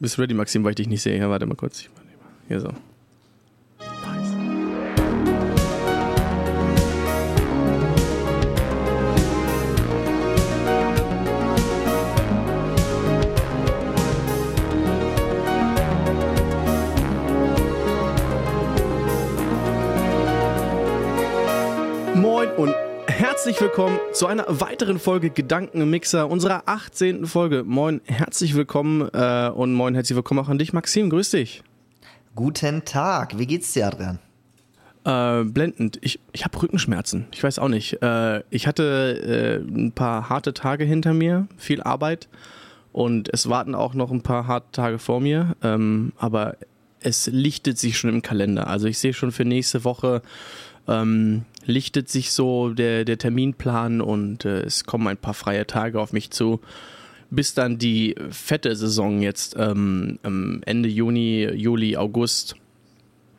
Bist 0.00 0.16
du 0.16 0.22
ready, 0.22 0.34
Maxim, 0.34 0.64
weil 0.64 0.70
ich 0.70 0.76
dich 0.76 0.88
nicht 0.88 1.02
sehe? 1.02 1.18
Ja, 1.18 1.30
warte 1.30 1.46
mal 1.46 1.54
kurz. 1.54 1.88
Hier 2.48 2.60
so. 2.60 2.72
Herzlich 23.54 23.70
willkommen 23.70 24.00
zu 24.12 24.26
einer 24.26 24.46
weiteren 24.48 24.98
Folge 24.98 25.30
Gedankenmixer, 25.30 26.28
unserer 26.28 26.64
18. 26.66 27.24
Folge. 27.24 27.62
Moin, 27.62 28.00
herzlich 28.04 28.56
willkommen 28.56 29.08
äh, 29.12 29.48
und 29.48 29.74
moin, 29.74 29.94
herzlich 29.94 30.16
willkommen 30.16 30.40
auch 30.40 30.48
an 30.48 30.58
dich, 30.58 30.72
Maxim. 30.72 31.08
Grüß 31.08 31.30
dich. 31.30 31.62
Guten 32.34 32.84
Tag, 32.84 33.38
wie 33.38 33.46
geht's 33.46 33.72
dir, 33.72 33.86
Adrian? 33.86 34.18
Äh, 35.04 35.44
blendend. 35.44 36.00
Ich, 36.00 36.18
ich 36.32 36.44
habe 36.44 36.60
Rückenschmerzen. 36.60 37.28
Ich 37.30 37.44
weiß 37.44 37.60
auch 37.60 37.68
nicht. 37.68 38.02
Äh, 38.02 38.42
ich 38.50 38.66
hatte 38.66 39.62
äh, 39.62 39.72
ein 39.72 39.92
paar 39.92 40.28
harte 40.28 40.52
Tage 40.52 40.82
hinter 40.82 41.14
mir, 41.14 41.46
viel 41.56 41.80
Arbeit 41.80 42.28
und 42.90 43.32
es 43.32 43.48
warten 43.48 43.76
auch 43.76 43.94
noch 43.94 44.10
ein 44.10 44.22
paar 44.22 44.48
harte 44.48 44.72
Tage 44.72 44.98
vor 44.98 45.20
mir. 45.20 45.54
Ähm, 45.62 46.12
aber 46.16 46.56
es 46.98 47.28
lichtet 47.28 47.78
sich 47.78 47.98
schon 47.98 48.10
im 48.10 48.22
Kalender. 48.22 48.66
Also 48.66 48.88
ich 48.88 48.98
sehe 48.98 49.12
schon 49.12 49.30
für 49.30 49.44
nächste 49.44 49.84
Woche 49.84 50.22
ähm, 50.88 51.44
lichtet 51.66 52.08
sich 52.08 52.32
so 52.32 52.70
der, 52.70 53.04
der 53.04 53.18
Terminplan 53.18 54.00
und 54.00 54.44
äh, 54.44 54.62
es 54.62 54.84
kommen 54.84 55.06
ein 55.06 55.16
paar 55.16 55.34
freie 55.34 55.66
Tage 55.66 56.00
auf 56.00 56.12
mich 56.12 56.30
zu, 56.30 56.60
bis 57.30 57.54
dann 57.54 57.78
die 57.78 58.14
fette 58.30 58.74
Saison 58.76 59.20
jetzt 59.22 59.56
ähm, 59.58 60.18
Ende 60.22 60.88
Juni, 60.88 61.48
Juli, 61.52 61.96
August 61.96 62.56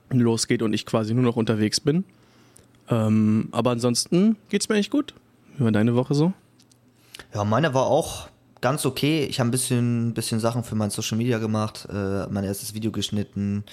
losgeht 0.10 0.62
und 0.62 0.74
ich 0.74 0.86
quasi 0.86 1.14
nur 1.14 1.24
noch 1.24 1.36
unterwegs 1.36 1.80
bin. 1.80 2.04
Ähm, 2.90 3.50
aber 3.52 3.72
ansonsten 3.72 4.38
geht's 4.50 4.70
mir 4.70 4.76
eigentlich 4.76 4.92
gut. 4.92 5.14
Wie 5.58 5.64
war 5.64 5.72
deine 5.72 5.96
Woche 5.96 6.14
so? 6.14 6.34
Ja, 7.34 7.44
meine 7.44 7.74
war 7.74 7.88
auch 7.88 8.30
ganz 8.62 8.86
okay. 8.86 9.26
Ich 9.26 9.40
habe 9.40 9.50
ein 9.50 9.52
bisschen, 9.52 10.14
bisschen 10.14 10.40
Sachen 10.40 10.64
für 10.64 10.76
mein 10.76 10.90
Social 10.90 11.18
Media 11.18 11.38
gemacht, 11.38 11.88
äh, 11.92 12.28
mein 12.28 12.44
erstes 12.44 12.74
Video 12.74 12.92
geschnitten, 12.92 13.64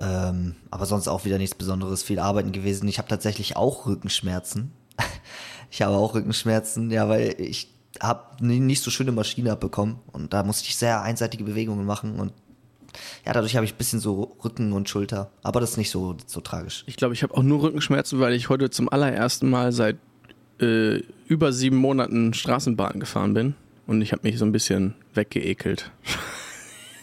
ähm, 0.00 0.56
aber 0.70 0.86
sonst 0.86 1.08
auch 1.08 1.24
wieder 1.24 1.38
nichts 1.38 1.54
Besonderes, 1.54 2.02
viel 2.02 2.18
Arbeiten 2.18 2.52
gewesen. 2.52 2.88
Ich 2.88 2.98
habe 2.98 3.08
tatsächlich 3.08 3.56
auch 3.56 3.86
Rückenschmerzen. 3.86 4.72
ich 5.70 5.82
habe 5.82 5.96
auch 5.96 6.14
Rückenschmerzen, 6.14 6.90
ja, 6.90 7.08
weil 7.08 7.34
ich 7.38 7.68
habe 8.00 8.44
nicht 8.44 8.82
so 8.82 8.90
schöne 8.90 9.12
Maschine 9.12 9.52
abbekommen 9.52 9.96
und 10.12 10.32
da 10.32 10.42
musste 10.42 10.68
ich 10.68 10.76
sehr 10.76 11.02
einseitige 11.02 11.44
Bewegungen 11.44 11.84
machen 11.84 12.20
und 12.20 12.32
ja, 13.24 13.32
dadurch 13.32 13.56
habe 13.56 13.64
ich 13.64 13.74
ein 13.74 13.78
bisschen 13.78 14.00
so 14.00 14.36
Rücken 14.44 14.72
und 14.72 14.88
Schulter, 14.88 15.30
aber 15.42 15.60
das 15.60 15.72
ist 15.72 15.76
nicht 15.76 15.90
so, 15.90 16.16
so 16.26 16.40
tragisch. 16.40 16.84
Ich 16.86 16.96
glaube, 16.96 17.14
ich 17.14 17.22
habe 17.22 17.36
auch 17.36 17.42
nur 17.42 17.62
Rückenschmerzen, 17.62 18.20
weil 18.20 18.32
ich 18.32 18.48
heute 18.48 18.70
zum 18.70 18.88
allerersten 18.88 19.48
Mal 19.48 19.72
seit 19.72 19.96
äh, 20.60 21.02
über 21.26 21.52
sieben 21.52 21.76
Monaten 21.76 22.34
Straßenbahn 22.34 23.00
gefahren 23.00 23.34
bin 23.34 23.54
und 23.86 24.02
ich 24.02 24.12
habe 24.12 24.22
mich 24.22 24.38
so 24.38 24.44
ein 24.44 24.52
bisschen 24.52 24.94
weggeekelt. 25.14 25.90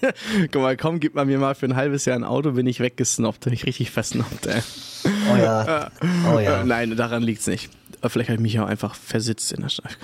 Guck 0.51 0.61
mal, 0.61 0.77
komm, 0.77 0.99
gib 0.99 1.15
mal 1.15 1.25
mir 1.25 1.39
mal 1.39 1.55
für 1.55 1.65
ein 1.65 1.75
halbes 1.75 2.05
Jahr 2.05 2.15
ein 2.15 2.23
Auto, 2.23 2.51
bin 2.51 2.67
ich 2.67 2.79
weggesnoppt, 2.79 3.41
bin 3.41 3.53
ich 3.53 3.65
richtig 3.65 3.91
versnoppt, 3.91 4.45
ey. 4.47 4.61
Oh 5.31 5.35
ja. 5.35 5.91
Oh 6.33 6.39
ja. 6.39 6.63
Nein, 6.63 6.95
daran 6.95 7.23
liegt's 7.23 7.47
nicht. 7.47 7.69
Vielleicht 8.03 8.29
habe 8.29 8.35
ich 8.35 8.41
mich 8.41 8.59
auch 8.59 8.67
einfach 8.67 8.95
versitzt 8.95 9.51
in 9.51 9.61
der 9.61 9.69
Straße. 9.69 9.95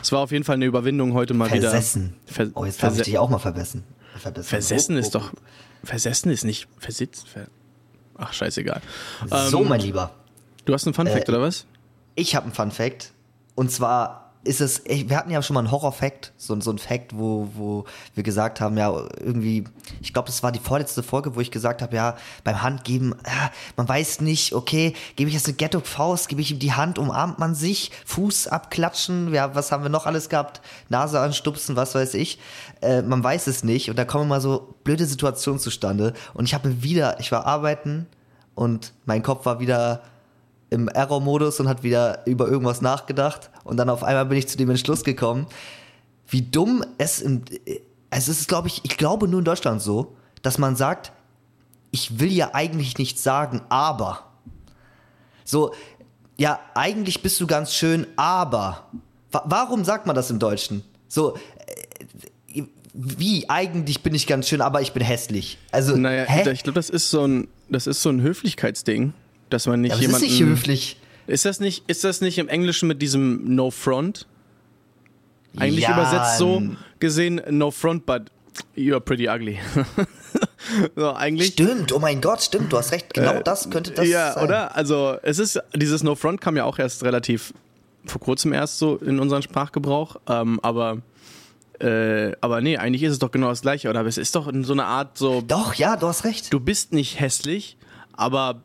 Es 0.00 0.12
war 0.12 0.20
auf 0.20 0.30
jeden 0.30 0.44
Fall 0.44 0.54
eine 0.54 0.66
Überwindung 0.66 1.14
heute 1.14 1.34
mal 1.34 1.48
Versessen. 1.48 2.14
wieder. 2.26 2.34
Ver 2.34 2.50
oh, 2.54 2.64
jetzt 2.64 2.82
darf 2.82 2.96
ich 2.96 3.02
dich 3.02 3.18
auch 3.18 3.30
mal 3.30 3.38
verbessern. 3.38 3.84
verbessern. 4.16 4.48
Versessen 4.48 4.94
oh, 4.94 4.98
oh, 4.98 5.00
ist 5.00 5.14
doch. 5.14 5.32
Versessen 5.84 6.30
ist 6.30 6.44
nicht 6.44 6.68
versitzt. 6.78 7.28
Ver 7.28 7.46
Ach, 8.16 8.32
scheißegal. 8.32 8.80
So, 9.26 9.62
ähm, 9.62 9.68
mein 9.68 9.80
Lieber. 9.80 10.12
Du 10.64 10.74
hast 10.74 10.86
einen 10.86 10.94
Fun 10.94 11.06
Fact, 11.06 11.28
äh, 11.28 11.32
oder 11.32 11.40
was? 11.40 11.66
Ich 12.14 12.34
habe 12.34 12.44
einen 12.44 12.54
Fun 12.54 12.70
Fact. 12.72 13.12
Und 13.54 13.70
zwar 13.70 14.27
ist 14.44 14.60
es, 14.60 14.82
wir 14.84 15.16
hatten 15.16 15.30
ja 15.30 15.42
schon 15.42 15.54
mal 15.54 15.60
einen 15.60 15.70
Horror-Fact, 15.70 16.32
so, 16.36 16.58
so 16.60 16.70
ein 16.70 16.78
Fact, 16.78 17.16
wo, 17.16 17.48
wo 17.54 17.84
wir 18.14 18.22
gesagt 18.22 18.60
haben, 18.60 18.78
ja, 18.78 18.90
irgendwie, 19.18 19.64
ich 20.00 20.12
glaube, 20.12 20.26
das 20.26 20.42
war 20.42 20.52
die 20.52 20.60
vorletzte 20.60 21.02
Folge, 21.02 21.34
wo 21.34 21.40
ich 21.40 21.50
gesagt 21.50 21.82
habe, 21.82 21.96
ja, 21.96 22.16
beim 22.44 22.62
Handgeben, 22.62 23.14
ja, 23.26 23.50
man 23.76 23.88
weiß 23.88 24.20
nicht, 24.20 24.54
okay, 24.54 24.94
gebe 25.16 25.28
ich 25.28 25.34
jetzt 25.34 25.46
eine 25.46 25.56
Ghetto-Faust, 25.56 26.28
gebe 26.28 26.40
ich 26.40 26.50
ihm 26.52 26.60
die 26.60 26.72
Hand, 26.72 26.98
umarmt 26.98 27.38
man 27.38 27.54
sich, 27.54 27.90
Fuß 28.06 28.48
abklatschen, 28.48 29.34
ja, 29.34 29.54
was 29.54 29.72
haben 29.72 29.82
wir 29.82 29.90
noch 29.90 30.06
alles 30.06 30.28
gehabt, 30.28 30.60
Nase 30.88 31.20
anstupsen, 31.20 31.76
was 31.76 31.94
weiß 31.94 32.14
ich, 32.14 32.38
äh, 32.80 33.02
man 33.02 33.22
weiß 33.22 33.48
es 33.48 33.64
nicht 33.64 33.90
und 33.90 33.98
da 33.98 34.04
kommen 34.04 34.28
mal 34.28 34.40
so 34.40 34.74
blöde 34.84 35.04
Situationen 35.04 35.60
zustande. 35.60 36.14
Und 36.32 36.44
ich 36.44 36.54
habe 36.54 36.82
wieder, 36.82 37.18
ich 37.20 37.32
war 37.32 37.44
arbeiten 37.44 38.06
und 38.54 38.92
mein 39.04 39.22
Kopf 39.22 39.46
war 39.46 39.60
wieder 39.60 40.02
im 40.70 40.88
Error-Modus 40.88 41.60
und 41.60 41.68
hat 41.68 41.82
wieder 41.82 42.26
über 42.26 42.48
irgendwas 42.48 42.80
nachgedacht. 42.80 43.50
Und 43.64 43.76
dann 43.76 43.88
auf 43.88 44.02
einmal 44.02 44.26
bin 44.26 44.38
ich 44.38 44.48
zu 44.48 44.58
dem 44.58 44.70
Entschluss 44.70 45.04
gekommen, 45.04 45.46
wie 46.28 46.42
dumm 46.42 46.84
es 46.98 47.20
im, 47.20 47.42
es 48.10 48.28
ist, 48.28 48.48
glaube 48.48 48.68
ich, 48.68 48.84
ich 48.84 48.96
glaube 48.96 49.28
nur 49.28 49.40
in 49.40 49.44
Deutschland 49.44 49.80
so, 49.80 50.16
dass 50.42 50.58
man 50.58 50.76
sagt, 50.76 51.12
ich 51.90 52.20
will 52.20 52.32
ja 52.32 52.50
eigentlich 52.52 52.98
nichts 52.98 53.22
sagen, 53.22 53.62
aber. 53.68 54.24
So, 55.44 55.72
ja, 56.36 56.60
eigentlich 56.74 57.22
bist 57.22 57.40
du 57.40 57.46
ganz 57.46 57.72
schön, 57.72 58.06
aber. 58.16 58.88
Warum 59.30 59.84
sagt 59.84 60.06
man 60.06 60.14
das 60.16 60.30
im 60.30 60.38
Deutschen? 60.38 60.84
So, 61.08 61.36
äh, 62.54 62.62
wie 62.92 63.48
eigentlich 63.48 64.02
bin 64.02 64.14
ich 64.14 64.26
ganz 64.26 64.48
schön, 64.48 64.60
aber 64.60 64.80
ich 64.82 64.92
bin 64.92 65.02
hässlich. 65.02 65.58
Also, 65.70 65.96
naja, 65.96 66.24
hä? 66.24 66.50
ich 66.50 66.62
glaube, 66.62 66.78
das 66.78 66.90
ist 66.90 67.10
so 67.10 67.26
ein, 67.26 67.48
das 67.68 67.86
ist 67.86 68.02
so 68.02 68.10
ein 68.10 68.20
Höflichkeitsding 68.20 69.14
dass 69.50 69.66
man 69.66 69.80
nicht 69.80 69.94
ja, 69.94 70.00
jemanden. 70.00 70.22
Das 70.22 70.30
ist 70.30 70.40
nicht 70.40 70.48
höflich. 70.48 70.96
Ist 71.26 71.44
das 71.44 71.60
nicht, 71.60 71.84
ist 71.88 72.04
das 72.04 72.20
nicht 72.20 72.38
im 72.38 72.48
Englischen 72.48 72.88
mit 72.88 73.02
diesem 73.02 73.54
No 73.54 73.70
Front? 73.70 74.26
Eigentlich 75.56 75.84
ja, 75.84 75.92
übersetzt 75.92 76.38
so 76.38 76.62
gesehen 77.00 77.40
No 77.50 77.70
Front, 77.70 78.06
but 78.06 78.30
you're 78.76 79.00
pretty 79.00 79.28
ugly. 79.28 79.58
so, 80.96 81.14
eigentlich. 81.14 81.52
Stimmt, 81.52 81.92
oh 81.92 81.98
mein 81.98 82.20
Gott, 82.20 82.42
stimmt, 82.42 82.72
du 82.72 82.78
hast 82.78 82.92
recht. 82.92 83.12
Genau 83.12 83.34
äh, 83.34 83.42
das 83.42 83.70
könnte 83.70 83.92
das 83.92 84.08
ja, 84.08 84.32
sein. 84.32 84.42
Ja, 84.42 84.44
oder? 84.44 84.76
Also, 84.76 85.18
es 85.22 85.38
ist, 85.38 85.60
dieses 85.74 86.02
No 86.02 86.14
Front 86.14 86.40
kam 86.40 86.56
ja 86.56 86.64
auch 86.64 86.78
erst 86.78 87.04
relativ 87.04 87.52
vor 88.06 88.20
kurzem 88.20 88.52
erst 88.52 88.78
so 88.78 88.96
in 88.96 89.20
unseren 89.20 89.42
Sprachgebrauch, 89.42 90.16
ähm, 90.28 90.58
aber. 90.62 90.98
Äh, 91.80 92.32
aber 92.40 92.60
nee, 92.60 92.76
eigentlich 92.76 93.04
ist 93.04 93.12
es 93.12 93.18
doch 93.20 93.30
genau 93.30 93.50
das 93.50 93.62
gleiche, 93.62 93.88
oder? 93.88 94.04
Es 94.04 94.18
ist 94.18 94.34
doch 94.34 94.48
in 94.48 94.64
so 94.64 94.72
einer 94.72 94.86
Art 94.86 95.16
so. 95.16 95.42
Doch, 95.46 95.74
ja, 95.74 95.96
du 95.96 96.08
hast 96.08 96.24
recht. 96.24 96.52
Du 96.52 96.58
bist 96.58 96.92
nicht 96.92 97.20
hässlich, 97.20 97.76
aber 98.14 98.62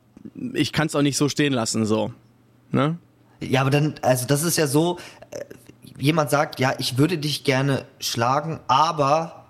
ich 0.54 0.72
kann 0.72 0.88
es 0.88 0.96
auch 0.96 1.02
nicht 1.02 1.18
so 1.18 1.30
stehen 1.30 1.54
lassen, 1.54 1.86
so. 1.86 2.14
Ne? 2.72 2.98
Ja, 3.42 3.62
aber 3.62 3.70
dann, 3.70 3.96
also 4.02 4.26
das 4.26 4.44
ist 4.44 4.58
ja 4.58 4.68
so, 4.68 4.98
äh, 5.32 5.44
jemand 6.00 6.30
sagt, 6.30 6.60
ja, 6.60 6.74
ich 6.80 6.98
würde 6.98 7.18
dich 7.18 7.44
gerne 7.44 7.86
schlagen, 8.00 8.60
aber 8.68 9.44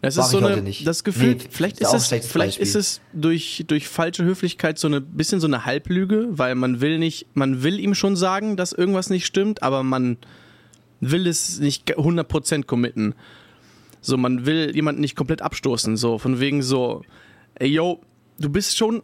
das 0.00 0.16
ist 0.16 0.30
so 0.30 0.38
eine, 0.38 0.62
das 0.84 1.04
Gefühl, 1.04 1.34
nee, 1.34 1.48
vielleicht, 1.50 1.80
ist, 1.80 1.92
ist 1.92 2.12
es, 2.12 2.26
vielleicht 2.26 2.58
ist 2.58 2.76
es 2.76 3.00
durch, 3.12 3.64
durch 3.66 3.88
falsche 3.88 4.24
Höflichkeit 4.24 4.78
so 4.78 4.88
ein 4.88 5.04
bisschen 5.04 5.40
so 5.40 5.46
eine 5.46 5.66
Halblüge, 5.66 6.28
weil 6.30 6.54
man 6.54 6.80
will 6.80 6.98
nicht, 6.98 7.26
man 7.34 7.62
will 7.62 7.80
ihm 7.80 7.94
schon 7.94 8.16
sagen, 8.16 8.56
dass 8.56 8.72
irgendwas 8.72 9.10
nicht 9.10 9.26
stimmt, 9.26 9.62
aber 9.62 9.82
man 9.82 10.16
will 11.00 11.26
es 11.26 11.58
nicht 11.58 11.90
100% 11.98 12.64
committen. 12.64 13.14
So, 14.00 14.16
man 14.16 14.46
will 14.46 14.74
jemanden 14.74 15.00
nicht 15.00 15.16
komplett 15.16 15.42
abstoßen, 15.42 15.96
so, 15.96 16.18
von 16.18 16.40
wegen 16.40 16.62
so, 16.62 17.02
ey, 17.56 17.68
yo, 17.68 18.00
du 18.38 18.50
bist 18.50 18.76
schon 18.76 19.02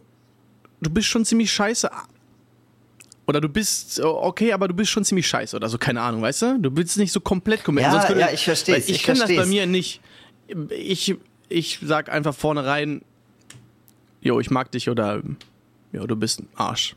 du 0.81 0.89
bist 0.89 1.07
schon 1.07 1.23
ziemlich 1.25 1.51
scheiße. 1.51 1.89
Oder 3.27 3.39
du 3.39 3.47
bist 3.47 4.01
okay, 4.01 4.51
aber 4.51 4.67
du 4.67 4.73
bist 4.73 4.91
schon 4.91 5.05
ziemlich 5.05 5.27
scheiße 5.27 5.55
oder 5.55 5.69
so, 5.69 5.77
keine 5.77 6.01
Ahnung, 6.01 6.21
weißt 6.21 6.41
du? 6.41 6.59
Du 6.59 6.75
willst 6.75 6.97
nicht 6.97 7.11
so 7.11 7.21
komplett 7.21 7.63
committen. 7.63 7.91
Ja, 7.91 8.17
ja, 8.17 8.29
ich 8.31 8.43
verstehe 8.43 8.77
Ich, 8.77 8.89
ich 8.89 9.03
kann 9.03 9.17
das 9.17 9.33
bei 9.33 9.45
mir 9.45 9.65
nicht. 9.65 10.01
Ich, 10.69 11.15
ich 11.47 11.79
sag 11.81 12.09
einfach 12.09 12.35
vornherein, 12.35 13.03
jo, 14.19 14.39
ich 14.39 14.49
mag 14.49 14.71
dich 14.71 14.89
oder 14.89 15.21
jo, 15.93 16.05
du 16.07 16.15
bist 16.15 16.41
ein 16.41 16.49
Arsch. 16.55 16.95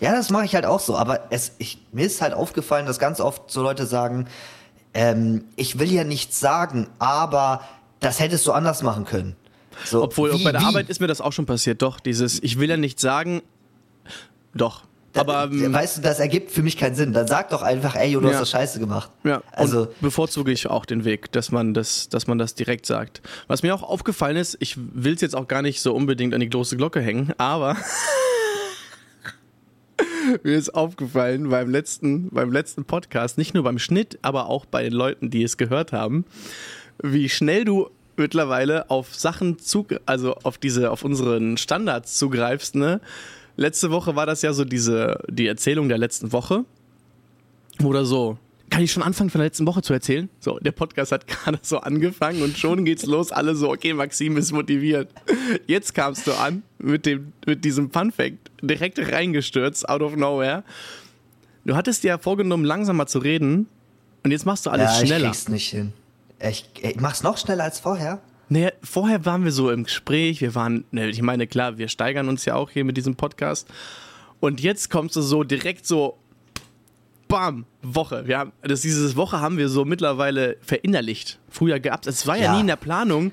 Ja, 0.00 0.12
das 0.12 0.30
mache 0.30 0.44
ich 0.44 0.54
halt 0.54 0.66
auch 0.66 0.80
so, 0.80 0.96
aber 0.96 1.28
es, 1.30 1.52
ich, 1.58 1.78
mir 1.92 2.04
ist 2.04 2.20
halt 2.20 2.34
aufgefallen, 2.34 2.86
dass 2.86 2.98
ganz 2.98 3.18
oft 3.18 3.50
so 3.50 3.62
Leute 3.62 3.86
sagen, 3.86 4.28
ähm, 4.92 5.44
ich 5.56 5.78
will 5.78 5.90
ja 5.90 6.04
nichts 6.04 6.38
sagen, 6.38 6.88
aber 6.98 7.62
das 8.00 8.20
hättest 8.20 8.46
du 8.46 8.52
anders 8.52 8.82
machen 8.82 9.04
können. 9.04 9.36
So, 9.84 10.02
Obwohl, 10.02 10.32
wie, 10.32 10.44
bei 10.44 10.52
der 10.52 10.62
wie? 10.62 10.64
Arbeit 10.64 10.88
ist 10.88 11.00
mir 11.00 11.06
das 11.06 11.20
auch 11.20 11.32
schon 11.32 11.46
passiert. 11.46 11.82
Doch, 11.82 12.00
dieses, 12.00 12.42
ich 12.42 12.58
will 12.58 12.68
ja 12.68 12.76
nicht 12.76 13.00
sagen, 13.00 13.42
doch. 14.54 14.86
Aber 15.16 15.44
ähm, 15.44 15.72
weißt 15.72 15.98
du, 15.98 16.02
das 16.02 16.20
ergibt 16.20 16.50
für 16.50 16.62
mich 16.62 16.76
keinen 16.76 16.94
Sinn. 16.94 17.12
Dann 17.12 17.26
sag 17.26 17.50
doch 17.50 17.62
einfach, 17.62 17.94
ey, 17.94 18.12
du 18.12 18.20
ja. 18.20 18.30
hast 18.30 18.40
das 18.40 18.50
Scheiße 18.50 18.78
gemacht. 18.78 19.10
Ja. 19.24 19.42
Also 19.52 19.82
Und 19.82 20.00
bevorzuge 20.00 20.52
ich 20.52 20.68
auch 20.68 20.84
den 20.84 21.04
Weg, 21.04 21.32
dass 21.32 21.50
man 21.50 21.74
das, 21.74 22.08
dass 22.08 22.26
man 22.26 22.38
das 22.38 22.54
direkt 22.54 22.86
sagt. 22.86 23.22
Was 23.46 23.62
mir 23.62 23.74
auch 23.74 23.82
aufgefallen 23.82 24.36
ist, 24.36 24.56
ich 24.60 24.76
will 24.76 25.14
es 25.14 25.22
jetzt 25.22 25.34
auch 25.34 25.48
gar 25.48 25.62
nicht 25.62 25.80
so 25.80 25.94
unbedingt 25.94 26.34
an 26.34 26.40
die 26.40 26.50
große 26.50 26.76
Glocke 26.76 27.00
hängen, 27.00 27.32
aber 27.38 27.76
mir 30.42 30.56
ist 30.56 30.74
aufgefallen 30.74 31.48
beim 31.48 31.70
letzten, 31.70 32.28
beim 32.30 32.52
letzten 32.52 32.84
Podcast, 32.84 33.38
nicht 33.38 33.54
nur 33.54 33.62
beim 33.62 33.78
Schnitt, 33.78 34.18
aber 34.22 34.48
auch 34.48 34.66
bei 34.66 34.82
den 34.82 34.92
Leuten, 34.92 35.30
die 35.30 35.42
es 35.42 35.56
gehört 35.56 35.92
haben, 35.92 36.24
wie 37.02 37.28
schnell 37.28 37.64
du 37.64 37.90
mittlerweile 38.16 38.90
auf 38.90 39.14
Sachen 39.14 39.58
zu, 39.58 39.86
also 40.06 40.34
auf 40.42 40.58
diese, 40.58 40.90
auf 40.90 41.04
unseren 41.04 41.56
Standards 41.56 42.18
zugreifst, 42.18 42.74
ne? 42.74 43.00
Letzte 43.56 43.90
Woche 43.90 44.16
war 44.16 44.26
das 44.26 44.42
ja 44.42 44.52
so 44.52 44.64
diese, 44.64 45.18
die 45.28 45.46
Erzählung 45.46 45.88
der 45.88 45.96
letzten 45.96 46.32
Woche. 46.32 46.64
Oder 47.82 48.04
so, 48.04 48.38
kann 48.70 48.82
ich 48.82 48.92
schon 48.92 49.02
anfangen 49.02 49.30
von 49.30 49.38
der 49.38 49.46
letzten 49.46 49.66
Woche 49.66 49.80
zu 49.82 49.92
erzählen? 49.92 50.28
So, 50.40 50.58
der 50.58 50.72
Podcast 50.72 51.12
hat 51.12 51.26
gerade 51.28 51.58
so 51.62 51.78
angefangen 51.78 52.42
und 52.42 52.58
schon 52.58 52.84
geht's 52.84 53.06
los. 53.06 53.32
Alle 53.32 53.54
so, 53.54 53.70
okay, 53.70 53.94
Maxim 53.94 54.36
ist 54.36 54.52
motiviert. 54.52 55.10
Jetzt 55.66 55.94
kamst 55.94 56.26
du 56.26 56.32
an 56.32 56.62
mit 56.78 57.06
dem, 57.06 57.32
mit 57.46 57.64
diesem 57.64 57.90
Fun 57.90 58.12
Fact. 58.12 58.50
Direkt 58.60 58.98
reingestürzt, 58.98 59.88
out 59.88 60.02
of 60.02 60.16
nowhere. 60.16 60.64
Du 61.64 61.76
hattest 61.76 62.04
dir 62.04 62.08
ja 62.08 62.18
vorgenommen, 62.18 62.64
langsamer 62.64 63.06
zu 63.06 63.18
reden. 63.18 63.66
Und 64.24 64.32
jetzt 64.32 64.46
machst 64.46 64.66
du 64.66 64.70
alles 64.70 64.90
ja, 64.90 65.02
ich 65.02 65.08
schneller. 65.08 65.30
krieg's 65.30 65.48
nicht 65.48 65.68
hin. 65.68 65.92
Ich, 66.40 66.68
ich 66.80 67.00
mach's 67.00 67.22
noch 67.22 67.38
schneller 67.38 67.64
als 67.64 67.80
vorher. 67.80 68.20
Naja, 68.48 68.70
vorher 68.82 69.24
waren 69.24 69.44
wir 69.44 69.50
so 69.52 69.70
im 69.70 69.84
Gespräch, 69.84 70.40
wir 70.40 70.54
waren, 70.54 70.84
ne, 70.92 71.08
ich 71.08 71.20
meine, 71.22 71.46
klar, 71.46 71.78
wir 71.78 71.88
steigern 71.88 72.28
uns 72.28 72.44
ja 72.44 72.54
auch 72.54 72.70
hier 72.70 72.84
mit 72.84 72.96
diesem 72.96 73.16
Podcast. 73.16 73.66
Und 74.38 74.60
jetzt 74.60 74.90
kommst 74.90 75.16
du 75.16 75.22
so 75.22 75.42
direkt 75.42 75.86
so, 75.86 76.18
bam, 77.26 77.64
Woche. 77.82 78.26
Wir 78.26 78.38
haben, 78.38 78.52
das, 78.62 78.82
dieses 78.82 79.16
Woche 79.16 79.40
haben 79.40 79.56
wir 79.58 79.68
so 79.68 79.84
mittlerweile 79.84 80.58
verinnerlicht. 80.60 81.40
Früher 81.48 81.80
gehabt. 81.80 82.06
Es 82.06 82.26
war 82.26 82.36
ja, 82.36 82.44
Ja. 82.44 82.54
nie 82.54 82.60
in 82.60 82.66
der 82.68 82.76
Planung, 82.76 83.32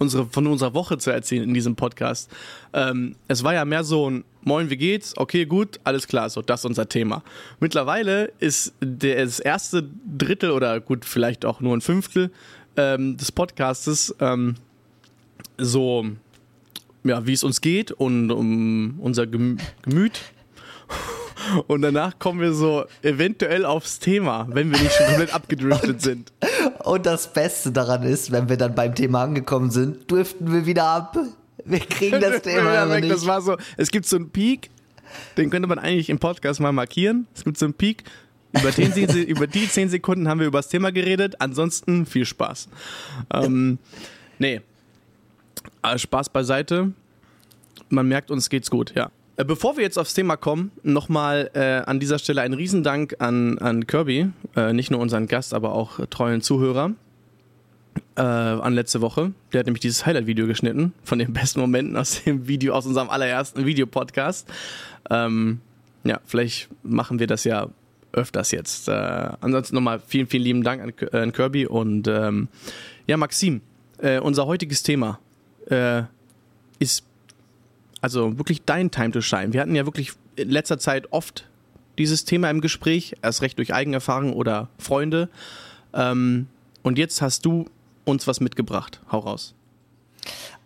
unsere, 0.00 0.26
von 0.26 0.46
unserer 0.46 0.74
Woche 0.74 0.98
zu 0.98 1.10
erzählen 1.10 1.44
in 1.44 1.54
diesem 1.54 1.76
Podcast. 1.76 2.30
Ähm, 2.72 3.14
es 3.28 3.44
war 3.44 3.54
ja 3.54 3.64
mehr 3.64 3.84
so 3.84 4.10
ein 4.10 4.24
Moin, 4.42 4.70
wie 4.70 4.78
geht's? 4.78 5.16
Okay, 5.18 5.44
gut, 5.44 5.78
alles 5.84 6.08
klar, 6.08 6.30
so, 6.30 6.40
das 6.40 6.60
ist 6.60 6.64
unser 6.64 6.88
Thema. 6.88 7.22
Mittlerweile 7.60 8.32
ist 8.38 8.72
der, 8.80 9.22
das 9.22 9.38
erste 9.38 9.86
Drittel 10.16 10.50
oder 10.50 10.80
gut, 10.80 11.04
vielleicht 11.04 11.44
auch 11.44 11.60
nur 11.60 11.76
ein 11.76 11.82
Fünftel 11.82 12.30
ähm, 12.76 13.18
des 13.18 13.32
Podcastes 13.32 14.14
ähm, 14.18 14.54
so, 15.58 16.06
ja, 17.04 17.26
wie 17.26 17.34
es 17.34 17.44
uns 17.44 17.60
geht 17.60 17.92
und 17.92 18.30
um 18.30 18.98
unser 19.00 19.26
Gemü 19.26 19.58
Gemüt. 19.82 20.20
Und 21.66 21.80
danach 21.80 22.18
kommen 22.18 22.38
wir 22.38 22.52
so 22.52 22.84
eventuell 23.02 23.64
aufs 23.64 23.98
Thema, 23.98 24.46
wenn 24.50 24.70
wir 24.70 24.78
nicht 24.78 24.92
schon 24.92 25.06
komplett 25.06 25.32
abgedriftet 25.32 26.02
sind. 26.02 26.32
Und 26.84 27.06
das 27.06 27.32
Beste 27.32 27.72
daran 27.72 28.02
ist, 28.02 28.30
wenn 28.32 28.48
wir 28.48 28.56
dann 28.56 28.74
beim 28.74 28.94
Thema 28.94 29.22
angekommen 29.24 29.70
sind, 29.70 30.10
driften 30.10 30.52
wir 30.52 30.66
wieder 30.66 30.84
ab. 30.84 31.16
Wir 31.64 31.80
kriegen 31.80 32.20
das 32.20 32.42
Thema 32.42 32.70
aber 32.78 32.92
weg, 32.94 33.08
Das 33.08 33.20
nicht. 33.20 33.28
war 33.28 33.40
so, 33.42 33.56
es 33.76 33.90
gibt 33.90 34.06
so 34.06 34.16
einen 34.16 34.30
Peak, 34.30 34.70
den 35.36 35.50
könnte 35.50 35.68
man 35.68 35.78
eigentlich 35.78 36.08
im 36.08 36.18
Podcast 36.18 36.58
mal 36.60 36.72
markieren. 36.72 37.26
Es 37.34 37.44
gibt 37.44 37.58
so 37.58 37.66
einen 37.66 37.74
Peak. 37.74 38.04
Über, 38.52 38.72
10, 38.72 38.92
Se- 38.92 39.20
über 39.22 39.46
die 39.46 39.68
10 39.68 39.90
Sekunden 39.90 40.26
haben 40.28 40.40
wir 40.40 40.46
über 40.46 40.58
das 40.58 40.68
Thema 40.68 40.90
geredet. 40.90 41.36
Ansonsten 41.40 42.06
viel 42.06 42.24
Spaß. 42.24 42.68
Ähm, 43.32 43.78
nee. 44.38 44.60
Äh, 45.82 45.98
Spaß 45.98 46.30
beiseite. 46.30 46.92
Man 47.90 48.08
merkt, 48.08 48.30
uns 48.30 48.48
geht's 48.48 48.70
gut, 48.70 48.92
ja. 48.96 49.10
Äh, 49.36 49.44
Bevor 49.44 49.76
wir 49.76 49.82
jetzt 49.82 49.98
aufs 49.98 50.14
Thema 50.14 50.36
kommen, 50.36 50.70
nochmal 50.82 51.50
äh, 51.54 51.88
an 51.88 52.00
dieser 52.00 52.18
Stelle 52.18 52.42
ein 52.42 52.52
Riesendank 52.52 53.16
an, 53.18 53.58
an 53.58 53.86
Kirby, 53.86 54.30
äh, 54.56 54.72
nicht 54.72 54.90
nur 54.90 55.00
unseren 55.00 55.26
Gast, 55.26 55.54
aber 55.54 55.72
auch 55.72 56.00
treuen 56.10 56.42
Zuhörer 56.42 56.92
äh, 58.16 58.22
an 58.22 58.74
letzte 58.74 59.00
Woche. 59.00 59.32
Der 59.52 59.60
hat 59.60 59.66
nämlich 59.66 59.80
dieses 59.80 60.04
Highlight-Video 60.06 60.46
geschnitten 60.46 60.92
von 61.04 61.18
den 61.18 61.32
besten 61.32 61.60
Momenten 61.60 61.96
aus 61.96 62.22
dem 62.22 62.46
Video, 62.48 62.74
aus 62.74 62.86
unserem 62.86 63.10
allerersten 63.10 63.66
Videopodcast. 63.66 64.48
Ähm, 65.10 65.60
ja, 66.04 66.20
vielleicht 66.24 66.68
machen 66.82 67.18
wir 67.18 67.26
das 67.26 67.44
ja 67.44 67.68
öfters 68.12 68.50
jetzt. 68.50 68.88
Äh, 68.88 68.92
ansonsten 68.92 69.74
nochmal 69.74 70.00
vielen, 70.06 70.26
vielen 70.26 70.42
lieben 70.42 70.62
Dank 70.62 70.82
an, 70.82 71.20
an 71.20 71.32
Kirby 71.32 71.66
und 71.66 72.08
ähm, 72.08 72.48
ja, 73.06 73.16
Maxim, 73.16 73.60
äh, 73.98 74.18
unser 74.18 74.46
heutiges 74.46 74.82
Thema 74.82 75.18
äh, 75.68 76.02
ist 76.78 77.04
also 78.00 78.38
wirklich 78.38 78.62
dein 78.64 78.90
Time 78.90 79.10
to 79.10 79.20
Shine. 79.20 79.52
Wir 79.52 79.60
hatten 79.60 79.74
ja 79.74 79.84
wirklich 79.84 80.12
in 80.36 80.50
letzter 80.50 80.78
Zeit 80.78 81.12
oft 81.12 81.48
dieses 81.98 82.24
Thema 82.24 82.50
im 82.50 82.60
Gespräch, 82.60 83.14
erst 83.22 83.42
recht 83.42 83.58
durch 83.58 83.74
Eigenerfahrung 83.74 84.32
oder 84.32 84.68
Freunde. 84.78 85.28
Ähm, 85.92 86.46
und 86.82 86.98
jetzt 86.98 87.20
hast 87.20 87.44
du 87.44 87.66
uns 88.04 88.26
was 88.26 88.40
mitgebracht. 88.40 89.00
Hau 89.10 89.18
raus. 89.18 89.54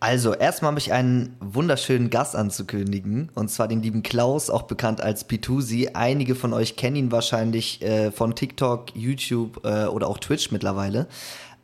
Also, 0.01 0.35
erstmal 0.35 0.73
habe 0.73 0.81
ich 0.81 0.93
einen 0.93 1.35
wunderschönen 1.41 2.11
Gast 2.11 2.37
anzukündigen. 2.37 3.31
Und 3.35 3.51
zwar 3.51 3.69
den 3.69 3.83
lieben 3.83 4.03
Klaus, 4.03 4.51
auch 4.51 4.63
bekannt 4.63 5.01
als 5.01 5.25
Pitusi. 5.25 5.91
Einige 5.95 6.35
von 6.35 6.53
euch 6.53 6.77
kennen 6.77 6.97
ihn 6.97 7.13
wahrscheinlich 7.13 7.81
äh, 7.83 8.11
von 8.11 8.35
TikTok, 8.35 8.95
YouTube 8.95 9.65
äh, 9.65 9.87
oder 9.87 10.09
auch 10.09 10.19
Twitch 10.19 10.51
mittlerweile. 10.51 11.09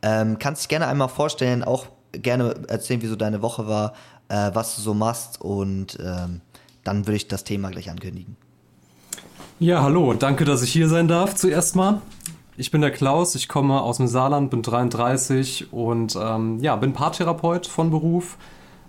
Ähm, 0.02 0.38
kannst 0.38 0.62
dich 0.62 0.68
gerne 0.68 0.86
einmal 0.86 1.08
vorstellen, 1.08 1.62
auch 1.62 1.86
gerne 2.12 2.54
erzählen, 2.68 3.02
wie 3.02 3.08
so 3.08 3.16
deine 3.16 3.42
Woche 3.42 3.68
war, 3.68 3.92
äh, 4.30 4.50
was 4.54 4.76
du 4.76 4.82
so 4.82 4.94
machst. 4.94 5.40
Und 5.40 5.98
ähm, 6.00 6.40
dann 6.84 7.06
würde 7.06 7.16
ich 7.16 7.28
das 7.28 7.44
Thema 7.44 7.70
gleich 7.70 7.90
ankündigen. 7.90 8.36
Ja, 9.58 9.82
hallo, 9.82 10.14
danke, 10.14 10.46
dass 10.46 10.62
ich 10.62 10.72
hier 10.72 10.88
sein 10.88 11.06
darf 11.06 11.34
zuerst 11.34 11.76
mal. 11.76 12.00
Ich 12.56 12.70
bin 12.70 12.80
der 12.80 12.90
Klaus, 12.90 13.34
ich 13.34 13.48
komme 13.48 13.80
aus 13.80 13.98
dem 13.98 14.06
Saarland, 14.06 14.50
bin 14.50 14.62
33 14.62 15.72
und 15.72 16.16
ähm, 16.20 16.58
ja, 16.60 16.76
bin 16.76 16.92
Paartherapeut 16.92 17.66
von 17.66 17.90
Beruf 17.90 18.38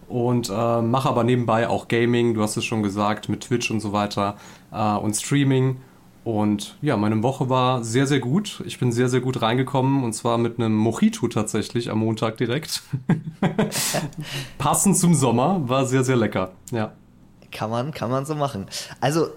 und 0.08 0.50
äh, 0.50 0.82
mache 0.82 1.10
aber 1.10 1.24
nebenbei 1.24 1.68
auch 1.68 1.88
Gaming, 1.88 2.34
du 2.34 2.42
hast 2.42 2.58
es 2.58 2.66
schon 2.66 2.84
gesagt, 2.84 3.30
mit 3.30 3.42
Twitch 3.42 3.72
und 3.72 3.80
so 3.80 3.94
weiter 3.94 4.36
äh, 4.72 4.96
und 4.96 5.16
Streaming. 5.16 5.78
Und 6.24 6.78
ja, 6.82 6.98
meine 6.98 7.24
Woche 7.24 7.50
war 7.50 7.84
sehr, 7.84 8.06
sehr 8.06 8.20
gut. 8.20 8.62
Ich 8.66 8.78
bin 8.78 8.92
sehr, 8.92 9.10
sehr 9.10 9.22
gut 9.22 9.42
reingekommen 9.42 10.04
und 10.04 10.14
zwar 10.14 10.38
mit 10.38 10.60
einem 10.60 10.76
Mojito 10.76 11.28
tatsächlich 11.28 11.90
am 11.90 12.00
Montag 12.00 12.38
direkt. 12.38 12.84
Passend 14.60 14.98
zum 14.98 15.16
Sommer, 15.16 15.68
war 15.68 15.86
sehr, 15.88 16.04
sehr 16.04 16.16
lecker. 16.16 16.52
Ja. 16.72 16.94
Kann 17.52 17.72
man, 17.72 17.92
kann 17.92 18.12
man 18.12 18.26
so 18.26 18.36
machen. 18.36 18.68
Also, 19.00 19.30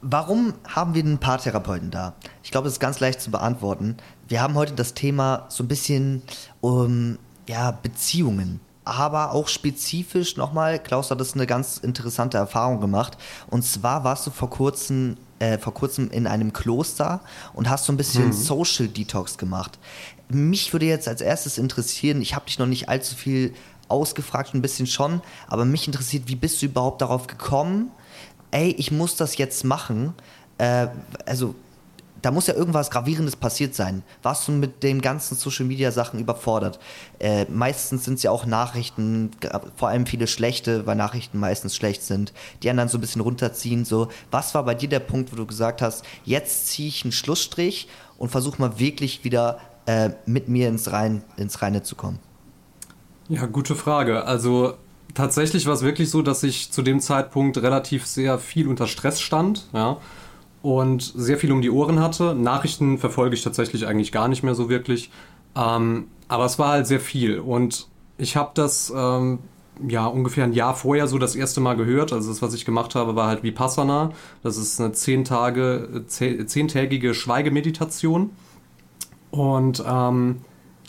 warum 0.00 0.54
haben 0.66 0.94
wir 0.94 1.04
einen 1.04 1.18
Paartherapeuten 1.18 1.90
da? 1.90 2.14
Ich 2.42 2.50
glaube, 2.50 2.64
das 2.64 2.74
ist 2.74 2.80
ganz 2.80 3.00
leicht 3.00 3.20
zu 3.20 3.30
beantworten. 3.30 3.98
Wir 4.28 4.40
haben 4.40 4.54
heute 4.54 4.72
das 4.72 4.94
Thema 4.94 5.44
so 5.48 5.64
ein 5.64 5.68
bisschen 5.68 6.22
um 6.62 7.18
ja, 7.46 7.70
Beziehungen. 7.70 8.60
Aber 8.84 9.32
auch 9.32 9.46
spezifisch 9.46 10.36
nochmal, 10.36 10.80
Klaus 10.80 11.10
hat 11.10 11.20
das 11.20 11.34
eine 11.34 11.46
ganz 11.46 11.76
interessante 11.78 12.36
Erfahrung 12.36 12.80
gemacht. 12.80 13.16
Und 13.48 13.62
zwar 13.64 14.02
warst 14.02 14.26
du 14.26 14.30
vor 14.30 14.50
kurzem, 14.50 15.16
äh, 15.42 15.58
vor 15.58 15.74
kurzem 15.74 16.08
in 16.10 16.28
einem 16.28 16.52
Kloster 16.52 17.20
und 17.52 17.68
hast 17.68 17.86
so 17.86 17.92
ein 17.92 17.96
bisschen 17.96 18.32
Social 18.32 18.86
Detox 18.86 19.38
gemacht. 19.38 19.76
Mich 20.28 20.72
würde 20.72 20.86
jetzt 20.86 21.08
als 21.08 21.20
erstes 21.20 21.58
interessieren, 21.58 22.22
ich 22.22 22.36
habe 22.36 22.46
dich 22.46 22.60
noch 22.60 22.66
nicht 22.66 22.88
allzu 22.88 23.16
viel 23.16 23.52
ausgefragt, 23.88 24.54
ein 24.54 24.62
bisschen 24.62 24.86
schon, 24.86 25.20
aber 25.48 25.64
mich 25.64 25.88
interessiert, 25.88 26.28
wie 26.28 26.36
bist 26.36 26.62
du 26.62 26.66
überhaupt 26.66 27.02
darauf 27.02 27.26
gekommen, 27.26 27.90
ey, 28.52 28.70
ich 28.78 28.92
muss 28.92 29.16
das 29.16 29.36
jetzt 29.36 29.64
machen? 29.64 30.14
Äh, 30.58 30.86
also, 31.26 31.56
da 32.22 32.30
muss 32.30 32.46
ja 32.46 32.54
irgendwas 32.54 32.90
Gravierendes 32.90 33.36
passiert 33.36 33.74
sein. 33.74 34.02
Warst 34.22 34.46
du 34.46 34.52
mit 34.52 34.82
den 34.82 35.00
ganzen 35.00 35.36
Social 35.36 35.66
Media 35.66 35.90
Sachen 35.90 36.20
überfordert? 36.20 36.78
Äh, 37.18 37.46
meistens 37.50 38.04
sind 38.04 38.14
es 38.14 38.22
ja 38.22 38.30
auch 38.30 38.46
Nachrichten, 38.46 39.32
vor 39.76 39.88
allem 39.88 40.06
viele 40.06 40.28
schlechte, 40.28 40.86
weil 40.86 40.96
Nachrichten 40.96 41.38
meistens 41.38 41.74
schlecht 41.76 42.02
sind, 42.02 42.32
die 42.62 42.68
dann 42.68 42.88
so 42.88 42.98
ein 42.98 43.00
bisschen 43.00 43.20
runterziehen. 43.20 43.84
So, 43.84 44.08
was 44.30 44.54
war 44.54 44.64
bei 44.64 44.74
dir 44.74 44.88
der 44.88 45.00
Punkt, 45.00 45.32
wo 45.32 45.36
du 45.36 45.46
gesagt 45.46 45.82
hast, 45.82 46.04
jetzt 46.24 46.68
ziehe 46.68 46.88
ich 46.88 47.04
einen 47.04 47.12
Schlussstrich 47.12 47.88
und 48.18 48.30
versuche 48.30 48.60
mal 48.60 48.78
wirklich 48.78 49.24
wieder 49.24 49.58
äh, 49.86 50.10
mit 50.24 50.48
mir 50.48 50.68
ins, 50.68 50.92
Rein, 50.92 51.24
ins 51.36 51.60
Reine 51.60 51.82
zu 51.82 51.96
kommen? 51.96 52.20
Ja, 53.28 53.46
gute 53.46 53.74
Frage. 53.74 54.24
Also 54.24 54.74
tatsächlich 55.14 55.66
war 55.66 55.74
es 55.74 55.82
wirklich 55.82 56.10
so, 56.10 56.22
dass 56.22 56.42
ich 56.44 56.70
zu 56.70 56.82
dem 56.82 57.00
Zeitpunkt 57.00 57.58
relativ 57.58 58.06
sehr 58.06 58.38
viel 58.38 58.68
unter 58.68 58.86
Stress 58.86 59.20
stand, 59.20 59.68
ja, 59.72 59.98
und 60.62 61.02
sehr 61.02 61.36
viel 61.36 61.52
um 61.52 61.60
die 61.60 61.70
Ohren 61.70 62.00
hatte. 62.00 62.34
Nachrichten 62.34 62.98
verfolge 62.98 63.34
ich 63.34 63.42
tatsächlich 63.42 63.86
eigentlich 63.86 64.12
gar 64.12 64.28
nicht 64.28 64.42
mehr 64.42 64.54
so 64.54 64.68
wirklich. 64.68 65.10
Ähm, 65.56 66.06
aber 66.28 66.44
es 66.44 66.58
war 66.58 66.70
halt 66.70 66.86
sehr 66.86 67.00
viel. 67.00 67.40
Und 67.40 67.88
ich 68.16 68.36
habe 68.36 68.52
das 68.54 68.92
ähm, 68.96 69.40
ja 69.86 70.06
ungefähr 70.06 70.44
ein 70.44 70.52
Jahr 70.52 70.74
vorher 70.74 71.08
so 71.08 71.18
das 71.18 71.34
erste 71.34 71.60
Mal 71.60 71.74
gehört. 71.76 72.12
Also 72.12 72.30
das, 72.30 72.42
was 72.42 72.54
ich 72.54 72.64
gemacht 72.64 72.94
habe, 72.94 73.16
war 73.16 73.26
halt 73.26 73.42
Vipassana. 73.42 74.12
Das 74.42 74.56
ist 74.56 74.80
eine 74.80 74.92
zehn 74.92 75.24
Tage, 75.24 76.04
zehn- 76.06 76.46
zehntägige 76.46 77.12
Schweigemeditation. 77.12 78.30
Und 79.30 79.82
ähm, 79.86 80.42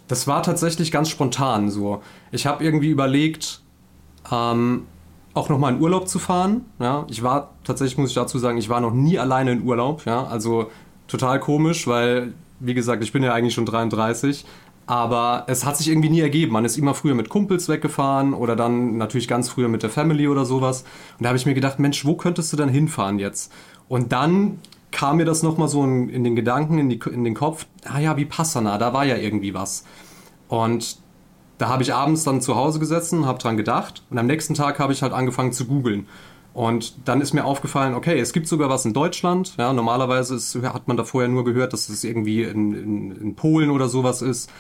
das 0.08 0.28
war 0.28 0.44
tatsächlich 0.44 0.92
ganz 0.92 1.10
spontan 1.10 1.72
so. 1.72 2.02
Ich 2.32 2.46
habe 2.46 2.64
irgendwie 2.64 2.90
überlegt, 2.90 3.62
ähm, 4.32 4.86
auch 5.34 5.50
nochmal 5.50 5.74
in 5.74 5.82
Urlaub 5.82 6.08
zu 6.08 6.20
fahren. 6.20 6.66
Ja, 6.80 7.06
ich 7.10 7.24
war 7.24 7.52
tatsächlich, 7.64 7.98
muss 7.98 8.10
ich 8.10 8.16
dazu 8.16 8.38
sagen, 8.38 8.58
ich 8.58 8.70
war 8.70 8.82
noch 8.82 8.94
nie 8.94 9.18
alleine 9.18 9.52
in 9.52 9.64
Urlaub. 9.64 10.06
Ja, 10.06 10.26
also 10.26 10.70
total 11.08 11.40
komisch, 11.40 11.88
weil, 11.88 12.34
wie 12.60 12.74
gesagt, 12.74 13.04
ich 13.04 13.12
bin 13.12 13.24
ja 13.24 13.34
eigentlich 13.34 13.54
schon 13.54 13.66
33. 13.66 14.46
Aber 14.86 15.46
es 15.48 15.66
hat 15.66 15.78
sich 15.78 15.88
irgendwie 15.88 16.10
nie 16.10 16.20
ergeben. 16.20 16.52
Man 16.52 16.66
ist 16.66 16.78
immer 16.78 16.94
früher 16.94 17.16
mit 17.16 17.30
Kumpels 17.30 17.70
weggefahren 17.70 18.34
oder 18.34 18.56
dann 18.56 18.98
natürlich 18.98 19.30
ganz 19.30 19.48
früher 19.48 19.70
mit 19.70 19.82
der 19.82 19.90
Family 19.90 20.28
oder 20.28 20.44
sowas. 20.46 20.84
Und 21.18 21.24
da 21.24 21.30
habe 21.30 21.38
ich 21.38 21.46
mir 21.46 21.54
gedacht, 21.54 21.80
Mensch, 21.80 22.04
wo 22.06 22.16
könntest 22.16 22.52
du 22.52 22.58
denn 22.58 22.68
hinfahren 22.68 23.18
jetzt? 23.18 23.52
Und 23.88 24.12
dann 24.12 24.60
kam 24.92 25.18
mir 25.18 25.26
das 25.26 25.42
nochmal 25.42 25.70
so 25.70 25.84
in, 25.84 26.10
in 26.10 26.24
den 26.24 26.36
Gedanken, 26.36 26.80
in, 26.80 26.90
die, 26.90 27.00
in 27.12 27.24
den 27.24 27.34
Kopf, 27.34 27.66
ah 27.86 28.00
ja, 28.00 28.18
wie 28.18 28.26
Passana, 28.26 28.78
da 28.78 28.94
war 28.94 29.06
ja 29.06 29.16
irgendwie 29.16 29.54
was. 29.54 29.86
Und 30.50 30.98
da 31.58 31.70
habe 31.70 31.84
ich 31.84 31.94
abends 31.94 32.24
dann 32.24 32.42
zu 32.42 32.56
Hause 32.56 32.80
gesessen, 32.80 33.26
habe 33.26 33.40
dran 33.40 33.58
gedacht 33.58 34.04
und 34.10 34.18
am 34.18 34.26
nächsten 34.26 34.54
Tag 34.54 34.80
habe 34.80 34.94
ich 34.94 35.02
halt 35.02 35.14
angefangen 35.14 35.54
zu 35.54 35.66
googeln. 35.66 36.08
Und 36.54 37.08
dann 37.08 37.20
ist 37.20 37.34
mir 37.34 37.46
aufgefallen, 37.46 37.96
okay, 37.96 38.20
es 38.20 38.32
gibt 38.32 38.48
sogar 38.48 38.70
was 38.70 38.86
in 38.86 38.94
Deutschland. 38.94 39.56
Ja, 39.58 39.74
normalerweise 39.74 40.36
ist, 40.36 40.56
hat 40.56 40.88
man 40.88 40.98
da 40.98 41.04
vorher 41.04 41.28
nur 41.28 41.44
gehört, 41.44 41.74
dass 41.74 41.90
es 41.90 42.04
irgendwie 42.04 42.44
in, 42.44 42.74
in, 42.74 43.12
in 43.16 43.36
Polen 43.36 43.72
oder 43.72 43.90
sowas 43.90 44.22
ist. 44.22 44.52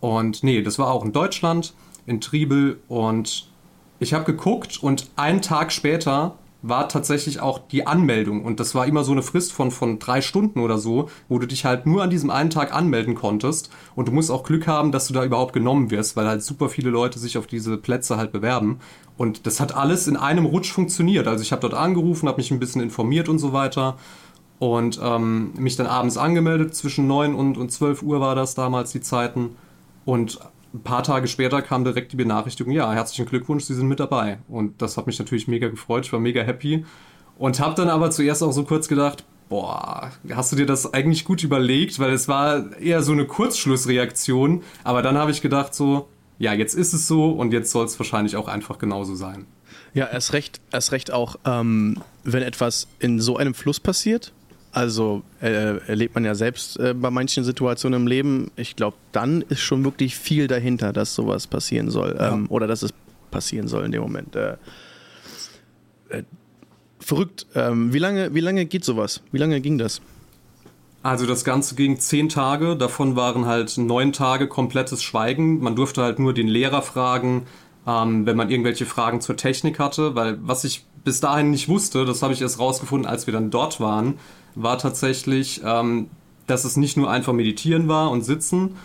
Und 0.00 0.42
nee, 0.42 0.62
das 0.62 0.78
war 0.78 0.90
auch 0.90 1.04
in 1.04 1.12
Deutschland, 1.12 1.74
in 2.06 2.22
Triebel. 2.22 2.80
Und 2.88 3.50
ich 3.98 4.14
habe 4.14 4.24
geguckt 4.24 4.82
und 4.82 5.10
einen 5.16 5.42
Tag 5.42 5.72
später 5.72 6.36
war 6.62 6.88
tatsächlich 6.88 7.40
auch 7.40 7.58
die 7.58 7.86
Anmeldung. 7.86 8.44
Und 8.44 8.60
das 8.60 8.74
war 8.74 8.86
immer 8.86 9.02
so 9.02 9.12
eine 9.12 9.22
Frist 9.22 9.52
von, 9.52 9.70
von 9.72 9.98
drei 9.98 10.20
Stunden 10.22 10.60
oder 10.60 10.78
so, 10.78 11.08
wo 11.28 11.38
du 11.38 11.46
dich 11.46 11.64
halt 11.64 11.86
nur 11.86 12.02
an 12.02 12.10
diesem 12.10 12.30
einen 12.30 12.50
Tag 12.50 12.72
anmelden 12.72 13.14
konntest. 13.14 13.70
Und 13.96 14.08
du 14.08 14.12
musst 14.12 14.30
auch 14.30 14.44
Glück 14.44 14.68
haben, 14.68 14.92
dass 14.92 15.08
du 15.08 15.14
da 15.14 15.24
überhaupt 15.24 15.52
genommen 15.52 15.90
wirst, 15.90 16.16
weil 16.16 16.26
halt 16.26 16.42
super 16.42 16.68
viele 16.68 16.90
Leute 16.90 17.18
sich 17.18 17.36
auf 17.36 17.48
diese 17.48 17.76
Plätze 17.76 18.16
halt 18.16 18.32
bewerben. 18.32 18.78
Und 19.18 19.46
das 19.46 19.60
hat 19.60 19.74
alles 19.74 20.06
in 20.06 20.16
einem 20.16 20.46
Rutsch 20.46 20.72
funktioniert. 20.72 21.26
Also 21.26 21.42
ich 21.42 21.52
habe 21.52 21.60
dort 21.60 21.74
angerufen, 21.74 22.28
habe 22.28 22.38
mich 22.38 22.50
ein 22.52 22.60
bisschen 22.60 22.80
informiert 22.80 23.28
und 23.28 23.38
so 23.38 23.52
weiter. 23.52 23.96
Und 24.60 25.00
ähm, 25.02 25.52
mich 25.58 25.74
dann 25.74 25.88
abends 25.88 26.16
angemeldet, 26.16 26.76
zwischen 26.76 27.08
9 27.08 27.34
und, 27.34 27.58
und 27.58 27.72
12 27.72 28.02
Uhr 28.02 28.20
war 28.20 28.36
das 28.36 28.54
damals 28.54 28.92
die 28.92 29.00
Zeiten. 29.00 29.56
Und 30.04 30.38
ein 30.74 30.82
paar 30.82 31.02
Tage 31.02 31.28
später 31.28 31.62
kam 31.62 31.84
direkt 31.84 32.12
die 32.12 32.16
Benachrichtigung, 32.16 32.72
ja, 32.72 32.92
herzlichen 32.92 33.26
Glückwunsch, 33.26 33.64
Sie 33.64 33.74
sind 33.74 33.88
mit 33.88 34.00
dabei. 34.00 34.38
Und 34.48 34.80
das 34.80 34.96
hat 34.96 35.06
mich 35.06 35.18
natürlich 35.18 35.48
mega 35.48 35.68
gefreut, 35.68 36.06
ich 36.06 36.12
war 36.12 36.20
mega 36.20 36.42
happy. 36.42 36.84
Und 37.38 37.60
habe 37.60 37.74
dann 37.74 37.88
aber 37.88 38.10
zuerst 38.10 38.42
auch 38.42 38.52
so 38.52 38.64
kurz 38.64 38.88
gedacht, 38.88 39.24
boah, 39.48 40.10
hast 40.30 40.52
du 40.52 40.56
dir 40.56 40.66
das 40.66 40.94
eigentlich 40.94 41.24
gut 41.24 41.42
überlegt? 41.42 41.98
Weil 41.98 42.12
es 42.12 42.28
war 42.28 42.76
eher 42.78 43.02
so 43.02 43.12
eine 43.12 43.26
Kurzschlussreaktion. 43.26 44.62
Aber 44.82 45.02
dann 45.02 45.18
habe 45.18 45.30
ich 45.30 45.42
gedacht 45.42 45.74
so, 45.74 46.08
ja, 46.38 46.54
jetzt 46.54 46.74
ist 46.74 46.92
es 46.92 47.06
so 47.06 47.30
und 47.30 47.52
jetzt 47.52 47.70
soll 47.70 47.84
es 47.84 47.98
wahrscheinlich 47.98 48.36
auch 48.36 48.48
einfach 48.48 48.78
genauso 48.78 49.14
sein. 49.14 49.46
Ja, 49.94 50.06
erst 50.06 50.32
recht, 50.32 50.60
erst 50.72 50.92
recht 50.92 51.10
auch, 51.10 51.36
ähm, 51.44 52.02
wenn 52.24 52.42
etwas 52.42 52.88
in 52.98 53.20
so 53.20 53.36
einem 53.36 53.52
Fluss 53.52 53.78
passiert, 53.78 54.32
also 54.72 55.22
äh, 55.42 55.76
erlebt 55.86 56.14
man 56.14 56.24
ja 56.24 56.34
selbst 56.34 56.78
äh, 56.78 56.94
bei 56.94 57.10
manchen 57.10 57.44
Situationen 57.44 58.02
im 58.02 58.06
Leben. 58.06 58.50
Ich 58.56 58.74
glaube, 58.74 58.96
dann 59.12 59.42
ist 59.42 59.60
schon 59.60 59.84
wirklich 59.84 60.16
viel 60.16 60.46
dahinter, 60.46 60.94
dass 60.94 61.14
sowas 61.14 61.46
passieren 61.46 61.90
soll 61.90 62.16
ähm, 62.18 62.46
oder 62.48 62.66
dass 62.66 62.82
es 62.82 62.92
passieren 63.30 63.68
soll 63.68 63.84
in 63.84 63.92
dem 63.92 64.02
Moment. 64.02 64.34
Äh, 64.34 64.56
äh 66.08 66.22
verrückt. 67.00 67.46
Ähm, 67.54 67.92
wie 67.92 67.98
lange, 67.98 68.32
wie 68.32 68.40
lange 68.40 68.64
geht 68.64 68.84
sowas? 68.84 69.22
Wie 69.32 69.38
lange 69.38 69.60
ging 69.60 69.76
das? 69.76 70.00
Also 71.02 71.26
das 71.26 71.44
Ganze 71.44 71.74
ging 71.74 71.98
zehn 71.98 72.28
Tage. 72.28 72.76
Davon 72.76 73.16
waren 73.16 73.44
halt 73.44 73.76
neun 73.76 74.12
Tage 74.12 74.46
komplettes 74.46 75.02
Schweigen. 75.02 75.58
Man 75.60 75.74
durfte 75.74 76.02
halt 76.02 76.20
nur 76.20 76.32
den 76.32 76.46
Lehrer 76.46 76.80
fragen, 76.80 77.46
ähm, 77.86 78.24
wenn 78.24 78.36
man 78.36 78.50
irgendwelche 78.50 78.86
Fragen 78.86 79.20
zur 79.20 79.36
Technik 79.36 79.80
hatte, 79.80 80.14
weil 80.14 80.38
was 80.42 80.62
ich 80.64 80.86
bis 81.04 81.20
dahin 81.20 81.50
nicht 81.50 81.68
wusste, 81.68 82.04
das 82.04 82.22
habe 82.22 82.32
ich 82.32 82.40
erst 82.40 82.60
rausgefunden, 82.60 83.10
als 83.10 83.26
wir 83.26 83.34
dann 83.34 83.50
dort 83.50 83.80
waren 83.80 84.14
war 84.54 84.78
tatsächlich, 84.78 85.60
ähm, 85.64 86.08
dass 86.46 86.64
es 86.64 86.76
nicht 86.76 86.96
nur 86.96 87.10
einfach 87.10 87.32
meditieren 87.32 87.88
war 87.88 88.10
und 88.10 88.24
sitzen, 88.24 88.76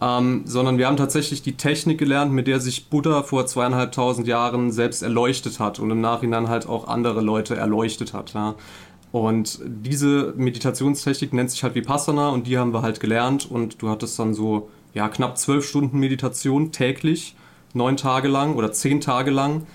ähm, 0.00 0.42
sondern 0.44 0.78
wir 0.78 0.86
haben 0.86 0.96
tatsächlich 0.96 1.42
die 1.42 1.56
Technik 1.56 1.98
gelernt, 1.98 2.32
mit 2.32 2.46
der 2.46 2.60
sich 2.60 2.88
Buddha 2.88 3.22
vor 3.22 3.46
zweieinhalbtausend 3.46 4.26
Jahren 4.26 4.72
selbst 4.72 5.02
erleuchtet 5.02 5.60
hat 5.60 5.78
und 5.78 5.90
im 5.90 6.00
Nachhinein 6.00 6.48
halt 6.48 6.68
auch 6.68 6.88
andere 6.88 7.20
Leute 7.20 7.56
erleuchtet 7.56 8.12
hat. 8.12 8.34
Ja. 8.34 8.54
Und 9.12 9.60
diese 9.64 10.34
Meditationstechnik 10.36 11.32
nennt 11.32 11.50
sich 11.50 11.62
halt 11.62 11.74
Vipassana 11.74 12.30
und 12.30 12.46
die 12.46 12.58
haben 12.58 12.72
wir 12.72 12.82
halt 12.82 13.00
gelernt 13.00 13.48
und 13.48 13.80
du 13.80 13.88
hattest 13.88 14.18
dann 14.18 14.34
so 14.34 14.68
ja 14.92 15.08
knapp 15.08 15.38
zwölf 15.38 15.66
Stunden 15.66 16.00
Meditation 16.00 16.72
täglich, 16.72 17.36
neun 17.74 17.96
Tage 17.96 18.28
lang 18.28 18.56
oder 18.56 18.72
zehn 18.72 19.00
Tage 19.00 19.30
lang 19.30 19.66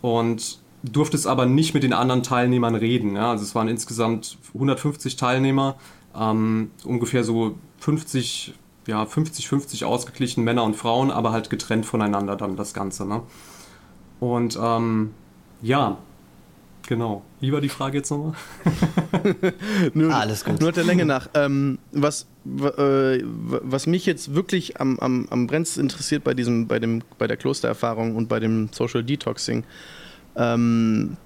und 0.00 0.58
durftest 0.82 1.26
aber 1.26 1.46
nicht 1.46 1.74
mit 1.74 1.82
den 1.82 1.92
anderen 1.92 2.22
Teilnehmern 2.22 2.74
reden. 2.74 3.16
Ja? 3.16 3.30
Also 3.30 3.44
es 3.44 3.54
waren 3.54 3.68
insgesamt 3.68 4.38
150 4.54 5.16
Teilnehmer, 5.16 5.76
ähm, 6.16 6.70
ungefähr 6.84 7.24
so 7.24 7.56
50, 7.80 8.54
ja, 8.86 9.04
50, 9.04 9.48
50 9.48 9.84
ausgeglichen 9.84 10.44
Männer 10.44 10.64
und 10.64 10.74
Frauen, 10.74 11.10
aber 11.10 11.32
halt 11.32 11.50
getrennt 11.50 11.86
voneinander 11.86 12.36
dann 12.36 12.56
das 12.56 12.74
Ganze. 12.74 13.06
Ne? 13.06 13.22
Und 14.20 14.58
ähm, 14.60 15.10
ja, 15.62 15.98
genau. 16.86 17.22
Wie 17.40 17.52
war 17.52 17.60
die 17.60 17.68
Frage 17.68 17.98
jetzt 17.98 18.10
nochmal? 18.10 18.34
nur, 19.94 20.14
Alles 20.14 20.44
gut. 20.44 20.60
Nur 20.60 20.72
der 20.72 20.84
Länge 20.84 21.04
nach. 21.04 21.28
Ähm, 21.34 21.78
was, 21.92 22.26
äh, 22.44 23.22
was 23.22 23.86
mich 23.86 24.06
jetzt 24.06 24.34
wirklich 24.34 24.80
am, 24.80 24.98
am, 24.98 25.28
am 25.30 25.46
brennendsten 25.46 25.82
interessiert 25.82 26.24
bei, 26.24 26.34
diesem, 26.34 26.66
bei, 26.66 26.78
dem, 26.78 27.02
bei 27.18 27.26
der 27.26 27.36
Klostererfahrung 27.36 28.16
und 28.16 28.28
bei 28.28 28.40
dem 28.40 28.70
Social 28.72 29.04
Detoxing, 29.04 29.64
ähm, 30.38 31.16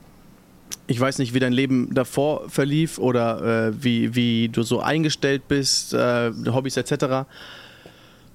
ich 0.87 0.99
weiß 0.99 1.19
nicht, 1.19 1.33
wie 1.35 1.39
dein 1.39 1.53
Leben 1.53 1.95
davor 1.95 2.49
verlief 2.51 2.99
oder 2.99 3.69
äh, 3.69 3.85
wie, 3.85 4.15
wie 4.15 4.49
du 4.49 4.63
so 4.63 4.81
eingestellt 4.81 5.47
bist, 5.47 5.95
äh, 5.95 6.33
Hobbys 6.49 6.77
etc. 6.77 7.29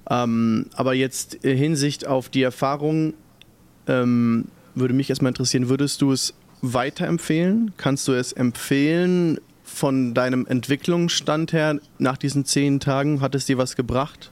Ähm, 0.08 0.66
aber 0.74 0.94
jetzt 0.94 1.34
in 1.34 1.56
Hinsicht 1.58 2.06
auf 2.06 2.28
die 2.30 2.42
Erfahrung 2.42 3.14
ähm, 3.86 4.46
würde 4.74 4.94
mich 4.94 5.10
erstmal 5.10 5.30
interessieren, 5.30 5.68
würdest 5.68 6.00
du 6.00 6.12
es 6.12 6.34
weiterempfehlen? 6.62 7.72
Kannst 7.76 8.08
du 8.08 8.12
es 8.12 8.32
empfehlen 8.32 9.38
von 9.62 10.14
deinem 10.14 10.46
Entwicklungsstand 10.46 11.52
her 11.52 11.78
nach 11.98 12.16
diesen 12.16 12.44
zehn 12.44 12.80
Tagen? 12.80 13.20
Hat 13.20 13.34
es 13.34 13.44
dir 13.44 13.58
was 13.58 13.76
gebracht? 13.76 14.30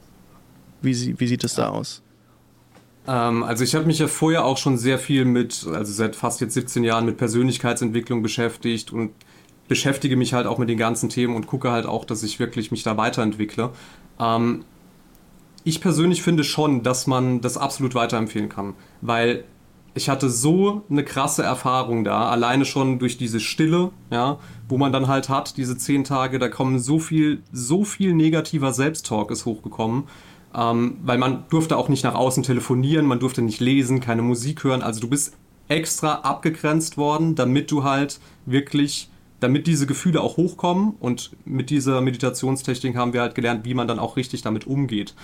Wie, 0.81 1.19
wie 1.19 1.27
sieht 1.27 1.45
es 1.45 1.55
da 1.55 1.69
aus? 1.69 2.03
Ähm, 3.07 3.43
also 3.43 3.65
ich 3.65 3.75
habe 3.75 3.87
mich 3.87 3.99
ja 3.99 4.09
vorher 4.09 4.45
auch 4.45 4.57
schon 4.57 4.79
sehr 4.79 4.99
viel 4.99 5.25
mit, 5.25 5.67
also 5.73 5.93
seit 5.93 6.17
fast 6.17 6.41
jetzt 6.41 6.55
17 6.55 6.85
Jahren 6.85 7.05
mit 7.05 7.17
Persönlichkeitsentwicklung 7.17 8.23
beschäftigt 8.23 8.93
und 8.93 9.11
beschäftige 9.69 10.17
mich 10.17 10.33
halt 10.33 10.47
auch 10.47 10.59
mit 10.59 10.69
den 10.69 10.79
ganzen 10.79 11.09
Themen 11.09 11.35
und 11.35 11.47
gucke 11.47 11.71
halt 11.71 11.87
auch, 11.87 12.05
dass 12.05 12.23
ich 12.23 12.39
wirklich 12.39 12.71
mich 12.71 12.83
da 12.83 12.97
weiterentwickle. 12.97 13.71
Ähm, 14.21 14.65
ich 15.65 15.81
persönlich 15.81 16.23
finde 16.23 16.45
schon, 16.45 16.83
dass 16.83 17.07
man 17.07 17.41
das 17.41 17.57
absolut 17.57 17.95
weiterempfehlen 17.95 18.49
kann, 18.49 18.75
weil 19.01 19.45
ich 19.95 20.09
hatte 20.11 20.29
so 20.29 20.85
eine 20.91 21.05
krasse 21.05 21.43
Erfahrung 21.43 22.05
da, 22.05 22.29
alleine 22.29 22.67
schon 22.67 22.99
durch 22.99 23.17
diese 23.17 23.41
Stille, 23.41 23.91
ja, 24.11 24.39
wo 24.69 24.77
man 24.77 24.93
dann 24.93 25.09
halt 25.09 25.29
hat, 25.29 25.57
diese 25.57 25.77
zehn 25.79 26.05
Tage, 26.05 26.39
da 26.39 26.49
kommen 26.49 26.79
so 26.79 26.99
viel, 26.99 27.43
so 27.51 27.83
viel 27.83 28.15
negativer 28.15 28.73
Selbsttalk 28.73 29.31
ist 29.31 29.47
hochgekommen 29.47 30.05
ähm, 30.57 30.99
weil 31.03 31.19
man 31.19 31.45
durfte 31.51 31.77
auch 31.77 31.89
nicht 31.89 32.05
nach 32.05 32.15
außen 32.15 32.43
telefonieren, 32.43 33.07
man 33.07 33.21
durfte 33.21 33.43
nicht 33.43 33.61
lesen, 33.61 34.01
keine 34.01 34.23
Musik 34.23 34.65
hören. 34.65 34.83
Also 34.83 35.01
du 35.01 35.09
bist 35.09 35.37
extra 35.69 36.15
abgegrenzt 36.21 36.97
worden, 36.97 37.35
damit 37.35 37.71
du 37.71 37.85
halt 37.85 38.21
wirklich, 38.47 39.11
damit 39.41 39.67
diese 39.67 39.87
Gefühle 39.87 40.23
auch 40.23 40.37
hochkommen 40.37 40.95
und 40.99 41.33
mit 41.45 41.71
dieser 41.71 42.01
Meditationstechnik 42.01 42.97
haben 42.97 43.13
wir 43.13 43.21
halt 43.21 43.35
gelernt, 43.35 43.65
wie 43.65 43.75
man 43.75 43.87
dann 43.87 43.99
auch 43.99 44.17
richtig 44.17 44.43
damit 44.43 44.67
umgeht. 44.67 45.15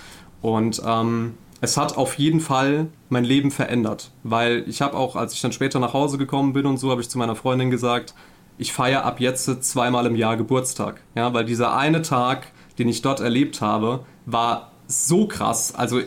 Und 0.41 0.81
ähm, 0.85 1.33
es 1.61 1.77
hat 1.77 1.97
auf 1.97 2.19
jeden 2.19 2.41
Fall 2.41 2.87
mein 3.09 3.23
Leben 3.23 3.49
verändert, 3.49 4.11
weil 4.23 4.65
ich 4.67 4.81
habe 4.81 4.97
auch, 4.97 5.15
als 5.15 5.33
ich 5.33 5.41
dann 5.41 5.53
später 5.53 5.79
nach 5.79 5.93
Hause 5.93 6.17
gekommen 6.17 6.53
bin 6.53 6.65
und 6.65 6.77
so, 6.77 6.91
habe 6.91 7.01
ich 7.01 7.09
zu 7.09 7.17
meiner 7.17 7.35
Freundin 7.35 7.71
gesagt, 7.71 8.13
ich 8.57 8.73
feiere 8.73 9.05
ab 9.05 9.19
jetzt 9.19 9.63
zweimal 9.63 10.05
im 10.05 10.15
Jahr 10.15 10.37
Geburtstag. 10.37 11.01
Ja, 11.15 11.33
weil 11.33 11.45
dieser 11.45 11.75
eine 11.75 12.01
Tag, 12.01 12.47
den 12.77 12.89
ich 12.89 13.01
dort 13.01 13.19
erlebt 13.21 13.61
habe, 13.61 14.05
war 14.25 14.72
so 14.93 15.27
krass. 15.27 15.73
Also 15.75 16.01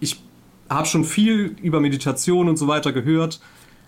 ich 0.00 0.20
habe 0.68 0.86
schon 0.86 1.04
viel 1.04 1.56
über 1.62 1.80
Meditation 1.80 2.48
und 2.48 2.56
so 2.56 2.68
weiter 2.68 2.92
gehört, 2.92 3.40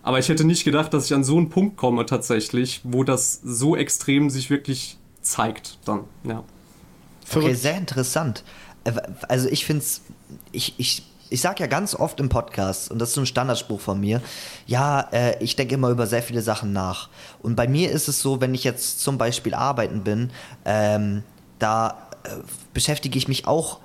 aber 0.02 0.18
ich 0.18 0.28
hätte 0.28 0.44
nicht 0.44 0.64
gedacht, 0.64 0.92
dass 0.92 1.06
ich 1.06 1.14
an 1.14 1.24
so 1.24 1.36
einen 1.36 1.48
Punkt 1.48 1.76
komme 1.76 2.06
tatsächlich, 2.06 2.80
wo 2.84 3.04
das 3.04 3.40
so 3.42 3.74
extrem 3.74 4.30
sich 4.30 4.50
wirklich 4.50 4.98
zeigt 5.22 5.78
dann. 5.86 6.04
Ja. 6.24 6.44
Okay, 7.34 7.54
sehr 7.54 7.76
interessant. 7.76 8.44
Äh, 8.84 8.92
also 9.28 9.48
ich 9.48 9.64
finde 9.64 9.82
es, 9.82 10.02
ich, 10.52 10.74
ich, 10.76 11.02
ich 11.30 11.40
sage 11.40 11.60
ja 11.60 11.66
ganz 11.66 11.94
oft 11.94 12.20
im 12.20 12.28
Podcast, 12.28 12.90
und 12.90 12.98
das 12.98 13.10
ist 13.10 13.14
so 13.14 13.22
ein 13.22 13.26
Standardspruch 13.26 13.80
von 13.80 13.98
mir, 13.98 14.20
ja, 14.66 15.08
äh, 15.12 15.42
ich 15.42 15.56
denke 15.56 15.74
immer 15.74 15.88
über 15.88 16.06
sehr 16.06 16.22
viele 16.22 16.42
Sachen 16.42 16.72
nach. 16.72 17.08
Und 17.42 17.56
bei 17.56 17.66
mir 17.66 17.90
ist 17.90 18.08
es 18.08 18.20
so, 18.20 18.40
wenn 18.40 18.54
ich 18.54 18.64
jetzt 18.64 19.00
zum 19.00 19.16
Beispiel 19.16 19.54
arbeiten 19.54 20.04
bin, 20.04 20.30
ähm, 20.64 21.22
da 21.58 22.08
äh, 22.24 22.28
beschäftige 22.74 23.16
ich 23.16 23.26
mich 23.26 23.46
auch 23.46 23.80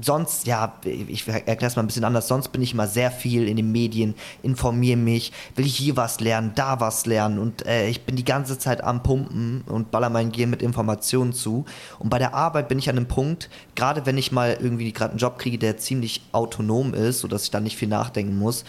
sonst, 0.00 0.46
ja, 0.46 0.74
ich 0.84 1.26
erkläre 1.26 1.66
es 1.66 1.76
mal 1.76 1.82
ein 1.82 1.86
bisschen 1.86 2.04
anders, 2.04 2.28
sonst 2.28 2.48
bin 2.48 2.62
ich 2.62 2.72
immer 2.72 2.86
sehr 2.86 3.10
viel 3.10 3.48
in 3.48 3.56
den 3.56 3.72
Medien, 3.72 4.14
informiere 4.42 4.96
mich, 4.96 5.32
will 5.56 5.66
ich 5.66 5.76
hier 5.76 5.96
was 5.96 6.20
lernen, 6.20 6.52
da 6.54 6.80
was 6.80 7.06
lernen 7.06 7.38
und 7.38 7.66
äh, 7.66 7.88
ich 7.88 8.04
bin 8.04 8.16
die 8.16 8.24
ganze 8.24 8.58
Zeit 8.58 8.82
am 8.82 9.02
Pumpen 9.02 9.62
und 9.66 9.90
baller 9.90 10.10
mein 10.10 10.32
Gehirn 10.32 10.50
mit 10.50 10.62
Informationen 10.62 11.32
zu. 11.32 11.64
Und 11.98 12.10
bei 12.10 12.18
der 12.18 12.34
Arbeit 12.34 12.68
bin 12.68 12.78
ich 12.78 12.88
an 12.88 12.96
einem 12.96 13.06
Punkt, 13.06 13.50
gerade 13.74 14.06
wenn 14.06 14.18
ich 14.18 14.32
mal 14.32 14.56
irgendwie 14.60 14.92
gerade 14.92 15.12
einen 15.12 15.18
Job 15.18 15.38
kriege, 15.38 15.58
der 15.58 15.78
ziemlich 15.78 16.22
autonom 16.32 16.94
ist, 16.94 17.20
sodass 17.20 17.44
ich 17.44 17.50
da 17.50 17.60
nicht 17.60 17.76
viel 17.76 17.88
nachdenken 17.88 18.38
muss, 18.38 18.64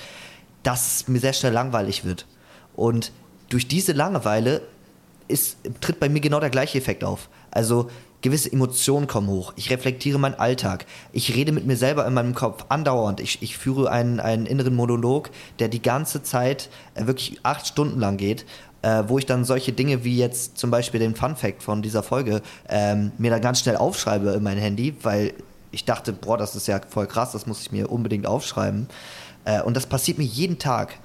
dass 0.63 0.95
es 1.01 1.07
mir 1.07 1.19
sehr 1.19 1.33
schnell 1.33 1.53
langweilig 1.53 2.05
wird. 2.05 2.25
Und 2.75 3.12
durch 3.50 3.67
diese 3.67 3.93
Langeweile 3.93 4.62
ist, 5.27 5.57
tritt 5.81 6.00
bei 6.00 6.09
mir 6.09 6.19
genau 6.19 6.39
der 6.39 6.50
gleiche 6.50 6.77
Effekt 6.77 7.03
auf. 7.03 7.29
Also 7.51 7.89
gewisse 8.22 8.52
Emotionen 8.52 9.08
kommen 9.08 9.28
hoch. 9.28 9.54
Ich 9.56 9.70
reflektiere 9.70 10.20
meinen 10.20 10.36
Alltag. 10.36 10.86
Ich 11.12 11.36
rede 11.36 11.52
mit 11.52 11.66
mir 11.66 11.78
selber 11.78 12.06
in 12.06 12.14
meinem 12.14 12.36
Kopf 12.36 12.66
andauernd. 12.70 13.20
Ich, 13.20 13.42
ich 13.42 13.58
führe 13.58 13.90
einen, 13.90 14.20
einen 14.20 14.46
inneren 14.46 14.76
Monolog, 14.76 15.30
der 15.60 15.70
die 15.70 15.82
ganze 15.82 16.24
Zeit 16.24 16.70
äh, 16.96 17.08
wirklich 17.08 17.40
acht 17.44 17.68
Stunden 17.68 18.00
lang 18.00 18.18
geht. 18.18 18.46
Äh, 18.82 19.04
wo 19.08 19.18
ich 19.18 19.26
dann 19.26 19.44
solche 19.44 19.74
Dinge 19.74 20.06
wie 20.06 20.18
jetzt 20.18 20.58
zum 20.58 20.72
Beispiel 20.72 21.02
den 21.02 21.14
Fun 21.14 21.36
Fact 21.36 21.64
von 21.64 21.82
dieser 21.82 22.02
Folge 22.02 22.42
ähm, 22.70 23.12
mir 23.18 23.30
da 23.30 23.38
ganz 23.38 23.60
schnell 23.60 23.76
aufschreibe 23.76 24.30
in 24.30 24.42
mein 24.42 24.58
Handy, 24.58 24.96
weil 25.04 25.34
ich 25.72 25.84
dachte, 25.84 26.14
boah, 26.14 26.38
das 26.38 26.56
ist 26.56 26.66
ja 26.68 26.80
voll 26.88 27.06
krass, 27.06 27.34
das 27.34 27.46
muss 27.46 27.60
ich 27.60 27.74
mir 27.74 27.92
unbedingt 27.92 28.26
aufschreiben. 28.26 28.88
Äh, 29.44 29.62
und 29.64 29.76
das 29.76 29.86
passiert 29.86 30.18
mir 30.18 30.24
jeden 30.24 30.60
Tag. 30.60 30.98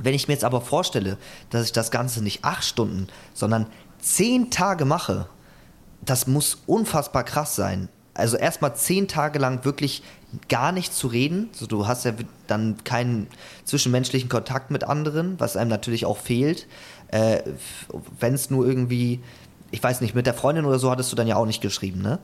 Wenn 0.00 0.14
ich 0.14 0.26
mir 0.26 0.34
jetzt 0.34 0.42
aber 0.42 0.60
vorstelle, 0.60 1.16
dass 1.50 1.64
ich 1.64 1.72
das 1.72 1.92
Ganze 1.92 2.24
nicht 2.24 2.44
acht 2.44 2.64
Stunden, 2.64 3.06
sondern 3.34 3.66
zehn 4.00 4.50
Tage 4.50 4.84
mache, 4.84 5.28
das 6.06 6.26
muss 6.26 6.62
unfassbar 6.66 7.24
krass 7.24 7.56
sein. 7.56 7.88
Also 8.14 8.36
erstmal 8.36 8.74
zehn 8.74 9.08
Tage 9.08 9.38
lang 9.38 9.64
wirklich 9.64 10.02
gar 10.48 10.72
nicht 10.72 10.94
zu 10.94 11.06
reden. 11.06 11.50
So, 11.52 11.66
du 11.66 11.86
hast 11.86 12.04
ja 12.04 12.12
dann 12.46 12.76
keinen 12.84 13.26
zwischenmenschlichen 13.64 14.28
Kontakt 14.28 14.70
mit 14.70 14.84
anderen, 14.84 15.38
was 15.38 15.56
einem 15.56 15.70
natürlich 15.70 16.06
auch 16.06 16.16
fehlt. 16.16 16.66
Äh, 17.08 17.42
Wenn 18.18 18.34
es 18.34 18.50
nur 18.50 18.66
irgendwie, 18.66 19.20
ich 19.70 19.82
weiß 19.82 20.00
nicht, 20.00 20.14
mit 20.14 20.26
der 20.26 20.34
Freundin 20.34 20.64
oder 20.64 20.78
so 20.78 20.90
hattest 20.90 21.12
du 21.12 21.16
dann 21.16 21.26
ja 21.26 21.36
auch 21.36 21.46
nicht 21.46 21.60
geschrieben, 21.60 22.00
ne? 22.00 22.18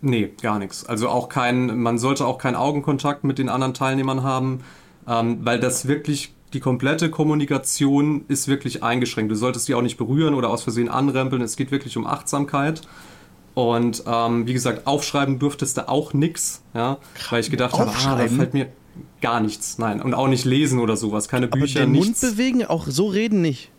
Nee, 0.00 0.32
gar 0.40 0.58
nichts. 0.58 0.84
Also 0.84 1.08
auch 1.08 1.28
kein, 1.28 1.78
man 1.78 1.98
sollte 1.98 2.26
auch 2.26 2.38
keinen 2.38 2.56
Augenkontakt 2.56 3.24
mit 3.24 3.38
den 3.38 3.48
anderen 3.48 3.74
Teilnehmern 3.74 4.22
haben, 4.22 4.62
ähm, 5.08 5.38
weil 5.42 5.60
das 5.60 5.86
wirklich 5.88 6.34
die 6.52 6.60
komplette 6.60 7.10
Kommunikation 7.10 8.24
ist 8.28 8.48
wirklich 8.48 8.82
eingeschränkt. 8.82 9.30
Du 9.30 9.36
solltest 9.36 9.66
die 9.66 9.74
auch 9.74 9.82
nicht 9.82 9.96
berühren 9.96 10.34
oder 10.34 10.50
aus 10.50 10.62
Versehen 10.62 10.88
anrempeln. 10.88 11.42
Es 11.42 11.56
geht 11.56 11.70
wirklich 11.70 11.96
um 11.96 12.06
Achtsamkeit. 12.06 12.82
Und 13.54 14.02
ähm, 14.06 14.46
wie 14.46 14.52
gesagt, 14.52 14.86
aufschreiben 14.86 15.38
durftest 15.38 15.76
du 15.76 15.88
auch 15.88 16.12
nix, 16.12 16.62
ja, 16.74 16.98
weil 17.30 17.40
ich 17.40 17.50
gedacht 17.50 17.78
habe, 17.78 17.90
ah, 17.90 18.16
da 18.16 18.26
fällt 18.26 18.52
mir 18.52 18.68
gar 19.20 19.40
nichts. 19.40 19.78
Nein, 19.78 20.02
und 20.02 20.12
auch 20.12 20.26
nicht 20.28 20.44
lesen 20.44 20.80
oder 20.80 20.96
sowas, 20.96 21.28
keine 21.28 21.46
Aber 21.46 21.58
Bücher, 21.58 21.80
den 21.80 21.92
nichts. 21.92 22.22
Mund 22.22 22.32
bewegen, 22.32 22.64
auch 22.64 22.86
so 22.88 23.06
reden 23.06 23.40
nicht. 23.42 23.70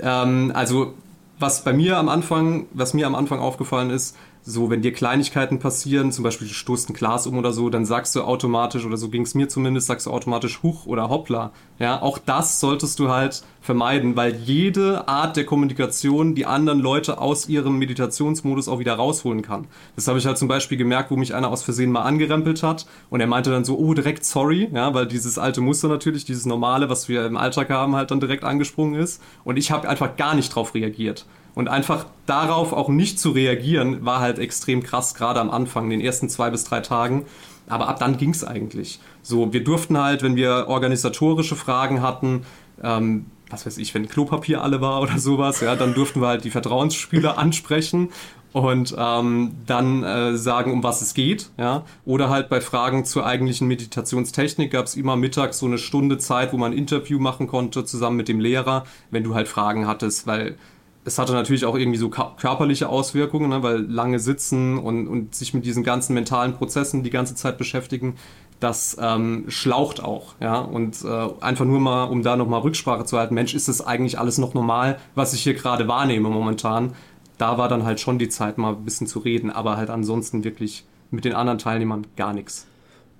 Ähm, 0.00 0.50
also 0.54 0.94
was 1.38 1.64
bei 1.64 1.72
mir 1.72 1.96
am 1.98 2.08
Anfang, 2.08 2.66
was 2.72 2.94
mir 2.94 3.06
am 3.06 3.14
Anfang 3.14 3.38
aufgefallen 3.40 3.90
ist, 3.90 4.16
so, 4.44 4.70
wenn 4.70 4.82
dir 4.82 4.92
Kleinigkeiten 4.92 5.60
passieren, 5.60 6.10
zum 6.10 6.24
Beispiel 6.24 6.48
du 6.48 6.54
stoßt 6.54 6.90
ein 6.90 6.94
Glas 6.94 7.28
um 7.28 7.38
oder 7.38 7.52
so, 7.52 7.70
dann 7.70 7.84
sagst 7.84 8.16
du 8.16 8.22
automatisch, 8.22 8.84
oder 8.84 8.96
so 8.96 9.08
ging 9.08 9.22
es 9.22 9.36
mir 9.36 9.48
zumindest, 9.48 9.86
sagst 9.86 10.06
du 10.06 10.10
automatisch 10.10 10.64
Huch 10.64 10.84
oder 10.86 11.08
Hoppla. 11.08 11.52
Ja, 11.78 12.02
auch 12.02 12.18
das 12.18 12.58
solltest 12.58 12.98
du 12.98 13.08
halt 13.08 13.44
vermeiden, 13.60 14.16
weil 14.16 14.34
jede 14.34 15.06
Art 15.06 15.36
der 15.36 15.46
Kommunikation 15.46 16.34
die 16.34 16.44
anderen 16.44 16.80
Leute 16.80 17.18
aus 17.18 17.48
ihrem 17.48 17.78
Meditationsmodus 17.78 18.66
auch 18.66 18.80
wieder 18.80 18.94
rausholen 18.94 19.42
kann. 19.42 19.68
Das 19.94 20.08
habe 20.08 20.18
ich 20.18 20.26
halt 20.26 20.38
zum 20.38 20.48
Beispiel 20.48 20.76
gemerkt, 20.76 21.12
wo 21.12 21.16
mich 21.16 21.34
einer 21.34 21.48
aus 21.48 21.62
Versehen 21.62 21.92
mal 21.92 22.02
angerempelt 22.02 22.64
hat 22.64 22.86
und 23.10 23.20
er 23.20 23.28
meinte 23.28 23.50
dann 23.50 23.64
so, 23.64 23.78
oh, 23.78 23.94
direkt 23.94 24.24
sorry, 24.24 24.68
ja, 24.74 24.92
weil 24.92 25.06
dieses 25.06 25.38
alte 25.38 25.60
Muster 25.60 25.86
natürlich, 25.86 26.24
dieses 26.24 26.46
normale, 26.46 26.88
was 26.88 27.08
wir 27.08 27.24
im 27.26 27.36
Alltag 27.36 27.70
haben, 27.70 27.94
halt 27.94 28.10
dann 28.10 28.18
direkt 28.18 28.42
angesprungen 28.42 29.00
ist 29.00 29.22
und 29.44 29.56
ich 29.56 29.70
habe 29.70 29.88
einfach 29.88 30.16
gar 30.16 30.34
nicht 30.34 30.52
drauf 30.52 30.74
reagiert. 30.74 31.26
Und 31.54 31.68
einfach 31.68 32.06
darauf 32.26 32.72
auch 32.72 32.88
nicht 32.88 33.20
zu 33.20 33.30
reagieren, 33.30 34.04
war 34.04 34.20
halt 34.20 34.38
extrem 34.38 34.82
krass, 34.82 35.14
gerade 35.14 35.40
am 35.40 35.50
Anfang, 35.50 35.90
den 35.90 36.00
ersten 36.00 36.28
zwei 36.28 36.50
bis 36.50 36.64
drei 36.64 36.80
Tagen. 36.80 37.26
Aber 37.68 37.88
ab 37.88 37.98
dann 37.98 38.16
ging 38.16 38.30
es 38.30 38.44
eigentlich. 38.44 39.00
So, 39.22 39.52
wir 39.52 39.62
durften 39.62 39.98
halt, 39.98 40.22
wenn 40.22 40.36
wir 40.36 40.66
organisatorische 40.68 41.56
Fragen 41.56 42.02
hatten, 42.02 42.44
ähm, 42.82 43.26
was 43.50 43.66
weiß 43.66 43.78
ich, 43.78 43.94
wenn 43.94 44.08
Klopapier 44.08 44.62
alle 44.62 44.80
war 44.80 45.00
oder 45.02 45.18
sowas, 45.18 45.60
ja, 45.60 45.76
dann 45.76 45.94
durften 45.94 46.20
wir 46.20 46.28
halt 46.28 46.44
die 46.44 46.50
Vertrauensspieler 46.50 47.38
ansprechen 47.38 48.08
und 48.52 48.94
ähm, 48.98 49.52
dann 49.66 50.02
äh, 50.02 50.36
sagen, 50.36 50.72
um 50.72 50.82
was 50.82 51.00
es 51.00 51.14
geht, 51.14 51.50
ja. 51.58 51.84
Oder 52.04 52.28
halt 52.28 52.48
bei 52.48 52.60
Fragen 52.60 53.04
zur 53.04 53.24
eigentlichen 53.24 53.66
Meditationstechnik 53.68 54.70
gab 54.70 54.86
es 54.86 54.94
immer 54.94 55.16
mittags 55.16 55.58
so 55.58 55.66
eine 55.66 55.78
Stunde 55.78 56.18
Zeit, 56.18 56.52
wo 56.52 56.58
man 56.58 56.72
ein 56.72 56.78
Interview 56.78 57.18
machen 57.18 57.46
konnte 57.46 57.84
zusammen 57.84 58.16
mit 58.16 58.28
dem 58.28 58.40
Lehrer, 58.40 58.84
wenn 59.10 59.24
du 59.24 59.34
halt 59.34 59.48
Fragen 59.48 59.86
hattest, 59.86 60.26
weil 60.26 60.56
es 61.04 61.18
hatte 61.18 61.32
natürlich 61.32 61.64
auch 61.64 61.76
irgendwie 61.76 61.98
so 61.98 62.08
körperliche 62.10 62.88
Auswirkungen, 62.88 63.50
ne, 63.50 63.62
weil 63.62 63.80
lange 63.80 64.18
sitzen 64.18 64.78
und, 64.78 65.08
und 65.08 65.34
sich 65.34 65.52
mit 65.52 65.66
diesen 65.66 65.82
ganzen 65.82 66.14
mentalen 66.14 66.54
Prozessen 66.54 67.02
die 67.02 67.10
ganze 67.10 67.34
Zeit 67.34 67.58
beschäftigen, 67.58 68.16
das 68.60 68.96
ähm, 69.00 69.44
schlaucht 69.48 70.02
auch, 70.02 70.34
ja. 70.40 70.60
Und 70.60 71.04
äh, 71.04 71.28
einfach 71.40 71.64
nur 71.64 71.80
mal, 71.80 72.04
um 72.04 72.22
da 72.22 72.36
nochmal 72.36 72.60
Rücksprache 72.60 73.04
zu 73.04 73.18
halten, 73.18 73.34
Mensch, 73.34 73.54
ist 73.54 73.66
das 73.66 73.84
eigentlich 73.84 74.20
alles 74.20 74.38
noch 74.38 74.54
normal, 74.54 74.98
was 75.16 75.34
ich 75.34 75.42
hier 75.42 75.54
gerade 75.54 75.88
wahrnehme 75.88 76.28
momentan? 76.28 76.92
Da 77.38 77.58
war 77.58 77.68
dann 77.68 77.84
halt 77.84 77.98
schon 77.98 78.20
die 78.20 78.28
Zeit, 78.28 78.58
mal 78.58 78.74
ein 78.74 78.84
bisschen 78.84 79.08
zu 79.08 79.18
reden, 79.18 79.50
aber 79.50 79.76
halt 79.76 79.90
ansonsten 79.90 80.44
wirklich 80.44 80.84
mit 81.10 81.24
den 81.24 81.34
anderen 81.34 81.58
Teilnehmern 81.58 82.06
gar 82.16 82.32
nichts. 82.32 82.66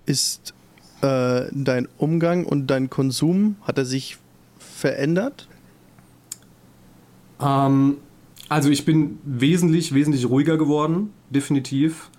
Ist 0.06 0.54
äh, 1.00 1.46
dein 1.50 1.88
Umgang 1.98 2.44
und 2.46 2.68
dein 2.68 2.88
Konsum, 2.88 3.56
hat 3.62 3.78
er 3.78 3.84
sich 3.84 4.18
verändert? 4.58 5.48
Ähm, 7.42 7.96
also 8.48 8.68
ich 8.68 8.84
bin 8.84 9.18
wesentlich, 9.24 9.94
wesentlich 9.94 10.28
ruhiger 10.28 10.56
geworden, 10.58 11.12
definitiv. 11.30 12.10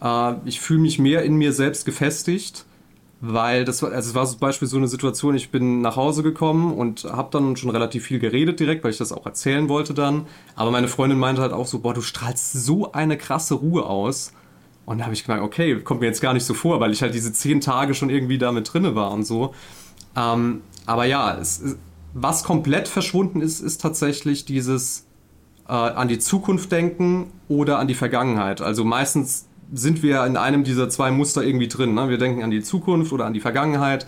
Äh, 0.00 0.34
ich 0.44 0.60
fühle 0.60 0.80
mich 0.80 0.98
mehr 0.98 1.22
in 1.22 1.34
mir 1.34 1.52
selbst 1.52 1.84
gefestigt, 1.84 2.64
weil 3.20 3.64
das 3.64 3.82
war, 3.82 3.92
also 3.92 4.10
es 4.10 4.14
war 4.14 4.26
zum 4.26 4.38
Beispiel 4.38 4.68
so 4.68 4.76
eine 4.76 4.88
Situation, 4.88 5.34
ich 5.34 5.50
bin 5.50 5.82
nach 5.82 5.96
Hause 5.96 6.22
gekommen 6.22 6.72
und 6.72 7.04
habe 7.04 7.28
dann 7.32 7.56
schon 7.56 7.70
relativ 7.70 8.04
viel 8.04 8.18
geredet 8.18 8.60
direkt, 8.60 8.82
weil 8.84 8.92
ich 8.92 8.98
das 8.98 9.12
auch 9.12 9.26
erzählen 9.26 9.68
wollte 9.68 9.92
dann. 9.92 10.26
Aber 10.54 10.70
meine 10.70 10.88
Freundin 10.88 11.18
meinte 11.18 11.42
halt 11.42 11.52
auch 11.52 11.66
so, 11.66 11.80
boah, 11.80 11.92
du 11.92 12.02
strahlst 12.02 12.52
so 12.52 12.92
eine 12.92 13.18
krasse 13.18 13.54
Ruhe 13.54 13.84
aus. 13.84 14.32
Und 14.86 14.98
da 14.98 15.04
habe 15.04 15.14
ich 15.14 15.24
gemerkt, 15.24 15.44
okay, 15.44 15.78
kommt 15.80 16.00
mir 16.00 16.06
jetzt 16.06 16.22
gar 16.22 16.32
nicht 16.32 16.44
so 16.44 16.54
vor, 16.54 16.80
weil 16.80 16.92
ich 16.92 17.02
halt 17.02 17.14
diese 17.14 17.32
zehn 17.32 17.60
Tage 17.60 17.94
schon 17.94 18.10
irgendwie 18.10 18.38
damit 18.38 18.72
drinne 18.72 18.94
war 18.94 19.12
und 19.12 19.24
so. 19.24 19.54
Ähm, 20.16 20.62
aber 20.86 21.04
ja, 21.04 21.36
es, 21.38 21.76
was 22.14 22.44
komplett 22.44 22.88
verschwunden 22.88 23.40
ist, 23.40 23.60
ist 23.60 23.80
tatsächlich 23.80 24.44
dieses 24.44 25.06
äh, 25.68 25.72
an 25.72 26.08
die 26.08 26.18
Zukunft 26.18 26.72
denken 26.72 27.32
oder 27.48 27.78
an 27.78 27.88
die 27.88 27.94
Vergangenheit. 27.94 28.60
Also 28.60 28.84
meistens 28.84 29.46
sind 29.72 30.02
wir 30.02 30.24
in 30.26 30.36
einem 30.36 30.64
dieser 30.64 30.88
zwei 30.88 31.10
Muster 31.10 31.42
irgendwie 31.42 31.68
drin. 31.68 31.94
Ne? 31.94 32.08
Wir 32.08 32.18
denken 32.18 32.42
an 32.42 32.50
die 32.50 32.62
Zukunft 32.62 33.12
oder 33.12 33.26
an 33.26 33.34
die 33.34 33.40
Vergangenheit. 33.40 34.06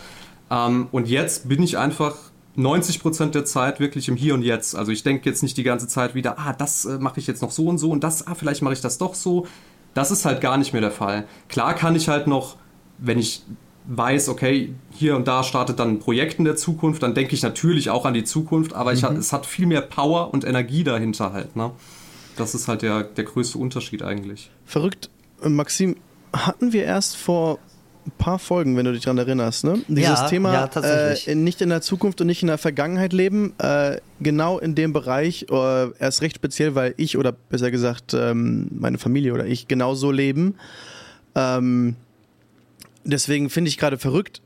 Ähm, 0.51 0.87
und 0.91 1.07
jetzt 1.07 1.47
bin 1.47 1.63
ich 1.63 1.77
einfach 1.77 2.15
90 2.55 3.01
Prozent 3.01 3.35
der 3.35 3.45
Zeit 3.45 3.79
wirklich 3.79 4.09
im 4.09 4.15
Hier 4.15 4.33
und 4.33 4.43
Jetzt. 4.43 4.75
Also 4.75 4.91
ich 4.91 5.03
denke 5.03 5.27
jetzt 5.29 5.41
nicht 5.41 5.57
die 5.57 5.63
ganze 5.63 5.87
Zeit 5.87 6.15
wieder, 6.15 6.37
ah, 6.37 6.53
das 6.53 6.85
äh, 6.85 6.97
mache 6.99 7.19
ich 7.19 7.27
jetzt 7.27 7.41
noch 7.41 7.51
so 7.51 7.67
und 7.67 7.77
so 7.77 7.89
und 7.91 8.03
das, 8.03 8.27
ah, 8.27 8.35
vielleicht 8.35 8.61
mache 8.61 8.73
ich 8.73 8.81
das 8.81 8.97
doch 8.97 9.15
so. 9.15 9.47
Das 9.93 10.11
ist 10.11 10.25
halt 10.25 10.41
gar 10.41 10.57
nicht 10.57 10.73
mehr 10.73 10.81
der 10.81 10.91
Fall. 10.91 11.25
Klar 11.47 11.73
kann 11.75 11.95
ich 11.95 12.09
halt 12.09 12.27
noch, 12.27 12.57
wenn 12.97 13.19
ich 13.19 13.43
weiß, 13.85 14.29
okay, 14.29 14.73
hier 14.91 15.15
und 15.15 15.27
da 15.27 15.43
startet 15.43 15.79
dann 15.79 15.89
ein 15.89 15.99
Projekt 15.99 16.39
in 16.39 16.45
der 16.45 16.55
Zukunft, 16.55 17.03
dann 17.03 17.13
denke 17.13 17.33
ich 17.33 17.41
natürlich 17.41 17.89
auch 17.89 18.05
an 18.05 18.13
die 18.13 18.23
Zukunft, 18.23 18.73
aber 18.73 18.91
mhm. 18.91 18.97
ich, 18.97 19.03
es 19.03 19.33
hat 19.33 19.45
viel 19.45 19.65
mehr 19.65 19.81
Power 19.81 20.33
und 20.33 20.45
Energie 20.45 20.83
dahinter 20.83 21.33
halt. 21.33 21.55
Ne? 21.55 21.71
Das 22.37 22.55
ist 22.55 22.67
halt 22.67 22.81
der, 22.81 23.03
der 23.03 23.23
größte 23.23 23.57
Unterschied 23.57 24.01
eigentlich. 24.01 24.49
Verrückt. 24.65 25.09
Maxim, 25.43 25.97
hatten 26.33 26.73
wir 26.73 26.83
erst 26.85 27.17
vor 27.17 27.59
ein 28.05 28.11
paar 28.17 28.39
Folgen, 28.39 28.75
wenn 28.75 28.85
du 28.85 28.91
dich 28.91 29.03
daran 29.03 29.17
erinnerst, 29.17 29.63
ne? 29.63 29.81
Dieses 29.87 30.19
ja, 30.19 30.27
Thema 30.27 30.53
ja, 30.53 30.81
äh, 30.81 31.35
nicht 31.35 31.61
in 31.61 31.69
der 31.69 31.81
Zukunft 31.81 32.19
und 32.19 32.27
nicht 32.27 32.41
in 32.41 32.47
der 32.47 32.57
Vergangenheit 32.57 33.13
leben, 33.13 33.53
äh, 33.59 33.97
genau 34.19 34.59
in 34.59 34.75
dem 34.75 34.91
Bereich, 34.91 35.45
äh, 35.49 35.89
erst 35.99 36.21
recht 36.21 36.35
speziell, 36.35 36.75
weil 36.75 36.93
ich 36.97 37.17
oder 37.17 37.31
besser 37.31 37.71
gesagt 37.71 38.13
ähm, 38.13 38.67
meine 38.71 38.97
Familie 38.97 39.33
oder 39.33 39.45
ich 39.45 39.67
genauso 39.67 40.11
leben. 40.11 40.55
Ähm, 41.35 41.95
deswegen 43.03 43.49
finde 43.49 43.69
ich 43.69 43.77
gerade 43.77 43.97
verrückt 43.97 44.41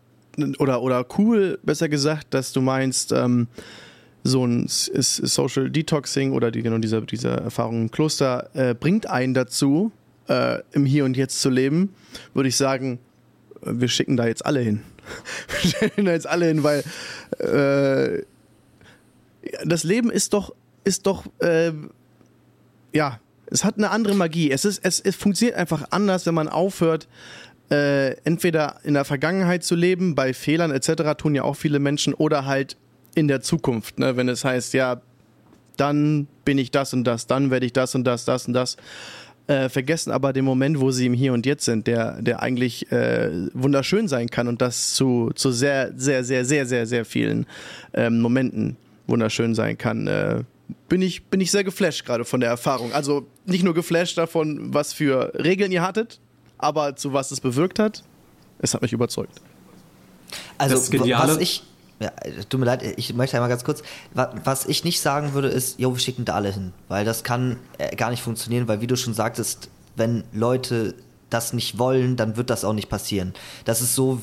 oder, 0.60 0.82
oder 0.82 1.06
cool, 1.18 1.60
besser 1.64 1.90
gesagt, 1.90 2.34
dass 2.34 2.52
du 2.54 2.62
meinst, 2.62 3.12
ähm, 3.12 3.48
so 4.24 4.46
ein 4.46 4.66
Social 4.68 5.70
Detoxing 5.70 6.34
oder 6.34 6.52
die, 6.52 6.62
genau 6.62 6.78
diese, 6.78 7.02
diese 7.02 7.30
Erfahrung 7.30 7.84
im 7.84 7.92
Kloster 7.92 8.50
äh, 8.54 8.74
bringt 8.74 9.10
einen 9.10 9.34
dazu, 9.34 9.92
äh, 10.28 10.60
im 10.74 10.86
Hier 10.86 11.06
und 11.06 11.16
Jetzt 11.16 11.42
zu 11.42 11.50
leben, 11.50 11.94
würde 12.34 12.50
ich 12.50 12.58
sagen, 12.58 13.00
wir 13.62 13.88
schicken 13.88 14.18
da 14.18 14.28
jetzt 14.28 14.46
alle 14.46 14.60
hin. 14.60 14.82
wir 15.62 15.72
schicken 15.72 16.06
da 16.06 16.12
jetzt 16.12 16.28
alle 16.28 16.48
hin, 16.48 16.64
weil 16.64 16.84
äh, 17.40 18.24
das 19.66 19.84
Leben 19.84 20.12
ist 20.12 20.34
doch, 20.34 20.54
ist 20.84 21.08
doch, 21.08 21.26
äh, 21.40 21.72
ja, 22.94 23.20
es 23.50 23.64
hat 23.64 23.78
eine 23.78 23.92
andere 23.92 24.14
Magie. 24.14 24.52
Es, 24.52 24.66
ist, 24.66 24.84
es, 24.84 25.00
es 25.00 25.16
funktioniert 25.16 25.58
einfach 25.58 25.88
anders, 25.92 26.26
wenn 26.26 26.34
man 26.34 26.50
aufhört, 26.50 27.08
äh, 27.70 28.12
entweder 28.24 28.78
in 28.84 28.94
der 28.94 29.06
Vergangenheit 29.06 29.64
zu 29.64 29.76
leben, 29.76 30.16
bei 30.16 30.34
Fehlern 30.34 30.72
etc. 30.72 31.16
tun 31.18 31.36
ja 31.36 31.44
auch 31.44 31.56
viele 31.56 31.80
Menschen, 31.80 32.14
oder 32.14 32.46
halt 32.46 32.78
in 33.16 33.28
der 33.28 33.42
Zukunft, 33.42 34.00
ne? 34.00 34.16
wenn 34.16 34.30
es 34.30 34.46
heißt, 34.46 34.74
ja, 34.74 35.02
dann 35.76 36.28
bin 36.46 36.58
ich 36.58 36.72
das 36.72 36.94
und 36.94 37.04
das, 37.04 37.28
dann 37.28 37.52
werde 37.52 37.66
ich 37.66 37.74
das 37.74 37.96
und 37.96 38.04
das, 38.04 38.26
das 38.26 38.48
und 38.48 38.54
das. 38.54 38.78
Äh, 39.48 39.70
vergessen 39.70 40.12
aber 40.12 40.34
den 40.34 40.44
Moment, 40.44 40.82
wo 40.82 40.92
sie 40.92 41.06
im 41.06 41.14
Hier 41.14 41.32
und 41.32 41.46
Jetzt 41.46 41.64
sind, 41.64 41.88
der, 41.88 42.22
der 42.22 42.42
eigentlich 42.42 42.92
äh, 42.92 43.32
wunderschön 43.54 44.10
sein 44.10 44.30
kann 44.30 44.50
und 44.50 44.62
das 44.62 44.94
zu, 44.94 45.32
zu 45.36 45.52
sehr, 45.52 45.94
sehr, 45.96 46.26
sehr, 46.26 46.44
sehr, 46.44 46.66
sehr, 46.66 46.86
sehr 46.86 47.06
vielen 47.06 47.46
ähm, 47.94 48.20
Momenten 48.20 48.76
wunderschön 49.08 49.56
sein 49.56 49.78
kann. 49.78 50.08
Äh, 50.08 50.44
bin 50.90 51.02
ich, 51.02 51.24
bin 51.26 51.40
ich 51.40 51.52
sehr 51.52 51.64
geflasht 51.64 52.06
gerade 52.06 52.26
von 52.26 52.42
der 52.42 52.50
Erfahrung. 52.50 52.92
Also 52.92 53.26
nicht 53.46 53.64
nur 53.64 53.74
geflasht 53.74 54.18
davon, 54.18 54.74
was 54.74 54.92
für 54.92 55.32
Regeln 55.36 55.72
ihr 55.72 55.82
hattet, 55.82 56.20
aber 56.58 56.96
zu 56.96 57.14
was 57.14 57.32
es 57.32 57.42
bewirkt 57.42 57.80
hat. 57.80 58.04
Es 58.60 58.74
hat 58.74 58.82
mich 58.82 58.94
überzeugt. 58.94 59.42
Also, 60.58 60.76
was 60.76 61.38
ich, 61.38 61.64
ja, 62.00 62.12
tut 62.50 62.60
mir 62.60 62.66
leid, 62.66 62.84
ich 62.98 63.14
möchte 63.14 63.38
einmal 63.38 63.50
ganz 63.50 63.64
kurz, 63.64 63.84
was 64.14 64.66
ich 64.66 64.84
nicht 64.84 65.00
sagen 65.00 65.34
würde, 65.34 65.48
ist, 65.48 65.80
jo, 65.80 65.94
wir 65.94 66.00
schicken 66.00 66.26
da 66.26 66.34
alle 66.34 66.52
hin, 66.52 66.74
weil 66.88 67.06
das 67.06 67.24
kann 67.24 67.58
äh, 67.78 67.96
gar 67.96 68.10
nicht 68.10 68.24
funktionieren, 68.24 68.68
weil 68.68 68.82
wie 68.82 68.88
du 68.88 68.98
schon 68.98 69.14
sagtest, 69.14 69.70
wenn 69.96 70.24
Leute 70.34 70.96
das 71.30 71.54
nicht 71.54 71.78
wollen, 71.78 72.16
dann 72.16 72.38
wird 72.38 72.50
das 72.50 72.64
auch 72.64 72.74
nicht 72.74 72.90
passieren. 72.90 73.34
Das 73.66 73.82
ist 73.82 73.96
so, 73.96 74.22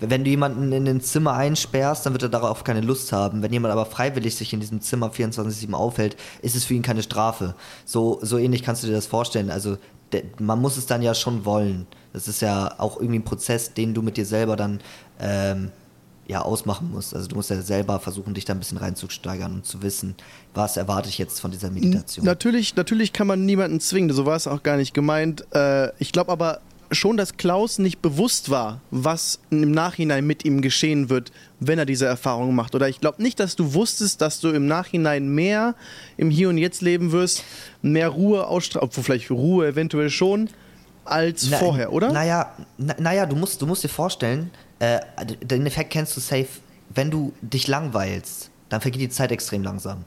wenn 0.00 0.24
du 0.24 0.30
jemanden 0.30 0.72
in 0.72 0.86
ein 0.86 1.00
Zimmer 1.00 1.34
einsperrst, 1.34 2.04
dann 2.04 2.12
wird 2.12 2.22
er 2.22 2.28
darauf 2.28 2.64
keine 2.64 2.80
Lust 2.80 3.12
haben. 3.12 3.42
Wenn 3.42 3.52
jemand 3.52 3.72
aber 3.72 3.86
freiwillig 3.86 4.36
sich 4.36 4.52
in 4.52 4.60
diesem 4.60 4.80
Zimmer 4.80 5.10
24-7 5.10 5.72
aufhält, 5.72 6.16
ist 6.42 6.56
es 6.56 6.64
für 6.64 6.74
ihn 6.74 6.82
keine 6.82 7.02
Strafe. 7.02 7.54
So, 7.84 8.18
so 8.22 8.36
ähnlich 8.36 8.62
kannst 8.62 8.82
du 8.82 8.88
dir 8.88 8.92
das 8.92 9.06
vorstellen. 9.06 9.50
Also 9.50 9.78
man 10.38 10.60
muss 10.60 10.76
es 10.76 10.86
dann 10.86 11.02
ja 11.02 11.14
schon 11.14 11.44
wollen. 11.44 11.86
Das 12.12 12.28
ist 12.28 12.40
ja 12.40 12.74
auch 12.78 12.96
irgendwie 12.96 13.18
ein 13.18 13.24
Prozess, 13.24 13.74
den 13.74 13.94
du 13.94 14.02
mit 14.02 14.16
dir 14.16 14.26
selber 14.26 14.56
dann 14.56 14.80
ähm, 15.20 15.70
ja 16.26 16.42
ausmachen 16.42 16.90
musst. 16.90 17.14
Also 17.14 17.28
du 17.28 17.36
musst 17.36 17.50
ja 17.50 17.60
selber 17.62 18.00
versuchen, 18.00 18.34
dich 18.34 18.44
da 18.44 18.52
ein 18.54 18.58
bisschen 18.58 18.78
reinzusteigern 18.78 19.52
und 19.52 19.66
zu 19.66 19.82
wissen, 19.82 20.14
was 20.54 20.76
erwarte 20.76 21.08
ich 21.08 21.18
jetzt 21.18 21.40
von 21.40 21.50
dieser 21.50 21.70
Meditation. 21.70 22.24
Natürlich, 22.24 22.74
natürlich 22.76 23.12
kann 23.12 23.26
man 23.26 23.44
niemanden 23.44 23.80
zwingen, 23.80 24.12
so 24.12 24.26
war 24.26 24.36
es 24.36 24.46
auch 24.46 24.62
gar 24.62 24.76
nicht 24.76 24.94
gemeint. 24.94 25.44
Äh, 25.54 25.92
ich 25.98 26.12
glaube 26.12 26.32
aber 26.32 26.60
schon, 26.90 27.16
dass 27.16 27.36
Klaus 27.36 27.78
nicht 27.78 28.00
bewusst 28.00 28.50
war, 28.50 28.80
was 28.90 29.40
im 29.50 29.70
Nachhinein 29.70 30.26
mit 30.26 30.44
ihm 30.44 30.62
geschehen 30.62 31.10
wird, 31.10 31.32
wenn 31.60 31.78
er 31.78 31.86
diese 31.86 32.06
Erfahrung 32.06 32.54
macht. 32.54 32.74
Oder 32.74 32.88
ich 32.88 33.00
glaube 33.00 33.22
nicht, 33.22 33.40
dass 33.40 33.56
du 33.56 33.74
wusstest, 33.74 34.20
dass 34.20 34.40
du 34.40 34.50
im 34.50 34.66
Nachhinein 34.66 35.28
mehr 35.28 35.74
im 36.16 36.30
Hier 36.30 36.48
und 36.48 36.58
Jetzt 36.58 36.82
leben 36.82 37.12
wirst, 37.12 37.44
mehr 37.82 38.08
Ruhe 38.08 38.46
ausstrahlen, 38.46 38.88
obwohl 38.88 39.04
vielleicht 39.04 39.30
Ruhe 39.30 39.66
eventuell 39.66 40.10
schon, 40.10 40.48
als 41.04 41.50
na, 41.50 41.58
vorher, 41.58 41.92
oder? 41.92 42.12
Naja, 42.12 42.52
na, 42.78 42.94
naja 42.98 43.26
du, 43.26 43.36
musst, 43.36 43.62
du 43.62 43.66
musst 43.66 43.84
dir 43.84 43.88
vorstellen, 43.88 44.50
äh, 44.78 44.98
den 45.42 45.66
Effekt 45.66 45.90
kennst 45.90 46.16
du 46.16 46.20
safe, 46.20 46.48
wenn 46.94 47.10
du 47.10 47.32
dich 47.40 47.68
langweilst, 47.68 48.50
dann 48.68 48.80
vergeht 48.80 49.00
die 49.00 49.08
Zeit 49.08 49.30
extrem 49.32 49.62
langsam. 49.62 50.04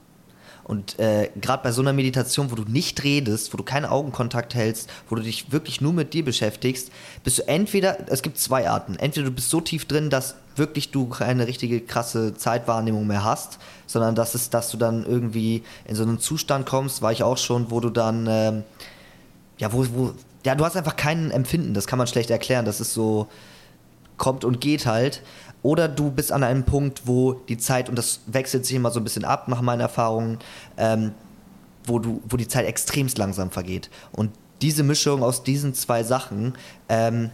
Und 0.69 0.99
äh, 0.99 1.31
gerade 1.41 1.63
bei 1.63 1.71
so 1.71 1.81
einer 1.81 1.93
Meditation, 1.93 2.51
wo 2.51 2.55
du 2.55 2.61
nicht 2.61 3.03
redest, 3.03 3.51
wo 3.51 3.57
du 3.57 3.63
keinen 3.63 3.85
Augenkontakt 3.85 4.53
hältst, 4.53 4.87
wo 5.09 5.15
du 5.15 5.23
dich 5.23 5.51
wirklich 5.51 5.81
nur 5.81 5.93
mit 5.93 6.13
dir 6.13 6.23
beschäftigst, 6.23 6.91
bist 7.23 7.39
du 7.39 7.47
entweder, 7.47 7.97
es 8.07 8.21
gibt 8.21 8.37
zwei 8.37 8.69
Arten, 8.69 8.95
entweder 8.95 9.25
du 9.25 9.31
bist 9.31 9.49
so 9.49 9.61
tief 9.61 9.85
drin, 9.85 10.11
dass 10.11 10.35
wirklich 10.55 10.91
du 10.91 11.07
keine 11.07 11.47
richtige 11.47 11.81
krasse 11.81 12.35
Zeitwahrnehmung 12.35 13.07
mehr 13.07 13.23
hast, 13.23 13.57
sondern 13.87 14.13
dass 14.13 14.35
es, 14.35 14.51
dass 14.51 14.69
du 14.69 14.77
dann 14.77 15.07
irgendwie 15.07 15.63
in 15.85 15.95
so 15.95 16.03
einen 16.03 16.19
Zustand 16.19 16.67
kommst, 16.67 17.01
war 17.01 17.11
ich 17.11 17.23
auch 17.23 17.39
schon, 17.39 17.71
wo 17.71 17.79
du 17.79 17.89
dann, 17.89 18.27
ähm, 18.29 18.63
ja, 19.57 19.73
wo, 19.73 19.87
wo, 19.95 20.13
ja, 20.45 20.53
du 20.53 20.63
hast 20.63 20.77
einfach 20.77 20.97
kein 20.97 21.31
Empfinden, 21.31 21.73
das 21.73 21.87
kann 21.87 21.97
man 21.97 22.05
schlecht 22.05 22.29
erklären, 22.29 22.65
das 22.65 22.79
ist 22.79 22.93
so, 22.93 23.27
kommt 24.19 24.45
und 24.45 24.61
geht 24.61 24.85
halt. 24.85 25.23
Oder 25.61 25.87
du 25.87 26.11
bist 26.11 26.31
an 26.31 26.43
einem 26.43 26.63
Punkt, 26.63 27.01
wo 27.05 27.33
die 27.33 27.57
Zeit, 27.57 27.89
und 27.89 27.97
das 27.97 28.21
wechselt 28.27 28.65
sich 28.65 28.75
immer 28.75 28.91
so 28.91 28.99
ein 28.99 29.03
bisschen 29.03 29.25
ab 29.25 29.47
nach 29.47 29.61
meinen 29.61 29.81
Erfahrungen, 29.81 30.39
ähm, 30.77 31.11
wo, 31.85 31.99
du, 31.99 32.21
wo 32.27 32.37
die 32.37 32.47
Zeit 32.47 32.65
extremst 32.65 33.17
langsam 33.17 33.51
vergeht. 33.51 33.89
Und 34.11 34.31
diese 34.61 34.83
Mischung 34.83 35.23
aus 35.23 35.43
diesen 35.43 35.73
zwei 35.73 36.03
Sachen 36.03 36.53
ähm, 36.87 37.31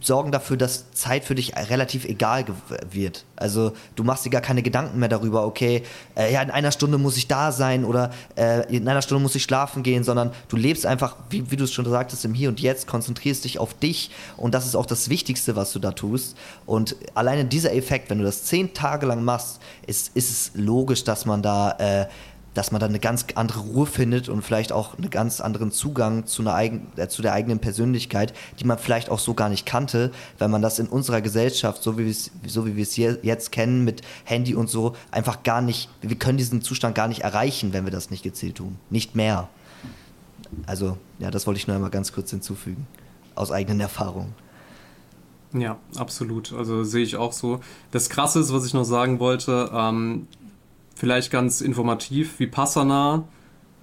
sorgen 0.00 0.32
dafür, 0.32 0.56
dass 0.56 0.90
Zeit 0.92 1.24
für 1.24 1.34
dich 1.34 1.56
relativ 1.56 2.04
egal 2.04 2.44
wird. 2.90 3.24
Also 3.36 3.72
du 3.96 4.04
machst 4.04 4.24
dir 4.24 4.30
gar 4.30 4.40
keine 4.40 4.62
Gedanken 4.62 4.98
mehr 4.98 5.08
darüber, 5.08 5.46
okay, 5.46 5.82
äh, 6.16 6.32
ja, 6.32 6.42
in 6.42 6.50
einer 6.50 6.72
Stunde 6.72 6.98
muss 6.98 7.16
ich 7.16 7.28
da 7.28 7.52
sein 7.52 7.84
oder 7.84 8.10
äh, 8.36 8.74
in 8.74 8.86
einer 8.86 9.02
Stunde 9.02 9.22
muss 9.22 9.34
ich 9.34 9.42
schlafen 9.42 9.82
gehen, 9.82 10.04
sondern 10.04 10.32
du 10.48 10.56
lebst 10.56 10.86
einfach, 10.86 11.16
wie, 11.30 11.50
wie 11.50 11.56
du 11.56 11.64
es 11.64 11.72
schon 11.72 11.84
sagtest, 11.84 12.24
im 12.24 12.34
Hier 12.34 12.48
und 12.48 12.60
Jetzt, 12.60 12.86
konzentrierst 12.86 13.44
dich 13.44 13.58
auf 13.58 13.74
dich 13.74 14.10
und 14.36 14.54
das 14.54 14.66
ist 14.66 14.74
auch 14.74 14.86
das 14.86 15.08
Wichtigste, 15.08 15.56
was 15.56 15.72
du 15.72 15.78
da 15.78 15.92
tust. 15.92 16.36
Und 16.66 16.96
alleine 17.14 17.44
dieser 17.44 17.74
Effekt, 17.74 18.10
wenn 18.10 18.18
du 18.18 18.24
das 18.24 18.44
zehn 18.44 18.74
Tage 18.74 19.06
lang 19.06 19.24
machst, 19.24 19.60
ist, 19.86 20.14
ist 20.16 20.30
es 20.30 20.50
logisch, 20.54 21.04
dass 21.04 21.24
man 21.24 21.42
da 21.42 21.72
äh, 21.78 22.06
dass 22.54 22.72
man 22.72 22.80
dann 22.80 22.90
eine 22.90 22.98
ganz 22.98 23.26
andere 23.34 23.60
Ruhe 23.60 23.86
findet 23.86 24.28
und 24.28 24.42
vielleicht 24.42 24.72
auch 24.72 24.96
einen 24.96 25.10
ganz 25.10 25.40
anderen 25.40 25.70
Zugang 25.70 26.26
zu, 26.26 26.42
einer 26.42 26.54
eigen, 26.54 26.88
äh, 26.96 27.08
zu 27.08 27.22
der 27.22 27.32
eigenen 27.32 27.58
Persönlichkeit, 27.58 28.34
die 28.58 28.64
man 28.64 28.78
vielleicht 28.78 29.10
auch 29.10 29.18
so 29.18 29.34
gar 29.34 29.48
nicht 29.48 29.66
kannte, 29.66 30.10
weil 30.38 30.48
man 30.48 30.62
das 30.62 30.78
in 30.78 30.86
unserer 30.86 31.20
Gesellschaft, 31.20 31.82
so 31.82 31.98
wie 31.98 32.04
wir 32.04 32.10
es, 32.10 32.30
so 32.46 32.66
jetzt 32.66 33.52
kennen, 33.52 33.84
mit 33.84 34.02
Handy 34.24 34.54
und 34.54 34.68
so, 34.68 34.96
einfach 35.10 35.42
gar 35.42 35.60
nicht, 35.60 35.88
wir 36.02 36.16
können 36.16 36.38
diesen 36.38 36.62
Zustand 36.62 36.94
gar 36.94 37.08
nicht 37.08 37.20
erreichen, 37.20 37.72
wenn 37.72 37.84
wir 37.84 37.92
das 37.92 38.10
nicht 38.10 38.22
gezielt 38.22 38.56
tun. 38.56 38.76
Nicht 38.90 39.14
mehr. 39.14 39.48
Also, 40.66 40.96
ja, 41.18 41.30
das 41.30 41.46
wollte 41.46 41.58
ich 41.58 41.66
nur 41.66 41.76
einmal 41.76 41.90
ganz 41.90 42.12
kurz 42.12 42.30
hinzufügen. 42.30 42.86
Aus 43.34 43.52
eigenen 43.52 43.80
Erfahrungen. 43.80 44.34
Ja, 45.52 45.78
absolut. 45.96 46.52
Also 46.52 46.84
sehe 46.84 47.02
ich 47.02 47.16
auch 47.16 47.32
so. 47.32 47.60
Das 47.90 48.08
Krasse 48.08 48.40
ist, 48.40 48.52
was 48.52 48.66
ich 48.66 48.74
noch 48.74 48.84
sagen 48.84 49.18
wollte, 49.18 49.70
ähm, 49.72 50.28
vielleicht 51.00 51.32
ganz 51.32 51.62
informativ, 51.62 52.38
wie 52.38 52.46
Passana 52.46 53.24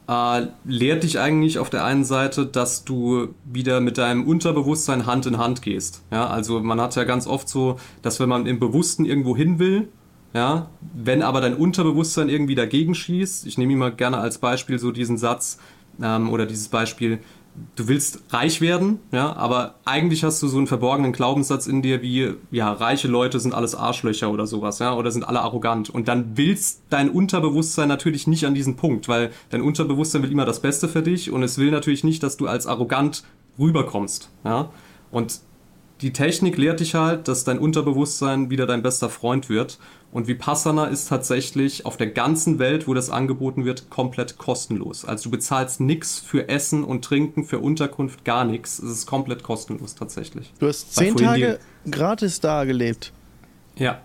äh, 0.08 0.48
lehrt 0.66 1.02
dich 1.02 1.20
eigentlich 1.20 1.58
auf 1.58 1.72
der 1.72 1.84
einen 1.84 2.06
Seite, 2.06 2.46
dass 2.46 2.86
du 2.86 3.34
wieder 3.44 3.82
mit 3.82 3.98
deinem 3.98 4.26
Unterbewusstsein 4.26 5.08
Hand 5.08 5.26
in 5.26 5.40
Hand 5.40 5.64
gehst. 5.64 6.04
Ja, 6.12 6.28
also 6.28 6.60
man 6.60 6.80
hat 6.80 6.96
ja 6.96 7.06
ganz 7.06 7.26
oft 7.26 7.50
so, 7.50 7.80
dass 8.04 8.20
wenn 8.20 8.30
man 8.30 8.46
im 8.46 8.60
Bewussten 8.60 9.04
irgendwo 9.04 9.36
hin 9.36 9.58
will, 9.58 9.90
ja, 10.34 10.70
wenn 10.96 11.24
aber 11.24 11.42
dein 11.42 11.56
Unterbewusstsein 11.56 12.30
irgendwie 12.30 12.54
dagegen 12.54 12.94
schießt, 12.94 13.48
ich 13.48 13.58
nehme 13.58 13.74
immer 13.74 13.90
gerne 13.90 14.20
als 14.20 14.38
Beispiel 14.38 14.78
so 14.78 14.92
diesen 14.92 15.18
Satz 15.18 15.58
ähm, 16.00 16.30
oder 16.30 16.46
dieses 16.46 16.70
Beispiel, 16.70 17.18
du 17.76 17.88
willst 17.88 18.22
reich 18.30 18.62
werden, 18.62 19.00
ja, 19.12 19.36
aber 19.36 19.76
eigentlich 19.86 20.24
hast 20.24 20.42
du 20.42 20.48
so 20.48 20.58
einen 20.58 20.68
verborgenen 20.68 21.12
Glaubenssatz 21.12 21.68
in 21.68 21.82
dir 21.82 22.02
wie, 22.02 22.34
ja, 22.52 22.72
reiche 22.72 23.08
Leute 23.08 23.40
sind 23.40 23.54
alles 23.54 23.76
Arschlöcher 23.76 24.32
oder 24.32 24.48
sowas, 24.48 24.80
ja, 24.80 24.94
oder 24.94 25.12
sind 25.12 25.24
alle 25.24 25.42
arrogant. 25.42 25.90
Und 25.90 26.08
dann 26.08 26.38
willst 26.38 26.84
dein 26.90 27.10
Unterbewusstsein 27.10 27.88
natürlich 27.88 28.28
nicht 28.28 28.46
an 28.46 28.54
diesen 28.54 28.76
Punkt, 28.76 29.08
weil 29.08 29.32
dein 29.50 29.62
Unterbewusstsein 29.62 30.24
will 30.24 30.32
immer 30.32 30.46
das 30.46 30.62
Beste 30.62 30.88
für 30.88 31.02
dich 31.02 31.32
und 31.32 31.44
es 31.44 31.58
will 31.58 31.72
natürlich 31.72 32.04
nicht, 32.04 32.24
dass 32.24 32.38
du 32.38 32.48
als 32.48 32.68
arrogant 32.68 33.24
rüberkommst, 33.60 34.30
ja. 34.44 34.70
Und 35.12 35.42
die 36.02 36.14
Technik 36.14 36.58
lehrt 36.58 36.80
dich 36.80 36.94
halt, 36.94 37.28
dass 37.28 37.44
dein 37.44 37.58
Unterbewusstsein 37.58 38.50
wieder 38.50 38.68
dein 38.68 38.84
bester 38.84 39.10
Freund 39.10 39.50
wird. 39.50 39.80
Und 40.12 40.28
Vipassana 40.28 40.86
ist 40.86 41.10
tatsächlich 41.10 41.86
auf 41.86 41.98
der 41.98 42.08
ganzen 42.08 42.60
Welt, 42.60 42.88
wo 42.88 42.94
das 42.94 43.10
angeboten 43.10 43.66
wird, 43.66 43.90
komplett 43.90 44.38
kostenlos. 44.38 45.04
Also 45.04 45.26
du 45.26 45.32
bezahlst 45.32 45.82
nichts 45.82 46.18
für 46.18 46.48
Essen 46.48 46.84
und 46.84 47.04
Trinken, 47.04 47.44
für 47.44 47.60
Unterkunft, 47.60 48.24
gar 48.24 48.46
nichts. 48.46 48.80
Es 48.80 48.90
ist 48.90 49.06
komplett 49.06 49.44
kostenlos 49.44 49.96
tatsächlich. 49.96 50.54
Du 50.60 50.68
hast 50.68 50.96
zehn 50.96 51.16
Tage 51.16 51.60
gratis 51.90 52.40
da 52.40 52.64
gelebt. 52.64 53.12
Ja. 53.76 54.02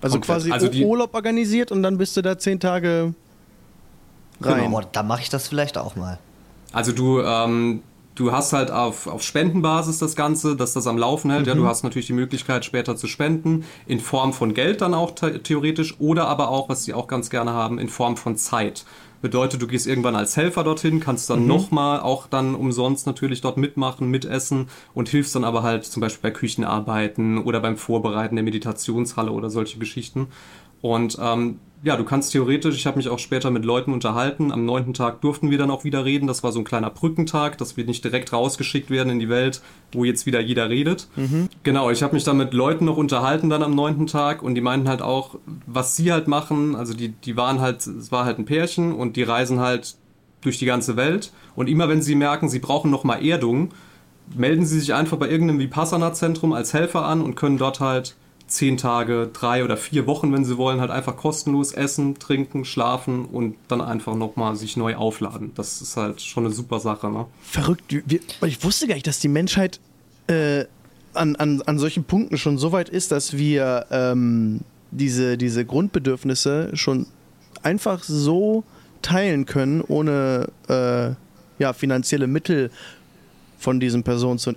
Also 0.00 0.16
komplett. 0.20 0.26
quasi 0.26 0.52
also 0.52 0.68
Urlaub 0.84 1.14
organisiert 1.14 1.72
und 1.72 1.82
dann 1.82 1.96
bist 1.96 2.16
du 2.16 2.22
da 2.22 2.38
zehn 2.38 2.60
Tage 2.60 3.14
rein. 4.40 4.64
Genau, 4.64 4.82
dann 4.92 5.06
mache 5.06 5.22
ich 5.22 5.30
das 5.30 5.48
vielleicht 5.48 5.78
auch 5.78 5.96
mal. 5.96 6.18
Also 6.72 6.92
du, 6.92 7.22
ähm, 7.22 7.82
du 8.16 8.32
hast 8.32 8.52
halt 8.52 8.70
auf, 8.70 9.06
auf 9.06 9.22
Spendenbasis 9.22 9.98
das 9.98 10.16
Ganze, 10.16 10.56
dass 10.56 10.72
das 10.72 10.86
am 10.86 10.98
Laufen 10.98 11.30
hält. 11.30 11.42
Mhm. 11.42 11.48
Ja, 11.48 11.54
du 11.54 11.66
hast 11.66 11.84
natürlich 11.84 12.06
die 12.06 12.12
Möglichkeit, 12.12 12.64
später 12.64 12.96
zu 12.96 13.06
spenden, 13.06 13.64
in 13.86 14.00
Form 14.00 14.32
von 14.32 14.54
Geld 14.54 14.80
dann 14.80 14.94
auch 14.94 15.12
theoretisch 15.12 16.00
oder 16.00 16.26
aber 16.26 16.48
auch, 16.48 16.68
was 16.68 16.84
sie 16.84 16.94
auch 16.94 17.06
ganz 17.06 17.30
gerne 17.30 17.52
haben, 17.52 17.78
in 17.78 17.88
Form 17.88 18.16
von 18.16 18.36
Zeit. 18.36 18.84
Bedeutet, 19.22 19.62
du 19.62 19.66
gehst 19.66 19.86
irgendwann 19.86 20.14
als 20.14 20.36
Helfer 20.36 20.62
dorthin, 20.62 21.00
kannst 21.00 21.30
dann 21.30 21.42
mhm. 21.42 21.48
nochmal 21.48 22.00
auch 22.00 22.26
dann 22.26 22.54
umsonst 22.54 23.06
natürlich 23.06 23.40
dort 23.40 23.56
mitmachen, 23.56 24.10
mitessen 24.10 24.68
und 24.94 25.08
hilfst 25.08 25.34
dann 25.34 25.44
aber 25.44 25.62
halt 25.62 25.84
zum 25.84 26.00
Beispiel 26.00 26.30
bei 26.30 26.36
Küchenarbeiten 26.36 27.38
oder 27.38 27.60
beim 27.60 27.76
Vorbereiten 27.76 28.36
der 28.36 28.44
Meditationshalle 28.44 29.30
oder 29.30 29.48
solche 29.50 29.78
Geschichten. 29.78 30.28
Und 30.82 31.18
ähm, 31.20 31.60
ja, 31.86 31.96
du 31.96 32.02
kannst 32.02 32.32
theoretisch, 32.32 32.74
ich 32.74 32.84
habe 32.84 32.96
mich 32.96 33.08
auch 33.08 33.20
später 33.20 33.52
mit 33.52 33.64
Leuten 33.64 33.92
unterhalten, 33.92 34.50
am 34.50 34.64
neunten 34.64 34.92
Tag 34.92 35.20
durften 35.20 35.52
wir 35.52 35.58
dann 35.58 35.70
auch 35.70 35.84
wieder 35.84 36.04
reden, 36.04 36.26
das 36.26 36.42
war 36.42 36.50
so 36.50 36.58
ein 36.58 36.64
kleiner 36.64 36.90
Brückentag, 36.90 37.58
dass 37.58 37.76
wir 37.76 37.84
nicht 37.84 38.02
direkt 38.02 38.32
rausgeschickt 38.32 38.90
werden 38.90 39.10
in 39.10 39.20
die 39.20 39.28
Welt, 39.28 39.62
wo 39.92 40.02
jetzt 40.02 40.26
wieder 40.26 40.40
jeder 40.40 40.68
redet. 40.68 41.06
Mhm. 41.14 41.48
Genau, 41.62 41.88
ich 41.92 42.02
habe 42.02 42.14
mich 42.14 42.24
dann 42.24 42.38
mit 42.38 42.54
Leuten 42.54 42.86
noch 42.86 42.96
unterhalten 42.96 43.50
dann 43.50 43.62
am 43.62 43.76
neunten 43.76 44.08
Tag 44.08 44.42
und 44.42 44.56
die 44.56 44.60
meinten 44.60 44.88
halt 44.88 45.00
auch, 45.00 45.36
was 45.68 45.94
sie 45.94 46.10
halt 46.10 46.26
machen, 46.26 46.74
also 46.74 46.92
die, 46.92 47.10
die 47.10 47.36
waren 47.36 47.60
halt, 47.60 47.86
es 47.86 48.10
war 48.10 48.24
halt 48.24 48.40
ein 48.40 48.46
Pärchen 48.46 48.92
und 48.92 49.14
die 49.14 49.22
reisen 49.22 49.60
halt 49.60 49.94
durch 50.40 50.58
die 50.58 50.66
ganze 50.66 50.96
Welt 50.96 51.30
und 51.54 51.68
immer 51.68 51.88
wenn 51.88 52.02
sie 52.02 52.16
merken, 52.16 52.48
sie 52.48 52.58
brauchen 52.58 52.90
nochmal 52.90 53.24
Erdung, 53.24 53.70
melden 54.34 54.66
sie 54.66 54.80
sich 54.80 54.92
einfach 54.92 55.18
bei 55.18 55.30
irgendeinem 55.30 55.60
Vipassana-Zentrum 55.60 56.52
als 56.52 56.74
Helfer 56.74 57.06
an 57.06 57.22
und 57.22 57.36
können 57.36 57.58
dort 57.58 57.78
halt 57.78 58.16
zehn 58.46 58.76
Tage, 58.76 59.28
drei 59.32 59.64
oder 59.64 59.76
vier 59.76 60.06
Wochen, 60.06 60.32
wenn 60.32 60.44
sie 60.44 60.56
wollen, 60.56 60.80
halt 60.80 60.90
einfach 60.90 61.16
kostenlos 61.16 61.72
essen, 61.72 62.18
trinken, 62.18 62.64
schlafen 62.64 63.24
und 63.24 63.56
dann 63.68 63.80
einfach 63.80 64.14
nochmal 64.14 64.54
sich 64.56 64.76
neu 64.76 64.94
aufladen. 64.96 65.52
Das 65.54 65.82
ist 65.82 65.96
halt 65.96 66.20
schon 66.20 66.44
eine 66.46 66.54
super 66.54 66.78
Sache. 66.78 67.10
Ne? 67.10 67.26
Verrückt. 67.42 67.92
Ich 68.46 68.62
wusste 68.64 68.86
gar 68.86 68.94
nicht, 68.94 69.06
dass 69.06 69.18
die 69.18 69.28
Menschheit 69.28 69.80
äh, 70.28 70.64
an, 71.14 71.34
an, 71.36 71.62
an 71.62 71.78
solchen 71.78 72.04
Punkten 72.04 72.36
schon 72.38 72.56
so 72.58 72.72
weit 72.72 72.88
ist, 72.88 73.10
dass 73.10 73.36
wir 73.36 73.86
ähm, 73.90 74.60
diese, 74.92 75.36
diese 75.36 75.64
Grundbedürfnisse 75.64 76.70
schon 76.74 77.06
einfach 77.62 78.04
so 78.04 78.62
teilen 79.02 79.46
können, 79.46 79.80
ohne 79.80 80.48
äh, 80.68 81.10
ja, 81.62 81.72
finanzielle 81.72 82.26
Mittel 82.26 82.70
von 83.58 83.80
diesen 83.80 84.02
Personen 84.04 84.38
zu. 84.38 84.52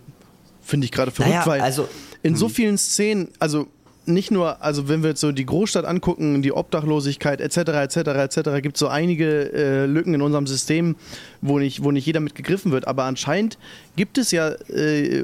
Finde 0.62 0.86
ich 0.86 0.92
gerade 0.92 1.10
verrückt, 1.12 1.34
Naja, 1.34 1.48
weil 1.48 1.62
also- 1.62 1.88
in 2.22 2.36
so 2.36 2.50
vielen 2.50 2.78
Szenen, 2.78 3.30
also 3.40 3.68
nicht 4.10 4.32
nur, 4.32 4.62
also 4.64 4.90
wenn 4.90 5.04
wir 5.04 5.12
jetzt 5.12 5.22
so 5.22 5.32
die 5.32 5.46
Großstadt 5.46 5.86
angucken, 5.86 6.42
die 6.42 6.52
Obdachlosigkeit 6.52 7.42
etc. 7.42 7.58
etc. 7.58 7.98
etc. 7.98 8.62
gibt 8.62 8.76
es 8.76 8.80
so 8.80 8.88
einige 8.88 9.54
äh, 9.54 9.86
Lücken 9.86 10.14
in 10.14 10.22
unserem 10.22 10.48
System, 10.48 10.96
wo 11.42 11.60
nicht, 11.60 11.84
wo 11.84 11.92
nicht 11.92 12.06
jeder 12.06 12.20
mit 12.20 12.36
gegriffen 12.36 12.72
wird. 12.72 12.88
Aber 12.88 13.04
anscheinend 13.04 13.58
gibt 13.96 14.18
es 14.18 14.32
ja, 14.32 14.50
äh, 14.50 15.24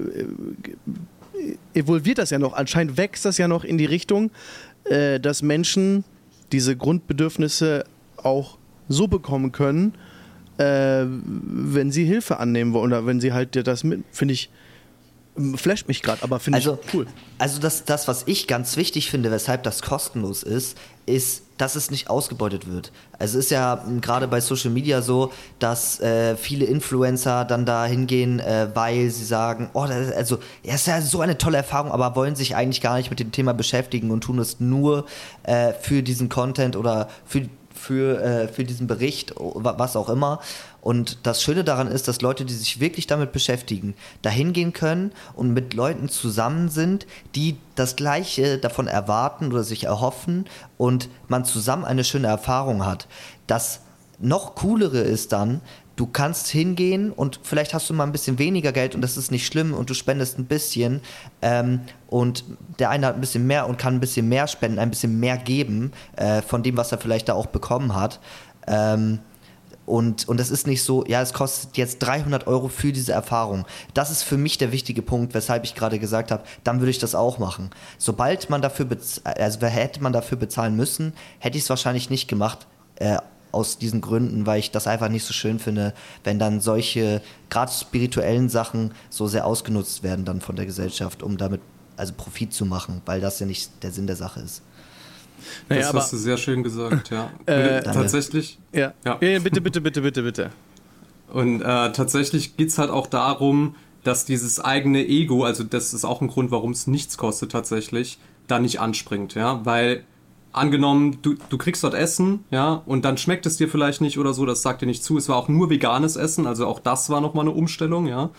evolviert 1.73 2.17
das 2.17 2.29
ja 2.29 2.39
noch, 2.39 2.53
anscheinend 2.53 2.97
wächst 2.97 3.25
das 3.25 3.37
ja 3.37 3.47
noch 3.47 3.63
in 3.63 3.77
die 3.77 3.85
Richtung, 3.85 4.31
äh, 4.85 5.19
dass 5.19 5.41
Menschen 5.41 6.03
diese 6.51 6.75
Grundbedürfnisse 6.75 7.85
auch 8.17 8.57
so 8.87 9.07
bekommen 9.07 9.51
können, 9.51 9.93
äh, 10.57 11.05
wenn 11.07 11.91
sie 11.91 12.05
Hilfe 12.05 12.39
annehmen 12.39 12.73
wollen 12.73 12.93
oder 12.93 13.05
wenn 13.05 13.19
sie 13.19 13.33
halt 13.33 13.55
das 13.67 13.83
mit, 13.83 14.03
finde 14.11 14.33
ich, 14.33 14.49
flasht 15.55 15.87
mich 15.87 16.01
gerade, 16.01 16.23
aber 16.23 16.39
finde 16.39 16.57
Also, 16.57 16.79
ich 16.87 16.93
cool. 16.93 17.07
also 17.37 17.59
das, 17.59 17.83
das, 17.85 18.07
was 18.07 18.23
ich 18.25 18.47
ganz 18.47 18.77
wichtig 18.77 19.09
finde, 19.09 19.31
weshalb 19.31 19.63
das 19.63 19.81
kostenlos 19.81 20.43
ist, 20.43 20.77
ist, 21.05 21.43
dass 21.57 21.75
es 21.75 21.91
nicht 21.91 22.09
ausgebeutet 22.09 22.67
wird. 22.69 22.91
Also 23.19 23.37
es 23.37 23.45
ist 23.45 23.51
ja 23.51 23.83
m, 23.85 24.01
gerade 24.01 24.27
bei 24.27 24.41
Social 24.41 24.71
Media 24.71 25.01
so, 25.01 25.31
dass 25.59 25.99
äh, 25.99 26.35
viele 26.37 26.65
Influencer 26.65 27.45
dann 27.45 27.65
da 27.65 27.85
hingehen, 27.85 28.39
äh, 28.39 28.69
weil 28.73 29.09
sie 29.09 29.25
sagen, 29.25 29.69
oh, 29.73 29.85
das 29.85 30.07
ist, 30.07 30.13
also 30.15 30.39
ja, 30.63 30.75
ist 30.75 30.87
ja 30.87 31.01
so 31.01 31.21
eine 31.21 31.37
tolle 31.37 31.57
Erfahrung, 31.57 31.91
aber 31.91 32.15
wollen 32.15 32.35
sich 32.35 32.55
eigentlich 32.55 32.81
gar 32.81 32.97
nicht 32.97 33.09
mit 33.09 33.19
dem 33.19 33.31
Thema 33.31 33.53
beschäftigen 33.53 34.11
und 34.11 34.21
tun 34.21 34.39
es 34.39 34.59
nur 34.59 35.05
äh, 35.43 35.73
für 35.73 36.01
diesen 36.01 36.29
Content 36.29 36.75
oder 36.75 37.09
für 37.25 37.47
für, 37.77 38.21
äh, 38.23 38.47
für 38.47 38.63
diesen 38.63 38.87
Bericht, 38.87 39.35
was 39.37 39.95
auch 39.97 40.09
immer. 40.09 40.39
Und 40.85 41.17
das 41.23 41.41
Schöne 41.41 41.63
daran 41.63 41.87
ist, 41.87 42.07
dass 42.07 42.21
Leute, 42.21 42.45
die 42.45 42.53
sich 42.53 42.79
wirklich 42.79 43.07
damit 43.07 43.31
beschäftigen, 43.31 43.95
dahin 44.21 44.53
gehen 44.53 44.71
können 44.71 45.13
und 45.33 45.51
mit 45.51 45.73
Leuten 45.73 46.09
zusammen 46.09 46.69
sind, 46.69 47.07
die 47.33 47.57
das 47.73 47.95
Gleiche 47.95 48.59
davon 48.59 48.85
erwarten 48.85 49.51
oder 49.51 49.63
sich 49.63 49.85
erhoffen 49.85 50.45
und 50.77 51.09
man 51.27 51.43
zusammen 51.43 51.85
eine 51.85 52.03
schöne 52.03 52.27
Erfahrung 52.27 52.85
hat. 52.85 53.07
Das 53.47 53.79
noch 54.19 54.53
coolere 54.53 54.99
ist 54.99 55.31
dann, 55.31 55.61
du 55.95 56.05
kannst 56.05 56.49
hingehen 56.49 57.11
und 57.11 57.39
vielleicht 57.41 57.73
hast 57.73 57.89
du 57.89 57.95
mal 57.95 58.03
ein 58.03 58.11
bisschen 58.11 58.37
weniger 58.37 58.71
Geld 58.71 58.93
und 58.93 59.01
das 59.01 59.17
ist 59.17 59.31
nicht 59.31 59.47
schlimm 59.47 59.73
und 59.73 59.89
du 59.89 59.95
spendest 59.95 60.37
ein 60.37 60.45
bisschen 60.45 61.01
ähm, 61.41 61.79
und 62.05 62.43
der 62.77 62.91
eine 62.91 63.07
hat 63.07 63.15
ein 63.15 63.21
bisschen 63.21 63.47
mehr 63.47 63.67
und 63.67 63.79
kann 63.79 63.95
ein 63.95 63.99
bisschen 64.01 64.29
mehr 64.29 64.45
spenden, 64.45 64.77
ein 64.77 64.91
bisschen 64.91 65.19
mehr 65.19 65.37
geben 65.37 65.93
äh, 66.15 66.43
von 66.43 66.61
dem, 66.61 66.77
was 66.77 66.91
er 66.91 66.99
vielleicht 66.99 67.27
da 67.27 67.33
auch 67.33 67.47
bekommen 67.47 67.95
hat. 67.95 68.19
Ähm, 68.67 69.21
und, 69.85 70.27
und 70.27 70.39
das 70.39 70.49
ist 70.49 70.65
nicht 70.65 70.83
so, 70.83 71.05
ja, 71.05 71.21
es 71.21 71.33
kostet 71.33 71.77
jetzt 71.77 71.99
300 71.99 72.47
Euro 72.47 72.69
für 72.69 72.91
diese 72.91 73.11
Erfahrung. 73.11 73.65
Das 73.93 74.09
ist 74.09 74.23
für 74.23 74.37
mich 74.37 74.57
der 74.57 74.71
wichtige 74.71 75.01
Punkt, 75.01 75.33
weshalb 75.33 75.63
ich 75.63 75.75
gerade 75.75 75.99
gesagt 75.99 76.31
habe, 76.31 76.43
dann 76.63 76.79
würde 76.79 76.91
ich 76.91 76.99
das 76.99 77.13
auch 77.13 77.37
machen. 77.37 77.69
Sobald 77.97 78.49
man 78.49 78.61
dafür, 78.61 78.87
also 79.23 79.67
hätte 79.67 80.01
man 80.01 80.13
dafür 80.13 80.37
bezahlen 80.37 80.75
müssen, 80.75 81.13
hätte 81.39 81.57
ich 81.57 81.63
es 81.63 81.69
wahrscheinlich 81.69 82.09
nicht 82.09 82.27
gemacht, 82.27 82.65
äh, 82.95 83.17
aus 83.51 83.77
diesen 83.77 84.01
Gründen, 84.01 84.45
weil 84.45 84.59
ich 84.59 84.71
das 84.71 84.85
einfach 84.85 85.07
nicht 85.07 85.23
so 85.23 85.33
schön 85.33 85.59
finde, 85.59 85.93
wenn 86.25 86.39
dann 86.39 86.59
solche, 86.59 87.21
gerade 87.49 87.71
spirituellen 87.71 88.49
Sachen 88.49 88.91
so 89.09 89.27
sehr 89.27 89.45
ausgenutzt 89.45 90.03
werden 90.03 90.25
dann 90.25 90.41
von 90.41 90.57
der 90.57 90.65
Gesellschaft, 90.65 91.23
um 91.23 91.37
damit 91.37 91.61
also 91.95 92.13
Profit 92.17 92.53
zu 92.53 92.65
machen, 92.65 93.01
weil 93.05 93.21
das 93.21 93.39
ja 93.39 93.45
nicht 93.45 93.71
der 93.81 93.91
Sinn 93.91 94.07
der 94.07 94.17
Sache 94.17 94.41
ist. 94.41 94.61
Naja, 95.69 95.81
das 95.81 95.89
aber, 95.89 95.99
hast 95.99 96.13
du 96.13 96.17
sehr 96.17 96.37
schön 96.37 96.63
gesagt, 96.63 97.09
ja. 97.09 97.31
Äh, 97.45 97.83
tatsächlich. 97.83 98.59
ja. 98.71 98.93
Ja. 99.05 99.17
Ja. 99.21 99.39
bitte, 99.39 99.61
bitte, 99.61 99.81
bitte, 99.81 100.01
bitte, 100.01 100.23
bitte. 100.23 100.51
Und 101.31 101.61
äh, 101.61 101.91
tatsächlich 101.91 102.55
geht's 102.57 102.77
halt 102.77 102.89
auch 102.89 103.07
darum, 103.07 103.75
dass 104.03 104.25
dieses 104.25 104.59
eigene 104.59 105.05
Ego, 105.05 105.43
also 105.43 105.63
das 105.63 105.93
ist 105.93 106.05
auch 106.05 106.21
ein 106.21 106.27
Grund, 106.27 106.51
warum 106.51 106.71
es 106.71 106.87
nichts 106.87 107.17
kostet 107.17 107.51
tatsächlich, 107.51 108.19
da 108.47 108.59
nicht 108.59 108.79
anspringt, 108.79 109.33
ja, 109.33 109.65
weil 109.65 110.03
angenommen, 110.53 111.17
du, 111.21 111.35
du 111.49 111.57
kriegst 111.57 111.83
dort 111.83 111.93
Essen, 111.93 112.45
ja, 112.51 112.81
und 112.85 113.03
dann 113.03 113.17
schmeckt 113.17 113.45
es 113.45 113.57
dir 113.57 113.67
vielleicht 113.67 114.01
nicht 114.01 114.17
oder 114.17 114.33
so, 114.33 114.45
das 114.45 114.61
sagt 114.61 114.81
dir 114.81 114.85
nicht 114.85 115.03
zu. 115.03 115.17
Es 115.17 115.27
war 115.27 115.35
auch 115.35 115.49
nur 115.49 115.69
veganes 115.69 116.15
Essen, 116.15 116.47
also 116.47 116.67
auch 116.67 116.79
das 116.79 117.09
war 117.09 117.19
nochmal 117.19 117.45
eine 117.45 117.55
Umstellung, 117.55 118.07
ja, 118.07 118.29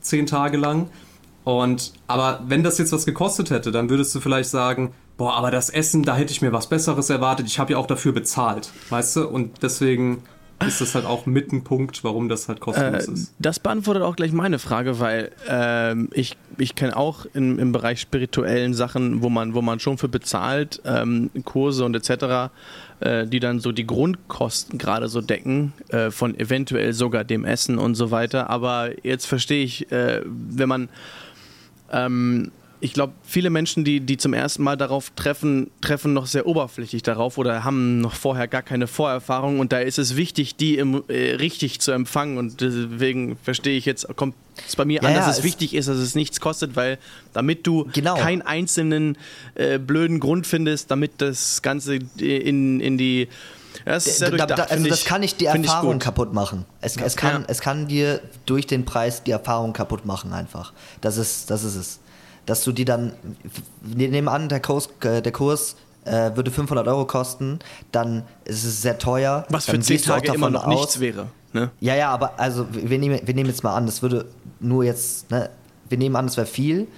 zehn 0.00 0.26
Tage 0.26 0.56
lang. 0.56 0.90
Und, 1.44 1.92
aber 2.06 2.40
wenn 2.46 2.62
das 2.62 2.78
jetzt 2.78 2.92
was 2.92 3.06
gekostet 3.06 3.50
hätte, 3.50 3.72
dann 3.72 3.90
würdest 3.90 4.14
du 4.14 4.20
vielleicht 4.20 4.50
sagen, 4.50 4.92
boah, 5.22 5.34
aber 5.34 5.52
das 5.52 5.70
Essen, 5.70 6.02
da 6.02 6.16
hätte 6.16 6.32
ich 6.32 6.42
mir 6.42 6.52
was 6.52 6.66
Besseres 6.68 7.08
erwartet, 7.08 7.46
ich 7.46 7.60
habe 7.60 7.74
ja 7.74 7.78
auch 7.78 7.86
dafür 7.86 8.10
bezahlt, 8.10 8.72
weißt 8.90 9.14
du, 9.14 9.28
und 9.28 9.62
deswegen 9.62 10.24
ist 10.66 10.80
das 10.80 10.96
halt 10.96 11.04
auch 11.04 11.26
mit 11.26 11.52
ein 11.52 11.62
Punkt, 11.62 12.02
warum 12.02 12.28
das 12.28 12.48
halt 12.48 12.58
kostenlos 12.58 13.06
Äh, 13.06 13.12
ist. 13.12 13.34
das 13.38 13.60
beantwortet 13.60 14.02
auch 14.02 14.16
gleich 14.16 14.32
meine 14.32 14.58
Frage, 14.58 14.98
weil 14.98 15.30
ähm, 15.48 16.08
ich, 16.12 16.36
ich 16.58 16.74
kenne 16.74 16.96
auch 16.96 17.24
im, 17.34 17.60
im 17.60 17.70
Bereich 17.70 18.00
spirituellen 18.00 18.74
Sachen, 18.74 19.22
wo 19.22 19.28
man, 19.28 19.54
wo 19.54 19.62
man 19.62 19.78
schon 19.78 19.96
für 19.96 20.08
bezahlt, 20.08 20.82
ähm, 20.84 21.30
Kurse 21.44 21.84
und 21.84 21.94
etc., 21.94 22.50
äh, 22.98 23.24
die 23.28 23.38
dann 23.38 23.60
so 23.60 23.70
die 23.70 23.86
Grundkosten 23.86 24.76
gerade 24.76 25.06
so 25.08 25.20
decken, 25.20 25.72
äh, 25.90 26.10
von 26.10 26.36
eventuell 26.36 26.94
sogar 26.94 27.22
dem 27.22 27.44
Essen 27.44 27.78
und 27.78 27.94
so 27.94 28.10
weiter. 28.10 28.50
Aber 28.50 28.90
jetzt 29.06 29.26
verstehe 29.26 29.62
ich, 29.62 29.92
äh, 29.92 30.22
wenn 30.24 30.68
man 30.68 30.88
ähm, 31.92 32.50
ich 32.84 32.92
glaube, 32.94 33.12
viele 33.22 33.48
Menschen, 33.48 33.84
die, 33.84 34.00
die 34.00 34.16
zum 34.16 34.34
ersten 34.34 34.62
Mal 34.64 34.76
darauf 34.76 35.10
treffen, 35.14 35.70
treffen 35.80 36.12
noch 36.12 36.26
sehr 36.26 36.46
oberflächlich 36.46 37.02
darauf 37.04 37.38
oder 37.38 37.62
haben 37.64 38.00
noch 38.00 38.14
vorher 38.14 38.48
gar 38.48 38.62
keine 38.62 38.88
Vorerfahrung 38.88 39.60
und 39.60 39.72
da 39.72 39.78
ist 39.78 39.98
es 40.00 40.16
wichtig, 40.16 40.56
die 40.56 40.76
im, 40.78 41.04
äh, 41.08 41.36
richtig 41.36 41.80
zu 41.80 41.92
empfangen 41.92 42.38
und 42.38 42.60
deswegen 42.60 43.36
verstehe 43.42 43.78
ich 43.78 43.84
jetzt, 43.86 44.06
kommt 44.16 44.34
es 44.66 44.74
bei 44.74 44.84
mir 44.84 45.00
Ja, 45.00 45.08
an, 45.08 45.14
ja, 45.14 45.20
dass 45.20 45.30
es, 45.30 45.38
es- 45.38 45.44
wichtig 45.44 45.74
ist, 45.74 45.88
dass 45.88 45.96
es 45.96 46.14
nichts 46.16 46.40
kostet, 46.40 46.74
weil 46.74 46.98
damit 47.32 47.66
du 47.68 47.88
Genau. 47.92 48.16
keinen 48.16 48.42
einzelnen 48.42 49.16
äh, 49.54 49.78
blöden 49.78 50.18
Grund 50.18 50.46
findest, 50.46 50.90
damit 50.90 51.12
das 51.18 51.62
Ganze 51.62 51.96
in, 52.18 52.80
in 52.80 52.98
die 52.98 53.28
ja, 53.86 53.92
das 53.94 54.18
Da- 54.18 54.30
da, 54.30 54.54
also 54.64 54.86
das 54.88 54.98
ich- 55.00 55.04
kann 55.06 55.20
nicht 55.22 55.40
die 55.40 55.46
Erfahrung 55.46 55.98
kaputt 55.98 56.34
machen. 56.34 56.66
Es, 56.82 56.96
es, 56.98 57.16
kann, 57.16 57.42
Ja. 57.42 57.48
es 57.48 57.60
kann 57.60 57.88
dir 57.88 58.20
durch 58.44 58.66
den 58.66 58.84
Preis 58.84 59.22
die 59.24 59.30
Erfahrung 59.30 59.72
kaputt 59.72 60.04
machen 60.04 60.32
einfach. 60.32 60.72
Das 61.00 61.16
ist, 61.16 61.48
das 61.50 61.64
ist 61.64 61.76
es. 61.76 61.98
Dass 62.46 62.64
du 62.64 62.72
die 62.72 62.84
dann, 62.84 63.12
wir 63.82 64.08
nehmen 64.08 64.28
an, 64.28 64.48
der 64.48 64.60
Kurs, 64.60 64.88
äh, 65.04 65.22
der 65.22 65.32
Kurs 65.32 65.76
äh, 66.04 66.34
würde 66.34 66.50
500 66.50 66.86
Euro 66.88 67.04
kosten, 67.06 67.60
dann 67.92 68.24
ist 68.44 68.64
es 68.64 68.82
sehr 68.82 68.98
teuer. 68.98 69.46
Was 69.48 69.66
für 69.66 69.72
dann 69.72 69.82
zehn 69.82 69.96
gehst 69.96 70.08
du 70.08 70.12
auch 70.12 70.16
Tage 70.16 70.28
immer 70.34 70.50
davon 70.50 70.52
noch 70.52 70.64
aus- 70.66 70.80
nichts 70.80 71.00
wäre. 71.00 71.28
Ne? 71.52 71.70
Ja, 71.80 71.94
ja, 71.94 72.10
aber 72.10 72.40
also 72.40 72.66
wir 72.72 72.98
nehmen, 72.98 73.20
wir 73.24 73.34
nehmen 73.34 73.50
jetzt 73.50 73.62
mal 73.62 73.76
an, 73.76 73.86
das 73.86 74.02
würde 74.02 74.24
nur 74.58 74.82
jetzt, 74.84 75.30
ne, 75.30 75.50
wir 75.88 75.98
nehmen 75.98 76.16
an, 76.16 76.26
das 76.26 76.36
wäre 76.36 76.46
viel, 76.46 76.88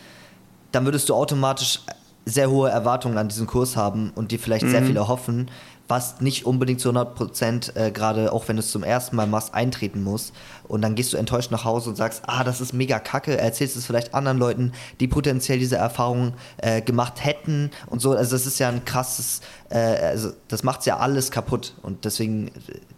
dann 0.72 0.84
würdest 0.84 1.08
du 1.08 1.14
automatisch 1.14 1.80
sehr 2.24 2.48
hohe 2.48 2.70
Erwartungen 2.70 3.18
an 3.18 3.28
diesen 3.28 3.46
Kurs 3.46 3.76
haben 3.76 4.12
und 4.14 4.30
dir 4.30 4.38
vielleicht 4.38 4.66
sehr 4.66 4.82
viel 4.82 4.96
erhoffen, 4.96 5.50
was 5.86 6.20
nicht 6.20 6.46
unbedingt 6.46 6.80
zu 6.80 6.88
100 6.88 7.14
Prozent, 7.14 7.76
äh, 7.76 7.90
gerade 7.90 8.32
auch 8.32 8.48
wenn 8.48 8.56
du 8.56 8.60
es 8.60 8.70
zum 8.70 8.82
ersten 8.82 9.16
Mal 9.16 9.26
machst, 9.26 9.52
eintreten 9.52 10.02
muss. 10.02 10.32
Und 10.66 10.82
dann 10.82 10.94
gehst 10.94 11.12
du 11.12 11.18
enttäuscht 11.18 11.50
nach 11.50 11.64
Hause 11.64 11.90
und 11.90 11.96
sagst, 11.96 12.22
ah, 12.26 12.42
das 12.42 12.60
ist 12.60 12.72
mega 12.72 12.98
kacke, 12.98 13.36
erzählst 13.36 13.76
es 13.76 13.84
vielleicht 13.84 14.14
anderen 14.14 14.38
Leuten, 14.38 14.72
die 15.00 15.08
potenziell 15.08 15.58
diese 15.58 15.76
Erfahrung 15.76 16.34
äh, 16.56 16.80
gemacht 16.80 17.24
hätten 17.24 17.70
und 17.86 18.00
so. 18.00 18.12
Also 18.12 18.32
das 18.32 18.46
ist 18.46 18.58
ja 18.58 18.68
ein 18.68 18.84
krasses, 18.84 19.42
äh, 19.68 19.78
also 19.78 20.32
das 20.48 20.62
macht 20.62 20.86
ja 20.86 20.96
alles 20.98 21.30
kaputt. 21.30 21.74
Und 21.82 22.06
deswegen 22.06 22.48
äh, 22.48 22.52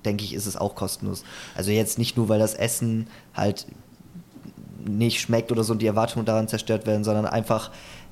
denke 0.04 0.22
ich, 0.22 0.32
ist 0.34 0.46
es 0.46 0.56
auch 0.56 0.76
kostenlos. 0.76 1.24
Also 1.56 1.72
jetzt 1.72 1.98
nicht 1.98 2.16
nur, 2.16 2.28
weil 2.28 2.38
das 2.38 2.54
Essen 2.54 3.08
halt 3.34 3.66
nicht 4.88 5.20
schmeckt 5.20 5.50
oder 5.52 5.64
so 5.64 5.72
und 5.72 5.82
die 5.82 5.86
Erwartungen 5.86 6.24
daran 6.24 6.48
zerstört 6.48 6.86
werden, 6.86 7.04
sondern 7.04 7.26
einfach, 7.26 7.70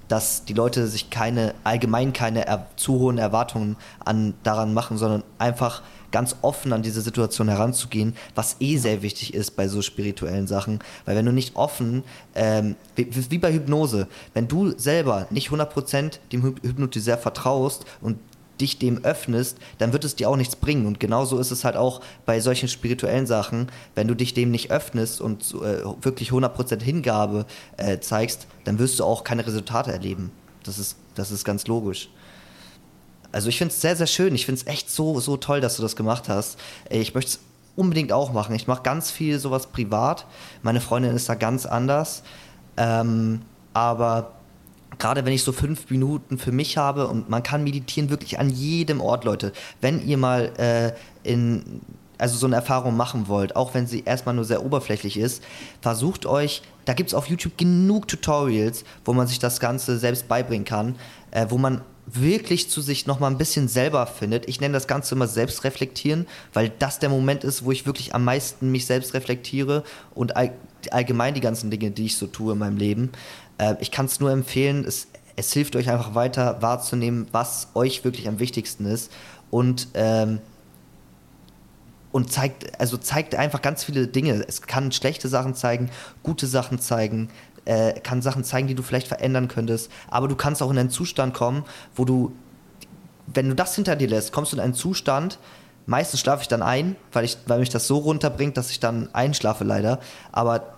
dass 0.09 0.45
die 0.45 0.53
Leute 0.55 0.87
sich 0.87 1.11
keine, 1.11 1.55
allgemein 1.65 2.13
keine 2.13 2.47
er, 2.47 2.67
zu 2.77 2.99
hohen 2.99 3.19
Erwartungen 3.19 3.77
an, 4.05 4.35
daran 4.43 4.75
machen, 4.75 4.99
sondern 4.99 5.23
einfach 5.39 5.83
ganz 6.13 6.37
offen 6.43 6.73
an 6.73 6.83
diese 6.83 7.01
Situation 7.01 7.49
heranzugehen, 7.49 8.15
was 8.37 8.57
eh 8.61 8.77
sehr 8.77 9.03
wichtig 9.03 9.35
ist 9.35 9.57
bei 9.57 9.67
so 9.67 9.83
spirituellen 9.83 10.47
Sachen. 10.47 10.79
Weil 11.05 11.17
wenn 11.17 11.27
du 11.27 11.33
nicht 11.33 11.57
offen, 11.57 12.05
ähm, 12.37 12.77
wie, 12.95 13.09
wie 13.31 13.39
bei 13.39 13.53
Hypnose, 13.53 14.07
wenn 14.33 14.47
du 14.47 14.79
selber 14.79 15.27
nicht 15.31 15.51
100% 15.51 16.21
dem 16.31 16.43
Hyp- 16.45 16.63
Hypnotiseur 16.63 17.19
vertraust 17.19 17.85
und 18.01 18.19
dich 18.61 18.79
dem 18.79 19.05
öffnest, 19.05 19.59
dann 19.79 19.93
wird 19.93 20.05
es 20.05 20.17
dir 20.17 20.29
auch 20.31 20.37
nichts 20.37 20.57
bringen. 20.57 20.87
Und 20.87 21.01
genauso 21.01 21.39
ist 21.39 21.51
es 21.51 21.65
halt 21.65 21.77
auch 21.77 22.01
bei 22.27 22.41
solchen 22.41 22.69
spirituellen 22.69 23.27
Sachen, 23.27 23.69
wenn 23.95 24.09
du 24.09 24.15
dich 24.15 24.35
dem 24.35 24.51
nicht 24.51 24.71
öffnest 24.71 25.21
und 25.21 25.43
äh, 25.55 25.85
wirklich 26.03 26.31
100% 26.31 26.83
Hingabe 26.83 27.47
äh, 27.77 27.99
zeigst, 27.99 28.47
dann 28.65 28.79
wirst 28.79 28.99
du 28.99 29.05
auch 29.05 29.25
keine 29.25 29.47
Resultate 29.47 29.93
erleben. 29.93 30.31
Das 30.63 30.79
ist, 30.79 30.97
das 31.15 31.31
ist 31.31 31.45
ganz 31.45 31.67
logisch. 31.67 32.09
Also 33.33 33.49
ich 33.49 33.59
finde 33.59 33.75
es 33.75 33.81
sehr, 33.81 33.97
sehr 33.97 34.07
schön. 34.07 34.35
Ich 34.35 34.47
finde 34.47 34.61
es 34.61 34.67
echt 34.67 34.91
so, 34.91 35.19
so 35.19 35.37
toll, 35.37 35.61
dass 35.61 35.77
du 35.77 35.83
das 35.83 35.97
gemacht 35.97 36.29
hast. 36.29 36.59
Äh, 36.89 37.01
Ich 37.01 37.15
möchte 37.15 37.33
es 37.33 37.41
unbedingt 37.77 38.13
auch 38.13 38.33
machen. 38.33 38.55
Ich 38.55 38.69
mache 38.69 38.83
ganz 38.83 39.11
viel 39.11 39.39
sowas 39.39 39.67
privat. 39.67 40.27
Meine 40.63 40.81
Freundin 40.81 41.15
ist 41.17 41.29
da 41.29 41.35
ganz 41.35 41.67
anders. 41.67 42.23
Ähm, 42.77 43.43
aber 43.73 44.33
gerade 44.99 45.25
wenn 45.25 45.33
ich 45.33 45.43
so 45.43 45.53
fünf 45.53 45.91
Minuten 45.91 46.39
für 46.39 46.53
mich 46.53 46.77
habe 46.77 47.09
und 47.09 47.29
man 47.29 47.43
kann 47.43 47.65
meditieren 47.65 48.11
wirklich 48.11 48.39
an 48.39 48.51
jedem 48.51 49.01
Ort, 49.01 49.25
Leute. 49.25 49.53
Wenn 49.81 50.07
ihr 50.07 50.17
mal 50.17 50.53
äh, 50.59 50.93
in 51.29 51.81
also 52.19 52.37
so 52.37 52.47
eine 52.47 52.57
Erfahrung 52.57 52.97
machen 52.97 53.29
wollt, 53.29 53.57
auch 53.57 53.75
wenn 53.75 53.87
sie 53.87 54.05
erstmal 54.05 54.35
nur 54.35 54.45
sehr 54.45 54.65
oberflächlich 54.65 55.17
ist, 55.17 55.43
versucht 55.81 56.27
euch, 56.27 56.63
da 56.85 56.93
gibt 56.93 57.11
es 57.11 57.15
auf 57.15 57.27
YouTube 57.27 57.59
genug 57.59 58.09
Tutorials, 58.09 58.85
wo 59.05 59.13
man 59.13 59.27
sich 59.27 59.39
das 59.39 59.61
Ganze 59.61 59.99
selbst 59.99 60.29
beibringen 60.29 60.65
kann, 60.65 60.95
äh, 61.33 61.47
wo 61.49 61.59
man 61.59 61.83
wirklich 62.07 62.69
zu 62.69 62.81
sich 62.81 63.07
nochmal 63.07 63.31
ein 63.31 63.39
bisschen 63.39 63.69
selber 63.69 64.07
findet. 64.07 64.49
Ich 64.49 64.61
nenne 64.61 64.75
das 64.75 64.87
Ganze 64.87 65.15
immer 65.15 65.27
Selbstreflektieren, 65.27 66.27
weil 66.53 66.71
das 66.79 66.99
der 66.99 67.09
Moment 67.09 67.45
ist, 67.45 67.65
wo 67.65 67.73
ich 67.73 67.87
wirklich 67.87 68.15
am 68.15 68.25
meisten 68.25 68.71
mich 68.71 68.87
selbst 68.87 69.15
reflektiere 69.15 69.85
und 70.15 70.37
all, 70.37 70.53
allgemein 70.91 71.35
die 71.35 71.41
ganzen 71.41 71.71
Dinge, 71.71 71.91
die 71.91 72.07
ich 72.07 72.17
so 72.17 72.27
tue 72.27 72.53
in 72.53 72.59
meinem 72.59 72.77
Leben. 72.77 73.11
Äh, 73.59 73.75
ich 73.81 73.91
kann 73.91 74.07
es 74.07 74.21
nur 74.21 74.31
empfehlen, 74.31 74.85
es, 74.85 75.09
es 75.37 75.53
hilft 75.53 75.77
euch 75.77 75.91
einfach 75.91 76.15
weiter 76.15 76.63
wahrzunehmen, 76.63 77.27
was 77.33 77.69
euch 77.75 78.05
wirklich 78.05 78.29
am 78.29 78.39
wichtigsten 78.39 78.87
ist 78.87 79.13
und 79.51 79.89
ähm, 79.95 80.41
und 82.15 82.31
zeigt, 82.31 82.79
also 82.81 82.97
zeigt 82.97 83.35
einfach 83.35 83.61
ganz 83.61 83.83
viele 83.83 84.07
Dinge. 84.07 84.45
Es 84.47 84.63
kann 84.63 84.93
schlechte 84.93 85.27
Sachen 85.27 85.57
zeigen, 85.57 85.91
gute 86.23 86.47
Sachen 86.47 86.79
zeigen, 86.79 87.29
äh, 87.65 87.93
kann 87.95 88.23
Sachen 88.23 88.45
zeigen, 88.45 88.69
die 88.69 88.77
du 88.77 88.85
vielleicht 88.85 89.09
verändern 89.09 89.49
könntest. 89.49 89.91
Aber 90.09 90.29
du 90.29 90.37
kannst 90.37 90.63
auch 90.63 90.71
in 90.71 90.79
einen 90.79 90.91
Zustand 90.91 91.35
kommen, 91.35 91.65
wo 91.97 92.05
du, 92.05 92.31
wenn 93.27 93.49
du 93.49 93.57
das 93.57 93.75
hinter 93.75 93.97
dir 93.97 94.07
lässt, 94.07 94.31
kommst 94.31 94.53
du 94.53 94.57
in 94.57 94.63
einen 94.63 94.75
Zustand, 94.75 95.41
meistens 95.87 96.21
schlafe 96.21 96.43
ich 96.43 96.49
dann 96.49 96.63
ein, 96.63 96.95
weil, 97.13 97.25
ich, 97.25 97.37
weil 97.49 97.59
mich 97.59 97.71
das 97.71 97.89
so 97.89 97.99
runterbringt, 97.99 98.57
dass 98.57 98.71
ich 98.71 98.79
dann 98.79 99.13
einschlafe 99.13 99.65
leider. 99.65 99.99
Aber 100.31 100.75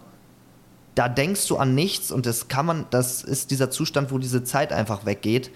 da 0.97 1.09
denkst 1.09 1.47
du 1.47 1.59
an 1.59 1.75
nichts 1.75 2.11
und 2.11 2.27
das 2.27 2.49
kann 2.49 2.67
man, 2.67 2.87
das 2.91 3.23
ist 3.23 3.51
dieser 3.53 3.71
Zustand, 3.71 4.11
wo 4.11 4.19
diese 4.19 4.43
Zeit 4.43 4.73
einfach 4.73 5.05
weggeht. 5.07 5.51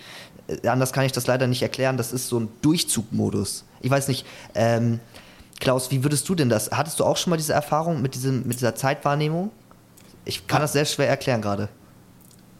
Äh, 0.46 0.68
anders 0.68 0.92
kann 0.92 1.04
ich 1.04 1.12
das 1.12 1.26
leider 1.26 1.48
nicht 1.48 1.62
erklären. 1.62 1.96
Das 1.96 2.12
ist 2.12 2.28
so 2.28 2.38
ein 2.38 2.48
Durchzugmodus. 2.62 3.64
Ich 3.80 3.90
weiß 3.90 4.06
nicht, 4.08 4.26
ähm, 4.54 5.00
Klaus, 5.58 5.90
wie 5.90 6.04
würdest 6.04 6.28
du 6.28 6.34
denn 6.34 6.50
das? 6.50 6.70
Hattest 6.70 7.00
du 7.00 7.04
auch 7.04 7.16
schon 7.16 7.30
mal 7.30 7.38
diese 7.38 7.54
Erfahrung 7.54 8.02
mit, 8.02 8.14
diesem, 8.14 8.46
mit 8.46 8.58
dieser 8.58 8.74
Zeitwahrnehmung? 8.74 9.50
Ich 10.26 10.46
kann 10.46 10.60
das 10.60 10.74
sehr 10.74 10.84
schwer 10.84 11.08
erklären 11.08 11.40
gerade. 11.40 11.70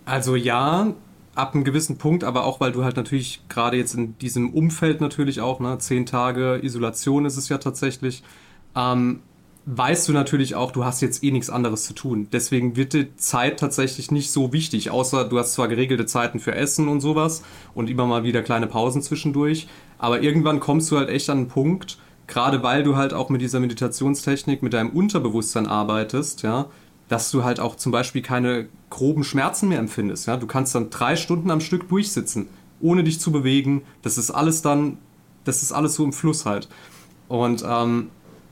Also 0.06 0.34
ja, 0.34 0.94
ab 1.34 1.54
einem 1.54 1.64
gewissen 1.64 1.98
Punkt, 1.98 2.24
aber 2.24 2.44
auch 2.44 2.60
weil 2.60 2.72
du 2.72 2.82
halt 2.82 2.96
natürlich 2.96 3.42
gerade 3.48 3.76
jetzt 3.76 3.94
in 3.94 4.16
diesem 4.18 4.54
Umfeld 4.54 5.02
natürlich 5.02 5.42
auch, 5.42 5.60
ne, 5.60 5.76
zehn 5.78 6.06
Tage 6.06 6.60
Isolation 6.62 7.26
ist 7.26 7.36
es 7.36 7.50
ja 7.50 7.58
tatsächlich, 7.58 8.22
ähm, 8.74 9.20
weißt 9.66 10.08
du 10.08 10.12
natürlich 10.12 10.54
auch, 10.54 10.72
du 10.72 10.84
hast 10.84 11.00
jetzt 11.02 11.22
eh 11.22 11.30
nichts 11.30 11.50
anderes 11.50 11.84
zu 11.84 11.92
tun. 11.92 12.28
Deswegen 12.32 12.76
wird 12.76 12.92
die 12.92 13.14
Zeit 13.16 13.60
tatsächlich 13.60 14.10
nicht 14.10 14.30
so 14.30 14.52
wichtig, 14.52 14.90
außer 14.90 15.24
du 15.24 15.38
hast 15.38 15.52
zwar 15.52 15.68
geregelte 15.68 16.06
Zeiten 16.06 16.40
für 16.40 16.54
Essen 16.54 16.88
und 16.88 17.00
sowas 17.00 17.42
und 17.74 17.90
immer 17.90 18.06
mal 18.06 18.24
wieder 18.24 18.42
kleine 18.42 18.66
Pausen 18.66 19.02
zwischendurch, 19.02 19.68
aber 19.98 20.22
irgendwann 20.22 20.60
kommst 20.60 20.90
du 20.90 20.96
halt 20.96 21.10
echt 21.10 21.28
an 21.30 21.38
einen 21.38 21.48
Punkt, 21.48 21.98
gerade 22.26 22.62
weil 22.62 22.82
du 22.82 22.96
halt 22.96 23.12
auch 23.12 23.28
mit 23.28 23.40
dieser 23.40 23.60
Meditationstechnik 23.60 24.62
mit 24.62 24.72
deinem 24.72 24.90
Unterbewusstsein 24.90 25.66
arbeitest, 25.66 26.42
ja, 26.42 26.66
dass 27.08 27.30
du 27.30 27.44
halt 27.44 27.60
auch 27.60 27.76
zum 27.76 27.92
Beispiel 27.92 28.22
keine 28.22 28.68
groben 28.88 29.24
Schmerzen 29.24 29.68
mehr 29.68 29.80
empfindest. 29.80 30.26
Ja? 30.26 30.36
Du 30.36 30.46
kannst 30.46 30.74
dann 30.74 30.90
drei 30.90 31.16
Stunden 31.16 31.50
am 31.50 31.60
Stück 31.60 31.88
durchsitzen, 31.88 32.48
ohne 32.80 33.04
dich 33.04 33.20
zu 33.20 33.32
bewegen. 33.32 33.82
Das 34.02 34.16
ist 34.16 34.30
alles 34.30 34.62
dann, 34.62 34.96
das 35.44 35.62
ist 35.62 35.72
alles 35.72 35.96
so 35.96 36.04
im 36.04 36.12
Fluss 36.12 36.46
halt. 36.46 36.68
Und 37.28 37.64
ähm, 37.66 38.10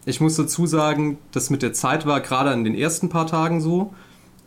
ich 0.09 0.21
muss 0.21 0.37
dazu 0.37 0.67
sagen, 0.67 1.19
das 1.33 1.51
mit 1.51 1.63
der 1.63 1.73
Zeit 1.73 2.07
war 2.07 2.21
gerade 2.21 2.53
in 2.53 2.65
den 2.65 2.75
ersten 2.75 3.09
paar 3.09 3.27
Tagen 3.27 3.61
so. 3.61 3.93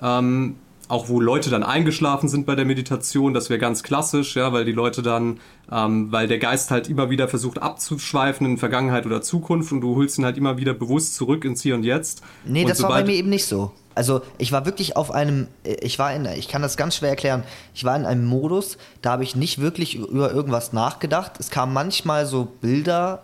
Ähm, 0.01 0.55
auch 0.87 1.07
wo 1.07 1.21
Leute 1.21 1.49
dann 1.49 1.63
eingeschlafen 1.63 2.27
sind 2.27 2.45
bei 2.45 2.53
der 2.53 2.65
Meditation, 2.65 3.33
das 3.33 3.49
wäre 3.49 3.59
ganz 3.59 3.81
klassisch, 3.81 4.35
ja, 4.35 4.51
weil 4.51 4.65
die 4.65 4.73
Leute 4.73 5.01
dann, 5.01 5.39
ähm, 5.71 6.11
weil 6.11 6.27
der 6.27 6.37
Geist 6.37 6.69
halt 6.69 6.89
immer 6.89 7.09
wieder 7.09 7.29
versucht 7.29 7.61
abzuschweifen 7.61 8.45
in 8.45 8.57
Vergangenheit 8.57 9.05
oder 9.05 9.21
Zukunft 9.21 9.71
und 9.71 9.79
du 9.79 9.95
holst 9.95 10.17
ihn 10.17 10.25
halt 10.25 10.37
immer 10.37 10.57
wieder 10.57 10.73
bewusst 10.73 11.15
zurück 11.15 11.45
ins 11.45 11.61
Hier 11.61 11.75
und 11.75 11.83
Jetzt. 11.83 12.23
Nee, 12.43 12.63
und 12.63 12.69
das 12.69 12.83
war 12.83 12.89
bei 12.89 13.05
mir 13.05 13.13
eben 13.13 13.29
nicht 13.29 13.45
so. 13.45 13.71
Also 13.95 14.21
ich 14.37 14.51
war 14.51 14.65
wirklich 14.65 14.97
auf 14.97 15.11
einem, 15.11 15.47
ich 15.63 15.97
war 15.97 16.13
in, 16.13 16.25
ich 16.25 16.49
kann 16.49 16.61
das 16.61 16.75
ganz 16.75 16.97
schwer 16.97 17.09
erklären, 17.09 17.43
ich 17.73 17.85
war 17.85 17.95
in 17.95 18.05
einem 18.05 18.25
Modus, 18.25 18.77
da 19.01 19.11
habe 19.11 19.23
ich 19.23 19.35
nicht 19.35 19.61
wirklich 19.61 19.95
über 19.95 20.33
irgendwas 20.33 20.73
nachgedacht. 20.73 21.33
Es 21.39 21.49
kamen 21.51 21.71
manchmal 21.71 22.25
so 22.25 22.49
Bilder 22.59 23.23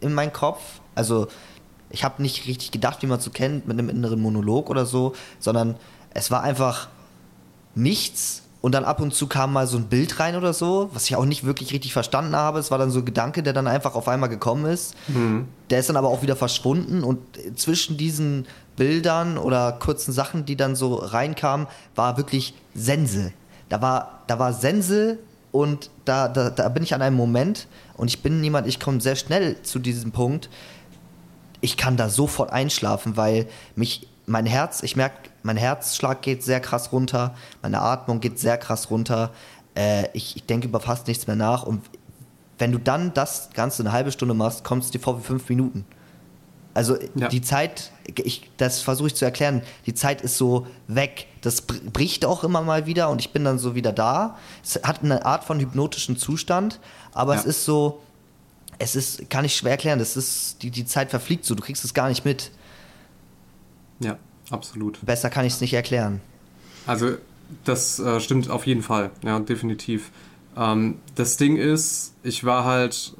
in 0.00 0.14
meinen 0.14 0.32
Kopf, 0.32 0.60
also 0.94 1.26
ich 1.92 2.04
habe 2.04 2.22
nicht 2.22 2.46
richtig 2.46 2.70
gedacht, 2.70 3.02
wie 3.02 3.06
man 3.06 3.18
es 3.18 3.24
so 3.24 3.30
kennt, 3.30 3.68
mit 3.68 3.78
einem 3.78 3.88
inneren 3.88 4.20
Monolog 4.20 4.70
oder 4.70 4.86
so, 4.86 5.14
sondern 5.38 5.76
es 6.14 6.30
war 6.30 6.42
einfach 6.42 6.88
nichts 7.74 8.42
und 8.62 8.72
dann 8.72 8.84
ab 8.84 9.00
und 9.00 9.12
zu 9.12 9.26
kam 9.26 9.52
mal 9.52 9.66
so 9.66 9.76
ein 9.76 9.86
Bild 9.86 10.20
rein 10.20 10.36
oder 10.36 10.52
so, 10.52 10.88
was 10.94 11.04
ich 11.04 11.16
auch 11.16 11.24
nicht 11.24 11.44
wirklich 11.44 11.72
richtig 11.72 11.92
verstanden 11.92 12.36
habe. 12.36 12.60
Es 12.60 12.70
war 12.70 12.78
dann 12.78 12.90
so 12.90 13.00
ein 13.00 13.04
Gedanke, 13.04 13.42
der 13.42 13.52
dann 13.52 13.66
einfach 13.66 13.96
auf 13.96 14.08
einmal 14.08 14.28
gekommen 14.28 14.66
ist. 14.66 14.94
Mhm. 15.08 15.46
Der 15.68 15.80
ist 15.80 15.88
dann 15.88 15.96
aber 15.96 16.08
auch 16.08 16.22
wieder 16.22 16.36
verschwunden 16.36 17.02
und 17.02 17.18
zwischen 17.56 17.96
diesen 17.96 18.46
Bildern 18.76 19.36
oder 19.36 19.72
kurzen 19.72 20.12
Sachen, 20.12 20.46
die 20.46 20.56
dann 20.56 20.76
so 20.76 20.94
reinkamen, 20.94 21.66
war 21.96 22.16
wirklich 22.16 22.54
Sense. 22.74 23.32
Da 23.68 23.82
war, 23.82 24.22
da 24.28 24.38
war 24.38 24.52
Sense 24.52 25.18
und 25.50 25.90
da, 26.04 26.28
da, 26.28 26.50
da 26.50 26.68
bin 26.68 26.84
ich 26.84 26.94
an 26.94 27.02
einem 27.02 27.16
Moment 27.16 27.66
und 27.96 28.08
ich 28.08 28.22
bin 28.22 28.40
niemand, 28.40 28.66
ich 28.68 28.78
komme 28.78 29.00
sehr 29.00 29.16
schnell 29.16 29.60
zu 29.62 29.80
diesem 29.80 30.12
Punkt. 30.12 30.48
Ich 31.62 31.78
kann 31.78 31.96
da 31.96 32.10
sofort 32.10 32.52
einschlafen, 32.52 33.16
weil 33.16 33.48
mich 33.74 34.08
mein 34.26 34.46
Herz, 34.46 34.82
ich 34.82 34.96
merke, 34.96 35.30
mein 35.42 35.56
Herzschlag 35.56 36.22
geht 36.22 36.42
sehr 36.42 36.60
krass 36.60 36.92
runter, 36.92 37.34
meine 37.62 37.80
Atmung 37.80 38.20
geht 38.20 38.38
sehr 38.38 38.58
krass 38.58 38.90
runter. 38.90 39.30
Äh, 39.74 40.08
ich, 40.12 40.36
ich 40.36 40.44
denke 40.44 40.68
über 40.68 40.80
fast 40.80 41.08
nichts 41.08 41.26
mehr 41.26 41.36
nach. 41.36 41.62
Und 41.62 41.82
wenn 42.58 42.72
du 42.72 42.78
dann 42.78 43.14
das 43.14 43.50
Ganze 43.54 43.82
eine 43.82 43.92
halbe 43.92 44.12
Stunde 44.12 44.34
machst, 44.34 44.64
kommst 44.64 44.88
du 44.88 44.98
dir 44.98 45.02
vor 45.02 45.18
wie 45.18 45.24
fünf 45.24 45.48
Minuten. 45.48 45.84
Also 46.74 46.96
ja. 47.14 47.28
die 47.28 47.42
Zeit, 47.42 47.90
ich, 48.16 48.50
das 48.56 48.80
versuche 48.80 49.08
ich 49.08 49.14
zu 49.14 49.24
erklären, 49.24 49.62
die 49.84 49.94
Zeit 49.94 50.22
ist 50.22 50.38
so 50.38 50.66
weg. 50.88 51.26
Das 51.42 51.62
bricht 51.62 52.24
auch 52.24 52.44
immer 52.44 52.62
mal 52.62 52.86
wieder 52.86 53.10
und 53.10 53.20
ich 53.20 53.32
bin 53.32 53.44
dann 53.44 53.58
so 53.58 53.74
wieder 53.74 53.92
da. 53.92 54.38
Es 54.64 54.80
hat 54.82 55.02
eine 55.02 55.26
Art 55.26 55.44
von 55.44 55.60
hypnotischen 55.60 56.16
Zustand, 56.16 56.80
aber 57.12 57.34
ja. 57.34 57.40
es 57.40 57.46
ist 57.46 57.64
so, 57.64 58.00
es 58.82 58.96
ist, 58.96 59.30
kann 59.30 59.44
ich 59.44 59.54
schwer 59.54 59.72
erklären, 59.72 59.98
das 59.98 60.16
ist, 60.16 60.62
die, 60.62 60.70
die 60.70 60.84
Zeit 60.84 61.10
verfliegt 61.10 61.44
so, 61.44 61.54
du 61.54 61.62
kriegst 61.62 61.84
es 61.84 61.94
gar 61.94 62.08
nicht 62.08 62.24
mit. 62.24 62.50
Ja, 64.00 64.18
absolut. 64.50 64.98
Besser 65.04 65.30
kann 65.30 65.44
ich 65.44 65.54
es 65.54 65.60
nicht 65.60 65.74
erklären. 65.74 66.20
Also, 66.86 67.16
das 67.64 67.98
äh, 68.00 68.20
stimmt 68.20 68.50
auf 68.50 68.66
jeden 68.66 68.82
Fall, 68.82 69.10
ja, 69.22 69.38
definitiv. 69.38 70.10
Ähm, 70.56 70.98
das 71.14 71.36
Ding 71.36 71.56
ist, 71.56 72.14
ich 72.22 72.44
war 72.44 72.64
halt. 72.64 73.14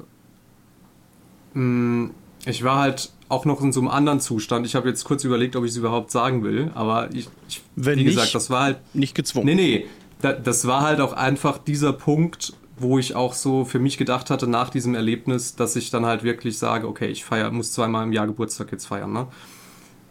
Mh, 1.53 1.61
mm, 1.61 2.11
ich 2.45 2.61
war 2.61 2.79
halt 2.79 3.09
auch 3.29 3.45
noch 3.45 3.61
in 3.61 3.71
so 3.71 3.79
einem 3.79 3.87
anderen 3.87 4.19
Zustand. 4.19 4.65
Ich 4.65 4.75
habe 4.75 4.89
jetzt 4.89 5.05
kurz 5.05 5.23
überlegt, 5.23 5.55
ob 5.55 5.63
ich 5.63 5.71
es 5.71 5.77
überhaupt 5.77 6.11
sagen 6.11 6.43
will, 6.43 6.71
aber 6.75 7.09
ich, 7.13 7.29
ich 7.47 7.61
Wenn 7.77 7.97
wie 7.97 8.03
nicht, 8.03 8.15
gesagt, 8.15 8.35
das 8.35 8.49
war 8.49 8.63
halt. 8.63 8.77
Nicht 8.93 9.15
gezwungen. 9.15 9.45
Nee, 9.45 9.55
nee. 9.55 9.85
Da, 10.19 10.33
das 10.33 10.67
war 10.67 10.81
halt 10.81 10.99
auch 10.99 11.13
einfach 11.13 11.57
dieser 11.57 11.93
Punkt, 11.93 12.53
wo 12.77 12.97
ich 12.97 13.15
auch 13.15 13.33
so 13.33 13.65
für 13.65 13.79
mich 13.79 13.97
gedacht 13.97 14.29
hatte 14.29 14.47
nach 14.47 14.69
diesem 14.69 14.95
Erlebnis, 14.95 15.55
dass 15.55 15.75
ich 15.75 15.91
dann 15.91 16.05
halt 16.05 16.23
wirklich 16.23 16.57
sage, 16.57 16.87
okay, 16.87 17.07
ich 17.07 17.23
feier, 17.23 17.51
muss 17.51 17.71
zweimal 17.71 18.03
im 18.03 18.11
Jahr 18.11 18.27
Geburtstag 18.27 18.71
jetzt 18.71 18.85
feiern, 18.85 19.13
ne? 19.13 19.27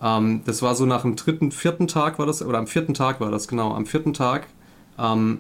Ähm, 0.01 0.43
das 0.45 0.63
war 0.63 0.75
so 0.75 0.87
nach 0.87 1.03
dem 1.03 1.17
dritten, 1.17 1.53
vierten 1.53 1.87
Tag 1.87 2.19
war 2.19 2.27
das, 2.27 2.43
oder 2.43 2.59
am 2.59 2.67
vierten 2.67 2.95
Tag 2.95 3.21
war 3.21 3.31
das, 3.31 3.49
genau, 3.49 3.73
am 3.75 3.87
vierten 3.87 4.13
Tag. 4.13 4.47
Ähm, 4.99 5.39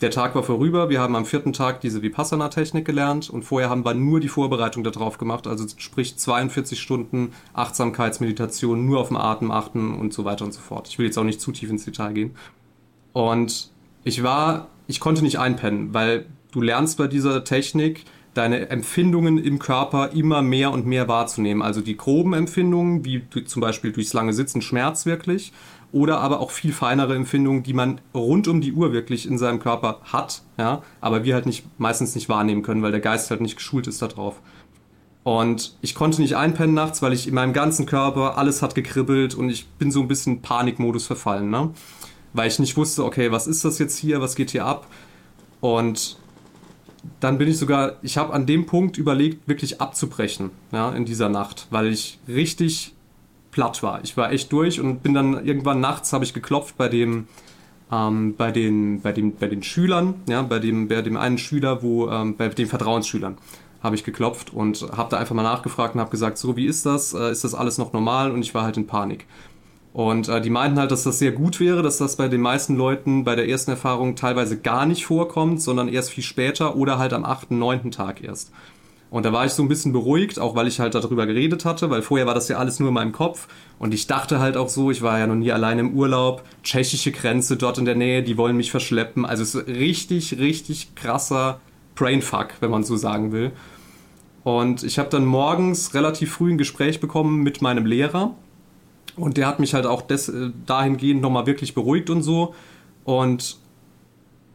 der 0.00 0.10
Tag 0.10 0.36
war 0.36 0.44
vorüber, 0.44 0.90
wir 0.90 1.00
haben 1.00 1.16
am 1.16 1.24
vierten 1.24 1.52
Tag 1.52 1.80
diese 1.80 2.02
Vipassana-Technik 2.02 2.84
gelernt 2.84 3.28
und 3.30 3.42
vorher 3.42 3.68
haben 3.68 3.84
wir 3.84 3.94
nur 3.94 4.20
die 4.20 4.28
Vorbereitung 4.28 4.84
darauf 4.84 5.18
gemacht, 5.18 5.48
also 5.48 5.66
sprich 5.76 6.16
42 6.16 6.80
Stunden 6.80 7.32
Achtsamkeitsmeditation, 7.52 8.86
nur 8.86 9.00
auf 9.00 9.08
den 9.08 9.16
Atem 9.16 9.50
achten 9.50 9.94
und 9.94 10.12
so 10.12 10.24
weiter 10.24 10.44
und 10.44 10.52
so 10.52 10.60
fort. 10.60 10.86
Ich 10.86 10.98
will 10.98 11.06
jetzt 11.06 11.18
auch 11.18 11.24
nicht 11.24 11.40
zu 11.40 11.50
tief 11.50 11.68
ins 11.70 11.84
Detail 11.84 12.12
gehen. 12.12 12.36
Und 13.12 13.72
ich 14.04 14.22
war, 14.22 14.68
ich 14.88 14.98
konnte 14.98 15.22
nicht 15.22 15.38
einpennen, 15.38 15.94
weil 15.94 16.26
du 16.50 16.60
lernst 16.60 16.98
bei 16.98 17.06
dieser 17.06 17.44
Technik, 17.44 18.04
deine 18.34 18.70
Empfindungen 18.70 19.38
im 19.38 19.58
Körper 19.58 20.10
immer 20.12 20.42
mehr 20.42 20.72
und 20.72 20.86
mehr 20.86 21.08
wahrzunehmen. 21.08 21.62
Also 21.62 21.80
die 21.80 21.96
groben 21.96 22.34
Empfindungen, 22.34 23.04
wie 23.04 23.22
zum 23.44 23.60
Beispiel 23.60 23.92
durchs 23.92 24.12
lange 24.12 24.32
Sitzen 24.32 24.62
Schmerz 24.62 25.06
wirklich, 25.06 25.52
oder 25.90 26.20
aber 26.20 26.40
auch 26.40 26.50
viel 26.50 26.72
feinere 26.72 27.14
Empfindungen, 27.14 27.62
die 27.62 27.72
man 27.72 28.00
rund 28.14 28.46
um 28.46 28.60
die 28.60 28.72
Uhr 28.72 28.92
wirklich 28.92 29.26
in 29.26 29.38
seinem 29.38 29.58
Körper 29.58 30.00
hat, 30.04 30.42
ja, 30.58 30.82
aber 31.00 31.24
wir 31.24 31.34
halt 31.34 31.46
nicht, 31.46 31.64
meistens 31.78 32.14
nicht 32.14 32.28
wahrnehmen 32.28 32.62
können, 32.62 32.82
weil 32.82 32.92
der 32.92 33.00
Geist 33.00 33.30
halt 33.30 33.40
nicht 33.40 33.56
geschult 33.56 33.86
ist 33.86 34.02
darauf. 34.02 34.40
Und 35.24 35.76
ich 35.80 35.94
konnte 35.94 36.22
nicht 36.22 36.36
einpennen 36.36 36.74
nachts, 36.74 37.02
weil 37.02 37.12
ich 37.12 37.26
in 37.26 37.34
meinem 37.34 37.52
ganzen 37.52 37.86
Körper 37.86 38.38
alles 38.38 38.62
hat 38.62 38.74
gekribbelt 38.74 39.34
und 39.34 39.50
ich 39.50 39.66
bin 39.66 39.90
so 39.90 40.00
ein 40.00 40.08
bisschen 40.08 40.42
Panikmodus 40.42 41.06
verfallen, 41.06 41.50
ne? 41.50 41.70
Weil 42.32 42.48
ich 42.48 42.58
nicht 42.58 42.76
wusste, 42.76 43.04
okay, 43.04 43.32
was 43.32 43.46
ist 43.46 43.64
das 43.64 43.78
jetzt 43.78 43.98
hier, 43.98 44.20
was 44.20 44.34
geht 44.34 44.50
hier 44.50 44.64
ab? 44.66 44.86
Und 45.60 46.16
dann 47.20 47.38
bin 47.38 47.48
ich 47.48 47.58
sogar, 47.58 47.96
ich 48.02 48.18
habe 48.18 48.32
an 48.32 48.46
dem 48.46 48.66
Punkt 48.66 48.98
überlegt, 48.98 49.48
wirklich 49.48 49.80
abzubrechen, 49.80 50.50
ja, 50.72 50.90
in 50.90 51.04
dieser 51.04 51.28
Nacht, 51.28 51.66
weil 51.70 51.86
ich 51.86 52.18
richtig 52.28 52.94
platt 53.50 53.82
war. 53.82 54.02
Ich 54.04 54.16
war 54.16 54.30
echt 54.30 54.52
durch 54.52 54.80
und 54.80 55.02
bin 55.02 55.14
dann 55.14 55.44
irgendwann 55.44 55.80
nachts 55.80 56.12
habe 56.12 56.24
ich 56.24 56.34
geklopft 56.34 56.76
bei 56.76 56.88
dem, 56.88 57.26
ähm, 57.90 58.34
bei 58.36 58.52
den, 58.52 59.00
bei 59.00 59.12
dem, 59.12 59.36
bei 59.36 59.48
den 59.48 59.62
Schülern, 59.62 60.14
ja, 60.28 60.42
bei 60.42 60.58
dem, 60.58 60.88
bei 60.88 61.02
dem 61.02 61.16
einen 61.16 61.38
Schüler, 61.38 61.82
wo, 61.82 62.08
ähm, 62.08 62.36
bei 62.36 62.48
den 62.48 62.66
Vertrauensschülern. 62.66 63.38
habe 63.82 63.94
ich 63.94 64.04
geklopft 64.04 64.52
und 64.52 64.88
habe 64.96 65.10
da 65.10 65.18
einfach 65.18 65.34
mal 65.34 65.42
nachgefragt 65.42 65.94
und 65.94 66.00
habe 66.00 66.10
gesagt, 66.10 66.36
so 66.38 66.56
wie 66.56 66.66
ist 66.66 66.84
das? 66.84 67.14
Äh, 67.14 67.30
ist 67.30 67.44
das 67.44 67.54
alles 67.54 67.78
noch 67.78 67.92
normal? 67.92 68.30
Und 68.30 68.42
ich 68.42 68.54
war 68.54 68.64
halt 68.64 68.76
in 68.76 68.86
Panik. 68.86 69.26
Und 69.98 70.28
äh, 70.28 70.40
die 70.40 70.48
meinten 70.48 70.78
halt, 70.78 70.92
dass 70.92 71.02
das 71.02 71.18
sehr 71.18 71.32
gut 71.32 71.58
wäre, 71.58 71.82
dass 71.82 71.98
das 71.98 72.14
bei 72.14 72.28
den 72.28 72.40
meisten 72.40 72.76
Leuten 72.76 73.24
bei 73.24 73.34
der 73.34 73.48
ersten 73.48 73.72
Erfahrung 73.72 74.14
teilweise 74.14 74.56
gar 74.56 74.86
nicht 74.86 75.04
vorkommt, 75.04 75.60
sondern 75.60 75.88
erst 75.88 76.10
viel 76.10 76.22
später 76.22 76.76
oder 76.76 76.98
halt 76.98 77.12
am 77.12 77.24
achten, 77.24 77.58
neunten 77.58 77.90
Tag 77.90 78.22
erst. 78.22 78.52
Und 79.10 79.26
da 79.26 79.32
war 79.32 79.44
ich 79.44 79.54
so 79.54 79.62
ein 79.64 79.68
bisschen 79.68 79.92
beruhigt, 79.92 80.38
auch 80.38 80.54
weil 80.54 80.68
ich 80.68 80.78
halt 80.78 80.94
darüber 80.94 81.26
geredet 81.26 81.64
hatte, 81.64 81.90
weil 81.90 82.02
vorher 82.02 82.28
war 82.28 82.34
das 82.36 82.46
ja 82.46 82.58
alles 82.58 82.78
nur 82.78 82.90
in 82.90 82.94
meinem 82.94 83.10
Kopf. 83.10 83.48
Und 83.80 83.92
ich 83.92 84.06
dachte 84.06 84.38
halt 84.38 84.56
auch 84.56 84.68
so, 84.68 84.92
ich 84.92 85.02
war 85.02 85.18
ja 85.18 85.26
noch 85.26 85.34
nie 85.34 85.50
allein 85.50 85.80
im 85.80 85.94
Urlaub, 85.94 86.44
tschechische 86.62 87.10
Grenze 87.10 87.56
dort 87.56 87.78
in 87.78 87.84
der 87.84 87.96
Nähe, 87.96 88.22
die 88.22 88.36
wollen 88.36 88.56
mich 88.56 88.70
verschleppen. 88.70 89.26
Also 89.26 89.42
es 89.42 89.56
ist 89.56 89.66
richtig, 89.66 90.38
richtig 90.38 90.94
krasser 90.94 91.60
Brainfuck, 91.96 92.50
wenn 92.60 92.70
man 92.70 92.84
so 92.84 92.96
sagen 92.96 93.32
will. 93.32 93.50
Und 94.44 94.84
ich 94.84 95.00
habe 95.00 95.08
dann 95.08 95.24
morgens 95.24 95.92
relativ 95.92 96.34
früh 96.34 96.52
ein 96.52 96.58
Gespräch 96.58 97.00
bekommen 97.00 97.42
mit 97.42 97.62
meinem 97.62 97.84
Lehrer. 97.84 98.36
Und 99.18 99.36
der 99.36 99.46
hat 99.46 99.60
mich 99.60 99.74
halt 99.74 99.86
auch 99.86 100.02
des, 100.02 100.28
äh, 100.28 100.50
dahingehend 100.66 101.20
nochmal 101.20 101.46
wirklich 101.46 101.74
beruhigt 101.74 102.10
und 102.10 102.22
so. 102.22 102.54
Und 103.04 103.58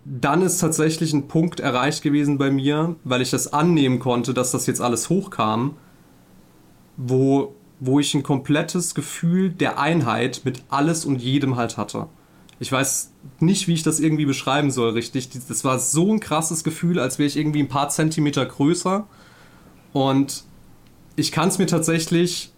dann 0.06 0.42
ist 0.42 0.60
tatsächlich 0.60 1.14
ein 1.14 1.28
Punkt 1.28 1.60
erreicht 1.60 2.02
gewesen 2.02 2.38
bei 2.38 2.52
mir, 2.52 2.96
weil 3.04 3.22
ich 3.22 3.32
das 3.32 3.52
annehmen 3.54 4.00
konnte, 4.00 4.34
dass 4.34 4.52
das 4.52 4.68
jetzt 4.68 4.82
alles 4.82 5.10
hochkam, 5.10 5.76
wo, 6.98 7.56
wo 7.80 8.00
ich 8.00 8.14
ein 8.14 8.24
komplettes 8.24 8.96
Gefühl 8.96 9.50
der 9.50 9.80
Einheit 9.80 10.42
mit 10.44 10.64
alles 10.70 11.06
und 11.06 11.22
jedem 11.22 11.56
halt 11.56 11.78
hatte. 11.78 12.08
Ich 12.60 12.72
weiß 12.72 13.12
nicht, 13.40 13.68
wie 13.68 13.74
ich 13.74 13.84
das 13.84 14.00
irgendwie 14.00 14.26
beschreiben 14.26 14.72
soll, 14.72 14.92
richtig. 14.92 15.30
Das 15.48 15.64
war 15.66 15.80
so 15.80 16.12
ein 16.12 16.20
krasses 16.20 16.64
Gefühl, 16.64 17.00
als 17.00 17.20
wäre 17.20 17.28
ich 17.28 17.38
irgendwie 17.38 17.60
ein 17.60 17.68
paar 17.68 17.90
Zentimeter 17.90 18.46
größer. 18.46 19.08
Und 19.92 20.44
ich 21.16 21.32
kann 21.32 21.50
es 21.50 21.58
mir 21.58 21.68
tatsächlich 21.68 22.53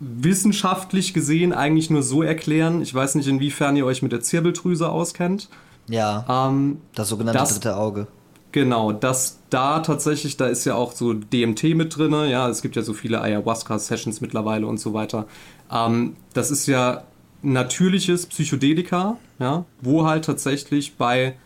wissenschaftlich 0.00 1.14
gesehen 1.14 1.52
eigentlich 1.52 1.90
nur 1.90 2.02
so 2.02 2.22
erklären. 2.22 2.80
Ich 2.82 2.94
weiß 2.94 3.14
nicht, 3.16 3.28
inwiefern 3.28 3.76
ihr 3.76 3.84
euch 3.86 4.02
mit 4.02 4.12
der 4.12 4.22
Zirbeldrüse 4.22 4.88
auskennt. 4.88 5.48
Ja. 5.88 6.48
Ähm, 6.48 6.78
das 6.94 7.08
sogenannte 7.10 7.38
das- 7.38 7.54
dritte 7.54 7.76
Auge. 7.76 8.06
Genau, 8.52 8.90
dass 8.90 9.38
da 9.48 9.78
tatsächlich, 9.78 10.36
da 10.36 10.46
ist 10.48 10.64
ja 10.64 10.74
auch 10.74 10.90
so 10.90 11.12
DMT 11.14 11.74
mit 11.76 11.96
drin, 11.96 12.12
ja, 12.28 12.48
es 12.48 12.62
gibt 12.62 12.74
ja 12.74 12.82
so 12.82 12.94
viele 12.94 13.20
Ayahuasca-Sessions 13.20 14.20
mittlerweile 14.20 14.66
und 14.66 14.80
so 14.80 14.92
weiter. 14.92 15.26
Ähm, 15.70 16.16
das 16.34 16.50
ist 16.50 16.66
ja 16.66 17.04
natürliches 17.42 18.26
Psychedelika, 18.26 19.18
ja, 19.38 19.64
wo 19.82 20.04
halt 20.04 20.24
tatsächlich 20.24 20.96
bei 20.96 21.36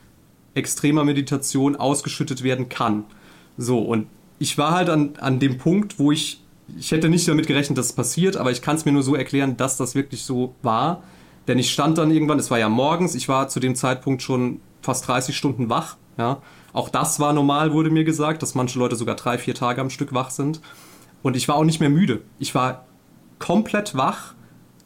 extremer 0.55 1.05
Meditation 1.05 1.76
ausgeschüttet 1.76 2.42
werden 2.42 2.70
kann. 2.70 3.05
So, 3.59 3.80
und 3.80 4.07
ich 4.38 4.57
war 4.57 4.72
halt 4.72 4.88
an, 4.88 5.11
an 5.20 5.38
dem 5.38 5.59
Punkt, 5.59 5.98
wo 5.98 6.11
ich, 6.11 6.40
ich 6.78 6.92
hätte 6.92 7.08
nicht 7.08 7.28
damit 7.28 7.46
gerechnet, 7.46 7.78
dass 7.78 7.86
es 7.86 7.92
passiert, 7.92 8.36
aber 8.36 8.50
ich 8.50 8.62
kann 8.62 8.76
es 8.76 8.84
mir 8.84 8.92
nur 8.92 9.02
so 9.02 9.14
erklären, 9.14 9.56
dass 9.56 9.76
das 9.76 9.94
wirklich 9.94 10.22
so 10.22 10.54
war. 10.62 11.02
Denn 11.46 11.58
ich 11.58 11.72
stand 11.72 11.98
dann 11.98 12.10
irgendwann, 12.10 12.38
es 12.38 12.50
war 12.50 12.58
ja 12.58 12.68
morgens, 12.68 13.14
ich 13.14 13.28
war 13.28 13.48
zu 13.48 13.60
dem 13.60 13.74
Zeitpunkt 13.74 14.22
schon 14.22 14.60
fast 14.80 15.06
30 15.08 15.36
Stunden 15.36 15.68
wach, 15.68 15.96
ja. 16.16 16.40
Auch 16.72 16.88
das 16.88 17.20
war 17.20 17.32
normal, 17.32 17.72
wurde 17.72 17.90
mir 17.90 18.02
gesagt, 18.02 18.42
dass 18.42 18.56
manche 18.56 18.78
Leute 18.80 18.96
sogar 18.96 19.14
drei, 19.14 19.38
vier 19.38 19.54
Tage 19.54 19.80
am 19.80 19.90
Stück 19.90 20.12
wach 20.12 20.30
sind. 20.30 20.60
Und 21.22 21.36
ich 21.36 21.46
war 21.46 21.54
auch 21.54 21.64
nicht 21.64 21.78
mehr 21.78 21.88
müde. 21.88 22.22
Ich 22.40 22.54
war 22.54 22.84
komplett 23.38 23.96
wach, 23.96 24.34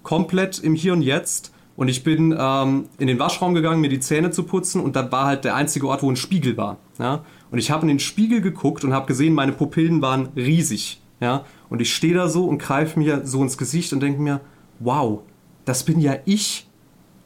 komplett 0.02 0.58
im 0.58 0.74
Hier 0.74 0.92
und 0.92 1.00
Jetzt. 1.00 1.52
Und 1.76 1.88
ich 1.88 2.04
bin 2.04 2.36
ähm, 2.38 2.88
in 2.98 3.06
den 3.06 3.18
Waschraum 3.18 3.54
gegangen, 3.54 3.80
mir 3.80 3.88
die 3.88 4.00
Zähne 4.00 4.30
zu 4.30 4.42
putzen. 4.42 4.82
Und 4.82 4.96
da 4.96 5.10
war 5.10 5.24
halt 5.24 5.44
der 5.44 5.54
einzige 5.54 5.88
Ort, 5.88 6.02
wo 6.02 6.10
ein 6.10 6.16
Spiegel 6.16 6.58
war. 6.58 6.76
Ja? 6.98 7.24
Und 7.50 7.58
ich 7.58 7.70
habe 7.70 7.82
in 7.82 7.88
den 7.88 8.00
Spiegel 8.00 8.42
geguckt 8.42 8.84
und 8.84 8.92
habe 8.92 9.06
gesehen, 9.06 9.32
meine 9.32 9.52
Pupillen 9.52 10.02
waren 10.02 10.28
riesig. 10.36 11.00
Ja? 11.20 11.44
Und 11.68 11.80
ich 11.80 11.94
stehe 11.94 12.14
da 12.14 12.28
so 12.28 12.46
und 12.46 12.58
greife 12.58 12.98
mir 12.98 13.26
so 13.26 13.42
ins 13.42 13.58
Gesicht 13.58 13.92
und 13.92 14.00
denke 14.00 14.20
mir, 14.20 14.40
wow, 14.80 15.20
das 15.64 15.84
bin 15.84 16.00
ja 16.00 16.16
ich. 16.24 16.66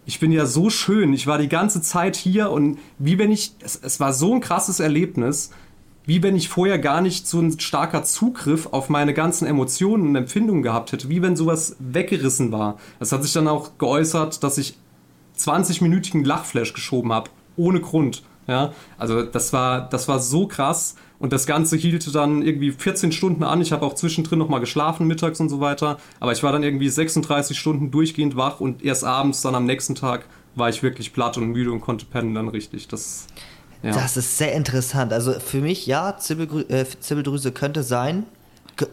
Ich 0.04 0.18
bin 0.18 0.32
ja 0.32 0.46
so 0.46 0.68
schön. 0.68 1.12
Ich 1.12 1.26
war 1.26 1.38
die 1.38 1.48
ganze 1.48 1.80
Zeit 1.80 2.16
hier 2.16 2.50
und 2.50 2.78
wie 2.98 3.18
wenn 3.18 3.30
ich, 3.30 3.52
es, 3.60 3.78
es 3.80 4.00
war 4.00 4.12
so 4.12 4.34
ein 4.34 4.40
krasses 4.40 4.80
Erlebnis, 4.80 5.50
wie 6.04 6.22
wenn 6.22 6.34
ich 6.34 6.48
vorher 6.48 6.78
gar 6.78 7.00
nicht 7.00 7.28
so 7.28 7.40
ein 7.40 7.58
starker 7.60 8.02
Zugriff 8.02 8.68
auf 8.72 8.88
meine 8.88 9.14
ganzen 9.14 9.46
Emotionen 9.46 10.08
und 10.08 10.16
Empfindungen 10.16 10.62
gehabt 10.62 10.90
hätte, 10.92 11.08
wie 11.08 11.22
wenn 11.22 11.36
sowas 11.36 11.76
weggerissen 11.78 12.50
war. 12.50 12.78
Das 12.98 13.12
hat 13.12 13.22
sich 13.22 13.32
dann 13.32 13.46
auch 13.46 13.78
geäußert, 13.78 14.42
dass 14.42 14.58
ich 14.58 14.76
20-minütigen 15.38 16.24
Lachflash 16.24 16.72
geschoben 16.72 17.12
habe, 17.12 17.30
ohne 17.56 17.80
Grund. 17.80 18.24
Ja, 18.48 18.72
also 18.98 19.22
das 19.22 19.52
war, 19.52 19.88
das 19.88 20.08
war 20.08 20.18
so 20.18 20.48
krass 20.48 20.96
und 21.22 21.32
das 21.32 21.46
Ganze 21.46 21.76
hielt 21.76 22.12
dann 22.16 22.42
irgendwie 22.42 22.72
14 22.72 23.12
Stunden 23.12 23.44
an. 23.44 23.60
Ich 23.60 23.70
habe 23.70 23.86
auch 23.86 23.94
zwischendrin 23.94 24.40
nochmal 24.40 24.58
geschlafen 24.58 25.06
mittags 25.06 25.38
und 25.38 25.50
so 25.50 25.60
weiter, 25.60 25.98
aber 26.18 26.32
ich 26.32 26.42
war 26.42 26.50
dann 26.50 26.64
irgendwie 26.64 26.88
36 26.88 27.56
Stunden 27.56 27.92
durchgehend 27.92 28.34
wach 28.36 28.58
und 28.58 28.84
erst 28.84 29.04
abends 29.04 29.40
dann 29.40 29.54
am 29.54 29.64
nächsten 29.64 29.94
Tag 29.94 30.26
war 30.56 30.68
ich 30.68 30.82
wirklich 30.82 31.12
platt 31.12 31.38
und 31.38 31.46
müde 31.46 31.70
und 31.70 31.80
konnte 31.80 32.06
pennen 32.06 32.34
dann 32.34 32.48
richtig. 32.48 32.88
Das, 32.88 33.28
ja. 33.84 33.92
Das 33.92 34.16
ist 34.16 34.36
sehr 34.36 34.52
interessant. 34.52 35.12
Also 35.12 35.38
für 35.38 35.60
mich, 35.60 35.86
ja, 35.86 36.16
Zirbeldrü 36.16 36.62
äh, 36.62 36.84
Zirbeldrüse 36.98 37.52
könnte 37.52 37.84
sein. 37.84 38.26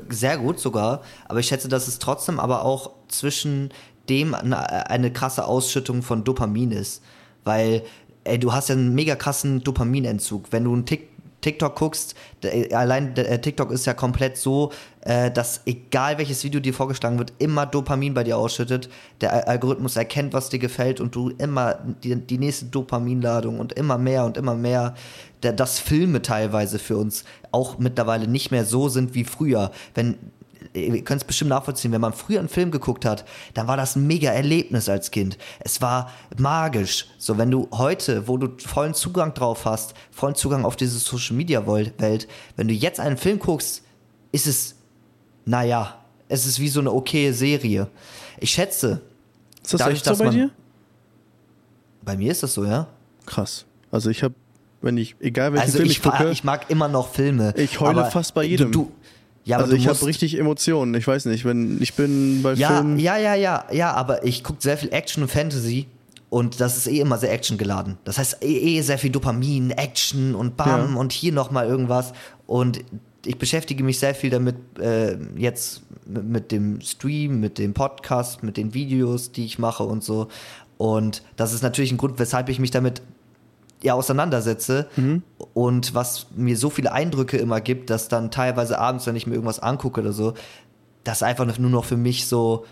Sehr 0.09 0.37
gut 0.37 0.59
sogar. 0.59 1.01
Aber 1.27 1.39
ich 1.39 1.47
schätze, 1.47 1.67
dass 1.67 1.87
es 1.87 1.97
trotzdem 1.97 2.39
aber 2.39 2.63
auch 2.63 2.91
zwischen 3.07 3.71
dem 4.07 4.35
eine, 4.35 4.87
eine 4.87 5.11
krasse 5.11 5.45
Ausschüttung 5.45 6.03
von 6.03 6.23
Dopamin 6.23 6.73
ist. 6.73 7.01
Weil, 7.43 7.81
ey, 8.23 8.37
du 8.39 8.53
hast 8.53 8.69
ja 8.69 8.75
einen 8.75 8.93
mega 8.93 9.15
krassen 9.15 9.63
Dopaminentzug. 9.63 10.51
Wenn 10.51 10.65
du 10.65 10.73
einen 10.73 10.85
Tick 10.85 11.08
TikTok 11.41 11.75
guckst, 11.75 12.15
der, 12.43 12.77
allein 12.77 13.15
äh, 13.15 13.39
TikTok 13.39 13.71
ist 13.71 13.85
ja 13.85 13.93
komplett 13.93 14.37
so, 14.37 14.71
äh, 15.01 15.31
dass 15.31 15.61
egal 15.65 16.17
welches 16.17 16.43
Video 16.43 16.59
dir 16.59 16.73
vorgeschlagen 16.73 17.17
wird, 17.17 17.33
immer 17.39 17.65
Dopamin 17.65 18.13
bei 18.13 18.23
dir 18.23 18.37
ausschüttet. 18.37 18.89
Der 19.21 19.33
Al- 19.33 19.43
Algorithmus 19.43 19.95
erkennt, 19.95 20.33
was 20.33 20.49
dir 20.49 20.59
gefällt 20.59 20.99
und 20.99 21.15
du 21.15 21.29
immer 21.29 21.79
die, 22.03 22.15
die 22.15 22.37
nächste 22.37 22.65
Dopaminladung 22.65 23.59
und 23.59 23.73
immer 23.73 23.97
mehr 23.97 24.25
und 24.25 24.37
immer 24.37 24.55
mehr. 24.55 24.95
Dass 25.41 25.79
Filme 25.79 26.21
teilweise 26.21 26.79
für 26.79 26.97
uns 26.97 27.23
auch 27.51 27.77
mittlerweile 27.77 28.27
nicht 28.27 28.51
mehr 28.51 28.65
so 28.65 28.89
sind 28.89 29.15
wie 29.15 29.23
früher. 29.23 29.71
Wenn 29.95 30.17
ihr 30.73 31.03
könnt 31.03 31.21
es 31.21 31.25
bestimmt 31.27 31.49
nachvollziehen, 31.49 31.91
wenn 31.91 32.01
man 32.01 32.13
früher 32.13 32.39
einen 32.39 32.49
Film 32.49 32.71
geguckt 32.71 33.05
hat, 33.05 33.25
dann 33.53 33.67
war 33.67 33.77
das 33.77 33.95
ein 33.95 34.05
mega 34.07 34.31
Erlebnis 34.31 34.87
als 34.89 35.11
Kind. 35.11 35.37
Es 35.59 35.81
war 35.81 36.11
magisch. 36.37 37.07
So, 37.17 37.37
wenn 37.37 37.49
du 37.51 37.67
heute, 37.71 38.27
wo 38.27 38.37
du 38.37 38.49
vollen 38.57 38.93
Zugang 38.93 39.33
drauf 39.33 39.65
hast, 39.65 39.93
vollen 40.11 40.35
Zugang 40.35 40.65
auf 40.65 40.75
diese 40.75 40.99
Social 40.99 41.35
Media 41.35 41.65
Welt, 41.65 42.27
wenn 42.55 42.67
du 42.67 42.73
jetzt 42.73 42.99
einen 42.99 43.17
Film 43.17 43.39
guckst, 43.39 43.81
ist 44.31 44.47
es, 44.47 44.75
naja, 45.45 45.95
es 46.27 46.45
ist 46.45 46.59
wie 46.59 46.69
so 46.69 46.79
eine 46.79 46.91
okaye 46.91 47.33
Serie. 47.33 47.87
Ich 48.39 48.51
schätze, 48.51 49.01
Ist 49.63 49.73
das 49.73 49.79
Dadurch, 49.79 49.95
echt 49.97 50.05
so 50.05 50.11
dass 50.11 50.19
bei 50.19 50.25
man- 50.25 50.33
dir? 50.35 50.49
bei 52.01 52.15
mir 52.17 52.31
ist 52.31 52.43
das 52.43 52.53
so, 52.53 52.65
ja. 52.65 52.87
Krass. 53.25 53.65
Also 53.91 54.09
ich 54.09 54.23
habe, 54.23 54.33
wenn 54.81 54.97
ich, 54.97 55.15
egal 55.19 55.53
welchen 55.53 55.63
Also 55.65 55.77
Film 55.79 55.85
ich, 55.89 55.97
ich, 55.97 56.01
gucke, 56.03 56.29
ich 56.31 56.43
mag 56.43 56.69
immer 56.69 56.87
noch 56.87 57.11
Filme. 57.11 57.53
Ich 57.57 57.79
heule 57.79 58.09
fast 58.09 58.33
bei 58.33 58.43
jedem. 58.43 58.71
Du, 58.71 58.91
ja, 59.49 59.57
also 59.57 59.73
ich 59.73 59.87
habe 59.87 60.05
richtig 60.05 60.37
Emotionen. 60.37 60.93
Ich 60.95 61.07
weiß 61.07 61.25
nicht, 61.25 61.45
wenn 61.45 61.81
ich 61.81 61.93
bin 61.95 62.41
bei 62.43 62.53
Ja, 62.53 62.67
Filmen. 62.69 62.99
ja, 62.99 63.17
ja, 63.17 63.35
ja, 63.35 63.65
ja, 63.71 63.93
aber 63.93 64.23
ich 64.25 64.43
gucke 64.43 64.61
sehr 64.61 64.77
viel 64.77 64.91
Action 64.93 65.23
und 65.23 65.29
Fantasy 65.29 65.87
und 66.29 66.61
das 66.61 66.77
ist 66.77 66.87
eh 66.87 66.99
immer 66.99 67.17
sehr 67.17 67.31
actiongeladen. 67.33 67.97
Das 68.03 68.17
heißt 68.17 68.43
eh, 68.43 68.77
eh 68.77 68.81
sehr 68.81 68.97
viel 68.99 69.09
Dopamin, 69.11 69.71
Action 69.71 70.35
und 70.35 70.55
Bam 70.57 70.93
Ja. 70.93 70.99
und 70.99 71.11
hier 71.11 71.33
nochmal 71.33 71.67
irgendwas. 71.67 72.13
Und 72.47 72.79
ich 73.25 73.37
beschäftige 73.37 73.83
mich 73.83 73.99
sehr 73.99 74.15
viel 74.15 74.29
damit 74.29 74.55
äh, 74.79 75.17
jetzt 75.35 75.81
mit, 76.05 76.23
mit 76.25 76.51
dem 76.51 76.79
Stream, 76.81 77.39
mit 77.39 77.57
dem 77.57 77.73
Podcast, 77.73 78.43
mit 78.43 78.55
den 78.57 78.73
Videos, 78.73 79.31
die 79.31 79.45
ich 79.45 79.59
mache 79.59 79.83
und 79.83 80.03
so. 80.03 80.27
Und 80.77 81.23
das 81.35 81.53
ist 81.53 81.61
natürlich 81.61 81.91
ein 81.91 81.97
Grund, 81.97 82.19
weshalb 82.19 82.47
ich 82.49 82.59
mich 82.59 82.71
damit 82.71 83.01
ja 83.81 83.93
auseinandersetze 83.93 84.89
und 85.53 85.93
was 85.93 86.27
mir 86.35 86.57
so 86.57 86.69
viele 86.69 86.91
Eindrücke 86.91 87.37
immer 87.37 87.61
gibt, 87.61 87.89
dass 87.89 88.09
dann 88.09 88.29
teilweise 88.29 88.77
abends, 88.77 89.07
wenn 89.07 89.15
ich 89.15 89.25
mir 89.25 89.35
irgendwas 89.35 89.59
angucke 89.59 90.01
oder 90.01 90.11
so, 90.11 90.33
das 91.03 91.23
einfach 91.23 91.57
nur 91.57 91.69
noch 91.69 91.85
für 91.85 91.97
mich 91.97 92.27
so 92.27 92.65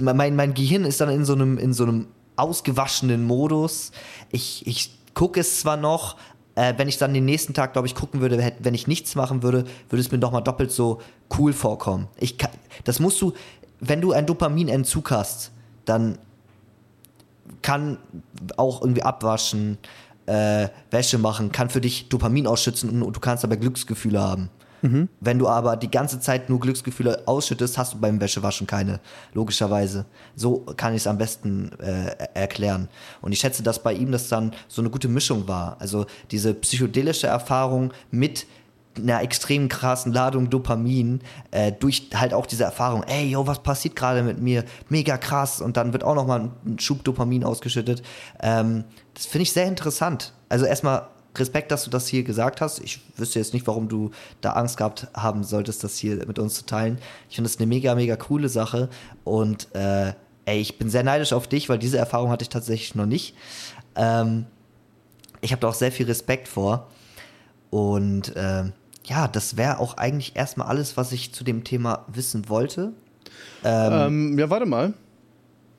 mein, 0.00 0.36
mein 0.36 0.54
Gehirn 0.54 0.84
ist 0.84 1.00
dann 1.00 1.10
in 1.10 1.24
so 1.24 1.32
einem 1.32 1.56
in 1.56 1.72
so 1.72 1.84
einem 1.84 2.08
ausgewaschenen 2.40 3.24
Modus. 3.24 3.92
Ich, 4.30 4.66
ich 4.66 4.98
gucke 5.14 5.40
es 5.40 5.60
zwar 5.60 5.76
noch, 5.76 6.16
äh, 6.54 6.74
wenn 6.76 6.88
ich 6.88 6.98
dann 6.98 7.14
den 7.14 7.24
nächsten 7.24 7.54
Tag, 7.54 7.74
glaube 7.74 7.86
ich, 7.86 7.94
gucken 7.94 8.20
würde, 8.20 8.52
wenn 8.58 8.74
ich 8.74 8.86
nichts 8.86 9.14
machen 9.14 9.42
würde, 9.42 9.64
würde 9.88 10.00
es 10.00 10.10
mir 10.10 10.18
noch 10.18 10.32
mal 10.32 10.40
doppelt 10.40 10.72
so 10.72 11.00
cool 11.38 11.52
vorkommen. 11.52 12.08
Ich 12.18 12.38
kann, 12.38 12.50
das 12.84 12.98
musst 12.98 13.20
du, 13.20 13.34
wenn 13.78 14.00
du 14.00 14.12
einen 14.12 14.26
Dopaminentzug 14.26 15.10
hast, 15.10 15.52
dann 15.84 16.18
kann 17.62 17.98
auch 18.56 18.82
irgendwie 18.82 19.02
abwaschen, 19.02 19.78
äh, 20.26 20.68
Wäsche 20.90 21.18
machen, 21.18 21.52
kann 21.52 21.70
für 21.70 21.80
dich 21.80 22.08
Dopamin 22.08 22.46
ausschützen 22.46 23.02
und, 23.02 23.16
du 23.16 23.20
kannst 23.20 23.44
dabei 23.44 23.56
Glücksgefühle 23.56 24.20
haben. 24.20 24.50
Mhm. 24.82 25.08
Wenn 25.20 25.38
du 25.38 25.48
aber 25.48 25.76
die 25.76 25.90
ganze 25.90 26.20
Zeit 26.20 26.48
nur 26.48 26.60
Glücksgefühle 26.60 27.24
ausschüttest, 27.26 27.76
hast 27.76 27.94
du 27.94 27.98
beim 27.98 28.20
Wäschewaschen 28.20 28.66
keine, 28.66 29.00
logischerweise. 29.34 30.06
So 30.36 30.60
kann 30.76 30.94
ich 30.94 31.02
es 31.02 31.06
am 31.06 31.18
besten 31.18 31.70
äh, 31.80 32.14
erklären. 32.34 32.88
Und 33.20 33.32
ich 33.32 33.40
schätze, 33.40 33.62
dass 33.62 33.82
bei 33.82 33.92
ihm 33.92 34.10
das 34.10 34.28
dann 34.28 34.52
so 34.68 34.80
eine 34.80 34.90
gute 34.90 35.08
Mischung 35.08 35.46
war. 35.48 35.76
Also 35.80 36.06
diese 36.30 36.54
psychedelische 36.54 37.26
Erfahrung 37.26 37.92
mit 38.10 38.46
einer 39.02 39.22
extrem 39.22 39.68
krassen 39.68 40.12
Ladung 40.12 40.50
Dopamin 40.50 41.20
äh, 41.50 41.72
durch 41.72 42.08
halt 42.14 42.34
auch 42.34 42.46
diese 42.46 42.64
Erfahrung, 42.64 43.02
ey, 43.04 43.26
yo, 43.26 43.46
was 43.46 43.62
passiert 43.62 43.96
gerade 43.96 44.22
mit 44.22 44.40
mir? 44.40 44.64
Mega 44.88 45.16
krass. 45.16 45.60
Und 45.60 45.76
dann 45.76 45.92
wird 45.92 46.04
auch 46.04 46.14
nochmal 46.14 46.50
ein 46.64 46.78
Schub 46.78 47.04
Dopamin 47.04 47.44
ausgeschüttet. 47.44 48.02
Ähm, 48.40 48.84
das 49.14 49.26
finde 49.26 49.42
ich 49.42 49.52
sehr 49.52 49.66
interessant. 49.66 50.32
Also 50.48 50.64
erstmal 50.64 51.08
Respekt, 51.36 51.70
dass 51.70 51.84
du 51.84 51.90
das 51.90 52.08
hier 52.08 52.22
gesagt 52.22 52.60
hast. 52.60 52.80
Ich 52.80 53.00
wüsste 53.16 53.38
jetzt 53.38 53.54
nicht, 53.54 53.66
warum 53.66 53.88
du 53.88 54.10
da 54.40 54.52
Angst 54.52 54.76
gehabt 54.76 55.08
haben 55.14 55.44
solltest, 55.44 55.84
das 55.84 55.96
hier 55.96 56.16
mit 56.26 56.38
uns 56.38 56.54
zu 56.54 56.66
teilen. 56.66 56.98
Ich 57.28 57.36
finde 57.36 57.48
das 57.48 57.58
eine 57.58 57.66
mega, 57.66 57.94
mega 57.94 58.16
coole 58.16 58.48
Sache. 58.48 58.88
Und 59.24 59.74
äh, 59.74 60.12
ey, 60.44 60.60
ich 60.60 60.78
bin 60.78 60.90
sehr 60.90 61.04
neidisch 61.04 61.32
auf 61.32 61.46
dich, 61.46 61.68
weil 61.68 61.78
diese 61.78 61.98
Erfahrung 61.98 62.30
hatte 62.30 62.42
ich 62.42 62.48
tatsächlich 62.48 62.94
noch 62.94 63.06
nicht. 63.06 63.36
Ähm, 63.94 64.46
ich 65.40 65.52
habe 65.52 65.60
da 65.60 65.68
auch 65.68 65.74
sehr 65.74 65.92
viel 65.92 66.06
Respekt 66.06 66.48
vor. 66.48 66.88
Und 67.70 68.34
äh, 68.36 68.64
ja, 69.06 69.28
das 69.28 69.56
wäre 69.56 69.78
auch 69.78 69.96
eigentlich 69.96 70.36
erstmal 70.36 70.68
alles, 70.68 70.96
was 70.96 71.12
ich 71.12 71.32
zu 71.32 71.44
dem 71.44 71.64
Thema 71.64 72.04
wissen 72.08 72.48
wollte. 72.48 72.92
Ähm, 73.64 73.92
ähm, 73.92 74.38
ja, 74.38 74.50
warte 74.50 74.66
mal. 74.66 74.94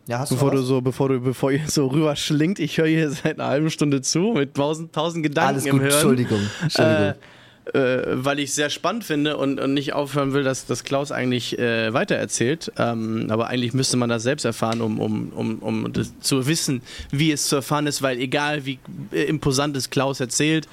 Ja, 0.07 0.19
hast 0.19 0.30
bevor 0.30 0.51
du, 0.51 0.61
so, 0.61 0.82
bevor 0.82 1.09
du, 1.09 1.22
bevor 1.22 1.51
ihr 1.51 1.67
so 1.67 1.88
rüberschlingt, 1.88 2.59
ich 2.59 2.78
höre 2.78 2.88
hier 2.88 3.09
seit 3.11 3.39
einer 3.39 3.47
halben 3.49 3.69
Stunde 3.69 4.01
zu 4.01 4.34
mit 4.36 4.55
tausend, 4.55 4.93
tausend 4.93 5.24
Gedanken 5.24 5.49
Alles 5.49 5.63
gut, 5.65 5.74
im 5.74 5.80
Hören. 5.80 5.91
Entschuldigung, 5.91 6.39
Entschuldigung. 6.61 7.07
Äh, 7.07 7.15
äh, 7.74 8.01
weil 8.13 8.39
ich 8.39 8.49
es 8.49 8.55
sehr 8.55 8.72
spannend 8.72 9.03
finde 9.03 9.38
und, 9.38 9.59
und 9.59 9.74
nicht 9.74 9.93
aufhören 9.93 10.34
will, 10.34 10.43
dass, 10.43 10.65
dass 10.65 10.84
Klaus 10.84 11.11
eigentlich 11.11 11.59
äh, 11.59 11.93
weitererzählt. 11.93 12.72
Ähm, 12.78 13.28
aber 13.30 13.47
eigentlich 13.47 13.74
müsste 13.74 13.97
man 13.97 14.09
das 14.09 14.24
selbst 14.24 14.45
erfahren, 14.45 14.82
um, 14.82 14.99
um, 14.99 15.30
um, 15.30 15.59
um 15.59 15.93
zu 16.22 16.47
wissen, 16.47 16.82
wie 17.11 17.32
es 17.32 17.47
zu 17.47 17.57
erfahren 17.57 17.86
ist, 17.86 18.01
weil 18.01 18.19
egal 18.19 18.65
wie 18.65 18.80
äh, 19.11 19.24
imposant 19.24 19.78
es 19.78 19.91
Klaus 19.91 20.19
erzählt, 20.19 20.67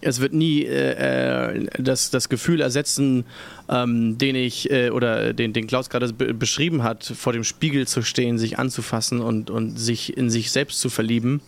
es 0.00 0.20
wird 0.20 0.32
nie 0.32 0.64
äh, 0.64 1.54
äh, 1.54 1.66
das, 1.78 2.10
das 2.10 2.28
Gefühl 2.28 2.60
ersetzen, 2.60 3.24
ähm, 3.68 4.18
den 4.18 4.36
ich 4.36 4.70
äh, 4.70 4.90
oder 4.90 5.32
den, 5.32 5.52
den 5.52 5.66
Klaus 5.66 5.90
gerade 5.90 6.12
be 6.12 6.34
beschrieben 6.34 6.82
hat, 6.82 7.04
vor 7.04 7.32
dem 7.32 7.44
Spiegel 7.44 7.86
zu 7.86 8.02
stehen, 8.02 8.38
sich 8.38 8.58
anzufassen 8.58 9.20
und, 9.20 9.50
und 9.50 9.78
sich 9.78 10.16
in 10.16 10.30
sich 10.30 10.50
selbst 10.50 10.80
zu 10.80 10.90
verlieben. 10.90 11.40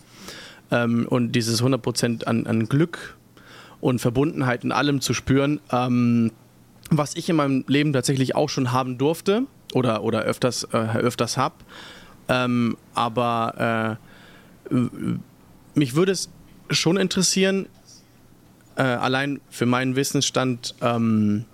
Ähm, 0.71 1.05
und 1.09 1.33
dieses 1.33 1.63
100% 1.63 2.25
an, 2.25 2.47
an 2.47 2.67
Glück 2.67 3.17
und 3.79 3.99
Verbundenheit 3.99 4.63
in 4.63 4.71
allem 4.71 5.01
zu 5.01 5.13
spüren, 5.13 5.59
ähm, 5.71 6.31
was 6.89 7.15
ich 7.15 7.29
in 7.29 7.35
meinem 7.35 7.63
Leben 7.67 7.93
tatsächlich 7.93 8.35
auch 8.35 8.49
schon 8.49 8.71
haben 8.71 8.97
durfte 8.97 9.43
oder, 9.73 10.03
oder 10.03 10.21
öfters, 10.21 10.65
äh, 10.73 10.77
öfters 10.97 11.37
habe. 11.37 11.55
Ähm, 12.27 12.77
aber 12.93 13.97
äh, 14.69 14.75
mich 15.73 15.95
würde 15.95 16.11
es 16.11 16.29
schon 16.69 16.97
interessieren, 16.97 17.67
äh, 18.75 18.81
allein 18.81 19.41
für 19.49 19.65
meinen 19.65 19.95
Wissensstand, 19.95 20.75
ähm, 20.81 21.45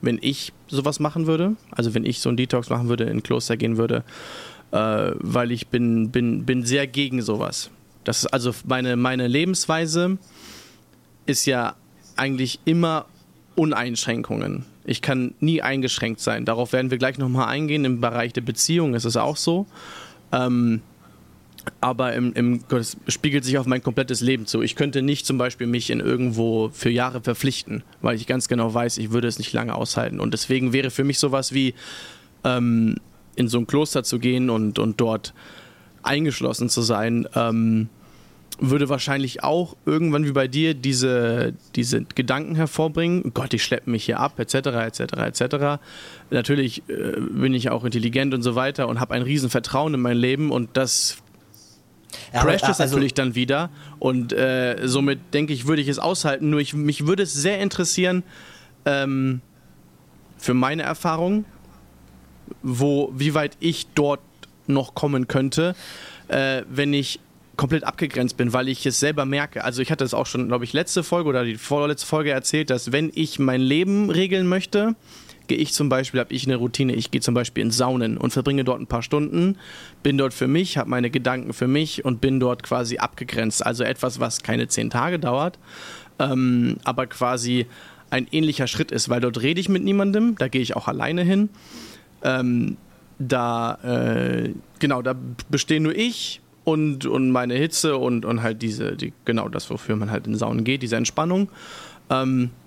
wenn 0.00 0.18
ich 0.20 0.52
sowas 0.68 1.00
machen 1.00 1.26
würde, 1.26 1.56
also 1.70 1.94
wenn 1.94 2.04
ich 2.04 2.20
so 2.20 2.28
einen 2.28 2.36
Detox 2.36 2.70
machen 2.70 2.88
würde, 2.88 3.04
in 3.04 3.22
Kloster 3.22 3.56
gehen 3.56 3.76
würde, 3.76 4.04
äh, 4.72 5.12
weil 5.14 5.52
ich 5.52 5.68
bin, 5.68 6.10
bin, 6.10 6.44
bin 6.44 6.64
sehr 6.64 6.86
gegen 6.86 7.22
sowas. 7.22 7.70
Das 8.04 8.18
ist 8.18 8.26
also 8.26 8.52
meine, 8.64 8.96
meine 8.96 9.26
Lebensweise 9.26 10.18
ist 11.26 11.46
ja 11.46 11.74
eigentlich 12.16 12.60
immer 12.64 13.06
Uneinschränkungen. 13.56 14.64
Ich 14.84 15.02
kann 15.02 15.34
nie 15.40 15.62
eingeschränkt 15.62 16.20
sein. 16.20 16.44
Darauf 16.44 16.72
werden 16.72 16.90
wir 16.90 16.98
gleich 16.98 17.18
nochmal 17.18 17.48
eingehen. 17.48 17.84
Im 17.84 18.00
Bereich 18.00 18.32
der 18.32 18.42
Beziehung 18.42 18.94
ist 18.94 19.04
es 19.04 19.16
auch 19.16 19.36
so. 19.36 19.66
Ähm, 20.30 20.82
aber 21.80 22.14
im, 22.14 22.32
im, 22.32 22.60
das 22.68 22.96
spiegelt 23.08 23.44
sich 23.44 23.58
auf 23.58 23.66
mein 23.66 23.82
komplettes 23.82 24.20
Leben 24.20 24.46
zu. 24.46 24.62
Ich 24.62 24.76
könnte 24.76 25.02
nicht 25.02 25.26
zum 25.26 25.38
Beispiel 25.38 25.66
mich 25.66 25.90
in 25.90 26.00
irgendwo 26.00 26.70
für 26.70 26.90
Jahre 26.90 27.20
verpflichten, 27.20 27.82
weil 28.00 28.16
ich 28.16 28.26
ganz 28.26 28.48
genau 28.48 28.72
weiß, 28.72 28.98
ich 28.98 29.10
würde 29.10 29.28
es 29.28 29.38
nicht 29.38 29.52
lange 29.52 29.74
aushalten. 29.74 30.20
Und 30.20 30.32
deswegen 30.34 30.72
wäre 30.72 30.90
für 30.90 31.04
mich 31.04 31.18
sowas 31.18 31.52
wie 31.52 31.74
ähm, 32.44 32.96
in 33.34 33.48
so 33.48 33.58
ein 33.58 33.66
Kloster 33.66 34.02
zu 34.02 34.18
gehen 34.18 34.50
und, 34.50 34.78
und 34.78 35.00
dort 35.00 35.34
eingeschlossen 36.02 36.68
zu 36.68 36.82
sein, 36.82 37.28
ähm, 37.34 37.88
würde 38.58 38.88
wahrscheinlich 38.88 39.42
auch 39.42 39.76
irgendwann 39.84 40.24
wie 40.24 40.32
bei 40.32 40.48
dir 40.48 40.74
diese, 40.74 41.52
diese 41.74 42.04
Gedanken 42.14 42.54
hervorbringen, 42.54 43.32
Gott, 43.34 43.52
ich 43.52 43.62
schleppe 43.62 43.90
mich 43.90 44.04
hier 44.04 44.18
ab, 44.18 44.38
etc., 44.38 44.54
etc., 44.54 45.00
etc. 45.18 45.82
Natürlich 46.30 46.82
äh, 46.88 47.20
bin 47.20 47.52
ich 47.52 47.70
auch 47.70 47.84
intelligent 47.84 48.32
und 48.32 48.42
so 48.42 48.54
weiter 48.54 48.88
und 48.88 49.00
habe 49.00 49.14
ein 49.14 49.22
Riesenvertrauen 49.22 49.94
in 49.94 50.00
mein 50.00 50.16
Leben 50.16 50.50
und 50.50 50.70
das 50.74 51.18
crasht 52.40 52.68
es 52.68 52.80
also 52.80 52.96
natürlich 52.96 53.14
dann 53.14 53.34
wieder 53.34 53.70
und 53.98 54.32
äh, 54.32 54.78
somit 54.84 55.18
denke 55.34 55.52
ich, 55.52 55.66
würde 55.66 55.82
ich 55.82 55.88
es 55.88 55.98
aushalten. 55.98 56.50
Nur 56.50 56.60
ich, 56.60 56.74
mich 56.74 57.06
würde 57.06 57.22
es 57.22 57.32
sehr 57.32 57.60
interessieren, 57.60 58.22
ähm, 58.84 59.40
für 60.38 60.54
meine 60.54 60.82
Erfahrung, 60.82 61.44
wo, 62.62 63.12
wie 63.14 63.34
weit 63.34 63.56
ich 63.60 63.88
dort 63.94 64.20
noch 64.66 64.94
kommen 64.94 65.28
könnte, 65.28 65.74
äh, 66.28 66.62
wenn 66.68 66.92
ich 66.92 67.20
komplett 67.56 67.84
abgegrenzt 67.84 68.36
bin, 68.36 68.52
weil 68.52 68.68
ich 68.68 68.84
es 68.84 69.00
selber 69.00 69.24
merke. 69.24 69.64
Also 69.64 69.80
ich 69.80 69.90
hatte 69.90 70.04
es 70.04 70.14
auch 70.14 70.26
schon, 70.26 70.48
glaube 70.48 70.64
ich, 70.64 70.72
letzte 70.72 71.02
Folge 71.02 71.28
oder 71.28 71.44
die 71.44 71.56
vorletzte 71.56 72.06
Folge 72.06 72.30
erzählt, 72.30 72.70
dass 72.70 72.92
wenn 72.92 73.10
ich 73.14 73.38
mein 73.38 73.60
Leben 73.60 74.10
regeln 74.10 74.46
möchte, 74.46 74.94
gehe 75.46 75.58
ich 75.58 75.72
zum 75.72 75.88
Beispiel, 75.88 76.20
habe 76.20 76.32
ich 76.32 76.46
eine 76.46 76.56
Routine, 76.56 76.94
ich 76.94 77.10
gehe 77.10 77.20
zum 77.20 77.34
Beispiel 77.34 77.62
in 77.62 77.70
Saunen 77.70 78.16
und 78.18 78.32
verbringe 78.32 78.64
dort 78.64 78.80
ein 78.80 78.86
paar 78.86 79.02
Stunden, 79.02 79.56
bin 80.02 80.18
dort 80.18 80.34
für 80.34 80.48
mich, 80.48 80.78
habe 80.78 80.90
meine 80.90 81.10
Gedanken 81.10 81.52
für 81.52 81.68
mich 81.68 82.04
und 82.04 82.20
bin 82.20 82.40
dort 82.40 82.62
quasi 82.62 82.98
abgegrenzt. 82.98 83.64
Also 83.64 83.84
etwas, 83.84 84.20
was 84.20 84.42
keine 84.42 84.68
zehn 84.68 84.90
Tage 84.90 85.18
dauert, 85.18 85.58
ähm, 86.18 86.78
aber 86.84 87.06
quasi 87.06 87.66
ein 88.10 88.26
ähnlicher 88.30 88.66
Schritt 88.66 88.92
ist, 88.92 89.08
weil 89.08 89.20
dort 89.20 89.42
rede 89.42 89.60
ich 89.60 89.68
mit 89.68 89.82
niemandem, 89.82 90.36
da 90.38 90.48
gehe 90.48 90.62
ich 90.62 90.76
auch 90.76 90.88
alleine 90.88 91.22
hin. 91.22 91.48
Ähm, 92.22 92.76
da, 93.18 93.74
äh, 93.82 94.52
genau, 94.78 95.02
da 95.02 95.14
bestehen 95.48 95.82
nur 95.84 95.94
ich 95.96 96.40
und, 96.64 97.06
und 97.06 97.30
meine 97.30 97.54
Hitze 97.54 97.96
und, 97.96 98.24
und 98.24 98.42
halt 98.42 98.62
diese, 98.62 98.96
die, 98.96 99.12
genau 99.24 99.48
das, 99.48 99.70
wofür 99.70 99.96
man 99.96 100.10
halt 100.10 100.26
in 100.26 100.34
Saunen 100.34 100.64
geht, 100.64 100.82
diese 100.82 100.96
Entspannung. 100.96 101.48
Ähm, 102.10 102.44
äh, 102.44 102.65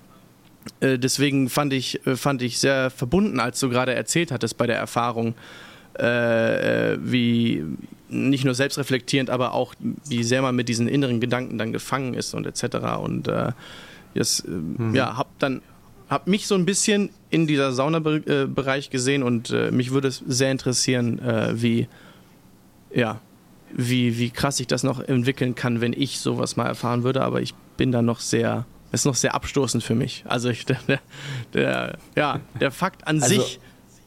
deswegen 0.82 1.50
fand 1.50 1.74
ich, 1.74 2.06
äh, 2.06 2.16
fand 2.16 2.42
ich 2.42 2.60
sehr 2.60 2.90
verbunden, 2.90 3.40
als 3.40 3.60
du 3.60 3.70
gerade 3.70 3.94
erzählt 3.94 4.32
hattest 4.32 4.58
bei 4.58 4.68
der 4.68 4.78
Erfahrung, 4.78 5.36
äh, 5.98 6.94
äh, 6.94 7.00
wie 7.02 7.64
nicht 8.10 8.46
nur 8.46 8.56
selbstreflektierend, 8.56 9.30
aber 9.30 9.54
auch 9.54 9.76
wie 10.08 10.24
sehr 10.24 10.42
man 10.42 10.56
mit 10.56 10.70
diesen 10.70 10.88
inneren 10.88 11.20
Gedanken 11.20 11.58
dann 11.58 11.74
gefangen 11.74 12.14
ist 12.14 12.34
und 12.34 12.48
etc. 12.48 12.78
Und 13.02 13.28
äh, 13.28 13.52
das, 14.16 14.44
mhm. 14.46 14.96
ja, 14.96 15.18
hab 15.18 15.38
dann 15.40 15.62
hab 16.10 16.26
mich 16.26 16.48
so 16.48 16.56
ein 16.56 16.66
bisschen 16.66 17.12
in 17.30 17.46
dieser 17.46 17.72
Saunabereich 17.72 18.90
gesehen 18.90 19.22
und 19.22 19.52
mich 19.72 19.92
würde 19.92 20.08
es 20.08 20.24
sehr 20.26 20.52
interessieren, 20.52 21.22
wie 21.54 21.88
ja, 22.92 23.22
wie, 23.72 24.18
wie 24.18 24.32
krass 24.32 24.58
sich 24.58 24.66
das 24.66 24.84
noch 24.84 25.00
entwickeln 25.00 25.56
kann, 25.56 25.82
wenn 25.82 25.94
ich 25.94 26.20
sowas 26.20 26.56
mal 26.56 26.66
erfahren 26.66 27.04
würde, 27.04 27.22
aber 27.22 27.42
ich 27.42 27.54
bin 27.78 27.92
da 27.92 28.02
noch 28.02 28.20
sehr 28.20 28.66
ist 28.92 29.06
noch 29.06 29.16
sehr 29.16 29.36
abstoßend 29.36 29.84
für 29.84 29.96
mich. 29.96 30.24
Also 30.28 30.50
ich, 30.50 30.66
der, 30.66 30.80
der, 31.54 31.98
ja, 32.16 32.40
der 32.60 32.72
Fakt 32.72 33.08
an 33.08 33.22
also, 33.22 33.36
sich, 33.36 33.60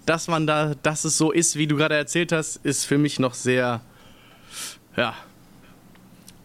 dass 0.06 0.28
man 0.28 0.46
da, 0.46 0.74
dass 0.82 1.04
es 1.04 1.16
so 1.16 1.30
ist, 1.32 1.56
wie 1.56 1.66
du 1.66 1.76
gerade 1.76 1.96
erzählt 1.96 2.32
hast, 2.32 2.56
ist 2.56 2.84
für 2.84 2.98
mich 2.98 3.18
noch 3.18 3.34
sehr, 3.34 3.80
ja. 4.96 5.14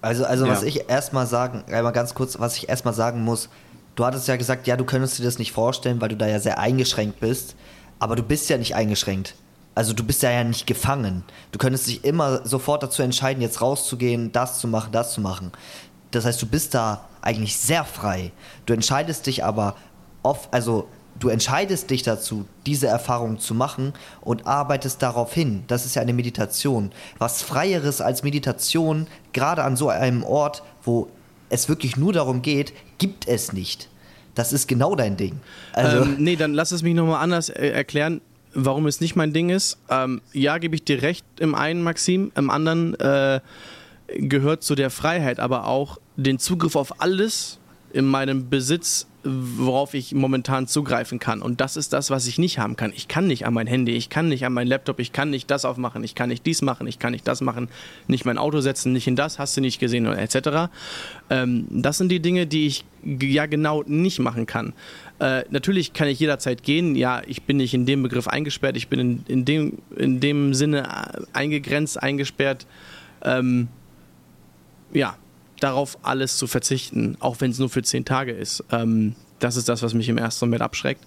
Also, 0.02 0.26
also 0.26 0.46
ja. 0.46 0.52
was 0.52 0.64
ich 0.64 0.90
erstmal 0.90 1.26
sagen, 1.26 1.64
einmal 1.68 1.92
ganz 1.92 2.14
kurz, 2.14 2.40
was 2.40 2.56
ich 2.58 2.70
erstmal 2.70 2.94
sagen 2.94 3.24
muss, 3.24 3.50
du 3.96 4.06
hattest 4.06 4.28
ja 4.28 4.36
gesagt, 4.36 4.68
ja, 4.68 4.78
du 4.78 4.86
könntest 4.86 5.18
dir 5.20 5.24
das 5.24 5.40
nicht 5.40 5.52
vorstellen, 5.52 6.00
weil 6.00 6.10
du 6.10 6.18
da 6.18 6.28
ja 6.28 6.40
sehr 6.40 6.60
eingeschränkt 6.60 7.20
bist, 7.20 7.56
aber 8.00 8.16
du 8.16 8.24
bist 8.24 8.50
ja 8.50 8.58
nicht 8.58 8.76
eingeschränkt. 8.76 9.36
Also 9.78 9.94
du 9.94 10.04
bist 10.04 10.24
ja 10.24 10.32
ja 10.32 10.44
nicht 10.44 10.66
gefangen. 10.66 11.24
Du 11.52 11.60
könntest 11.60 11.88
dich 11.88 12.04
immer 12.04 12.46
sofort 12.48 12.82
dazu 12.82 13.04
entscheiden, 13.04 13.42
jetzt 13.42 13.62
rauszugehen, 13.62 14.32
das 14.32 14.60
zu 14.60 14.68
machen, 14.68 14.92
das 14.92 15.14
zu 15.14 15.22
machen. 15.22 15.52
Das 16.12 16.26
heißt, 16.26 16.42
du 16.42 16.46
bist 16.46 16.74
da 16.74 17.08
eigentlich 17.22 17.58
sehr 17.58 17.84
frei. 17.84 18.32
Du 18.66 18.74
entscheidest 18.74 19.28
dich 19.28 19.44
aber 19.44 19.76
oft, 20.24 20.54
also 20.54 20.88
du 21.20 21.30
entscheidest 21.30 21.90
dich 21.90 22.04
dazu, 22.04 22.46
diese 22.66 22.88
Erfahrung 22.88 23.40
zu 23.40 23.54
machen 23.54 23.94
und 24.22 24.46
arbeitest 24.46 25.02
darauf 25.02 25.34
hin. 25.34 25.64
Das 25.68 25.86
ist 25.86 25.96
ja 25.96 26.02
eine 26.02 26.14
Meditation. 26.14 26.92
Was 27.18 27.42
Freieres 27.42 28.02
als 28.02 28.24
Meditation, 28.24 29.08
gerade 29.34 29.64
an 29.64 29.76
so 29.76 29.90
einem 29.90 30.24
Ort, 30.24 30.64
wo 30.84 31.10
es 31.50 31.70
wirklich 31.70 31.98
nur 31.98 32.14
darum 32.14 32.42
geht, 32.42 32.74
gibt 32.98 33.28
es 33.28 33.54
nicht. 33.54 33.90
Das 34.36 34.54
ist 34.54 34.68
genau 34.68 34.96
dein 34.96 35.18
Ding. 35.18 35.40
Also 35.74 36.04
ähm, 36.04 36.18
nee, 36.20 36.36
dann 36.36 36.54
lass 36.54 36.72
es 36.72 36.84
mich 36.84 36.94
nochmal 36.94 37.24
anders 37.24 37.50
äh, 37.50 37.70
erklären, 37.70 38.22
warum 38.54 38.86
es 38.86 39.02
nicht 39.02 39.16
mein 39.16 39.34
Ding 39.34 39.50
ist. 39.50 39.78
Ähm, 39.90 40.22
ja, 40.34 40.58
gebe 40.60 40.76
ich 40.76 40.84
dir 40.84 41.02
recht 41.02 41.26
im 41.40 41.56
einen, 41.56 41.82
Maxim, 41.82 42.32
im 42.36 42.50
anderen 42.50 43.00
äh, 43.00 43.40
gehört 44.16 44.64
zu 44.64 44.76
der 44.76 44.90
Freiheit 44.90 45.40
aber 45.40 45.68
auch 45.68 46.00
den 46.16 46.40
Zugriff 46.40 46.76
auf 46.76 47.02
alles 47.02 47.60
in 47.94 48.06
meinem 48.06 48.50
Besitz, 48.50 49.08
worauf 49.24 49.94
ich 49.94 50.14
momentan 50.14 50.68
zugreifen 50.68 51.20
kann. 51.20 51.42
Und 51.42 51.62
das 51.62 51.78
ist 51.78 51.94
das, 51.94 52.10
was 52.10 52.28
ich 52.28 52.38
nicht 52.38 52.60
haben 52.60 52.76
kann. 52.76 52.94
Ich 52.96 53.08
kann 53.08 53.28
nicht 53.28 53.46
an 53.46 53.54
mein 53.54 53.68
Handy, 53.68 53.94
ich 53.94 54.10
kann 54.10 54.28
nicht 54.30 54.46
an 54.46 54.54
meinen 54.54 54.68
Laptop, 54.68 55.00
ich 55.00 55.14
kann 55.14 55.30
nicht 55.30 55.50
das 55.50 55.66
aufmachen, 55.66 56.04
ich 56.04 56.14
kann 56.14 56.30
nicht 56.30 56.46
dies 56.46 56.62
machen, 56.62 56.88
ich 56.88 57.00
kann 57.00 57.12
nicht 57.12 57.28
das 57.28 57.42
machen, 57.42 57.70
nicht 58.08 58.26
mein 58.26 58.38
Auto 58.38 58.62
setzen, 58.62 58.94
nicht 58.94 59.08
in 59.08 59.16
das, 59.16 59.40
hast 59.40 59.56
du 59.58 59.62
nicht 59.62 59.80
gesehen, 59.80 60.06
etc. 60.06 60.70
Ähm, 61.30 61.66
das 61.70 61.98
sind 61.98 62.10
die 62.10 62.20
Dinge, 62.20 62.46
die 62.46 62.68
ich 62.68 62.86
ja 63.04 63.46
genau 63.46 63.84
nicht 63.86 64.20
machen 64.20 64.46
kann. 64.46 64.74
Äh, 65.20 65.44
natürlich 65.50 65.94
kann 65.94 66.08
ich 66.08 66.20
jederzeit 66.20 66.64
gehen. 66.64 66.96
Ja, 66.96 67.22
ich 67.26 67.44
bin 67.44 67.58
nicht 67.58 67.74
in 67.74 67.86
dem 67.86 68.04
Begriff 68.04 68.28
eingesperrt, 68.28 68.78
ich 68.78 68.90
bin 68.90 69.00
in, 69.00 69.24
in, 69.28 69.46
dem, 69.46 69.78
in 69.96 70.20
dem 70.20 70.54
Sinne 70.54 70.84
äh, 70.84 71.22
eingegrenzt, 71.34 72.02
eingesperrt. 72.02 72.68
Ähm, 73.24 73.70
ja, 74.94 75.18
darauf 75.60 75.98
alles 76.04 76.38
zu 76.38 76.48
verzichten, 76.48 77.18
auch 77.20 77.38
wenn 77.40 77.52
es 77.52 77.60
nur 77.60 77.70
für 77.70 77.82
zehn 77.84 78.06
Tage 78.06 78.32
ist. 78.32 78.64
Ähm, 78.72 79.16
das 79.40 79.56
ist 79.56 79.70
das, 79.70 79.82
was 79.82 79.94
mich 79.94 80.10
im 80.10 80.18
ersten 80.18 80.46
Moment 80.46 80.62
abschreckt. 80.62 81.06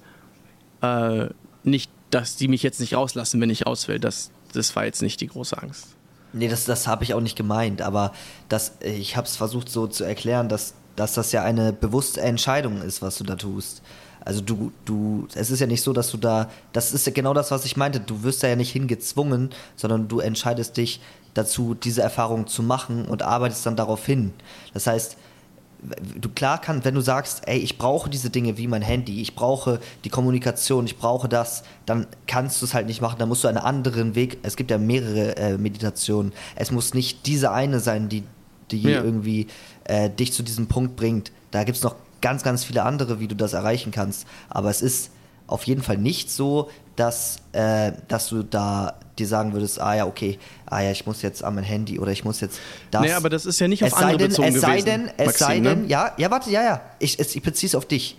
Äh, 0.82 1.28
nicht, 1.62 1.90
dass 2.10 2.36
die 2.36 2.48
mich 2.48 2.62
jetzt 2.62 2.80
nicht 2.80 2.94
rauslassen, 2.94 3.40
wenn 3.40 3.50
ich 3.50 3.66
aus 3.66 3.88
will. 3.88 3.98
Das, 3.98 4.30
das 4.52 4.74
war 4.76 4.84
jetzt 4.84 5.02
nicht 5.02 5.20
die 5.20 5.28
große 5.28 5.60
Angst. 5.60 5.96
Nee, 6.32 6.48
das, 6.48 6.64
das 6.64 6.86
habe 6.86 7.04
ich 7.04 7.14
auch 7.14 7.20
nicht 7.20 7.36
gemeint, 7.36 7.82
aber 7.82 8.12
das, 8.48 8.72
ich 8.80 9.16
habe 9.16 9.26
es 9.26 9.36
versucht 9.36 9.68
so 9.68 9.86
zu 9.86 10.04
erklären, 10.04 10.48
dass, 10.48 10.74
dass 10.94 11.14
das 11.14 11.32
ja 11.32 11.42
eine 11.42 11.72
bewusste 11.72 12.20
Entscheidung 12.20 12.82
ist, 12.82 13.02
was 13.02 13.18
du 13.18 13.24
da 13.24 13.34
tust. 13.34 13.82
Also 14.24 14.40
du, 14.40 14.72
du, 14.84 15.26
es 15.34 15.50
ist 15.50 15.60
ja 15.60 15.66
nicht 15.66 15.82
so, 15.82 15.92
dass 15.92 16.10
du 16.10 16.16
da, 16.16 16.50
das 16.72 16.92
ist 16.92 17.06
ja 17.06 17.12
genau 17.12 17.34
das, 17.34 17.50
was 17.50 17.64
ich 17.64 17.76
meinte, 17.76 18.00
du 18.00 18.22
wirst 18.22 18.42
da 18.42 18.48
ja 18.48 18.56
nicht 18.56 18.72
hingezwungen, 18.72 19.50
sondern 19.76 20.08
du 20.08 20.20
entscheidest 20.20 20.76
dich 20.76 21.00
dazu, 21.34 21.74
diese 21.74 22.02
Erfahrung 22.02 22.46
zu 22.46 22.62
machen 22.62 23.06
und 23.06 23.22
arbeitest 23.22 23.64
dann 23.66 23.76
darauf 23.76 24.04
hin. 24.04 24.32
Das 24.74 24.86
heißt, 24.86 25.16
du 26.20 26.28
klar 26.28 26.60
kannst, 26.60 26.84
wenn 26.84 26.94
du 26.94 27.00
sagst, 27.00 27.42
ey, 27.46 27.58
ich 27.58 27.78
brauche 27.78 28.10
diese 28.10 28.30
Dinge 28.30 28.58
wie 28.58 28.66
mein 28.66 28.82
Handy, 28.82 29.20
ich 29.22 29.34
brauche 29.34 29.80
die 30.04 30.10
Kommunikation, 30.10 30.84
ich 30.84 30.98
brauche 30.98 31.28
das, 31.28 31.62
dann 31.86 32.06
kannst 32.26 32.60
du 32.60 32.66
es 32.66 32.74
halt 32.74 32.86
nicht 32.86 33.00
machen, 33.00 33.16
dann 33.18 33.28
musst 33.28 33.44
du 33.44 33.48
einen 33.48 33.58
anderen 33.58 34.14
Weg, 34.14 34.38
es 34.42 34.56
gibt 34.56 34.70
ja 34.70 34.78
mehrere 34.78 35.36
äh, 35.36 35.58
Meditationen, 35.58 36.32
es 36.56 36.70
muss 36.70 36.94
nicht 36.94 37.26
diese 37.26 37.52
eine 37.52 37.80
sein, 37.80 38.08
die, 38.08 38.24
die 38.70 38.82
ja. 38.82 39.02
irgendwie 39.02 39.46
äh, 39.84 40.10
dich 40.10 40.32
zu 40.32 40.42
diesem 40.42 40.66
Punkt 40.66 40.96
bringt. 40.96 41.32
Da 41.50 41.64
gibt 41.64 41.78
es 41.78 41.82
noch 41.82 41.96
ganz, 42.20 42.42
ganz 42.42 42.64
viele 42.64 42.82
andere, 42.82 43.20
wie 43.20 43.28
du 43.28 43.34
das 43.34 43.52
erreichen 43.52 43.90
kannst. 43.92 44.26
Aber 44.48 44.70
es 44.70 44.82
ist 44.82 45.10
auf 45.46 45.64
jeden 45.64 45.82
Fall 45.82 45.98
nicht 45.98 46.30
so, 46.30 46.70
dass, 46.96 47.38
äh, 47.52 47.92
dass 48.08 48.28
du 48.28 48.42
da 48.42 48.94
dir 49.18 49.26
sagen 49.26 49.52
würdest, 49.52 49.80
ah 49.80 49.94
ja, 49.94 50.06
okay, 50.06 50.38
ah 50.66 50.80
ja, 50.80 50.90
ich 50.90 51.06
muss 51.06 51.22
jetzt 51.22 51.42
an 51.42 51.54
mein 51.54 51.64
Handy 51.64 51.98
oder 51.98 52.12
ich 52.12 52.24
muss 52.24 52.40
jetzt 52.40 52.58
das. 52.90 53.02
Nee, 53.02 53.12
aber 53.12 53.28
das 53.28 53.46
ist 53.46 53.60
ja 53.60 53.68
nicht 53.68 53.82
auf 53.82 53.88
es 53.90 53.94
andere 53.94 54.18
denn, 54.18 54.28
bezogen 54.28 54.48
es 54.48 54.60
sei 54.60 54.80
gewesen, 54.80 54.86
denn, 54.86 55.10
Es 55.16 55.26
Maxim, 55.26 55.46
sei 55.46 55.60
denn, 55.60 55.82
ne? 55.82 55.88
ja, 55.88 56.12
ja, 56.16 56.30
warte, 56.30 56.50
ja, 56.50 56.62
ja, 56.62 56.80
ich, 56.98 57.18
ich 57.18 57.42
beziehe 57.42 57.68
es 57.68 57.74
auf 57.74 57.86
dich. 57.86 58.16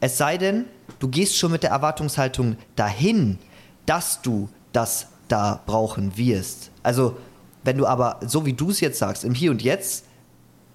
Es 0.00 0.16
sei 0.16 0.38
denn, 0.38 0.64
du 1.00 1.08
gehst 1.08 1.36
schon 1.36 1.50
mit 1.50 1.62
der 1.62 1.70
Erwartungshaltung 1.70 2.56
dahin, 2.76 3.38
dass 3.86 4.22
du 4.22 4.48
das 4.72 5.08
da 5.28 5.60
brauchen 5.66 6.16
wirst. 6.16 6.70
Also, 6.82 7.16
wenn 7.64 7.76
du 7.76 7.86
aber, 7.86 8.20
so 8.26 8.46
wie 8.46 8.52
du 8.52 8.70
es 8.70 8.80
jetzt 8.80 8.98
sagst, 8.98 9.24
im 9.24 9.34
Hier 9.34 9.50
und 9.50 9.62
Jetzt 9.62 10.04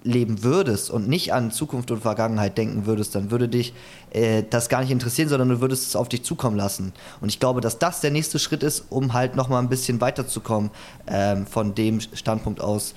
leben 0.04 0.44
würdest 0.44 0.92
und 0.92 1.08
nicht 1.08 1.34
an 1.34 1.52
Zukunft 1.52 1.90
und 1.92 2.02
Vergangenheit 2.02 2.58
denken 2.58 2.86
würdest, 2.86 3.16
dann 3.16 3.32
würde 3.32 3.48
dich 3.48 3.74
äh, 4.12 4.44
das 4.50 4.70
gar 4.70 4.82
nicht 4.82 4.92
interessieren, 4.92 5.30
sondern 5.30 5.50
du 5.50 5.62
würdest 5.62 5.88
es 5.88 5.96
auf 5.96 6.10
dich 6.10 6.24
zukommen 6.24 6.58
lassen. 6.58 6.94
Und 7.22 7.30
ich 7.30 7.40
glaube, 7.40 7.62
dass 7.62 7.80
das 7.80 8.02
der 8.02 8.12
nächste 8.12 8.40
Schritt 8.40 8.64
ist, 8.64 8.86
um 8.90 9.14
halt 9.14 9.36
nochmal 9.36 9.62
ein 9.62 9.70
bisschen 9.70 10.02
weiterzukommen 10.02 10.72
ähm, 11.08 11.48
von 11.48 11.74
dem 11.74 12.02
Standpunkt 12.02 12.62
aus, 12.62 12.94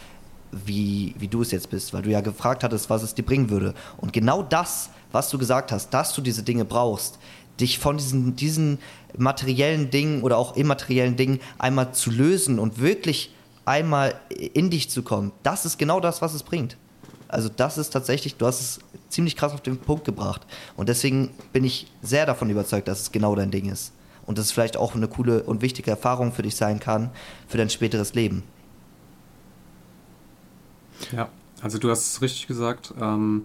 wie, 0.52 1.14
wie 1.18 1.28
du 1.28 1.42
es 1.42 1.50
jetzt 1.50 1.70
bist, 1.70 1.92
weil 1.92 2.02
du 2.02 2.10
ja 2.10 2.20
gefragt 2.20 2.64
hattest, 2.64 2.90
was 2.90 3.02
es 3.02 3.14
dir 3.14 3.24
bringen 3.24 3.50
würde. 3.50 3.74
Und 3.98 4.12
genau 4.12 4.42
das, 4.42 4.90
was 5.12 5.30
du 5.30 5.38
gesagt 5.38 5.72
hast, 5.72 5.90
dass 5.90 6.14
du 6.14 6.20
diese 6.20 6.42
Dinge 6.42 6.64
brauchst, 6.64 7.18
dich 7.60 7.78
von 7.78 7.96
diesen, 7.96 8.36
diesen 8.36 8.78
materiellen 9.16 9.90
Dingen 9.90 10.22
oder 10.22 10.36
auch 10.36 10.56
immateriellen 10.56 11.16
Dingen 11.16 11.40
einmal 11.58 11.92
zu 11.92 12.10
lösen 12.10 12.58
und 12.58 12.80
wirklich 12.80 13.32
einmal 13.64 14.14
in 14.28 14.70
dich 14.70 14.90
zu 14.90 15.02
kommen, 15.02 15.32
das 15.42 15.64
ist 15.64 15.78
genau 15.78 16.00
das, 16.00 16.22
was 16.22 16.34
es 16.34 16.42
bringt. 16.42 16.76
Also 17.28 17.48
das 17.48 17.78
ist 17.78 17.90
tatsächlich, 17.90 18.36
du 18.36 18.46
hast 18.46 18.60
es 18.60 18.78
ziemlich 19.08 19.36
krass 19.36 19.52
auf 19.52 19.60
den 19.60 19.78
Punkt 19.78 20.04
gebracht. 20.04 20.42
Und 20.76 20.88
deswegen 20.88 21.30
bin 21.52 21.64
ich 21.64 21.90
sehr 22.02 22.26
davon 22.26 22.50
überzeugt, 22.50 22.88
dass 22.88 23.00
es 23.00 23.12
genau 23.12 23.34
dein 23.34 23.50
Ding 23.50 23.70
ist. 23.70 23.92
Und 24.26 24.38
dass 24.38 24.46
es 24.46 24.52
vielleicht 24.52 24.76
auch 24.76 24.94
eine 24.94 25.08
coole 25.08 25.42
und 25.42 25.62
wichtige 25.62 25.90
Erfahrung 25.90 26.32
für 26.32 26.42
dich 26.42 26.56
sein 26.56 26.80
kann, 26.80 27.10
für 27.46 27.58
dein 27.58 27.70
späteres 27.70 28.14
Leben. 28.14 28.42
Ja, 31.12 31.28
also 31.62 31.78
du 31.78 31.90
hast 31.90 32.12
es 32.12 32.22
richtig 32.22 32.46
gesagt. 32.46 32.92
Ähm, 33.00 33.44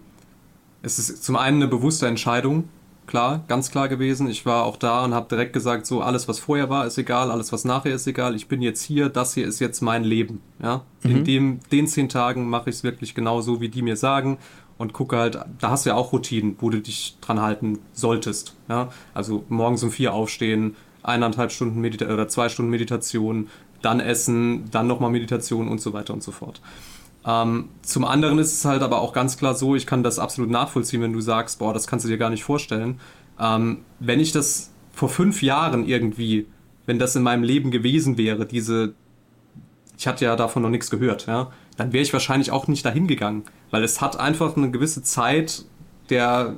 es 0.81 0.97
ist 0.97 1.23
zum 1.23 1.35
einen 1.35 1.57
eine 1.57 1.67
bewusste 1.67 2.07
Entscheidung, 2.07 2.67
klar, 3.11 3.43
ganz 3.49 3.71
klar 3.71 3.89
gewesen. 3.89 4.29
Ich 4.29 4.45
war 4.45 4.63
auch 4.63 4.77
da 4.77 5.03
und 5.03 5.13
habe 5.13 5.27
direkt 5.27 5.51
gesagt, 5.51 5.85
so 5.85 6.01
alles, 6.01 6.29
was 6.29 6.39
vorher 6.39 6.69
war, 6.69 6.87
ist 6.87 6.97
egal, 6.97 7.29
alles, 7.29 7.51
was 7.51 7.65
nachher 7.65 7.93
ist 7.93 8.07
egal. 8.07 8.35
Ich 8.35 8.47
bin 8.47 8.61
jetzt 8.61 8.81
hier, 8.81 9.09
das 9.09 9.33
hier 9.33 9.45
ist 9.45 9.59
jetzt 9.59 9.81
mein 9.81 10.05
Leben. 10.05 10.41
Ja? 10.63 10.85
Mhm. 11.03 11.11
In 11.11 11.23
dem, 11.25 11.59
den 11.73 11.87
zehn 11.87 12.07
Tagen 12.07 12.49
mache 12.49 12.69
ich 12.69 12.77
es 12.77 12.83
wirklich 12.85 13.13
genauso, 13.13 13.59
wie 13.59 13.67
die 13.67 13.81
mir 13.81 13.97
sagen 13.97 14.37
und 14.77 14.93
gucke 14.93 15.17
halt, 15.17 15.37
da 15.59 15.69
hast 15.69 15.85
du 15.85 15.89
ja 15.89 15.95
auch 15.97 16.13
Routinen, 16.13 16.55
wo 16.59 16.69
du 16.69 16.79
dich 16.79 17.17
dran 17.19 17.41
halten 17.41 17.79
solltest. 17.91 18.55
Ja? 18.69 18.89
Also 19.13 19.43
morgens 19.49 19.83
um 19.83 19.91
vier 19.91 20.13
aufstehen, 20.13 20.77
eineinhalb 21.03 21.51
Stunden 21.51 21.81
Medita 21.81 22.05
oder 22.05 22.29
zwei 22.29 22.47
Stunden 22.47 22.71
Meditation, 22.71 23.49
dann 23.81 23.99
essen, 23.99 24.71
dann 24.71 24.87
nochmal 24.87 25.11
Meditation 25.11 25.67
und 25.67 25.81
so 25.81 25.91
weiter 25.91 26.13
und 26.13 26.23
so 26.23 26.31
fort. 26.31 26.61
Ähm, 27.25 27.69
zum 27.83 28.05
anderen 28.05 28.39
ist 28.39 28.53
es 28.53 28.65
halt 28.65 28.81
aber 28.81 29.01
auch 29.01 29.13
ganz 29.13 29.37
klar 29.37 29.53
so, 29.53 29.75
ich 29.75 29.85
kann 29.85 30.03
das 30.03 30.17
absolut 30.17 30.49
nachvollziehen, 30.49 31.01
wenn 31.01 31.13
du 31.13 31.21
sagst, 31.21 31.59
boah, 31.59 31.73
das 31.73 31.87
kannst 31.87 32.05
du 32.05 32.09
dir 32.09 32.17
gar 32.17 32.29
nicht 32.29 32.43
vorstellen. 32.43 32.99
Ähm, 33.39 33.79
wenn 33.99 34.19
ich 34.19 34.31
das 34.31 34.71
vor 34.91 35.09
fünf 35.09 35.41
Jahren 35.43 35.85
irgendwie, 35.85 36.47
wenn 36.85 36.99
das 36.99 37.15
in 37.15 37.23
meinem 37.23 37.43
Leben 37.43 37.71
gewesen 37.71 38.17
wäre, 38.17 38.45
diese, 38.45 38.93
ich 39.97 40.07
hatte 40.07 40.25
ja 40.25 40.35
davon 40.35 40.63
noch 40.63 40.69
nichts 40.69 40.89
gehört, 40.89 41.27
ja, 41.27 41.51
dann 41.77 41.93
wäre 41.93 42.03
ich 42.03 42.13
wahrscheinlich 42.13 42.51
auch 42.51 42.67
nicht 42.67 42.85
dahin 42.85 43.07
gegangen, 43.07 43.43
weil 43.69 43.83
es 43.83 44.01
hat 44.01 44.19
einfach 44.19 44.57
eine 44.57 44.71
gewisse 44.71 45.03
Zeit 45.03 45.65
der 46.09 46.55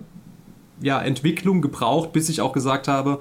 ja, 0.82 1.02
Entwicklung 1.02 1.62
gebraucht, 1.62 2.14
bis 2.14 2.30
ich 2.30 2.42
auch 2.42 2.54
gesagt 2.54 2.88
habe, 2.88 3.20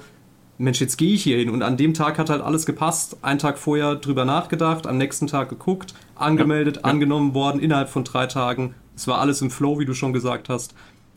Mensch, 0.63 0.81
jetzt 0.81 0.97
gehe 0.97 1.15
ich 1.15 1.23
hier 1.25 1.39
hin. 1.39 1.51
Und 1.51 1.63
an 1.63 1.77
dem 1.77 1.93
Tag 1.93 2.19
hat 2.19 2.31
halt 2.31 2.41
alles 2.41 2.67
gepasst. 2.67 3.17
Einen 3.23 3.39
Tag 3.39 3.59
vorher 3.59 3.97
drüber 3.97 4.25
nachgedacht, 4.25 4.87
am 4.87 4.97
nächsten 4.97 5.27
Tag 5.27 5.49
geguckt, 5.49 5.95
angemeldet, 6.15 6.77
ja. 6.77 6.83
angenommen 6.85 7.35
worden, 7.35 7.61
innerhalb 7.61 7.89
von 7.89 8.05
drei 8.05 8.27
Tagen. 8.27 8.75
Es 8.95 9.07
war 9.09 9.19
alles 9.19 9.43
im 9.43 9.51
Flow, 9.51 9.79
wie 9.79 9.85
du 9.85 9.95
schon 9.95 10.13
gesagt 10.13 10.49
hast. 10.49 10.75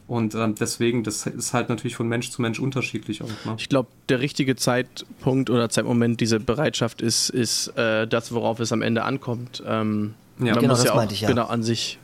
Und 0.08 0.36
ähm, 0.36 0.56
deswegen, 0.60 1.04
das 1.04 1.26
ist 1.26 1.54
halt 1.54 1.70
natürlich 1.70 1.96
von 1.96 2.08
Mensch 2.08 2.30
zu 2.30 2.42
Mensch 2.42 2.60
unterschiedlich 2.60 3.24
auch. 3.24 3.46
Ne? 3.46 3.56
Ich 3.58 3.70
glaube, 3.70 3.90
der 4.10 4.20
richtige 4.20 4.56
Zeitpunkt 4.56 5.50
oder 5.50 5.70
Zeitmoment, 5.70 6.22
diese 6.22 6.40
Bereitschaft 6.40 7.02
ist, 7.02 7.30
ist 7.30 7.70
äh, 7.78 8.08
das, 8.08 8.32
worauf 8.32 8.60
es 8.60 8.72
am 8.72 8.82
Ende 8.82 9.04
ankommt. 9.04 9.64
Ähm, 9.66 10.14
ja. 10.40 10.46
Man 10.46 10.56
genau, 10.56 10.74
muss 10.74 10.80
das 10.80 10.90
ja 10.90 10.96
meinte 10.96 11.14
ich 11.14 11.22
ja. 11.22 11.28
Genau, 11.28 11.46
an 11.46 11.64
sich. 11.64 12.00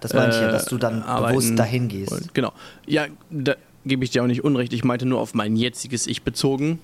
Das 0.00 0.12
meinte 0.14 0.36
ich 0.36 0.42
ja, 0.42 0.52
dass 0.52 0.66
du 0.66 0.78
dann 0.78 1.02
äh, 1.02 1.28
bewusst 1.28 1.58
dahin 1.58 1.88
gehst. 1.88 2.32
Genau. 2.34 2.52
Ja, 2.86 3.06
da, 3.30 3.54
gebe 3.88 4.04
ich 4.04 4.10
dir 4.10 4.22
auch 4.22 4.26
nicht 4.26 4.44
unrecht. 4.44 4.72
Ich 4.72 4.84
meinte 4.84 5.06
nur 5.06 5.20
auf 5.20 5.34
mein 5.34 5.56
jetziges 5.56 6.06
Ich 6.06 6.22
bezogen. 6.22 6.78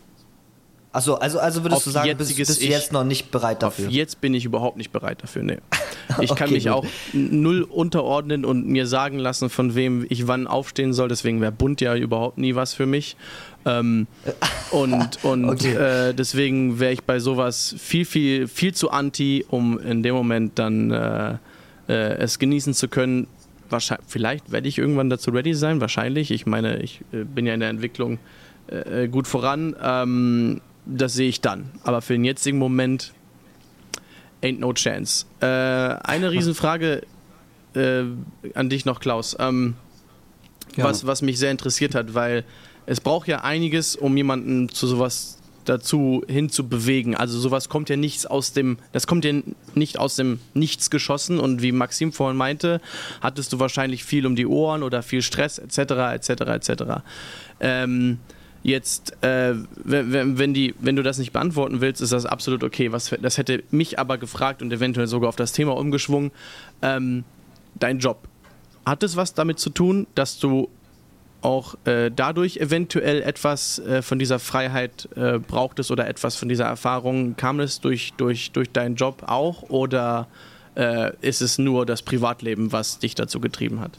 Achso, 0.94 1.14
also, 1.14 1.40
also 1.40 1.64
würdest 1.64 1.78
auf 1.78 1.84
du 1.84 1.90
sagen, 1.90 2.16
bist, 2.16 2.36
bist 2.36 2.62
du 2.62 2.66
jetzt 2.66 2.92
noch 2.92 3.02
nicht 3.02 3.32
bereit 3.32 3.64
dafür? 3.64 3.88
Auf 3.88 3.92
jetzt 3.92 4.20
bin 4.20 4.32
ich 4.32 4.44
überhaupt 4.44 4.76
nicht 4.76 4.92
bereit 4.92 5.22
dafür, 5.22 5.42
nee. 5.42 5.58
Ich 6.20 6.30
okay, 6.30 6.44
kann 6.44 6.52
mich 6.52 6.64
gut. 6.64 6.72
auch 6.72 6.86
null 7.12 7.62
unterordnen 7.62 8.44
und 8.44 8.68
mir 8.68 8.86
sagen 8.86 9.18
lassen, 9.18 9.50
von 9.50 9.74
wem 9.74 10.06
ich 10.08 10.28
wann 10.28 10.46
aufstehen 10.46 10.92
soll. 10.92 11.08
Deswegen 11.08 11.40
wäre 11.40 11.50
Bund 11.50 11.80
ja 11.80 11.96
überhaupt 11.96 12.38
nie 12.38 12.54
was 12.54 12.74
für 12.74 12.86
mich. 12.86 13.16
Ähm, 13.64 14.06
und 14.70 15.24
und 15.24 15.48
okay. 15.48 15.74
äh, 15.74 16.14
deswegen 16.14 16.78
wäre 16.78 16.92
ich 16.92 17.02
bei 17.02 17.18
sowas 17.18 17.74
viel, 17.76 18.04
viel, 18.04 18.46
viel 18.46 18.72
zu 18.72 18.90
anti, 18.90 19.44
um 19.48 19.80
in 19.80 20.04
dem 20.04 20.14
Moment 20.14 20.58
dann 20.60 20.92
äh, 20.92 21.38
äh, 21.88 21.92
es 22.18 22.38
genießen 22.38 22.72
zu 22.72 22.86
können, 22.86 23.26
wahrscheinlich, 23.70 24.06
vielleicht 24.08 24.52
werde 24.52 24.68
ich 24.68 24.78
irgendwann 24.78 25.10
dazu 25.10 25.30
ready 25.30 25.54
sein, 25.54 25.80
wahrscheinlich. 25.80 26.30
Ich 26.30 26.46
meine, 26.46 26.82
ich 26.82 27.00
äh, 27.12 27.24
bin 27.24 27.46
ja 27.46 27.54
in 27.54 27.60
der 27.60 27.70
Entwicklung 27.70 28.18
äh, 28.66 29.08
gut 29.08 29.26
voran. 29.26 29.76
Ähm, 29.80 30.60
das 30.86 31.14
sehe 31.14 31.28
ich 31.28 31.40
dann. 31.40 31.70
Aber 31.82 32.02
für 32.02 32.12
den 32.14 32.24
jetzigen 32.24 32.58
Moment 32.58 33.12
ain't 34.42 34.58
no 34.58 34.72
chance. 34.72 35.26
Äh, 35.40 35.46
eine 35.46 36.30
Riesenfrage 36.30 37.02
äh, 37.74 38.04
an 38.54 38.68
dich 38.68 38.84
noch, 38.84 39.00
Klaus. 39.00 39.36
Ähm, 39.38 39.74
was, 40.76 41.06
was 41.06 41.22
mich 41.22 41.38
sehr 41.38 41.50
interessiert 41.50 41.94
hat, 41.94 42.14
weil 42.14 42.44
es 42.86 43.00
braucht 43.00 43.28
ja 43.28 43.42
einiges, 43.42 43.96
um 43.96 44.16
jemanden 44.16 44.68
zu 44.68 44.86
sowas 44.86 45.33
dazu 45.64 46.22
hinzubewegen. 46.28 47.14
Also 47.14 47.38
sowas 47.38 47.68
kommt 47.68 47.88
ja 47.88 47.96
nichts 47.96 48.26
aus 48.26 48.52
dem, 48.52 48.78
das 48.92 49.06
kommt 49.06 49.24
ja 49.24 49.32
nicht 49.74 49.98
aus 49.98 50.16
dem 50.16 50.40
Nichts 50.54 50.90
geschossen 50.90 51.38
und 51.38 51.62
wie 51.62 51.72
Maxim 51.72 52.12
vorhin 52.12 52.36
meinte, 52.36 52.80
hattest 53.20 53.52
du 53.52 53.58
wahrscheinlich 53.58 54.04
viel 54.04 54.26
um 54.26 54.36
die 54.36 54.46
Ohren 54.46 54.82
oder 54.82 55.02
viel 55.02 55.22
Stress 55.22 55.58
etc. 55.58 55.78
etc. 56.14 56.28
etc. 56.28 56.82
Ähm, 57.60 58.18
jetzt, 58.62 59.22
äh, 59.22 59.54
wenn, 59.76 60.38
wenn, 60.38 60.54
die, 60.54 60.74
wenn 60.80 60.96
du 60.96 61.02
das 61.02 61.18
nicht 61.18 61.32
beantworten 61.32 61.80
willst, 61.80 62.00
ist 62.00 62.12
das 62.12 62.26
absolut 62.26 62.64
okay. 62.64 62.92
Was, 62.92 63.14
das 63.20 63.38
hätte 63.38 63.62
mich 63.70 63.98
aber 63.98 64.18
gefragt 64.18 64.62
und 64.62 64.72
eventuell 64.72 65.06
sogar 65.06 65.28
auf 65.28 65.36
das 65.36 65.52
Thema 65.52 65.76
umgeschwungen. 65.76 66.32
Ähm, 66.82 67.24
dein 67.74 67.98
Job. 67.98 68.28
hat 68.86 69.02
es 69.02 69.16
was 69.16 69.34
damit 69.34 69.58
zu 69.58 69.70
tun, 69.70 70.06
dass 70.14 70.38
du 70.38 70.68
auch 71.44 71.76
äh, 71.84 72.10
dadurch 72.14 72.56
eventuell 72.56 73.22
etwas 73.22 73.78
äh, 73.78 74.02
von 74.02 74.18
dieser 74.18 74.38
Freiheit 74.38 75.08
äh, 75.16 75.38
brauchtest 75.38 75.90
oder 75.90 76.08
etwas 76.08 76.36
von 76.36 76.48
dieser 76.48 76.64
Erfahrung? 76.64 77.36
Kam 77.36 77.60
es 77.60 77.80
durch, 77.80 78.14
durch, 78.16 78.52
durch 78.52 78.70
deinen 78.70 78.96
Job 78.96 79.24
auch 79.26 79.62
oder 79.64 80.28
äh, 80.74 81.12
ist 81.20 81.42
es 81.42 81.58
nur 81.58 81.86
das 81.86 82.02
Privatleben, 82.02 82.72
was 82.72 82.98
dich 82.98 83.14
dazu 83.14 83.40
getrieben 83.40 83.80
hat? 83.80 83.98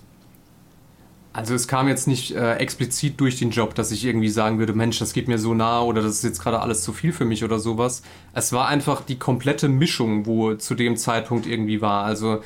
Also 1.35 1.53
es 1.53 1.67
kam 1.67 1.89
jetzt 1.89 2.07
nicht 2.07 2.33
äh, 2.33 2.55
explizit 2.55 3.19
durch 3.19 3.37
den 3.37 3.51
Job, 3.51 3.75
dass 3.75 3.91
ich 3.91 4.05
irgendwie 4.05 4.29
sagen 4.29 4.57
würde, 4.57 4.71
Mensch, 4.71 4.99
das 4.99 5.11
geht 5.11 5.27
mir 5.27 5.37
so 5.37 5.53
nah 5.53 5.81
oder 5.81 6.01
das 6.01 6.13
ist 6.13 6.23
jetzt 6.23 6.41
gerade 6.41 6.61
alles 6.61 6.81
zu 6.81 6.93
viel 6.93 7.11
für 7.11 7.25
mich 7.25 7.43
oder 7.43 7.59
sowas. 7.59 8.03
Es 8.33 8.53
war 8.53 8.69
einfach 8.69 9.01
die 9.01 9.19
komplette 9.19 9.67
Mischung, 9.67 10.25
wo 10.25 10.53
zu 10.55 10.75
dem 10.75 10.95
Zeitpunkt 10.95 11.45
irgendwie 11.45 11.81
war. 11.81 12.05
Also 12.05 12.41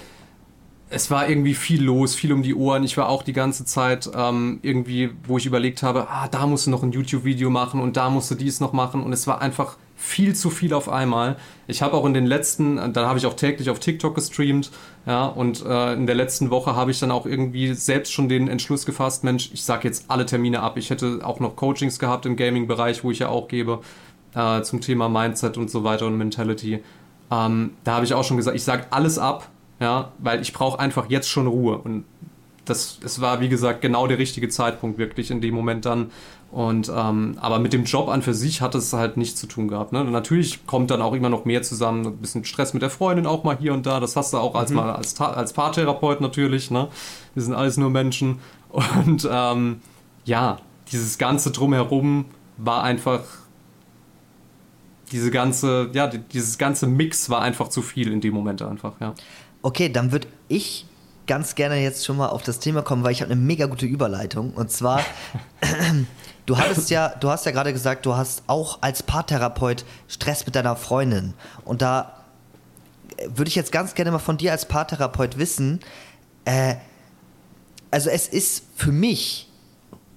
es 0.89 1.11
war 1.11 1.29
irgendwie 1.29 1.53
viel 1.53 1.83
los, 1.83 2.15
viel 2.15 2.33
um 2.33 2.41
die 2.41 2.55
Ohren. 2.55 2.83
Ich 2.83 2.97
war 2.97 3.09
auch 3.09 3.21
die 3.21 3.33
ganze 3.33 3.63
Zeit 3.63 4.09
ähm, 4.15 4.59
irgendwie, 4.63 5.11
wo 5.25 5.37
ich 5.37 5.45
überlegt 5.45 5.83
habe, 5.83 6.07
ah, 6.09 6.27
da 6.27 6.47
musst 6.47 6.65
du 6.65 6.71
noch 6.71 6.81
ein 6.81 6.91
YouTube-Video 6.91 7.49
machen 7.49 7.79
und 7.79 7.95
da 7.95 8.09
musst 8.09 8.31
du 8.31 8.35
dies 8.35 8.59
noch 8.59 8.73
machen. 8.73 9.03
Und 9.03 9.13
es 9.13 9.27
war 9.27 9.41
einfach 9.41 9.77
viel 9.95 10.33
zu 10.33 10.49
viel 10.49 10.73
auf 10.73 10.89
einmal. 10.89 11.35
Ich 11.67 11.81
habe 11.81 11.93
auch 11.93 12.05
in 12.05 12.13
den 12.13 12.25
letzten, 12.25 12.93
da 12.93 13.07
habe 13.07 13.19
ich 13.19 13.25
auch 13.25 13.35
täglich 13.35 13.69
auf 13.69 13.79
TikTok 13.79 14.15
gestreamt, 14.15 14.71
ja, 15.05 15.25
und 15.25 15.63
äh, 15.65 15.93
in 15.93 16.05
der 16.05 16.15
letzten 16.15 16.49
Woche 16.49 16.75
habe 16.75 16.91
ich 16.91 16.99
dann 16.99 17.11
auch 17.11 17.25
irgendwie 17.25 17.73
selbst 17.73 18.13
schon 18.13 18.29
den 18.29 18.47
Entschluss 18.47 18.85
gefasst, 18.85 19.23
Mensch, 19.23 19.49
ich 19.53 19.63
sage 19.63 19.87
jetzt 19.87 20.05
alle 20.07 20.25
Termine 20.25 20.61
ab. 20.61 20.77
Ich 20.77 20.89
hätte 20.89 21.19
auch 21.23 21.39
noch 21.39 21.55
Coachings 21.55 21.99
gehabt 21.99 22.25
im 22.25 22.35
Gaming-Bereich, 22.35 23.03
wo 23.03 23.11
ich 23.11 23.19
ja 23.19 23.27
auch 23.27 23.47
gebe, 23.47 23.81
äh, 24.33 24.61
zum 24.61 24.81
Thema 24.81 25.09
Mindset 25.09 25.57
und 25.57 25.69
so 25.69 25.83
weiter 25.83 26.07
und 26.07 26.17
Mentality. 26.17 26.81
Ähm, 27.29 27.71
da 27.83 27.95
habe 27.95 28.05
ich 28.05 28.13
auch 28.13 28.23
schon 28.23 28.37
gesagt, 28.37 28.55
ich 28.55 28.63
sage 28.63 28.87
alles 28.91 29.19
ab, 29.19 29.49
ja, 29.79 30.11
weil 30.19 30.41
ich 30.41 30.53
brauche 30.53 30.79
einfach 30.79 31.09
jetzt 31.09 31.29
schon 31.29 31.47
Ruhe. 31.47 31.77
Und 31.77 32.05
das, 32.65 32.99
es 33.03 33.21
war, 33.21 33.39
wie 33.39 33.49
gesagt, 33.49 33.81
genau 33.81 34.07
der 34.07 34.17
richtige 34.17 34.49
Zeitpunkt 34.49 34.97
wirklich 34.97 35.31
in 35.31 35.41
dem 35.41 35.55
Moment 35.55 35.85
dann. 35.85 36.11
Und 36.51 36.91
ähm, 36.93 37.37
aber 37.39 37.59
mit 37.59 37.73
dem 37.73 37.83
Job 37.83 38.09
an 38.09 38.23
für 38.23 38.33
sich 38.33 38.61
hat 38.61 38.73
es 38.73 38.91
halt 38.91 39.17
nichts 39.17 39.39
zu 39.39 39.45
tun 39.45 39.67
gehabt. 39.67 39.91
Ne? 39.91 40.03
Natürlich 40.03 40.65
kommt 40.65 40.89
dann 40.89 41.01
auch 41.01 41.13
immer 41.13 41.29
noch 41.29 41.45
mehr 41.45 41.61
zusammen, 41.61 42.05
ein 42.05 42.17
bisschen 42.17 42.43
Stress 42.43 42.73
mit 42.73 42.81
der 42.81 42.89
Freundin 42.89 43.27
auch 43.27 43.43
mal 43.43 43.57
hier 43.57 43.73
und 43.73 43.85
da. 43.85 43.99
Das 43.99 44.15
hast 44.15 44.33
du 44.33 44.37
auch 44.37 44.55
als 44.55 44.71
mhm. 44.71 44.77
mal 44.77 44.91
als, 44.93 45.19
als 45.21 45.53
Paartherapeut 45.53 46.21
natürlich. 46.21 46.71
Ne? 46.71 46.87
Wir 47.35 47.43
sind 47.43 47.53
alles 47.53 47.77
nur 47.77 47.89
Menschen. 47.89 48.39
Und 49.05 49.27
ähm, 49.31 49.81
ja, 50.25 50.59
dieses 50.91 51.17
ganze 51.17 51.49
drumherum 51.49 52.25
war 52.57 52.83
einfach 52.83 53.21
diese 55.11 55.31
ganze, 55.31 55.89
ja, 55.93 56.07
dieses 56.07 56.59
ganze 56.59 56.85
Mix 56.85 57.31
war 57.31 57.41
einfach 57.41 57.69
zu 57.69 57.81
viel 57.81 58.11
in 58.11 58.21
dem 58.21 58.33
Moment 58.33 58.61
einfach, 58.61 58.93
ja. 58.99 59.15
Okay, 59.61 59.89
dann 59.89 60.11
würde 60.11 60.27
ich 60.47 60.85
ganz 61.27 61.55
gerne 61.55 61.77
jetzt 61.77 62.05
schon 62.05 62.17
mal 62.17 62.29
auf 62.29 62.43
das 62.43 62.59
Thema 62.59 62.81
kommen, 62.81 63.03
weil 63.03 63.11
ich 63.11 63.21
habe 63.21 63.31
eine 63.31 63.39
mega 63.39 63.67
gute 63.67 63.85
Überleitung. 63.85 64.51
Und 64.53 64.71
zwar, 64.71 65.01
du 66.45 66.57
hattest 66.57 66.89
ja, 66.89 67.09
du 67.09 67.29
hast 67.29 67.45
ja 67.45 67.51
gerade 67.51 67.71
gesagt, 67.71 68.05
du 68.05 68.15
hast 68.15 68.43
auch 68.47 68.79
als 68.81 69.03
Paartherapeut 69.03 69.85
Stress 70.07 70.45
mit 70.45 70.55
deiner 70.55 70.75
Freundin. 70.75 71.33
Und 71.65 71.81
da 71.81 72.23
würde 73.27 73.49
ich 73.49 73.55
jetzt 73.55 73.71
ganz 73.71 73.95
gerne 73.95 74.11
mal 74.11 74.19
von 74.19 74.37
dir 74.37 74.51
als 74.51 74.65
Paartherapeut 74.65 75.37
wissen, 75.37 75.81
äh, 76.45 76.75
also 77.91 78.09
es 78.09 78.27
ist 78.27 78.63
für 78.75 78.91
mich 78.91 79.49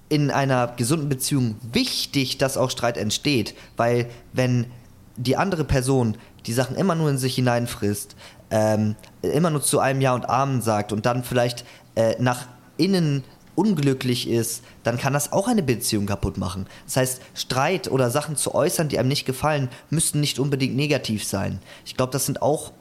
in 0.09 0.31
einer 0.31 0.67
gesunden 0.67 1.09
Beziehung 1.09 1.55
wichtig, 1.71 2.37
dass 2.37 2.57
auch 2.57 2.69
Streit 2.69 2.97
entsteht, 2.97 3.55
weil 3.77 4.09
wenn 4.31 4.67
die 5.15 5.37
andere 5.37 5.63
Person 5.63 6.17
die 6.45 6.53
Sachen 6.53 6.75
immer 6.75 6.95
nur 6.95 7.09
in 7.09 7.17
sich 7.17 7.35
hineinfrisst, 7.35 8.15
ähm, 8.53 8.95
immer 9.23 9.49
nur 9.49 9.63
zu 9.63 9.79
einem 9.79 9.99
Ja 9.99 10.13
und 10.13 10.29
Amen 10.29 10.61
sagt 10.61 10.93
und 10.93 11.05
dann 11.07 11.23
vielleicht 11.23 11.65
äh, 11.95 12.15
nach 12.19 12.45
innen 12.77 13.23
unglücklich 13.55 14.29
ist, 14.29 14.63
dann 14.83 14.97
kann 14.97 15.13
das 15.13 15.31
auch 15.31 15.47
eine 15.47 15.63
Beziehung 15.63 16.05
kaputt 16.05 16.37
machen. 16.37 16.67
Das 16.85 16.97
heißt, 16.97 17.21
Streit 17.33 17.89
oder 17.89 18.09
Sachen 18.09 18.35
zu 18.35 18.53
äußern, 18.53 18.89
die 18.89 18.99
einem 18.99 19.09
nicht 19.09 19.25
gefallen, 19.25 19.69
müssten 19.89 20.19
nicht 20.19 20.39
unbedingt 20.39 20.75
negativ 20.75 21.25
sein. 21.25 21.59
Ich 21.85 21.97
glaube, 21.97 22.11
das 22.11 22.25
sind 22.25 22.41
auch 22.41 22.71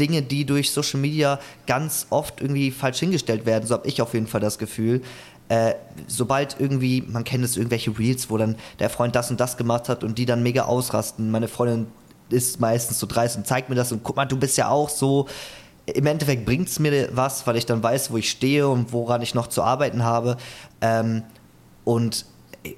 Dinge, 0.00 0.22
die 0.22 0.44
durch 0.44 0.70
Social 0.70 1.00
Media 1.00 1.38
ganz 1.66 2.06
oft 2.10 2.40
irgendwie 2.40 2.70
falsch 2.70 3.00
hingestellt 3.00 3.46
werden. 3.46 3.66
So 3.66 3.74
habe 3.74 3.88
ich 3.88 4.00
auf 4.00 4.14
jeden 4.14 4.26
Fall 4.26 4.40
das 4.40 4.58
Gefühl. 4.58 5.02
Äh, 5.48 5.74
sobald 6.06 6.56
irgendwie, 6.58 7.02
man 7.02 7.24
kennt 7.24 7.44
es, 7.44 7.56
irgendwelche 7.56 7.96
Reels, 7.96 8.30
wo 8.30 8.36
dann 8.36 8.56
der 8.78 8.90
Freund 8.90 9.14
das 9.14 9.30
und 9.30 9.38
das 9.38 9.56
gemacht 9.56 9.88
hat 9.88 10.02
und 10.02 10.18
die 10.18 10.26
dann 10.26 10.42
mega 10.42 10.64
ausrasten. 10.64 11.30
Meine 11.30 11.46
Freundin 11.46 11.86
ist 12.30 12.60
meistens 12.60 12.98
so 12.98 13.06
dreist 13.06 13.36
und 13.36 13.46
zeigt 13.46 13.68
mir 13.68 13.74
das 13.74 13.92
und 13.92 14.02
guck 14.02 14.16
mal, 14.16 14.24
du 14.24 14.36
bist 14.36 14.56
ja 14.56 14.68
auch 14.68 14.88
so. 14.88 15.26
Im 15.86 16.06
Endeffekt 16.06 16.44
bringt 16.44 16.68
es 16.68 16.80
mir 16.80 17.10
was, 17.12 17.46
weil 17.46 17.56
ich 17.56 17.66
dann 17.66 17.82
weiß, 17.82 18.10
wo 18.10 18.16
ich 18.16 18.28
stehe 18.28 18.68
und 18.68 18.92
woran 18.92 19.22
ich 19.22 19.34
noch 19.34 19.46
zu 19.46 19.62
arbeiten 19.62 20.02
habe. 20.02 20.36
Ähm, 20.80 21.22
und 21.84 22.26
äh, 22.64 22.74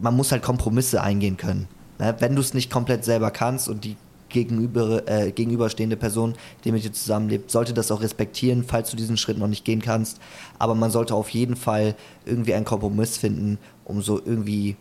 man 0.00 0.16
muss 0.16 0.32
halt 0.32 0.42
Kompromisse 0.42 1.00
eingehen 1.00 1.36
können. 1.36 1.68
Ne? 1.98 2.16
Wenn 2.18 2.34
du 2.34 2.40
es 2.40 2.54
nicht 2.54 2.70
komplett 2.70 3.04
selber 3.04 3.30
kannst 3.30 3.68
und 3.68 3.84
die 3.84 3.96
gegenüber, 4.28 5.08
äh, 5.08 5.32
gegenüberstehende 5.32 5.96
Person, 5.96 6.34
die 6.64 6.72
mit 6.72 6.84
dir 6.84 6.92
zusammenlebt, 6.92 7.50
sollte 7.50 7.74
das 7.74 7.90
auch 7.90 8.02
respektieren, 8.02 8.64
falls 8.66 8.90
du 8.90 8.96
diesen 8.96 9.16
Schritt 9.16 9.38
noch 9.38 9.48
nicht 9.48 9.64
gehen 9.64 9.80
kannst. 9.80 10.20
Aber 10.58 10.74
man 10.74 10.90
sollte 10.90 11.14
auf 11.14 11.30
jeden 11.30 11.56
Fall 11.56 11.94
irgendwie 12.24 12.54
einen 12.54 12.64
Kompromiss 12.64 13.16
finden, 13.16 13.58
um 13.84 14.02
so 14.02 14.20
irgendwie 14.24 14.76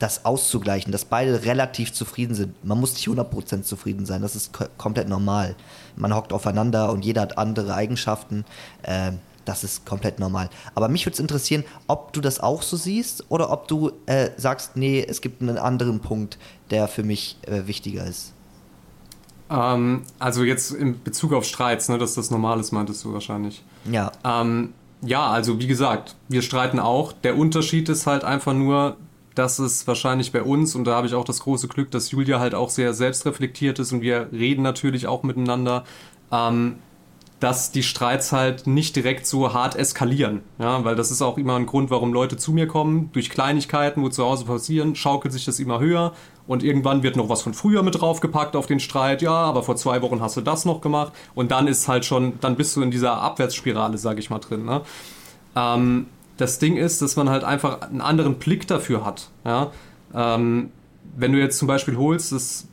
das 0.00 0.24
auszugleichen, 0.24 0.90
dass 0.90 1.04
beide 1.04 1.44
relativ 1.44 1.92
zufrieden 1.92 2.34
sind. 2.34 2.64
Man 2.64 2.80
muss 2.80 2.94
nicht 2.94 3.06
100% 3.06 3.62
zufrieden 3.62 4.06
sein, 4.06 4.22
das 4.22 4.34
ist 4.34 4.50
komplett 4.78 5.08
normal. 5.08 5.54
Man 5.94 6.14
hockt 6.14 6.32
aufeinander 6.32 6.90
und 6.90 7.04
jeder 7.04 7.20
hat 7.20 7.38
andere 7.38 7.74
Eigenschaften. 7.74 8.44
Äh, 8.82 9.12
das 9.44 9.62
ist 9.62 9.86
komplett 9.86 10.18
normal. 10.18 10.48
Aber 10.74 10.88
mich 10.88 11.06
würde 11.06 11.14
es 11.14 11.20
interessieren, 11.20 11.64
ob 11.86 12.12
du 12.12 12.20
das 12.20 12.40
auch 12.40 12.62
so 12.62 12.76
siehst 12.76 13.26
oder 13.28 13.50
ob 13.50 13.68
du 13.68 13.92
äh, 14.06 14.30
sagst, 14.36 14.76
nee, 14.76 15.04
es 15.06 15.20
gibt 15.20 15.42
einen 15.42 15.58
anderen 15.58 16.00
Punkt, 16.00 16.38
der 16.70 16.88
für 16.88 17.02
mich 17.02 17.36
äh, 17.42 17.66
wichtiger 17.66 18.06
ist. 18.06 18.32
Ähm, 19.50 20.02
also 20.18 20.44
jetzt 20.44 20.70
in 20.70 21.02
Bezug 21.02 21.32
auf 21.32 21.44
Streits, 21.44 21.88
ne, 21.88 21.98
dass 21.98 22.14
das 22.14 22.30
normal 22.30 22.60
ist, 22.60 22.72
meintest 22.72 23.04
du 23.04 23.12
wahrscheinlich. 23.12 23.62
Ja. 23.90 24.12
Ähm, 24.24 24.72
ja, 25.02 25.28
also 25.28 25.58
wie 25.58 25.66
gesagt, 25.66 26.16
wir 26.28 26.42
streiten 26.42 26.78
auch. 26.78 27.12
Der 27.12 27.36
Unterschied 27.36 27.88
ist 27.88 28.06
halt 28.06 28.24
einfach 28.24 28.52
nur, 28.52 28.96
dass 29.34 29.58
es 29.58 29.86
wahrscheinlich 29.86 30.32
bei 30.32 30.42
uns, 30.42 30.74
und 30.74 30.84
da 30.84 30.94
habe 30.94 31.06
ich 31.06 31.14
auch 31.14 31.24
das 31.24 31.40
große 31.40 31.68
Glück, 31.68 31.90
dass 31.90 32.10
Julia 32.10 32.40
halt 32.40 32.54
auch 32.54 32.70
sehr 32.70 32.94
selbstreflektiert 32.94 33.78
ist 33.78 33.92
und 33.92 34.00
wir 34.02 34.28
reden 34.32 34.62
natürlich 34.62 35.06
auch 35.06 35.22
miteinander, 35.22 35.84
ähm, 36.32 36.76
dass 37.40 37.72
die 37.72 37.82
Streits 37.82 38.32
halt 38.32 38.66
nicht 38.66 38.94
direkt 38.96 39.26
so 39.26 39.54
hart 39.54 39.74
eskalieren. 39.74 40.42
Ja, 40.58 40.84
weil 40.84 40.94
das 40.94 41.10
ist 41.10 41.22
auch 41.22 41.38
immer 41.38 41.56
ein 41.56 41.64
Grund, 41.64 41.90
warum 41.90 42.12
Leute 42.12 42.36
zu 42.36 42.52
mir 42.52 42.68
kommen. 42.68 43.10
Durch 43.12 43.30
Kleinigkeiten, 43.30 44.02
wo 44.02 44.10
zu 44.10 44.24
Hause 44.24 44.44
passieren, 44.44 44.94
schaukelt 44.94 45.32
sich 45.32 45.46
das 45.46 45.58
immer 45.58 45.80
höher 45.80 46.12
und 46.46 46.62
irgendwann 46.62 47.02
wird 47.02 47.16
noch 47.16 47.30
was 47.30 47.40
von 47.40 47.54
früher 47.54 47.82
mit 47.82 47.98
draufgepackt 47.98 48.56
auf 48.56 48.66
den 48.66 48.78
Streit. 48.78 49.22
Ja, 49.22 49.32
aber 49.32 49.62
vor 49.62 49.76
zwei 49.76 50.02
Wochen 50.02 50.20
hast 50.20 50.36
du 50.36 50.42
das 50.42 50.66
noch 50.66 50.82
gemacht 50.82 51.12
und 51.34 51.50
dann 51.50 51.66
ist 51.66 51.88
halt 51.88 52.04
schon, 52.04 52.34
dann 52.40 52.56
bist 52.56 52.76
du 52.76 52.82
in 52.82 52.90
dieser 52.90 53.22
Abwärtsspirale, 53.22 53.96
sag 53.96 54.18
ich 54.18 54.28
mal, 54.28 54.38
drin. 54.38 54.66
Ne? 54.66 54.82
Ähm, 55.56 56.06
das 56.40 56.58
Ding 56.58 56.76
ist, 56.76 57.02
dass 57.02 57.16
man 57.16 57.28
halt 57.28 57.44
einfach 57.44 57.82
einen 57.82 58.00
anderen 58.00 58.36
Blick 58.36 58.66
dafür 58.66 59.04
hat. 59.04 59.30
Ja? 59.44 59.72
Ähm, 60.14 60.70
wenn 61.16 61.32
du 61.32 61.38
jetzt 61.38 61.58
zum 61.58 61.68
Beispiel 61.68 61.96
holst, 61.96 62.32
dass 62.32 62.66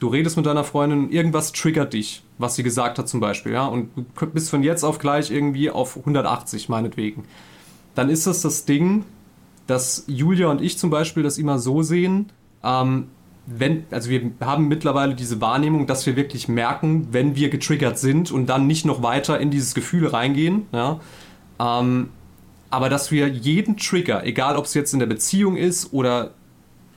du 0.00 0.08
redest 0.08 0.36
mit 0.36 0.46
deiner 0.46 0.64
Freundin, 0.64 1.10
irgendwas 1.10 1.52
triggert 1.52 1.92
dich, 1.92 2.22
was 2.38 2.54
sie 2.54 2.62
gesagt 2.62 2.98
hat 2.98 3.08
zum 3.08 3.20
Beispiel, 3.20 3.52
ja, 3.52 3.66
und 3.66 3.90
du 3.96 4.26
bist 4.26 4.50
von 4.50 4.62
jetzt 4.62 4.84
auf 4.84 4.98
gleich 4.98 5.30
irgendwie 5.30 5.70
auf 5.70 5.96
180 5.96 6.68
meinetwegen, 6.68 7.24
dann 7.94 8.10
ist 8.10 8.26
das 8.26 8.42
das 8.42 8.64
Ding, 8.64 9.04
dass 9.66 10.04
Julia 10.06 10.48
und 10.48 10.60
ich 10.60 10.78
zum 10.78 10.90
Beispiel 10.90 11.22
das 11.22 11.38
immer 11.38 11.58
so 11.58 11.82
sehen, 11.82 12.30
ähm, 12.62 13.08
wenn, 13.46 13.84
also 13.90 14.10
wir 14.10 14.30
haben 14.40 14.68
mittlerweile 14.68 15.14
diese 15.14 15.40
Wahrnehmung, 15.40 15.86
dass 15.86 16.04
wir 16.04 16.16
wirklich 16.16 16.48
merken, 16.48 17.08
wenn 17.12 17.34
wir 17.34 17.48
getriggert 17.48 17.98
sind 17.98 18.30
und 18.30 18.46
dann 18.46 18.66
nicht 18.66 18.84
noch 18.84 19.02
weiter 19.02 19.40
in 19.40 19.50
dieses 19.50 19.74
Gefühl 19.74 20.06
reingehen, 20.06 20.66
ja, 20.72 21.00
ähm, 21.58 22.10
aber 22.70 22.88
dass 22.88 23.10
wir 23.10 23.28
jeden 23.28 23.76
Trigger, 23.76 24.24
egal 24.24 24.56
ob 24.56 24.66
es 24.66 24.74
jetzt 24.74 24.92
in 24.92 24.98
der 24.98 25.06
Beziehung 25.06 25.56
ist 25.56 25.92
oder 25.92 26.32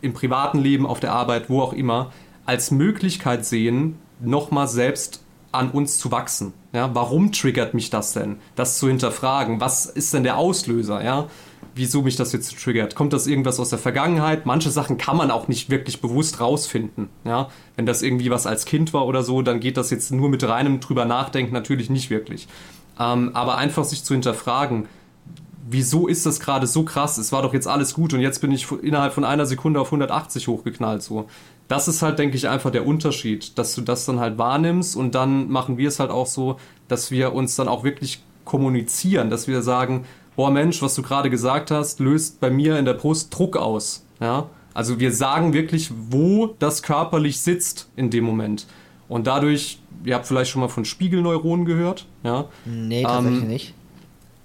im 0.02 0.14
privaten 0.14 0.60
Leben, 0.60 0.86
auf 0.86 1.00
der 1.00 1.14
Arbeit, 1.14 1.50
wo 1.50 1.62
auch 1.62 1.74
immer, 1.74 2.12
als 2.46 2.72
Möglichkeit 2.72 3.46
sehen, 3.46 3.98
nochmal 4.20 4.68
selbst 4.68 5.24
an 5.52 5.72
uns 5.72 5.98
zu 5.98 6.12
wachsen. 6.12 6.54
Ja, 6.74 6.90
warum 6.94 7.32
triggert 7.32 7.74
mich 7.74 7.90
das 7.90 8.14
denn? 8.14 8.38
Das 8.56 8.78
zu 8.78 8.88
hinterfragen. 8.88 9.60
Was 9.60 9.86
ist 9.86 10.14
denn 10.14 10.24
der 10.24 10.38
Auslöser? 10.38 11.04
Ja, 11.04 11.28
wieso 11.76 12.02
mich 12.02 12.16
das 12.16 12.32
jetzt 12.32 12.58
triggert? 12.62 12.96
Kommt 12.96 13.14
das 13.14 13.28
irgendwas 13.28 13.60
aus 13.60 13.70
der 13.70 13.80
Vergangenheit? 13.80 14.46
Manche 14.46 14.70
Sachen 14.70 14.98
kann 14.98 15.18
man 15.18 15.32
auch 15.32 15.48
nicht 15.48 15.70
wirklich 15.70 16.02
bewusst 16.02 16.40
rausfinden. 16.40 17.10
Ja, 17.26 17.50
wenn 17.76 17.86
das 17.86 18.02
irgendwie 18.02 18.32
was 18.32 18.48
als 18.48 18.66
Kind 18.66 18.94
war 18.94 19.06
oder 19.06 19.24
so, 19.24 19.42
dann 19.42 19.60
geht 19.60 19.78
das 19.78 19.90
jetzt 19.90 20.12
nur 20.12 20.30
mit 20.30 20.48
reinem 20.48 20.80
drüber 20.80 21.06
nachdenken 21.06 21.54
natürlich 21.54 21.90
nicht 21.90 22.10
wirklich. 22.10 22.48
Ähm, 23.00 23.32
aber 23.34 23.58
einfach 23.58 23.84
sich 23.84 24.04
zu 24.04 24.14
hinterfragen, 24.14 24.88
wieso 25.72 26.08
ist 26.08 26.26
das 26.26 26.40
gerade 26.40 26.68
so 26.68 26.84
krass? 26.84 27.18
Es 27.18 27.32
war 27.32 27.42
doch 27.42 27.54
jetzt 27.54 27.68
alles 27.68 27.94
gut 27.94 28.14
und 28.14 28.20
jetzt 28.20 28.40
bin 28.40 28.52
ich 28.52 28.70
innerhalb 28.72 29.14
von 29.14 29.24
einer 29.24 29.46
Sekunde 29.46 29.80
auf 29.80 29.88
180 29.88 30.48
hochgeknallt. 30.48 31.02
So, 31.02 31.28
das 31.68 31.88
ist 31.88 32.02
halt, 32.02 32.20
denke 32.20 32.36
ich, 32.36 32.50
einfach 32.50 32.72
der 32.72 32.86
Unterschied, 32.86 33.58
dass 33.58 33.74
du 33.76 33.82
das 33.82 34.06
dann 34.06 34.20
halt 34.20 34.38
wahrnimmst 34.38 34.96
und 34.96 35.16
dann 35.16 35.50
machen 35.50 35.78
wir 35.78 35.88
es 35.88 36.00
halt 36.00 36.12
auch 36.12 36.28
so, 36.28 36.58
dass 36.88 37.12
wir 37.12 37.34
uns 37.34 37.56
dann 37.56 37.68
auch 37.68 37.84
wirklich 37.84 38.24
kommunizieren, 38.44 39.30
dass 39.30 39.48
wir 39.48 39.62
sagen, 39.62 40.06
boah 40.36 40.52
Mensch, 40.52 40.82
was 40.82 40.96
du 40.96 41.02
gerade 41.02 41.30
gesagt 41.30 41.72
hast, 41.72 42.00
löst 42.00 42.40
bei 42.40 42.50
mir 42.50 42.78
in 42.78 42.86
der 42.86 42.94
Brust 42.94 43.34
Druck 43.38 43.56
aus. 43.56 44.06
Ja? 44.20 44.50
Also 44.74 45.00
wir 45.00 45.12
sagen 45.14 45.54
wirklich, 45.54 45.92
wo 46.10 46.48
das 46.60 46.84
körperlich 46.84 47.40
sitzt 47.40 47.90
in 47.96 48.10
dem 48.10 48.24
Moment. 48.24 48.68
Und 49.08 49.28
dadurch, 49.28 49.80
ihr 50.06 50.16
habt 50.16 50.26
vielleicht 50.26 50.52
schon 50.52 50.62
mal 50.62 50.70
von 50.70 50.86
Spiegelneuronen 50.86 51.66
gehört. 51.66 52.06
Ja? 52.24 52.46
Nee, 52.66 53.04
tatsächlich 53.04 53.44
ähm, 53.44 53.48
nicht. 53.48 53.74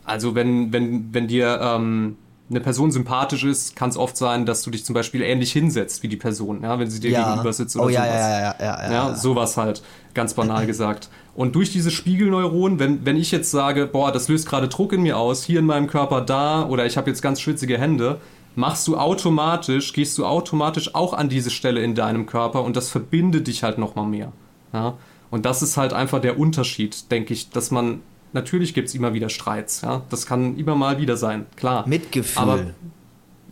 Also 0.06 0.34
wenn, 0.34 0.72
wenn, 0.72 1.12
wenn 1.12 1.26
dir 1.26 1.58
ähm, 1.60 2.16
eine 2.48 2.60
Person 2.60 2.92
sympathisch 2.92 3.42
ist, 3.44 3.74
kann 3.74 3.90
es 3.90 3.96
oft 3.96 4.16
sein, 4.16 4.46
dass 4.46 4.62
du 4.62 4.70
dich 4.70 4.84
zum 4.84 4.94
Beispiel 4.94 5.20
ähnlich 5.20 5.50
hinsetzt 5.50 6.02
wie 6.04 6.08
die 6.08 6.16
Person, 6.16 6.62
ja, 6.62 6.78
wenn 6.78 6.88
sie 6.88 7.00
dir 7.00 7.10
ja. 7.10 7.28
gegenüber 7.28 7.52
sitzt 7.52 7.76
oder 7.76 7.86
oh, 7.86 7.88
ja, 7.88 8.04
sowas. 8.04 8.14
Ja, 8.14 8.38
ja, 8.38 8.54
ja, 8.60 8.82
ja, 8.84 8.92
ja, 8.92 9.14
sowas 9.16 9.56
halt, 9.56 9.82
ganz 10.14 10.34
banal 10.34 10.66
gesagt. 10.66 11.08
Und 11.34 11.56
durch 11.56 11.72
diese 11.72 11.90
Spiegelneuronen, 11.90 12.78
wenn, 12.78 13.04
wenn 13.04 13.16
ich 13.16 13.32
jetzt 13.32 13.50
sage, 13.50 13.86
boah, 13.86 14.12
das 14.12 14.28
löst 14.28 14.48
gerade 14.48 14.68
Druck 14.68 14.92
in 14.92 15.02
mir 15.02 15.18
aus, 15.18 15.42
hier 15.42 15.58
in 15.58 15.66
meinem 15.66 15.88
Körper 15.88 16.20
da, 16.20 16.66
oder 16.66 16.86
ich 16.86 16.96
habe 16.96 17.10
jetzt 17.10 17.20
ganz 17.20 17.40
schwitzige 17.40 17.78
Hände, 17.78 18.20
machst 18.54 18.86
du 18.86 18.96
automatisch, 18.96 19.92
gehst 19.92 20.16
du 20.16 20.24
automatisch 20.24 20.94
auch 20.94 21.14
an 21.14 21.28
diese 21.28 21.50
Stelle 21.50 21.82
in 21.82 21.96
deinem 21.96 22.26
Körper 22.26 22.62
und 22.62 22.76
das 22.76 22.90
verbindet 22.90 23.48
dich 23.48 23.64
halt 23.64 23.76
nochmal 23.76 24.06
mehr. 24.06 24.32
Ja? 24.72 24.94
Und 25.30 25.44
das 25.44 25.62
ist 25.62 25.76
halt 25.76 25.92
einfach 25.92 26.20
der 26.20 26.38
Unterschied, 26.38 27.10
denke 27.10 27.34
ich, 27.34 27.50
dass 27.50 27.72
man 27.72 28.00
natürlich 28.32 28.74
gibt 28.74 28.88
es 28.88 28.94
immer 28.94 29.14
wieder 29.14 29.28
Streits. 29.28 29.82
Ja? 29.82 30.02
Das 30.10 30.26
kann 30.26 30.56
immer 30.56 30.74
mal 30.74 30.98
wieder 30.98 31.16
sein, 31.16 31.46
klar. 31.56 31.86
Mitgefühl. 31.88 32.42
Aber 32.42 32.60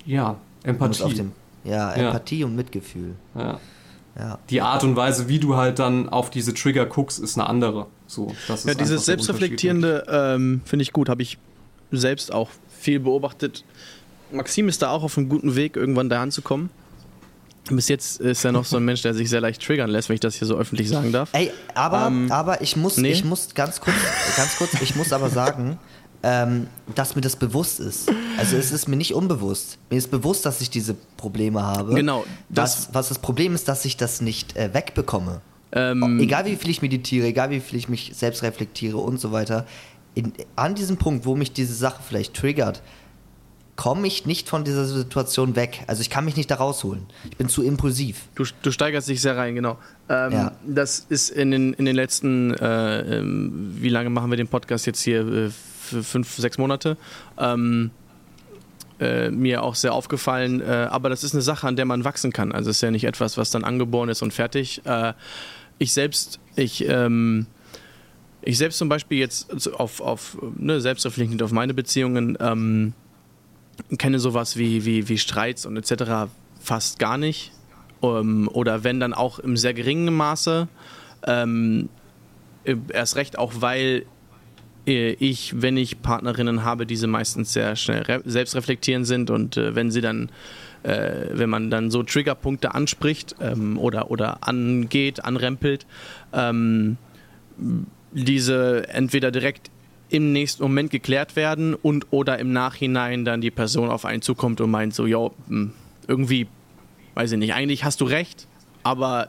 ja, 0.04 0.36
Empathie. 0.62 1.14
Dem, 1.14 1.32
ja, 1.64 1.92
Empathie 1.92 2.40
ja. 2.40 2.46
und 2.46 2.56
Mitgefühl. 2.56 3.14
Ja. 3.34 3.60
ja. 4.18 4.38
Die 4.50 4.60
Art 4.60 4.84
und 4.84 4.96
Weise, 4.96 5.28
wie 5.28 5.38
du 5.38 5.56
halt 5.56 5.78
dann 5.78 6.08
auf 6.08 6.30
diese 6.30 6.54
Trigger 6.54 6.86
guckst, 6.86 7.18
ist 7.18 7.38
eine 7.38 7.48
andere. 7.48 7.86
So, 8.06 8.34
das 8.48 8.64
ja, 8.64 8.74
dieses 8.74 9.06
Selbstreflektierende 9.06 10.06
ähm, 10.08 10.60
finde 10.64 10.82
ich 10.82 10.92
gut. 10.92 11.08
Habe 11.08 11.22
ich 11.22 11.38
selbst 11.90 12.32
auch 12.32 12.50
viel 12.78 13.00
beobachtet. 13.00 13.64
Maxim 14.30 14.68
ist 14.68 14.82
da 14.82 14.90
auch 14.90 15.02
auf 15.02 15.16
einem 15.16 15.28
guten 15.28 15.56
Weg, 15.56 15.76
irgendwann 15.76 16.08
da 16.08 16.22
anzukommen. 16.22 16.70
Bis 17.70 17.88
jetzt 17.88 18.20
ist 18.20 18.44
er 18.44 18.52
noch 18.52 18.64
so 18.64 18.76
ein 18.76 18.84
Mensch, 18.84 19.02
der 19.02 19.14
sich 19.14 19.30
sehr 19.30 19.40
leicht 19.40 19.62
triggern 19.62 19.88
lässt, 19.88 20.08
wenn 20.08 20.14
ich 20.14 20.20
das 20.20 20.34
hier 20.34 20.46
so 20.46 20.56
öffentlich 20.56 20.88
sagen 20.88 21.12
darf. 21.12 21.30
Ey, 21.32 21.50
aber, 21.74 22.06
ähm, 22.08 22.30
aber 22.30 22.60
ich 22.60 22.76
muss, 22.76 22.98
nee. 22.98 23.10
ich 23.10 23.24
muss 23.24 23.54
ganz 23.54 23.80
kurz, 23.80 23.96
ganz 24.36 24.56
kurz, 24.56 24.80
ich 24.82 24.94
muss 24.96 25.12
aber 25.12 25.30
sagen, 25.30 25.78
ähm, 26.22 26.66
dass 26.94 27.14
mir 27.16 27.22
das 27.22 27.36
bewusst 27.36 27.80
ist. 27.80 28.10
Also 28.38 28.56
es 28.56 28.72
ist 28.72 28.88
mir 28.88 28.96
nicht 28.96 29.14
unbewusst. 29.14 29.78
Mir 29.90 29.96
ist 29.96 30.10
bewusst, 30.10 30.46
dass 30.46 30.60
ich 30.60 30.70
diese 30.70 30.94
Probleme 31.16 31.62
habe. 31.62 31.94
Genau. 31.94 32.24
Das 32.48 32.88
was, 32.88 32.94
was 32.94 33.08
das 33.08 33.18
Problem 33.18 33.54
ist, 33.54 33.68
dass 33.68 33.84
ich 33.84 33.96
das 33.96 34.20
nicht 34.20 34.56
äh, 34.56 34.72
wegbekomme. 34.72 35.40
Ähm, 35.72 36.20
egal 36.20 36.46
wie 36.46 36.56
viel 36.56 36.70
ich 36.70 36.82
meditiere, 36.82 37.26
egal 37.26 37.50
wie 37.50 37.60
viel 37.60 37.78
ich 37.78 37.88
mich 37.88 38.12
selbst 38.14 38.42
reflektiere 38.42 38.96
und 38.96 39.20
so 39.20 39.32
weiter. 39.32 39.66
In, 40.14 40.32
an 40.56 40.74
diesem 40.74 40.96
Punkt, 40.96 41.26
wo 41.26 41.34
mich 41.34 41.52
diese 41.52 41.74
Sache 41.74 42.00
vielleicht 42.06 42.34
triggert, 42.34 42.80
komme 43.76 44.06
ich 44.06 44.24
nicht 44.26 44.48
von 44.48 44.64
dieser 44.64 44.84
Situation 44.84 45.56
weg. 45.56 45.82
Also 45.86 46.00
ich 46.00 46.10
kann 46.10 46.24
mich 46.24 46.36
nicht 46.36 46.50
da 46.50 46.56
rausholen. 46.56 47.06
Ich 47.30 47.36
bin 47.36 47.48
zu 47.48 47.62
impulsiv. 47.62 48.28
Du, 48.34 48.44
du 48.62 48.70
steigerst 48.70 49.08
dich 49.08 49.20
sehr 49.20 49.36
rein, 49.36 49.54
genau. 49.54 49.78
Ähm, 50.08 50.32
ja. 50.32 50.52
Das 50.66 51.00
ist 51.08 51.30
in 51.30 51.50
den, 51.50 51.72
in 51.74 51.84
den 51.84 51.96
letzten, 51.96 52.54
äh, 52.54 53.18
ähm, 53.18 53.74
wie 53.78 53.88
lange 53.88 54.10
machen 54.10 54.30
wir 54.30 54.36
den 54.36 54.48
Podcast 54.48 54.86
jetzt 54.86 55.02
hier? 55.02 55.26
Äh, 55.26 55.50
fünf, 56.02 56.34
sechs 56.36 56.56
Monate. 56.56 56.96
Ähm, 57.38 57.90
äh, 59.00 59.30
mir 59.30 59.62
auch 59.62 59.74
sehr 59.74 59.92
aufgefallen. 59.92 60.60
Äh, 60.60 60.88
aber 60.90 61.08
das 61.08 61.24
ist 61.24 61.34
eine 61.34 61.42
Sache, 61.42 61.66
an 61.66 61.74
der 61.76 61.84
man 61.84 62.04
wachsen 62.04 62.32
kann. 62.32 62.52
Also 62.52 62.70
es 62.70 62.76
ist 62.76 62.82
ja 62.82 62.90
nicht 62.92 63.04
etwas, 63.04 63.36
was 63.36 63.50
dann 63.50 63.64
angeboren 63.64 64.08
ist 64.08 64.22
und 64.22 64.32
fertig. 64.32 64.82
Äh, 64.84 65.14
ich 65.78 65.92
selbst, 65.92 66.38
ich, 66.54 66.88
ähm, 66.88 67.46
ich 68.42 68.56
selbst 68.56 68.78
zum 68.78 68.88
Beispiel 68.88 69.18
jetzt 69.18 69.72
auf, 69.72 70.00
auf 70.00 70.38
ne, 70.56 70.80
selbstreflektierend 70.80 71.42
auf 71.42 71.50
meine 71.50 71.74
Beziehungen, 71.74 72.38
ähm, 72.40 72.92
kenne 73.98 74.18
sowas 74.18 74.56
wie, 74.56 74.84
wie, 74.84 75.08
wie 75.08 75.18
Streits 75.18 75.66
und 75.66 75.76
etc. 75.76 76.30
fast 76.60 76.98
gar 76.98 77.18
nicht. 77.18 77.52
Ähm, 78.02 78.48
oder 78.52 78.84
wenn 78.84 79.00
dann 79.00 79.14
auch 79.14 79.38
im 79.38 79.56
sehr 79.56 79.74
geringen 79.74 80.14
Maße. 80.14 80.68
Ähm, 81.26 81.88
äh, 82.64 82.76
erst 82.92 83.16
recht 83.16 83.38
auch, 83.38 83.52
weil 83.56 84.04
äh, 84.86 85.12
ich, 85.12 85.60
wenn 85.60 85.76
ich 85.76 86.02
Partnerinnen 86.02 86.64
habe, 86.64 86.86
diese 86.86 87.06
meistens 87.06 87.52
sehr 87.52 87.76
schnell 87.76 88.22
selbstreflektierend 88.24 89.06
sind 89.06 89.30
und 89.30 89.56
äh, 89.56 89.74
wenn 89.74 89.90
sie 89.90 90.00
dann, 90.00 90.30
äh, 90.82 91.26
wenn 91.32 91.50
man 91.50 91.70
dann 91.70 91.90
so 91.90 92.02
Triggerpunkte 92.02 92.74
anspricht 92.74 93.36
ähm, 93.40 93.78
oder, 93.78 94.10
oder 94.10 94.46
angeht, 94.46 95.24
anrempelt, 95.24 95.86
ähm, 96.32 96.96
diese 98.12 98.88
entweder 98.88 99.30
direkt 99.30 99.70
im 100.14 100.32
nächsten 100.32 100.62
Moment 100.62 100.92
geklärt 100.92 101.34
werden 101.34 101.74
und 101.74 102.06
oder 102.10 102.38
im 102.38 102.52
Nachhinein 102.52 103.24
dann 103.24 103.40
die 103.40 103.50
Person 103.50 103.90
auf 103.90 104.04
einen 104.04 104.22
zukommt 104.22 104.60
und 104.60 104.70
meint 104.70 104.94
so, 104.94 105.06
ja, 105.06 105.28
hm, 105.48 105.72
irgendwie, 106.06 106.46
weiß 107.14 107.32
ich 107.32 107.38
nicht, 107.38 107.52
eigentlich 107.52 107.82
hast 107.82 108.00
du 108.00 108.04
recht, 108.04 108.46
aber 108.84 109.28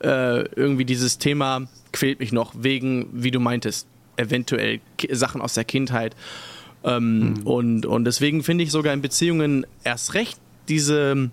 äh, 0.00 0.42
irgendwie 0.56 0.84
dieses 0.84 1.16
Thema 1.16 1.68
quält 1.92 2.20
mich 2.20 2.32
noch 2.32 2.52
wegen, 2.54 3.08
wie 3.12 3.30
du 3.30 3.40
meintest, 3.40 3.86
eventuell 4.16 4.80
Sachen 5.10 5.40
aus 5.40 5.54
der 5.54 5.64
Kindheit. 5.64 6.14
Ähm, 6.84 7.20
mhm. 7.20 7.46
und, 7.46 7.86
und 7.86 8.04
deswegen 8.04 8.42
finde 8.42 8.64
ich 8.64 8.70
sogar 8.70 8.92
in 8.92 9.00
Beziehungen 9.00 9.66
erst 9.84 10.12
recht 10.12 10.38
diese, 10.68 11.30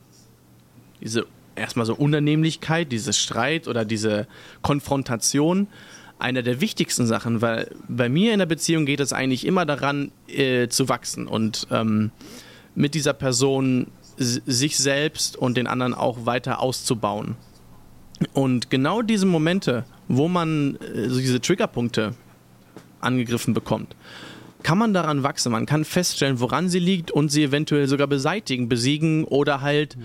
diese 1.02 1.26
erstmal 1.56 1.86
so 1.86 1.94
Unannehmlichkeit, 1.94 2.92
dieses 2.92 3.18
Streit 3.20 3.68
oder 3.68 3.84
diese 3.84 4.28
Konfrontation 4.62 5.68
einer 6.20 6.42
der 6.42 6.62
wichtigsten 6.62 7.06
Sachen, 7.06 7.42
weil 7.42 7.72
bei 7.88 8.10
mir 8.10 8.34
in 8.34 8.40
der 8.40 8.46
Beziehung 8.46 8.86
geht 8.86 9.00
es 9.00 9.14
eigentlich 9.14 9.46
immer 9.46 9.66
daran, 9.66 10.12
äh, 10.28 10.68
zu 10.68 10.90
wachsen 10.90 11.28
und 11.28 11.68
ähm, 11.72 12.12
mit 12.76 12.94
dieser 12.94 13.14
Person 13.14 13.88
sich 14.18 14.78
selbst 14.78 15.38
und 15.38 15.58
den 15.58 15.68
anderen 15.68 15.94
auch 15.94 16.26
weiter 16.26 16.60
auszubauen. 16.60 17.36
Und 18.34 18.72
genau 18.72 19.04
diese 19.04 19.28
Momente, 19.28 19.86
wo 20.08 20.28
man 20.28 20.78
äh, 20.78 21.08
so 21.10 21.20
diese 21.20 21.40
Triggerpunkte 21.40 22.16
angegriffen 23.00 23.54
bekommt, 23.54 23.96
kann 24.64 24.80
man 24.80 24.94
daran 24.94 25.22
wachsen. 25.22 25.52
Man 25.52 25.68
kann 25.68 25.86
feststellen, 25.86 26.40
woran 26.40 26.68
sie 26.68 26.80
liegt 26.80 27.12
und 27.12 27.30
sie 27.30 27.44
eventuell 27.44 27.88
sogar 27.88 28.08
beseitigen, 28.08 28.68
besiegen 28.68 29.24
oder 29.24 29.62
halt 29.62 29.98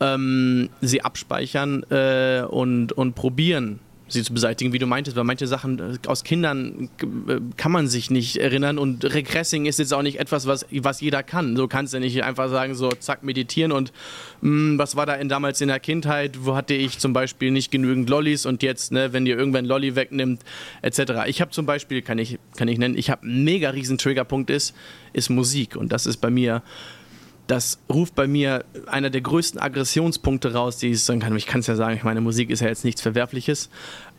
ähm, 0.00 0.70
sie 0.80 1.02
abspeichern 1.02 1.82
äh, 1.90 2.42
und, 2.48 2.92
und 2.92 3.14
probieren 3.14 3.80
sie 4.12 4.22
zu 4.22 4.32
beseitigen, 4.32 4.72
wie 4.72 4.78
du 4.78 4.86
meintest, 4.86 5.16
weil 5.16 5.24
manche 5.24 5.46
Sachen 5.46 5.78
äh, 5.78 6.08
aus 6.08 6.24
Kindern 6.24 6.90
äh, 7.28 7.38
kann 7.56 7.72
man 7.72 7.88
sich 7.88 8.10
nicht 8.10 8.36
erinnern 8.36 8.78
und 8.78 9.04
Regressing 9.04 9.66
ist 9.66 9.78
jetzt 9.78 9.92
auch 9.92 10.02
nicht 10.02 10.18
etwas, 10.20 10.46
was, 10.46 10.66
was 10.70 11.00
jeder 11.00 11.22
kann. 11.22 11.56
So 11.56 11.68
kannst 11.68 11.94
du 11.94 12.00
nicht 12.00 12.22
einfach 12.22 12.48
sagen, 12.50 12.74
so 12.74 12.90
zack, 12.90 13.22
meditieren 13.22 13.72
und 13.72 13.92
mh, 14.40 14.48
hm, 14.50 14.78
was 14.78 14.96
war 14.96 15.06
da 15.06 15.14
in, 15.14 15.28
damals 15.28 15.60
in 15.60 15.68
der 15.68 15.80
Kindheit, 15.80 16.44
wo 16.44 16.54
hatte 16.54 16.74
ich 16.74 16.98
zum 16.98 17.12
Beispiel 17.12 17.50
nicht 17.50 17.70
genügend 17.70 18.08
Lollis 18.08 18.46
und 18.46 18.62
jetzt, 18.62 18.92
ne, 18.92 19.12
wenn 19.12 19.24
dir 19.24 19.36
irgendwann 19.36 19.64
Lolli 19.64 19.96
wegnimmt, 19.96 20.42
etc. 20.82 21.26
Ich 21.26 21.40
habe 21.40 21.50
zum 21.50 21.66
Beispiel, 21.66 22.02
kann 22.02 22.18
ich, 22.18 22.38
kann 22.56 22.68
ich 22.68 22.78
nennen, 22.78 22.96
ich 22.96 23.10
habe 23.10 23.22
einen 23.22 23.44
mega 23.44 23.70
riesen 23.70 23.98
Triggerpunkt 23.98 24.50
ist, 24.50 24.74
ist 25.12 25.30
Musik 25.30 25.76
und 25.76 25.92
das 25.92 26.06
ist 26.06 26.18
bei 26.18 26.30
mir 26.30 26.62
das 27.52 27.78
ruft 27.92 28.14
bei 28.14 28.26
mir 28.26 28.64
einer 28.86 29.10
der 29.10 29.20
größten 29.20 29.60
Aggressionspunkte 29.60 30.54
raus, 30.54 30.78
die 30.78 30.88
ich 30.88 31.04
sagen 31.04 31.20
kann. 31.20 31.36
Ich 31.36 31.44
kann 31.44 31.60
es 31.60 31.66
ja 31.66 31.76
sagen, 31.76 31.94
ich 31.94 32.02
meine, 32.02 32.22
Musik 32.22 32.48
ist 32.48 32.60
ja 32.60 32.68
jetzt 32.68 32.82
nichts 32.82 33.02
Verwerfliches. 33.02 33.68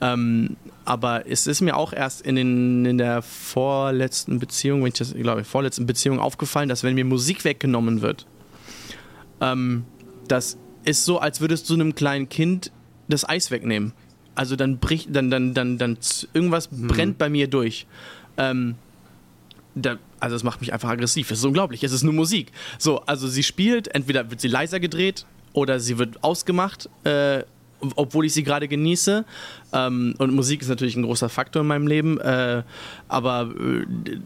Ähm, 0.01 0.55
aber 0.85 1.27
es 1.27 1.47
ist 1.47 1.61
mir 1.61 1.75
auch 1.75 1.93
erst 1.93 2.21
in, 2.21 2.35
den, 2.35 2.85
in 2.85 2.99
der 2.99 3.23
vorletzten 3.23 4.37
Beziehung, 4.37 4.81
wenn 4.81 4.89
ich 4.89 4.93
das 4.93 5.15
glaube, 5.15 5.43
vorletzten 5.45 5.87
Beziehung 5.87 6.19
aufgefallen, 6.19 6.69
dass 6.69 6.83
wenn 6.83 6.93
mir 6.93 7.05
Musik 7.05 7.43
weggenommen 7.43 8.03
wird, 8.03 8.27
ähm, 9.41 9.85
das 10.27 10.59
ist 10.85 11.03
so, 11.03 11.17
als 11.17 11.41
würdest 11.41 11.67
du 11.71 11.73
einem 11.73 11.95
kleinen 11.95 12.29
Kind 12.29 12.71
das 13.07 13.27
Eis 13.27 13.49
wegnehmen. 13.49 13.93
Also 14.35 14.55
dann 14.55 14.77
bricht, 14.77 15.07
dann, 15.11 15.31
dann, 15.31 15.55
dann, 15.55 15.79
dann 15.79 15.97
irgendwas 16.33 16.69
hm. 16.69 16.87
brennt 16.87 17.17
bei 17.17 17.29
mir 17.29 17.47
durch. 17.47 17.87
Ähm, 18.37 18.75
da, 19.75 19.97
also 20.19 20.35
es 20.35 20.43
macht 20.43 20.61
mich 20.61 20.73
einfach 20.73 20.89
aggressiv. 20.89 21.31
Es 21.31 21.39
ist 21.39 21.45
unglaublich. 21.45 21.83
Es 21.83 21.91
ist 21.91 22.03
nur 22.03 22.13
Musik. 22.13 22.51
So, 22.77 23.01
also 23.01 23.27
sie 23.27 23.43
spielt, 23.43 23.93
entweder 23.93 24.29
wird 24.29 24.41
sie 24.41 24.47
leiser 24.47 24.79
gedreht 24.79 25.25
oder 25.53 25.79
sie 25.79 25.97
wird 25.97 26.23
ausgemacht, 26.23 26.89
äh, 27.03 27.43
obwohl 27.95 28.25
ich 28.25 28.33
sie 28.33 28.43
gerade 28.43 28.67
genieße. 28.67 29.25
Ähm, 29.73 30.15
und 30.17 30.33
Musik 30.33 30.61
ist 30.61 30.69
natürlich 30.69 30.95
ein 30.95 31.03
großer 31.03 31.29
Faktor 31.29 31.61
in 31.61 31.67
meinem 31.67 31.87
Leben. 31.87 32.19
Äh, 32.19 32.63
aber 33.07 33.51
äh, 33.59 34.19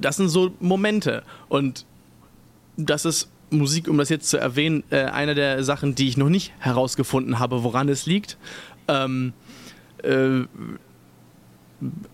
das 0.00 0.16
sind 0.16 0.28
so 0.28 0.52
Momente. 0.60 1.22
Und 1.48 1.84
das 2.76 3.04
ist 3.04 3.30
Musik, 3.50 3.88
um 3.88 3.98
das 3.98 4.08
jetzt 4.08 4.28
zu 4.28 4.38
erwähnen, 4.38 4.82
äh, 4.90 5.04
eine 5.04 5.34
der 5.34 5.62
Sachen, 5.62 5.94
die 5.94 6.08
ich 6.08 6.16
noch 6.16 6.28
nicht 6.28 6.52
herausgefunden 6.58 7.38
habe, 7.38 7.62
woran 7.62 7.88
es 7.88 8.06
liegt. 8.06 8.36
Ähm, 8.88 9.32
äh, 10.02 10.44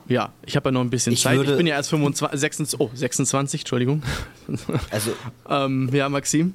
ja, 0.09 0.33
ich 0.45 0.57
habe 0.57 0.69
ja 0.69 0.73
noch 0.73 0.81
ein 0.81 0.91
bisschen 0.91 1.13
ich 1.13 1.23
Zeit. 1.23 1.41
Ich 1.41 1.57
bin 1.57 1.67
ja 1.67 1.77
erst 1.77 1.91
25, 1.91 2.41
26, 2.41 2.81
oh, 2.81 2.91
26, 2.93 3.61
Entschuldigung. 3.63 4.03
Also. 4.91 5.13
ähm, 5.49 5.89
ja, 5.93 6.09
Maxim? 6.09 6.55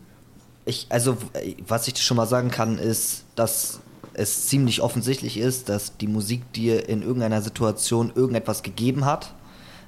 Ich, 0.65 0.87
also, 0.89 1.17
was 1.65 1.87
ich 1.87 1.97
schon 2.01 2.17
mal 2.17 2.27
sagen 2.27 2.51
kann, 2.51 2.77
ist, 2.77 3.23
dass 3.35 3.79
es 4.13 4.47
ziemlich 4.47 4.81
offensichtlich 4.81 5.37
ist, 5.37 5.69
dass 5.69 5.95
die 5.97 6.07
Musik 6.07 6.51
dir 6.53 6.89
in 6.89 7.01
irgendeiner 7.03 7.41
Situation 7.41 8.11
irgendetwas 8.15 8.63
gegeben 8.63 9.05
hat. 9.05 9.33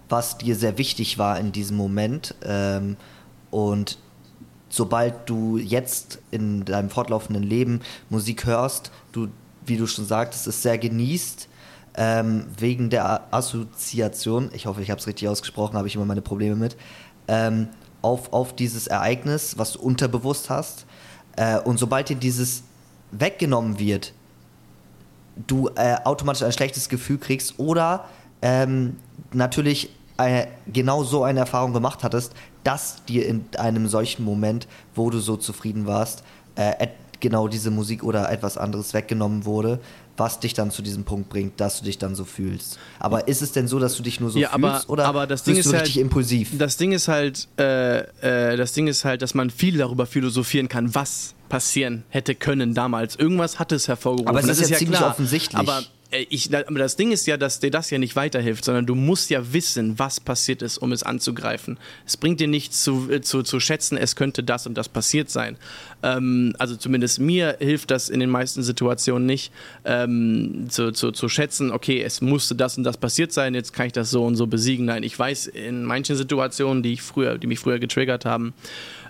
was 0.08 0.38
dir 0.38 0.56
sehr 0.56 0.78
wichtig 0.78 1.18
war 1.18 1.40
in 1.40 1.52
diesem 1.52 1.78
Moment. 1.78 2.34
Ähm, 2.44 2.98
und 3.52 4.00
sobald 4.70 5.30
du 5.30 5.58
jetzt 5.58 6.20
in 6.32 6.66
deinem 6.66 6.90
fortlaufenden 6.90 7.44
Leben 7.44 7.82
Musik 8.10 8.46
hörst, 8.46 8.92
du, 9.12 9.28
wie 9.66 9.78
du 9.78 9.88
schon 9.88 10.06
sagtest, 10.06 10.48
es 10.48 10.64
sehr 10.64 10.78
genießt, 10.78 11.48
ähm, 11.96 12.46
wegen 12.58 12.90
der 12.90 13.34
Assoziation, 13.34 14.50
ich 14.54 14.66
hoffe, 14.66 14.82
ich 14.82 14.90
habe 14.90 15.00
es 15.00 15.08
richtig 15.08 15.28
ausgesprochen, 15.28 15.78
habe 15.78 15.88
ich 15.88 15.96
immer 15.96 16.06
meine 16.06 16.22
Probleme 16.22 16.56
mit, 16.56 16.78
ähm, 17.28 17.68
auf, 18.02 18.32
auf 18.32 18.56
dieses 18.56 18.88
Ereignis, 18.88 19.58
was 19.58 19.74
du 19.74 19.80
unterbewusst 19.80 20.50
hast. 20.50 20.86
Äh, 21.36 21.60
und 21.60 21.78
sobald 21.78 22.10
dir 22.10 22.16
dieses 22.16 22.64
weggenommen 23.12 23.80
wird, 23.80 24.14
du 25.48 25.70
äh, 25.76 25.96
automatisch 26.04 26.44
ein 26.44 26.52
schlechtes 26.52 26.90
Gefühl 26.90 27.18
kriegst 27.18 27.60
oder 27.60 28.06
ähm, 28.42 28.98
natürlich 29.32 29.90
äh, 30.18 30.48
genau 30.68 31.04
so 31.04 31.24
eine 31.24 31.40
Erfahrung 31.40 31.74
gemacht 31.74 32.04
hattest, 32.04 32.34
dass 32.64 33.04
dir 33.06 33.26
in 33.26 33.46
einem 33.58 33.88
solchen 33.88 34.24
Moment, 34.24 34.68
wo 34.96 35.10
du 35.10 35.20
so 35.20 35.38
zufrieden 35.38 35.88
warst, 35.88 36.24
äh, 36.56 36.88
genau 37.20 37.48
diese 37.48 37.72
Musik 37.72 38.04
oder 38.04 38.32
etwas 38.32 38.58
anderes 38.58 38.94
weggenommen 38.94 39.46
wurde, 39.46 39.80
was 40.20 40.40
dich 40.40 40.54
dann 40.54 40.72
zu 40.72 40.82
diesem 40.82 41.04
Punkt 41.04 41.30
bringt, 41.30 41.60
dass 41.60 41.80
du 41.80 41.86
dich 41.86 41.98
dann 41.98 42.16
so 42.16 42.26
fühlst. 42.26 42.78
Aber 43.00 43.28
ist 43.28 43.42
es 43.42 43.52
denn 43.52 43.68
so, 43.68 43.80
dass 43.80 43.96
du 43.96 44.04
dich 44.04 44.20
nur 44.20 44.30
so 44.30 44.40
ja, 44.40 44.50
fühlst 44.50 44.64
aber, 44.64 44.84
oder 44.88 45.06
aber 45.06 45.28
das 45.28 45.44
Ding 45.44 45.56
ist 45.56 45.68
du 45.68 45.72
richtig 45.72 45.96
halt, 45.96 46.04
impulsiv? 46.04 46.58
Das 46.58 46.78
Ding 46.78 46.92
ist 46.92 47.08
halt, 47.08 47.48
äh, 47.58 48.00
äh, 48.00 48.58
das 48.58 48.74
Ding 48.74 48.88
ist 48.88 49.06
halt, 49.06 49.22
dass 49.22 49.34
man 49.34 49.50
viel 49.50 49.78
darüber 49.78 50.06
philosophieren 50.06 50.68
kann, 50.68 50.94
was 50.94 51.36
passieren 51.48 52.04
hätte 52.10 52.36
können 52.36 52.74
damals. 52.74 53.16
Irgendwas 53.16 53.60
hat 53.60 53.72
es 53.72 53.88
hervorgerufen. 53.88 54.30
Aber 54.30 54.40
es 54.40 54.48
das 54.48 54.58
ist, 54.58 54.64
ist 54.66 54.70
ja, 54.70 54.78
ziemlich 54.78 55.00
klar. 55.00 55.12
offensichtlich. 55.12 55.60
Aber 55.60 55.84
ich, 56.12 56.54
aber 56.56 56.80
das 56.80 56.96
Ding 56.96 57.12
ist 57.12 57.28
ja, 57.28 57.38
dass 57.38 57.60
dir 57.60 57.70
das 57.70 57.92
ja 57.92 58.00
nicht 58.00 58.16
weiterhilft, 58.16 58.66
sondern 58.66 58.88
du 58.88 58.96
musst 58.96 59.30
ja 59.30 59.54
wissen, 59.54 60.00
was 60.00 60.20
passiert 60.20 60.64
ist, 60.64 60.80
um 60.80 60.92
es 60.92 61.04
anzugreifen. 61.04 61.78
Es 62.06 62.18
bringt 62.18 62.40
dir 62.40 62.48
nichts 62.48 62.84
zu, 62.84 63.12
äh, 63.12 63.22
zu, 63.22 63.44
zu 63.44 63.60
schätzen, 63.60 63.96
es 63.96 64.16
könnte 64.16 64.44
das 64.44 64.66
und 64.66 64.76
das 64.76 64.90
passiert 64.90 65.30
sein. 65.30 65.58
Ähm, 66.02 66.56
also 66.58 66.76
zumindest 66.76 67.20
mir 67.20 67.58
hilft 67.60 67.92
das 67.92 68.10
in 68.10 68.20
den 68.20 68.30
meisten 68.32 68.64
Situationen 68.64 69.28
nicht, 69.28 69.52
ähm, 69.86 70.66
zu, 70.70 70.92
zu, 70.94 71.12
zu 71.12 71.30
schätzen, 71.30 71.72
okay, 71.72 72.02
es 72.02 72.22
musste 72.22 72.56
das 72.56 72.76
und 72.78 72.86
das 72.86 72.98
passiert 72.98 73.32
sein, 73.32 73.54
jetzt 73.54 73.74
kann 73.74 73.86
ich 73.86 73.94
das 73.94 74.10
so 74.10 74.26
und 74.26 74.36
so 74.36 74.48
besiegen. 74.48 74.86
Nein, 74.86 75.04
ich 75.04 75.18
weiß 75.18 75.46
in 75.46 75.84
manchen 75.84 76.16
Situationen, 76.16 76.82
die, 76.82 76.94
ich 76.94 77.04
früher, 77.04 77.38
die 77.38 77.46
mich 77.46 77.60
früher 77.60 77.78
getriggert 77.78 78.26
haben, 78.26 78.56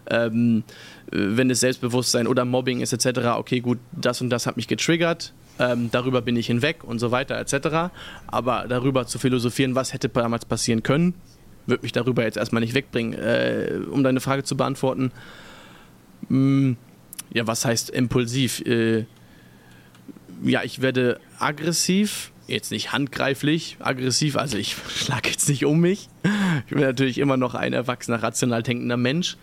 ähm, 0.10 0.64
wenn 1.12 1.50
es 1.50 1.62
Selbstbewusstsein 1.62 2.28
oder 2.28 2.44
Mobbing 2.44 2.82
ist 2.82 2.92
etc., 2.92 3.38
okay, 3.38 3.62
gut, 3.62 3.80
das 3.94 4.20
und 4.20 4.30
das 4.30 4.46
hat 4.46 4.58
mich 4.58 4.68
getriggert, 4.68 5.34
ähm, 5.60 5.90
darüber 5.92 6.22
bin 6.22 6.36
ich 6.36 6.48
hinweg 6.48 6.84
und 6.84 7.00
so 7.00 7.12
weiter 7.12 7.38
etc. 7.38 7.92
Aber 8.28 8.66
darüber 8.68 9.06
zu 9.06 9.20
philosophieren, 9.20 9.76
was 9.76 9.94
hätte 9.94 10.10
damals 10.10 10.46
passieren 10.46 10.84
können, 10.84 11.14
wird 11.68 11.84
mich 11.84 11.92
darüber 11.92 12.24
jetzt 12.24 12.38
erstmal 12.38 12.62
nicht 12.62 12.74
wegbringen. 12.74 13.14
Äh, 13.14 13.82
um 13.92 14.04
deine 14.04 14.22
Frage 14.22 14.44
zu 14.44 14.58
beantworten, 14.58 15.12
mh, 16.30 16.38
mm, 16.38 16.78
ja, 17.34 17.46
was 17.46 17.66
heißt 17.66 17.90
impulsiv? 17.92 18.62
Äh, 18.62 19.06
ja, 20.44 20.64
ich 20.64 20.82
werde 20.82 21.20
aggressiv, 21.38 22.32
jetzt 22.48 22.72
nicht 22.72 22.92
handgreiflich 22.92 23.78
aggressiv, 23.80 24.36
also 24.36 24.58
ich 24.58 24.76
schlage 24.96 25.30
jetzt 25.30 25.50
nicht 25.50 25.66
um 25.66 25.80
mich. 25.80 26.10
Ich 26.68 26.74
bin 26.74 26.82
natürlich 26.82 27.18
immer 27.18 27.38
noch 27.38 27.54
ein 27.54 27.74
erwachsener, 27.74 28.24
rational 28.24 28.64
denkender 28.64 28.98
Mensch. 28.98 29.38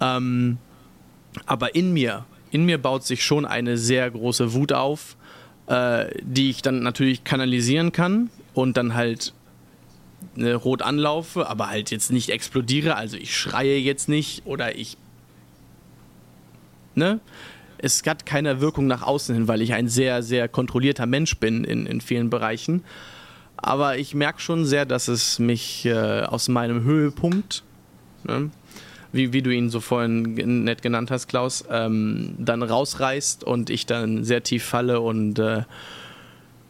Ähm, 0.00 0.58
aber 1.46 1.74
in 1.74 1.92
mir, 1.92 2.26
in 2.50 2.64
mir 2.64 2.78
baut 2.78 3.04
sich 3.04 3.24
schon 3.24 3.46
eine 3.46 3.78
sehr 3.78 4.10
große 4.10 4.52
Wut 4.52 4.72
auf, 4.72 5.16
äh, 5.70 6.10
die 6.22 6.50
ich 6.50 6.62
dann 6.62 6.82
natürlich 6.82 7.22
kanalisieren 7.22 7.92
kann 7.92 8.28
und 8.54 8.76
dann 8.76 8.94
halt 8.94 9.32
ne, 10.34 10.54
rot 10.56 10.82
anlaufe, 10.82 11.48
aber 11.48 11.70
halt 11.70 11.92
jetzt 11.92 12.10
nicht 12.10 12.30
explodiere. 12.30 12.96
Also 12.96 13.16
ich 13.16 13.36
schreie 13.36 13.78
jetzt 13.78 14.08
nicht 14.08 14.44
oder 14.46 14.76
ich. 14.76 14.96
Ne? 16.96 17.20
Es 17.78 18.02
hat 18.04 18.26
keine 18.26 18.60
Wirkung 18.60 18.88
nach 18.88 19.02
außen 19.02 19.32
hin, 19.32 19.46
weil 19.46 19.62
ich 19.62 19.72
ein 19.72 19.88
sehr, 19.88 20.24
sehr 20.24 20.48
kontrollierter 20.48 21.06
Mensch 21.06 21.38
bin 21.38 21.62
in, 21.62 21.86
in 21.86 22.00
vielen 22.00 22.30
Bereichen. 22.30 22.82
Aber 23.56 23.96
ich 23.96 24.12
merke 24.12 24.40
schon 24.40 24.64
sehr, 24.64 24.86
dass 24.86 25.06
es 25.06 25.38
mich 25.38 25.86
äh, 25.86 26.22
aus 26.22 26.48
meinem 26.48 26.82
Höhepunkt, 26.82 27.62
ne, 28.24 28.50
wie, 29.12 29.32
wie 29.32 29.42
du 29.42 29.50
ihn 29.50 29.70
so 29.70 29.80
vorhin 29.80 30.64
nett 30.64 30.82
genannt 30.82 31.10
hast, 31.10 31.28
Klaus, 31.28 31.64
ähm, 31.70 32.34
dann 32.38 32.62
rausreißt 32.62 33.44
und 33.44 33.70
ich 33.70 33.86
dann 33.86 34.24
sehr 34.24 34.42
tief 34.42 34.64
falle 34.64 35.00
und 35.00 35.38
äh, 35.38 35.62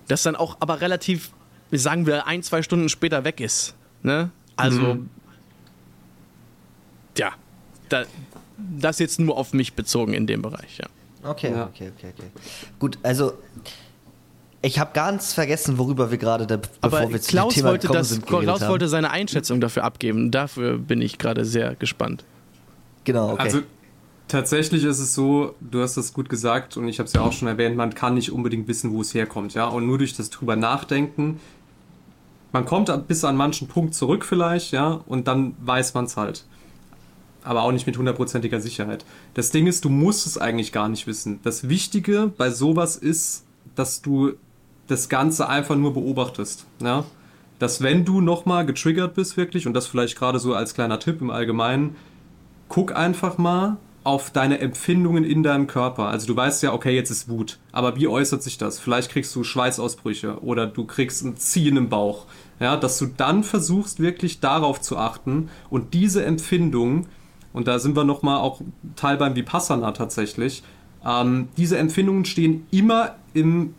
das 0.09 0.23
dann 0.23 0.37
auch 0.37 0.57
aber 0.61 0.81
relativ, 0.81 1.31
sagen 1.71 2.07
wir, 2.07 2.27
ein, 2.27 2.43
zwei 2.43 2.63
Stunden 2.63 2.89
später 2.89 3.25
weg 3.25 3.41
ist. 3.41 3.75
Ne? 4.03 4.31
Also, 4.57 4.95
mhm. 4.95 5.11
ja, 7.17 7.33
da, 7.89 8.05
das 8.57 8.99
jetzt 8.99 9.21
nur 9.21 9.37
auf 9.37 9.53
mich 9.53 9.75
bezogen 9.75 10.15
in 10.15 10.27
dem 10.27 10.43
Bereich, 10.43 10.79
ja. 10.79 10.87
Okay, 11.23 11.53
ja. 11.53 11.67
okay, 11.67 11.93
okay, 11.97 12.13
okay. 12.17 12.31
Gut, 12.79 12.99
also 13.03 13.35
ich 14.63 14.79
habe 14.79 14.91
ganz 14.93 15.33
vergessen, 15.33 15.79
worüber 15.79 16.11
wir 16.11 16.19
gerade, 16.19 16.47
bevor 16.59 16.69
Aber 16.83 17.11
wir 17.11 17.21
zu 17.21 17.31
Klaus 17.31 17.55
dem 17.55 17.61
Thema 17.61 17.71
wollte 17.71 17.89
das, 17.89 18.11
sind, 18.11 18.27
Klaus 18.27 18.61
wollte 18.69 18.89
seine 18.89 19.11
Einschätzung 19.11 19.61
dafür 19.61 19.85
abgeben. 19.85 20.31
Dafür 20.31 20.77
bin 20.79 21.01
ich 21.01 21.19
gerade 21.19 21.45
sehr 21.45 21.75
gespannt. 21.77 22.25
Genau, 23.05 23.33
okay. 23.33 23.43
Also 23.43 23.63
tatsächlich 24.29 24.85
ist 24.85 24.99
es 24.99 25.15
so, 25.15 25.55
du 25.61 25.81
hast 25.81 25.97
das 25.97 26.13
gut 26.13 26.29
gesagt 26.29 26.77
und 26.77 26.89
ich 26.89 26.99
habe 26.99 27.07
es 27.07 27.15
ja 27.15 27.23
auch 27.23 27.33
schon 27.33 27.49
erwähnt, 27.49 27.77
man 27.77 27.95
kann 27.95 28.15
nicht 28.15 28.33
unbedingt 28.33 28.69
wissen, 28.69 28.93
wo 28.93 29.01
es 29.01 29.15
herkommt, 29.15 29.55
ja. 29.55 29.67
Und 29.67 29.87
nur 29.87 29.97
durch 29.97 30.15
das 30.15 30.29
drüber 30.29 30.57
nachdenken, 30.57 31.41
man 32.53 32.67
kommt 32.67 32.91
bis 33.09 33.25
an 33.25 33.37
manchen 33.37 33.67
Punkt 33.67 33.95
zurück 33.95 34.27
vielleicht, 34.27 34.73
ja, 34.73 35.01
und 35.07 35.27
dann 35.27 35.55
weiß 35.63 35.95
man 35.95 36.05
es 36.05 36.19
halt. 36.19 36.45
Aber 37.43 37.63
auch 37.63 37.73
nicht 37.73 37.87
mit 37.87 37.97
hundertprozentiger 37.97 38.61
Sicherheit. 38.61 39.07
Das 39.33 39.51
Ding 39.51 39.67
ist, 39.67 39.87
du 39.87 39.89
musst 39.89 40.27
es 40.27 40.37
eigentlich 40.37 40.73
gar 40.73 40.91
nicht 40.91 41.07
wissen. 41.07 41.41
Das 41.43 41.71
Wichtige 41.71 42.31
bei 42.37 42.51
sowas 42.51 42.97
ist, 42.97 43.45
dass 43.75 44.03
du 44.03 44.35
das 44.91 45.09
Ganze 45.09 45.49
einfach 45.49 45.77
nur 45.77 45.95
beobachtest. 45.95 46.67
Ja? 46.83 47.05
Dass 47.59 47.83
wenn 47.83 48.05
du 48.05 48.21
nochmal 48.21 48.67
getriggert 48.67 49.15
bist 49.15 49.37
wirklich, 49.37 49.67
und 49.67 49.75
das 49.75 49.87
vielleicht 49.87 50.19
gerade 50.19 50.39
so 50.39 50.55
als 50.55 50.75
kleiner 50.75 50.99
Tipp 50.99 51.21
im 51.21 51.31
Allgemeinen, 51.31 51.97
guck 52.69 52.95
einfach 52.97 53.39
mal 53.39 53.77
auf 54.03 54.31
deine 54.31 54.61
Empfindungen 54.61 55.25
in 55.25 55.43
deinem 55.43 55.67
Körper. 55.67 56.09
Also 56.09 56.27
du 56.27 56.35
weißt 56.35 56.63
ja, 56.63 56.73
okay, 56.73 56.95
jetzt 56.95 57.11
ist 57.11 57.29
Wut, 57.29 57.59
aber 57.71 57.97
wie 57.97 58.09
äußert 58.09 58.43
sich 58.43 58.57
das? 58.57 58.79
Vielleicht 58.79 59.11
kriegst 59.11 59.35
du 59.37 59.45
Schweißausbrüche 59.45 60.43
oder 60.43 60.67
du 60.67 60.87
kriegst 60.87 61.23
ein 61.23 61.37
Ziehen 61.37 61.77
im 61.77 61.91
Bauch. 61.91 62.27
Ja, 62.59 62.77
dass 62.77 62.99
du 62.99 63.07
dann 63.07 63.45
versuchst 63.45 64.01
wirklich 64.01 64.41
darauf 64.41 64.81
zu 64.81 64.97
achten 64.97 65.51
und 65.69 65.93
diese 65.93 66.25
Empfindung, 66.25 67.07
und 67.53 67.69
da 67.69 67.79
sind 67.79 67.97
wir 67.97 68.05
nochmal 68.05 68.39
auch 68.39 68.61
Teil 68.97 69.17
beim 69.17 69.37
Vipassana 69.37 69.93
tatsächlich, 69.93 70.63
ähm, 71.05 71.49
diese 71.57 71.79
Empfindungen 71.79 72.25
stehen 72.25 72.67
immer 72.71 73.17
im 73.35 73.75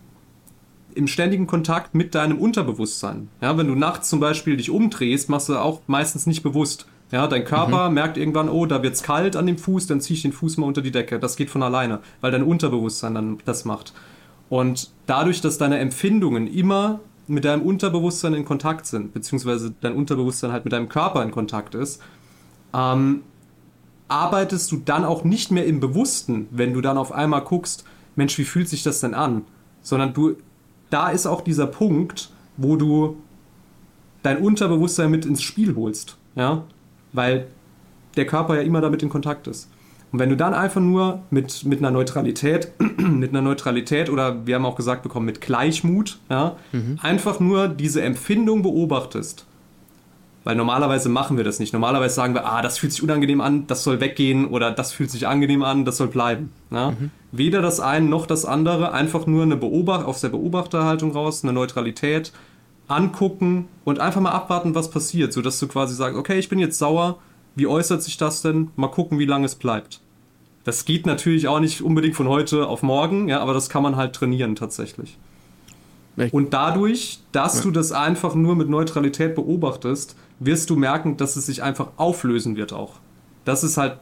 im 0.95 1.07
ständigen 1.07 1.47
Kontakt 1.47 1.95
mit 1.95 2.15
deinem 2.15 2.37
Unterbewusstsein. 2.37 3.29
Ja, 3.41 3.57
wenn 3.57 3.67
du 3.67 3.75
nachts 3.75 4.09
zum 4.09 4.19
Beispiel 4.19 4.57
dich 4.57 4.69
umdrehst, 4.69 5.29
machst 5.29 5.49
du 5.49 5.57
auch 5.57 5.81
meistens 5.87 6.25
nicht 6.27 6.43
bewusst. 6.43 6.87
Ja, 7.11 7.27
dein 7.27 7.43
Körper 7.43 7.89
mhm. 7.89 7.95
merkt 7.95 8.17
irgendwann, 8.17 8.49
oh, 8.49 8.65
da 8.65 8.83
wird's 8.83 9.03
kalt 9.03 9.35
an 9.35 9.45
dem 9.45 9.57
Fuß, 9.57 9.87
dann 9.87 9.99
zieh 9.99 10.13
ich 10.13 10.21
den 10.21 10.31
Fuß 10.31 10.57
mal 10.57 10.65
unter 10.65 10.81
die 10.81 10.91
Decke. 10.91 11.19
Das 11.19 11.35
geht 11.35 11.49
von 11.49 11.61
alleine, 11.61 11.99
weil 12.21 12.31
dein 12.31 12.43
Unterbewusstsein 12.43 13.15
dann 13.15 13.37
das 13.45 13.65
macht. 13.65 13.93
Und 14.49 14.91
dadurch, 15.07 15.41
dass 15.41 15.57
deine 15.57 15.79
Empfindungen 15.79 16.47
immer 16.47 17.01
mit 17.27 17.45
deinem 17.45 17.61
Unterbewusstsein 17.61 18.33
in 18.33 18.45
Kontakt 18.45 18.85
sind, 18.85 19.13
beziehungsweise 19.13 19.73
dein 19.81 19.93
Unterbewusstsein 19.93 20.51
halt 20.51 20.65
mit 20.65 20.73
deinem 20.73 20.89
Körper 20.89 21.23
in 21.23 21.31
Kontakt 21.31 21.75
ist, 21.75 22.01
ähm, 22.73 23.23
arbeitest 24.07 24.71
du 24.71 24.77
dann 24.77 25.05
auch 25.05 25.23
nicht 25.23 25.51
mehr 25.51 25.65
im 25.65 25.79
Bewussten, 25.79 26.47
wenn 26.51 26.73
du 26.73 26.81
dann 26.81 26.97
auf 26.97 27.11
einmal 27.11 27.41
guckst, 27.41 27.85
Mensch, 28.15 28.37
wie 28.37 28.43
fühlt 28.43 28.67
sich 28.67 28.83
das 28.83 28.99
denn 28.99 29.13
an? 29.13 29.43
Sondern 29.81 30.13
du, 30.13 30.35
da 30.91 31.09
ist 31.09 31.25
auch 31.25 31.41
dieser 31.41 31.65
Punkt, 31.65 32.31
wo 32.57 32.75
du 32.75 33.17
dein 34.21 34.37
Unterbewusstsein 34.37 35.09
mit 35.09 35.25
ins 35.25 35.41
Spiel 35.41 35.75
holst. 35.75 36.17
Ja? 36.35 36.63
weil 37.13 37.47
der 38.15 38.25
Körper 38.25 38.55
ja 38.55 38.61
immer 38.61 38.81
damit 38.81 39.03
in 39.03 39.09
Kontakt 39.09 39.47
ist. 39.47 39.69
Und 40.11 40.19
wenn 40.19 40.29
du 40.29 40.35
dann 40.35 40.53
einfach 40.53 40.81
nur 40.81 41.23
mit, 41.29 41.63
mit 41.63 41.79
einer 41.79 41.91
Neutralität, 41.91 42.71
mit 42.97 43.29
einer 43.29 43.41
Neutralität 43.41 44.09
oder 44.09 44.45
wir 44.45 44.55
haben 44.55 44.65
auch 44.65 44.75
gesagt 44.75 45.03
bekommen, 45.03 45.25
mit 45.25 45.39
Gleichmut, 45.39 46.19
ja, 46.29 46.57
mhm. 46.73 46.99
einfach 47.01 47.39
nur 47.39 47.69
diese 47.69 48.01
Empfindung 48.01 48.61
beobachtest, 48.61 49.45
weil 50.43 50.55
normalerweise 50.55 51.09
machen 51.09 51.37
wir 51.37 51.43
das 51.43 51.59
nicht. 51.59 51.73
Normalerweise 51.73 52.15
sagen 52.15 52.33
wir, 52.33 52.45
ah, 52.45 52.61
das 52.61 52.79
fühlt 52.79 52.91
sich 52.91 53.03
unangenehm 53.03 53.41
an, 53.41 53.67
das 53.67 53.83
soll 53.83 53.99
weggehen 54.01 54.47
oder 54.47 54.71
das 54.71 54.91
fühlt 54.91 55.11
sich 55.11 55.27
angenehm 55.27 55.63
an, 55.63 55.85
das 55.85 55.97
soll 55.97 56.07
bleiben. 56.07 56.51
Ja? 56.71 56.91
Mhm. 56.91 57.11
Weder 57.31 57.61
das 57.61 57.79
eine 57.79 58.07
noch 58.07 58.25
das 58.25 58.45
andere, 58.45 58.91
einfach 58.91 59.27
nur 59.27 59.43
eine 59.43 59.55
Beobacht 59.55 60.05
aus 60.05 60.21
der 60.21 60.29
Beobachterhaltung 60.29 61.11
raus, 61.11 61.43
eine 61.43 61.53
Neutralität 61.53 62.31
angucken 62.87 63.67
und 63.85 63.99
einfach 63.99 64.19
mal 64.19 64.31
abwarten, 64.31 64.75
was 64.75 64.89
passiert, 64.89 65.31
sodass 65.31 65.59
du 65.59 65.67
quasi 65.67 65.95
sagst, 65.95 66.17
okay, 66.17 66.39
ich 66.39 66.49
bin 66.49 66.59
jetzt 66.59 66.77
sauer, 66.77 67.19
wie 67.55 67.67
äußert 67.67 68.01
sich 68.01 68.17
das 68.17 68.41
denn? 68.41 68.71
Mal 68.75 68.89
gucken, 68.89 69.19
wie 69.19 69.25
lange 69.25 69.45
es 69.45 69.55
bleibt. 69.55 70.01
Das 70.63 70.85
geht 70.85 71.05
natürlich 71.05 71.47
auch 71.47 71.59
nicht 71.59 71.81
unbedingt 71.81 72.15
von 72.15 72.27
heute 72.27 72.67
auf 72.67 72.83
morgen, 72.83 73.29
ja, 73.29 73.39
aber 73.39 73.53
das 73.53 73.69
kann 73.69 73.83
man 73.83 73.95
halt 73.95 74.13
trainieren 74.13 74.55
tatsächlich. 74.55 75.17
Und 76.31 76.53
dadurch, 76.53 77.19
dass 77.31 77.57
ja. 77.57 77.63
du 77.63 77.71
das 77.71 77.91
einfach 77.91 78.35
nur 78.35 78.55
mit 78.55 78.69
Neutralität 78.69 79.33
beobachtest, 79.33 80.15
wirst 80.41 80.69
du 80.69 80.75
merken, 80.75 81.17
dass 81.17 81.35
es 81.35 81.45
sich 81.45 81.63
einfach 81.63 81.89
auflösen 81.97 82.55
wird 82.55 82.73
auch. 82.73 82.99
Das 83.45 83.63
ist 83.63 83.77
halt 83.77 83.99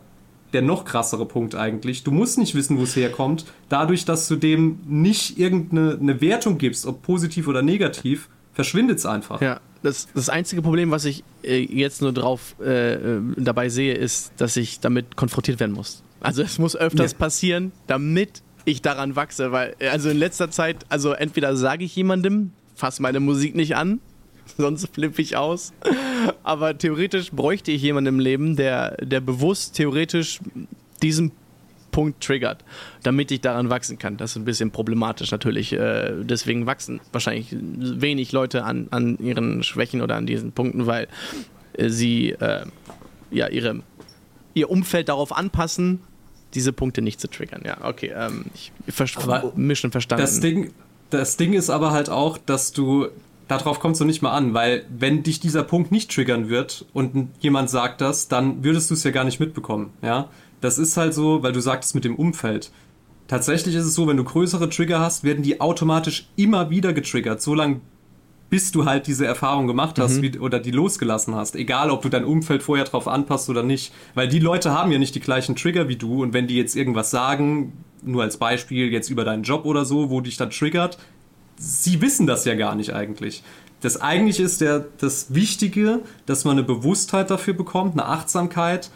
der 0.54 0.62
noch 0.62 0.86
krassere 0.86 1.26
Punkt 1.26 1.54
eigentlich. 1.54 2.04
Du 2.04 2.12
musst 2.12 2.38
nicht 2.38 2.56
wissen, 2.56 2.80
wo 2.80 2.84
es 2.84 2.96
herkommt. 2.96 3.46
Dadurch, 3.68 4.06
dass 4.06 4.28
du 4.28 4.36
dem 4.36 4.80
nicht 4.88 5.38
irgendeine 5.38 6.22
Wertung 6.22 6.58
gibst, 6.58 6.88
ob 6.88 7.04
positiv 7.04 7.48
oder 7.48 7.62
negativ, 7.62 8.30
verschwindet 8.54 8.98
es 8.98 9.06
einfach. 9.06 9.42
Ja, 9.42 9.60
das, 9.84 10.08
das 10.14 10.30
einzige 10.30 10.62
Problem, 10.62 10.90
was 10.92 11.06
ich 11.06 11.24
äh, 11.44 11.60
jetzt 11.60 12.02
nur 12.02 12.14
drauf 12.14 12.56
äh, 12.60 12.94
äh, 12.94 13.22
dabei 13.38 13.70
sehe, 13.70 13.94
ist, 13.94 14.34
dass 14.38 14.58
ich 14.58 14.80
damit 14.80 15.16
konfrontiert 15.16 15.60
werden 15.60 15.74
muss. 15.74 16.04
Also 16.20 16.42
es 16.42 16.58
muss 16.58 16.76
öfters 16.76 17.12
ja. 17.12 17.18
passieren, 17.18 17.72
damit 17.88 18.42
ich 18.66 18.82
daran 18.82 19.16
wachse, 19.16 19.52
weil 19.52 19.76
also 19.92 20.10
in 20.10 20.18
letzter 20.18 20.52
Zeit, 20.52 20.78
also 20.90 21.14
entweder 21.14 21.56
sage 21.56 21.86
ich 21.86 21.96
jemandem, 21.96 22.52
fass 22.76 23.00
meine 23.00 23.20
Musik 23.20 23.56
nicht 23.56 23.76
an, 23.76 24.00
sonst 24.58 24.88
flippe 24.94 25.22
ich 25.22 25.38
aus. 25.38 25.74
Aber 26.44 26.78
theoretisch 26.78 27.32
bräuchte 27.32 27.72
ich 27.72 27.82
jemanden 27.82 28.16
im 28.16 28.20
Leben, 28.20 28.56
der, 28.56 28.98
der 28.98 29.20
bewusst 29.20 29.76
theoretisch 29.76 30.40
diesen 31.02 31.32
Punkt 31.92 32.24
triggert, 32.24 32.64
damit 33.04 33.32
ich 33.32 33.42
daran 33.42 33.70
wachsen 33.70 33.98
kann. 33.98 34.18
Das 34.18 34.32
ist 34.32 34.38
ein 34.38 34.46
bisschen 34.46 34.72
problematisch 34.72 35.32
natürlich. 35.32 35.74
Äh, 35.74 36.14
deswegen 36.24 36.66
wachsen 36.66 37.02
wahrscheinlich 37.12 37.48
wenig 37.52 38.32
Leute 38.32 38.64
an, 38.64 38.88
an 38.92 39.18
ihren 39.20 39.64
Schwächen 39.64 40.02
oder 40.02 40.16
an 40.16 40.26
diesen 40.26 40.52
Punkten, 40.52 40.86
weil 40.86 41.08
äh, 41.74 41.90
sie 41.90 42.32
äh, 42.32 42.66
ja 43.32 43.48
ihre, 43.48 43.82
ihr 44.54 44.70
Umfeld 44.70 45.10
darauf 45.10 45.36
anpassen, 45.36 46.02
diese 46.54 46.74
Punkte 46.74 47.02
nicht 47.02 47.20
zu 47.20 47.28
triggern. 47.28 47.62
Ja, 47.66 47.78
okay. 47.84 48.12
Ähm, 48.16 48.46
ich 48.54 48.72
habe 49.28 49.54
Mission 49.56 49.92
verstanden. 49.92 50.22
Das 50.22 50.40
Ding, 50.40 50.72
das 51.10 51.38
Ding 51.38 51.54
ist 51.54 51.70
aber 51.70 51.92
halt 51.92 52.10
auch, 52.10 52.38
dass 52.38 52.72
du 52.72 53.08
darauf 53.50 53.80
kommst 53.80 54.00
du 54.00 54.06
nicht 54.06 54.22
mal 54.22 54.32
an, 54.32 54.54
weil 54.54 54.86
wenn 54.90 55.24
dich 55.24 55.42
dieser 55.42 55.64
Punkt 55.64 55.92
nicht 55.92 56.14
triggern 56.14 56.50
wird 56.50 56.86
und 56.94 57.30
jemand 57.40 57.70
sagt 57.70 58.00
das, 58.00 58.30
dann 58.30 58.64
würdest 58.64 58.90
du 58.90 58.94
es 58.94 59.04
ja 59.04 59.12
gar 59.12 59.26
nicht 59.26 59.40
mitbekommen, 59.40 59.92
ja. 60.02 60.30
Das 60.62 60.78
ist 60.78 60.98
halt 60.98 61.14
so, 61.14 61.42
weil 61.42 61.54
du 61.54 61.62
sagtest 61.62 61.96
mit 61.96 62.04
dem 62.04 62.16
Umfeld. 62.16 62.72
Tatsächlich 63.30 63.76
ist 63.76 63.86
es 63.86 63.96
so, 63.96 64.08
wenn 64.08 64.18
du 64.18 64.26
größere 64.26 64.70
Trigger 64.70 65.00
hast, 65.00 65.24
werden 65.24 65.42
die 65.42 65.62
automatisch 65.62 66.30
immer 66.36 66.70
wieder 66.70 66.92
getriggert, 66.94 67.42
solange 67.42 67.80
bis 68.50 68.72
du 68.72 68.86
halt 68.86 69.08
diese 69.08 69.26
Erfahrung 69.26 69.68
gemacht 69.68 70.00
hast 70.00 70.18
mhm. 70.18 70.22
wie, 70.24 70.40
oder 70.40 70.60
die 70.60 70.72
losgelassen 70.72 71.36
hast. 71.36 71.56
Egal, 71.56 71.92
ob 71.92 72.02
du 72.02 72.10
dein 72.10 72.26
Umfeld 72.26 72.64
vorher 72.64 72.86
drauf 72.86 73.08
anpasst 73.08 73.50
oder 73.50 73.64
nicht. 73.64 73.94
Weil 74.16 74.28
die 74.28 74.40
Leute 74.40 74.72
haben 74.72 74.92
ja 74.92 74.98
nicht 74.98 75.14
die 75.16 75.20
gleichen 75.20 75.56
Trigger 75.56 75.88
wie 75.88 75.96
du 75.96 76.24
und 76.24 76.34
wenn 76.34 76.48
die 76.48 76.56
jetzt 76.56 76.76
irgendwas 76.76 77.12
sagen, 77.12 77.74
nur 78.02 78.24
als 78.24 78.38
Beispiel 78.38 78.92
jetzt 78.92 79.10
über 79.10 79.24
deinen 79.24 79.44
Job 79.44 79.66
oder 79.66 79.86
so, 79.86 80.10
wo 80.10 80.22
dich 80.22 80.38
dann 80.38 80.50
triggert, 80.50 80.98
sie 81.60 82.02
wissen 82.02 82.26
das 82.26 82.46
ja 82.46 82.56
gar 82.56 82.74
nicht 82.74 82.94
eigentlich. 82.94 83.44
Das 83.82 84.02
eigentlich 84.02 84.40
ist 84.40 84.62
der, 84.62 84.86
das 84.98 85.34
Wichtige, 85.34 86.02
dass 86.26 86.44
man 86.44 86.58
eine 86.58 86.64
Bewusstheit 86.64 87.30
dafür 87.30 87.54
bekommt, 87.54 87.94
eine 87.94 88.06
Achtsamkeit, 88.06 88.90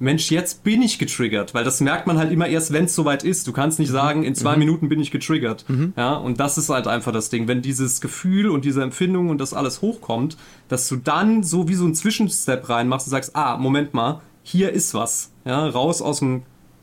Mensch, 0.00 0.30
jetzt 0.30 0.62
bin 0.62 0.80
ich 0.80 1.00
getriggert, 1.00 1.54
weil 1.54 1.64
das 1.64 1.80
merkt 1.80 2.06
man 2.06 2.18
halt 2.18 2.30
immer 2.30 2.46
erst, 2.46 2.72
wenn 2.72 2.84
es 2.84 2.94
soweit 2.94 3.24
ist. 3.24 3.48
Du 3.48 3.52
kannst 3.52 3.80
nicht 3.80 3.88
mhm. 3.88 3.94
sagen, 3.94 4.22
in 4.22 4.36
zwei 4.36 4.52
mhm. 4.52 4.60
Minuten 4.60 4.88
bin 4.88 5.00
ich 5.00 5.10
getriggert. 5.10 5.64
Mhm. 5.68 5.92
Ja, 5.96 6.14
und 6.14 6.38
das 6.38 6.56
ist 6.56 6.68
halt 6.68 6.86
einfach 6.86 7.10
das 7.12 7.30
Ding. 7.30 7.48
Wenn 7.48 7.62
dieses 7.62 8.00
Gefühl 8.00 8.48
und 8.48 8.64
diese 8.64 8.82
Empfindung 8.82 9.28
und 9.28 9.38
das 9.38 9.54
alles 9.54 9.82
hochkommt, 9.82 10.36
dass 10.68 10.86
du 10.88 10.96
dann 10.96 11.42
so 11.42 11.68
wie 11.68 11.74
so 11.74 11.84
einen 11.84 11.96
Zwischenstep 11.96 12.68
reinmachst 12.68 13.08
und 13.08 13.10
sagst, 13.10 13.34
ah, 13.34 13.56
Moment 13.56 13.92
mal, 13.92 14.20
hier 14.44 14.72
ist 14.72 14.94
was. 14.94 15.32
Ja, 15.44 15.66
raus 15.66 16.00
aus 16.00 16.20
dem, 16.20 16.42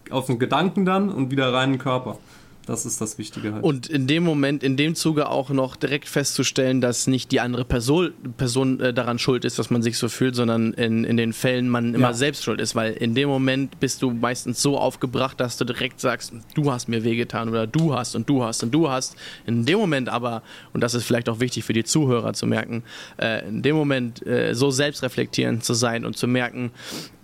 aus 0.09 0.25
dem 0.25 0.37
Gedanken 0.37 0.83
dann 0.83 1.09
und 1.09 1.31
wieder 1.31 1.53
rein 1.53 1.69
in 1.69 1.75
den 1.75 1.81
Körper. 1.81 2.17
Das 2.65 2.85
ist 2.85 2.99
das 2.99 3.17
Wichtige 3.17 3.53
halt. 3.53 3.63
Und 3.63 3.87
in 3.87 4.07
dem 4.07 4.23
Moment, 4.23 4.63
in 4.63 4.75
dem 4.77 4.95
Zuge 4.95 5.29
auch 5.29 5.49
noch 5.49 5.75
direkt 5.75 6.07
festzustellen, 6.07 6.81
dass 6.81 7.07
nicht 7.07 7.31
die 7.31 7.39
andere 7.39 7.63
Person, 7.65 8.13
Person 8.37 8.79
äh, 8.79 8.93
daran 8.93 9.19
schuld 9.19 9.45
ist, 9.45 9.59
dass 9.59 9.69
man 9.69 9.81
sich 9.81 9.97
so 9.97 10.09
fühlt, 10.09 10.35
sondern 10.35 10.73
in, 10.73 11.03
in 11.03 11.17
den 11.17 11.33
Fällen 11.33 11.69
man 11.69 11.93
immer 11.93 12.09
ja. 12.09 12.13
selbst 12.13 12.43
schuld 12.43 12.59
ist. 12.59 12.75
Weil 12.75 12.93
in 12.93 13.13
dem 13.13 13.29
Moment 13.29 13.79
bist 13.79 14.01
du 14.01 14.11
meistens 14.11 14.61
so 14.61 14.77
aufgebracht, 14.77 15.39
dass 15.39 15.57
du 15.57 15.65
direkt 15.65 15.99
sagst, 15.99 16.33
du 16.55 16.71
hast 16.71 16.87
mir 16.89 17.03
wehgetan 17.03 17.49
oder 17.49 17.67
du 17.67 17.93
hast 17.93 18.15
und 18.15 18.27
du 18.27 18.43
hast 18.43 18.63
und 18.63 18.71
du 18.71 18.89
hast. 18.89 19.15
In 19.45 19.65
dem 19.65 19.77
Moment 19.77 20.09
aber, 20.09 20.41
und 20.73 20.81
das 20.81 20.93
ist 20.93 21.03
vielleicht 21.03 21.29
auch 21.29 21.39
wichtig 21.39 21.63
für 21.63 21.73
die 21.73 21.83
Zuhörer 21.83 22.33
zu 22.33 22.47
merken, 22.47 22.83
äh, 23.17 23.47
in 23.47 23.61
dem 23.61 23.75
Moment 23.75 24.25
äh, 24.25 24.55
so 24.55 24.71
selbstreflektierend 24.71 25.63
zu 25.63 25.73
sein 25.73 26.05
und 26.05 26.17
zu 26.17 26.27
merken, 26.27 26.71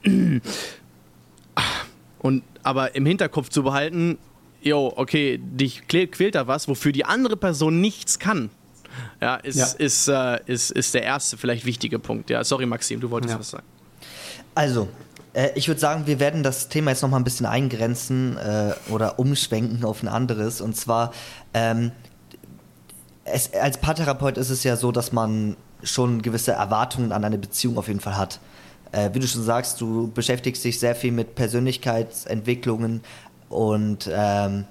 und 2.20 2.44
aber 2.64 2.96
im 2.96 3.06
Hinterkopf 3.06 3.50
zu 3.50 3.64
behalten, 3.64 4.18
yo, 4.62 4.94
okay, 4.96 5.40
dich 5.42 5.88
quält 5.88 6.36
da 6.36 6.48
was, 6.48 6.68
wofür 6.68 6.92
die 6.92 7.06
andere 7.06 7.38
Person 7.38 7.82
nichts 7.82 8.20
kann. 8.20 8.50
Ja, 9.22 9.36
ist, 9.36 9.58
ja. 9.58 9.66
Ist, 9.78 10.08
äh, 10.08 10.40
ist, 10.46 10.72
ist 10.72 10.94
der 10.94 11.04
erste 11.04 11.38
vielleicht 11.38 11.66
wichtige 11.66 12.00
Punkt. 12.00 12.30
Ja, 12.30 12.44
sorry, 12.44 12.66
Maxim, 12.66 13.00
du 13.00 13.10
wolltest 13.10 13.34
ja. 13.34 13.40
was 13.40 13.52
sagen. 13.52 13.66
Also, 14.54 14.88
äh, 15.34 15.50
ich 15.56 15.68
würde 15.68 15.80
sagen, 15.80 16.08
wir 16.08 16.20
werden 16.20 16.44
das 16.44 16.70
Thema 16.70 16.92
jetzt 16.92 17.02
noch 17.02 17.10
mal 17.10 17.18
ein 17.18 17.24
bisschen 17.24 17.46
eingrenzen 17.46 18.38
äh, 18.38 18.74
oder 18.90 19.20
umschwenken 19.20 19.86
auf 19.86 20.04
ein 20.04 20.08
anderes. 20.08 20.62
Und 20.62 20.76
zwar, 20.76 21.14
ähm, 21.54 21.92
es, 23.24 23.54
als 23.54 23.78
Paartherapeut 23.78 24.38
ist 24.38 24.50
es 24.50 24.64
ja 24.64 24.76
so, 24.76 24.92
dass 24.92 25.12
man 25.12 25.56
schon 25.84 26.22
gewisse 26.22 26.52
Erwartungen 26.52 27.12
an 27.12 27.24
eine 27.24 27.38
Beziehung 27.38 27.78
auf 27.78 27.88
jeden 27.88 28.02
Fall 28.02 28.18
hat. 28.18 28.40
Äh, 28.92 29.12
wie 29.14 29.20
du 29.20 29.28
schon 29.28 29.44
sagst, 29.44 29.80
du 29.80 30.12
beschäftigst 30.12 30.64
dich 30.64 30.80
sehr 30.80 30.96
viel 30.96 31.14
mit 31.14 31.36
Persönlichkeitsentwicklungen, 31.36 33.02
und, 33.52 34.10
ähm, 34.12 34.66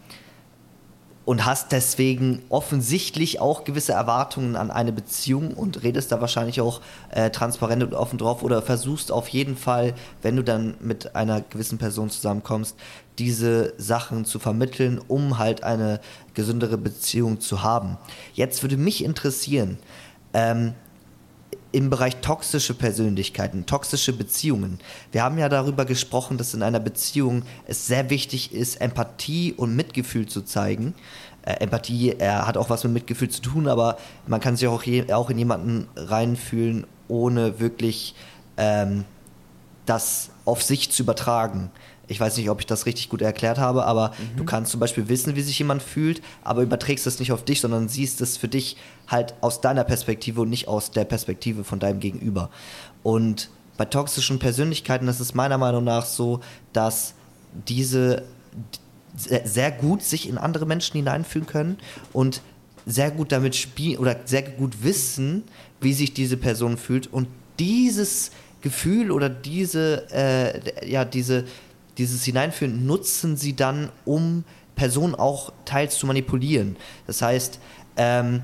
und 1.24 1.44
hast 1.44 1.70
deswegen 1.70 2.42
offensichtlich 2.48 3.40
auch 3.40 3.64
gewisse 3.64 3.92
Erwartungen 3.92 4.56
an 4.56 4.70
eine 4.70 4.92
Beziehung 4.92 5.54
und 5.54 5.82
redest 5.82 6.10
da 6.10 6.20
wahrscheinlich 6.20 6.60
auch 6.60 6.80
äh, 7.10 7.30
transparent 7.30 7.82
und 7.82 7.94
offen 7.94 8.18
drauf 8.18 8.42
oder 8.42 8.62
versuchst 8.62 9.12
auf 9.12 9.28
jeden 9.28 9.56
Fall, 9.56 9.94
wenn 10.22 10.36
du 10.36 10.42
dann 10.42 10.74
mit 10.80 11.14
einer 11.14 11.42
gewissen 11.42 11.78
Person 11.78 12.10
zusammenkommst, 12.10 12.76
diese 13.18 13.74
Sachen 13.76 14.24
zu 14.24 14.38
vermitteln, 14.38 15.00
um 15.06 15.38
halt 15.38 15.62
eine 15.62 16.00
gesündere 16.34 16.78
Beziehung 16.78 17.38
zu 17.38 17.62
haben. 17.62 17.98
Jetzt 18.32 18.62
würde 18.62 18.76
mich 18.76 19.04
interessieren, 19.04 19.78
ähm, 20.32 20.74
im 21.72 21.90
Bereich 21.90 22.16
toxische 22.16 22.74
Persönlichkeiten, 22.74 23.66
toxische 23.66 24.12
Beziehungen. 24.12 24.78
Wir 25.12 25.22
haben 25.22 25.38
ja 25.38 25.48
darüber 25.48 25.84
gesprochen, 25.84 26.36
dass 26.36 26.54
in 26.54 26.62
einer 26.62 26.80
Beziehung 26.80 27.42
es 27.66 27.86
sehr 27.86 28.10
wichtig 28.10 28.52
ist, 28.52 28.80
Empathie 28.80 29.52
und 29.52 29.76
Mitgefühl 29.76 30.26
zu 30.26 30.42
zeigen. 30.42 30.94
Äh, 31.42 31.54
Empathie 31.60 32.10
äh, 32.10 32.28
hat 32.28 32.56
auch 32.56 32.70
was 32.70 32.84
mit 32.84 32.92
Mitgefühl 32.92 33.30
zu 33.30 33.42
tun, 33.42 33.68
aber 33.68 33.98
man 34.26 34.40
kann 34.40 34.56
sich 34.56 34.68
auch, 34.68 34.82
je, 34.82 35.12
auch 35.12 35.30
in 35.30 35.38
jemanden 35.38 35.88
reinfühlen, 35.96 36.86
ohne 37.08 37.60
wirklich 37.60 38.14
ähm, 38.56 39.04
das 39.86 40.30
auf 40.44 40.62
sich 40.62 40.90
zu 40.90 41.02
übertragen. 41.02 41.70
Ich 42.10 42.18
weiß 42.18 42.36
nicht, 42.36 42.50
ob 42.50 42.58
ich 42.58 42.66
das 42.66 42.86
richtig 42.86 43.08
gut 43.08 43.22
erklärt 43.22 43.58
habe, 43.58 43.86
aber 43.86 44.08
mhm. 44.08 44.36
du 44.36 44.44
kannst 44.44 44.72
zum 44.72 44.80
Beispiel 44.80 45.08
wissen, 45.08 45.36
wie 45.36 45.42
sich 45.42 45.58
jemand 45.58 45.80
fühlt, 45.80 46.22
aber 46.42 46.62
überträgst 46.62 47.06
es 47.06 47.20
nicht 47.20 47.30
auf 47.30 47.44
dich, 47.44 47.60
sondern 47.60 47.88
siehst 47.88 48.20
es 48.20 48.36
für 48.36 48.48
dich 48.48 48.76
halt 49.06 49.34
aus 49.40 49.60
deiner 49.60 49.84
Perspektive 49.84 50.40
und 50.40 50.50
nicht 50.50 50.66
aus 50.66 50.90
der 50.90 51.04
Perspektive 51.04 51.62
von 51.62 51.78
deinem 51.78 52.00
Gegenüber. 52.00 52.50
Und 53.04 53.48
bei 53.76 53.84
toxischen 53.84 54.40
Persönlichkeiten 54.40 55.06
ist 55.06 55.20
es 55.20 55.34
meiner 55.34 55.56
Meinung 55.56 55.84
nach 55.84 56.04
so, 56.04 56.40
dass 56.72 57.14
diese 57.68 58.24
sehr 59.16 59.70
gut 59.70 60.02
sich 60.02 60.28
in 60.28 60.36
andere 60.36 60.66
Menschen 60.66 60.96
hineinfühlen 60.96 61.46
können 61.46 61.78
und 62.12 62.42
sehr 62.86 63.12
gut 63.12 63.30
damit 63.30 63.54
spielen 63.54 63.98
oder 63.98 64.16
sehr 64.24 64.42
gut 64.42 64.82
wissen, 64.82 65.44
wie 65.80 65.92
sich 65.92 66.12
diese 66.12 66.36
Person 66.36 66.76
fühlt 66.76 67.06
und 67.06 67.28
dieses 67.60 68.32
Gefühl 68.62 69.10
oder 69.10 69.28
diese, 69.28 70.06
äh, 70.12 70.90
ja, 70.90 71.04
diese, 71.04 71.44
dieses 71.98 72.24
Hineinführen 72.24 72.86
nutzen 72.86 73.36
sie 73.36 73.54
dann, 73.54 73.90
um 74.04 74.44
Personen 74.74 75.14
auch 75.14 75.52
teils 75.64 75.98
zu 75.98 76.06
manipulieren. 76.06 76.76
Das 77.06 77.22
heißt, 77.22 77.58
ähm, 77.96 78.42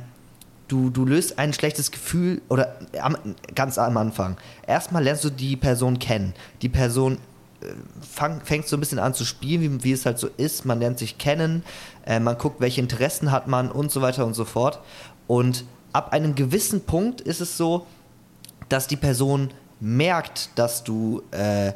du, 0.69 0.91
du 0.91 1.05
löst 1.05 1.39
ein 1.39 1.53
schlechtes 1.53 1.91
Gefühl 1.91 2.43
oder 2.49 2.77
am, 3.01 3.17
ganz 3.55 3.79
am 3.79 3.97
Anfang. 3.97 4.37
Erstmal 4.67 5.03
lernst 5.03 5.25
du 5.25 5.31
die 5.31 5.57
Person 5.57 5.99
kennen. 5.99 6.35
Die 6.63 6.69
Person 6.69 7.19
äh, 7.63 7.67
fang, 8.01 8.41
fängt 8.43 8.67
so 8.67 8.77
ein 8.77 8.81
bisschen 8.81 8.99
an 8.99 9.15
zu 9.15 9.25
spielen, 9.25 9.63
wie, 9.63 9.85
wie 9.85 9.93
es 9.93 10.05
halt 10.05 10.19
so 10.19 10.29
ist. 10.37 10.65
Man 10.65 10.81
lernt 10.81 10.99
sich 10.99 11.19
kennen, 11.19 11.63
äh, 12.05 12.21
man 12.21 12.37
guckt, 12.37 12.61
welche 12.61 12.81
Interessen 12.81 13.33
hat 13.33 13.47
man 13.47 13.71
und 13.71 13.91
so 13.91 14.03
weiter 14.03 14.27
und 14.27 14.35
so 14.35 14.45
fort. 14.45 14.81
Und 15.27 15.65
ab 15.93 16.13
einem 16.13 16.35
gewissen 16.35 16.83
Punkt 16.83 17.21
ist 17.21 17.41
es 17.41 17.57
so, 17.57 17.87
dass 18.69 18.87
die 18.87 18.97
Person 18.97 19.51
merkt, 19.81 20.51
dass 20.57 20.85
du 20.85 21.23
äh, 21.31 21.73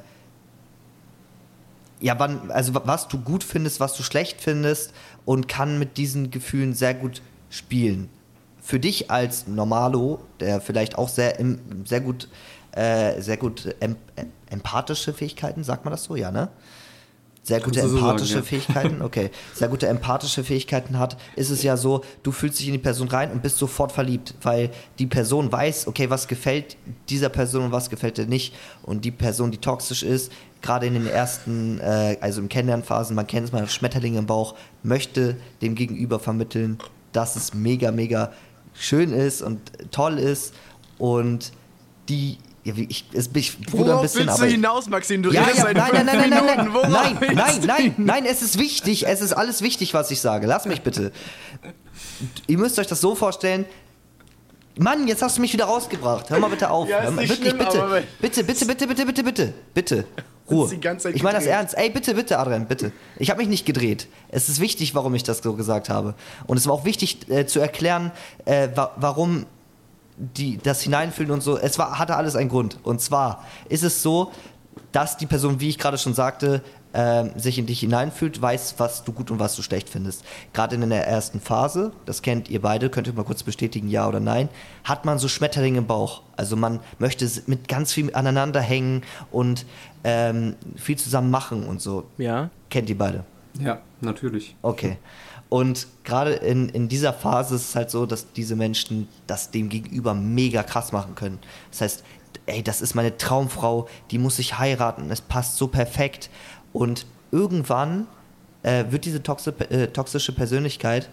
ja, 2.01 2.19
wann, 2.19 2.51
also 2.51 2.75
was 2.75 3.09
du 3.09 3.19
gut 3.19 3.45
findest, 3.45 3.81
was 3.81 3.95
du 3.95 4.03
schlecht 4.03 4.41
findest 4.41 4.93
und 5.25 5.49
kann 5.49 5.79
mit 5.79 5.97
diesen 5.97 6.31
Gefühlen 6.31 6.75
sehr 6.75 6.95
gut 6.95 7.23
spielen. 7.51 8.09
Für 8.61 8.81
dich 8.81 9.11
als 9.11 9.47
Normalo, 9.47 10.21
der 10.39 10.61
vielleicht 10.61 10.97
auch 10.97 11.09
sehr, 11.09 11.39
sehr 11.85 12.01
gut, 12.01 12.29
äh, 12.73 13.21
sehr 13.21 13.37
gut 13.37 13.75
em, 13.81 13.97
empathische 14.49 15.13
Fähigkeiten, 15.13 15.65
sagt 15.65 15.85
man 15.85 15.93
das 15.93 16.05
so, 16.05 16.17
ja, 16.17 16.31
ne? 16.31 16.51
sehr 17.43 17.61
gute 17.61 17.81
empathische 17.81 18.35
so 18.35 18.35
sagen, 18.35 18.37
ja. 18.37 18.43
Fähigkeiten, 18.43 19.03
okay, 19.03 19.31
sehr 19.55 19.69
gute 19.69 19.89
empathische 19.89 20.45
Fähigkeiten 20.45 20.99
hat, 20.99 21.17
ist 21.37 21.51
es 21.51 21.63
ja 21.63 21.77
so, 21.77 22.03
du 22.23 22.33
fühlst 22.33 22.61
dich 22.61 22.67
in 22.67 22.73
die 22.73 22.79
Person 22.79 23.09
rein 23.09 23.33
und 23.33 23.43
bist 23.43 23.59
sofort 23.59 23.93
verliebt, 23.93 24.35
weil 24.43 24.71
die 24.99 25.07
Person 25.07 25.51
weiß, 25.51 25.87
okay, 25.87 26.11
was 26.11 26.29
gefällt 26.29 26.77
dieser 27.09 27.29
Person 27.29 27.65
und 27.65 27.73
was 27.73 27.91
gefällt 27.91 28.19
dir 28.19 28.27
nicht. 28.27 28.55
Und 28.83 29.05
die 29.05 29.11
Person, 29.11 29.51
die 29.51 29.59
toxisch 29.59 30.03
ist, 30.03 30.31
gerade 30.63 30.87
in 30.87 30.95
den 30.95 31.07
ersten, 31.07 31.81
äh, 31.81 32.17
also 32.21 32.41
im 32.41 32.49
Kennenlernphasen, 32.49 33.17
man 33.17 33.27
kennt 33.27 33.47
es 33.47 33.53
mal, 33.53 33.69
Schmetterlinge 33.69 34.19
im 34.19 34.27
Bauch, 34.27 34.55
möchte 34.83 35.37
dem 35.63 35.75
Gegenüber 35.75 36.19
vermitteln, 36.19 36.79
dass 37.13 37.37
es 37.37 37.55
mega, 37.55 37.91
mega 37.91 38.33
schön 38.75 39.13
ist 39.13 39.43
und 39.43 39.61
toll 39.91 40.19
ist 40.19 40.55
und 40.99 41.53
die 42.09 42.39
ja, 42.63 42.75
ich, 42.77 43.07
ich, 43.13 43.35
ich 43.35 43.73
Worauf 43.73 43.97
ein 43.97 44.03
bisschen, 44.03 44.27
willst 44.27 44.39
du 44.39 44.43
aber, 44.43 44.51
hinaus, 44.51 44.89
Maxim? 44.89 45.23
Du 45.23 45.31
ja, 45.31 45.43
redest 45.43 45.59
ja, 45.59 45.65
seit 45.65 45.77
nein, 45.77 45.91
nein, 45.95 46.07
nein, 46.07 46.29
Minuten. 46.29 46.47
Nein, 46.47 46.75
Worauf 46.75 46.89
nein, 46.89 47.17
nein, 47.21 47.37
nein, 47.37 47.65
nein, 47.67 47.95
nein, 47.97 48.27
es 48.27 48.43
ist 48.43 48.59
wichtig. 48.59 49.07
Es 49.07 49.23
ist 49.23 49.33
alles 49.33 49.63
wichtig, 49.63 49.95
was 49.95 50.11
ich 50.11 50.21
sage. 50.21 50.47
Lass 50.47 50.67
mich 50.67 50.83
bitte. 50.83 51.11
Ihr 52.47 52.59
müsst 52.59 52.79
euch 52.79 52.87
das 52.87 53.01
so 53.01 53.15
vorstellen, 53.15 53.65
Mann, 54.81 55.07
jetzt 55.07 55.21
hast 55.21 55.37
du 55.37 55.43
mich 55.43 55.53
wieder 55.53 55.67
rausgebracht. 55.67 56.31
Hör 56.31 56.39
mal 56.39 56.49
bitte 56.49 56.71
auf. 56.71 56.89
Ja, 56.89 57.11
mal, 57.11 57.29
wirklich, 57.29 57.37
schlimm, 57.39 57.59
bitte. 57.59 58.03
Bitte, 58.19 58.45
bitte, 58.45 58.65
bitte, 58.65 58.87
bitte, 58.87 59.07
bitte, 59.07 59.23
bitte, 59.23 59.55
bitte. 59.75 60.05
Ruhe. 60.51 60.71
Ich 61.13 61.23
meine 61.23 61.37
das 61.37 61.47
ernst. 61.47 61.77
Ey, 61.77 61.91
bitte, 61.91 62.15
bitte, 62.15 62.39
Adrian, 62.39 62.67
bitte. 62.67 62.91
Ich 63.19 63.29
habe 63.29 63.41
mich 63.41 63.49
nicht 63.49 63.67
gedreht. 63.67 64.09
Es 64.31 64.49
ist 64.49 64.59
wichtig, 64.59 64.95
warum 64.95 65.15
ich 65.15 65.23
das 65.23 65.39
so 65.39 65.53
gesagt 65.53 65.91
habe. 65.91 66.15
Und 66.47 66.57
es 66.57 66.67
war 66.67 66.73
auch 66.73 66.87
wichtig 66.87 67.29
äh, 67.29 67.45
zu 67.45 67.61
erklären, 67.61 68.11
äh, 68.47 68.69
wa 68.75 68.93
warum 68.97 69.45
die, 70.17 70.57
das 70.57 70.81
Hineinfühlen 70.81 71.31
und 71.31 71.43
so, 71.43 71.59
es 71.59 71.79
war, 71.79 71.99
hatte 71.99 72.17
alles 72.17 72.35
einen 72.35 72.49
Grund. 72.49 72.79
Und 72.83 73.03
zwar 73.03 73.45
ist 73.69 73.85
es 73.85 74.03
so, 74.03 74.33
dass 74.93 75.17
die 75.17 75.27
Person, 75.27 75.61
wie 75.61 75.69
ich 75.69 75.79
gerade 75.79 75.99
schon 75.99 76.15
sagte, 76.15 76.63
äh, 76.93 77.39
sich 77.39 77.59
in 77.59 77.67
dich 77.67 77.81
hineinfühlt, 77.81 78.41
weiß, 78.41 78.75
was 78.79 79.05
du 79.05 79.13
gut 79.13 79.31
und 79.31 79.39
was 79.39 79.55
du 79.55 79.63
schlecht 79.63 79.89
findest. 79.89 80.25
Gerade 80.53 80.77
in 80.77 80.91
der 80.91 81.07
ersten 81.07 81.41
Phase, 81.41 81.93
das 82.07 82.23
kennt 82.23 82.51
ihr 82.51 82.61
beide, 82.61 82.91
könnt 82.91 83.07
ihr 83.07 83.13
mal 83.13 83.25
kurz 83.25 83.43
bestätigen, 83.43 83.89
ja 83.89 84.09
oder 84.09 84.21
nein, 84.21 84.49
hat 84.85 85.05
man 85.05 85.19
so 85.19 85.29
Schmetterlinge 85.29 85.79
im 85.79 85.87
Bauch. 85.87 86.23
Also 86.37 86.57
man 86.57 86.81
möchte 86.99 87.29
mit 87.47 87.69
ganz 87.69 87.93
viel 87.93 88.15
aneinander 88.15 88.61
hängen 88.61 89.03
und 89.31 89.67
ähm, 90.03 90.57
viel 90.77 90.99
zusammen 90.99 91.31
machen 91.31 91.65
und 91.65 91.81
so. 91.81 92.07
Ja. 92.19 92.51
Kennt 92.71 92.89
ihr 92.91 92.99
beide? 92.99 93.25
Ja, 93.61 93.81
natürlich. 94.01 94.57
Okay. 94.63 94.97
Und 95.49 95.89
gerade 96.05 96.35
in, 96.35 96.69
in 96.69 96.89
dieser 96.89 97.13
Phase 97.13 97.57
ist 97.57 97.71
es 97.71 97.75
halt 97.75 97.91
so, 97.91 98.07
dass 98.07 98.33
diese 98.33 98.55
Menschen 98.55 99.09
das 99.27 99.51
dem 99.51 99.69
gegenüber 99.69 100.15
mega 100.15 100.63
krass 100.63 100.93
machen 100.93 101.17
können. 101.17 101.41
Das 101.73 101.81
heißt, 101.81 102.05
ey, 102.51 102.63
das 102.63 102.81
ist 102.81 102.95
meine 102.95 103.17
Traumfrau, 103.17 103.89
die 104.11 104.19
muss 104.19 104.39
ich 104.39 104.59
heiraten, 104.59 105.11
es 105.11 105.21
passt 105.21 105.57
so 105.57 105.69
perfekt. 105.69 106.31
Und 106.73 107.07
irgendwann 107.31 108.07
äh, 108.63 108.85
wird 108.91 109.05
diese 109.05 109.23
toxi 109.23 109.51
äh, 109.51 109.89
toxische 109.89 110.33
Persönlichkeit, 110.33 111.09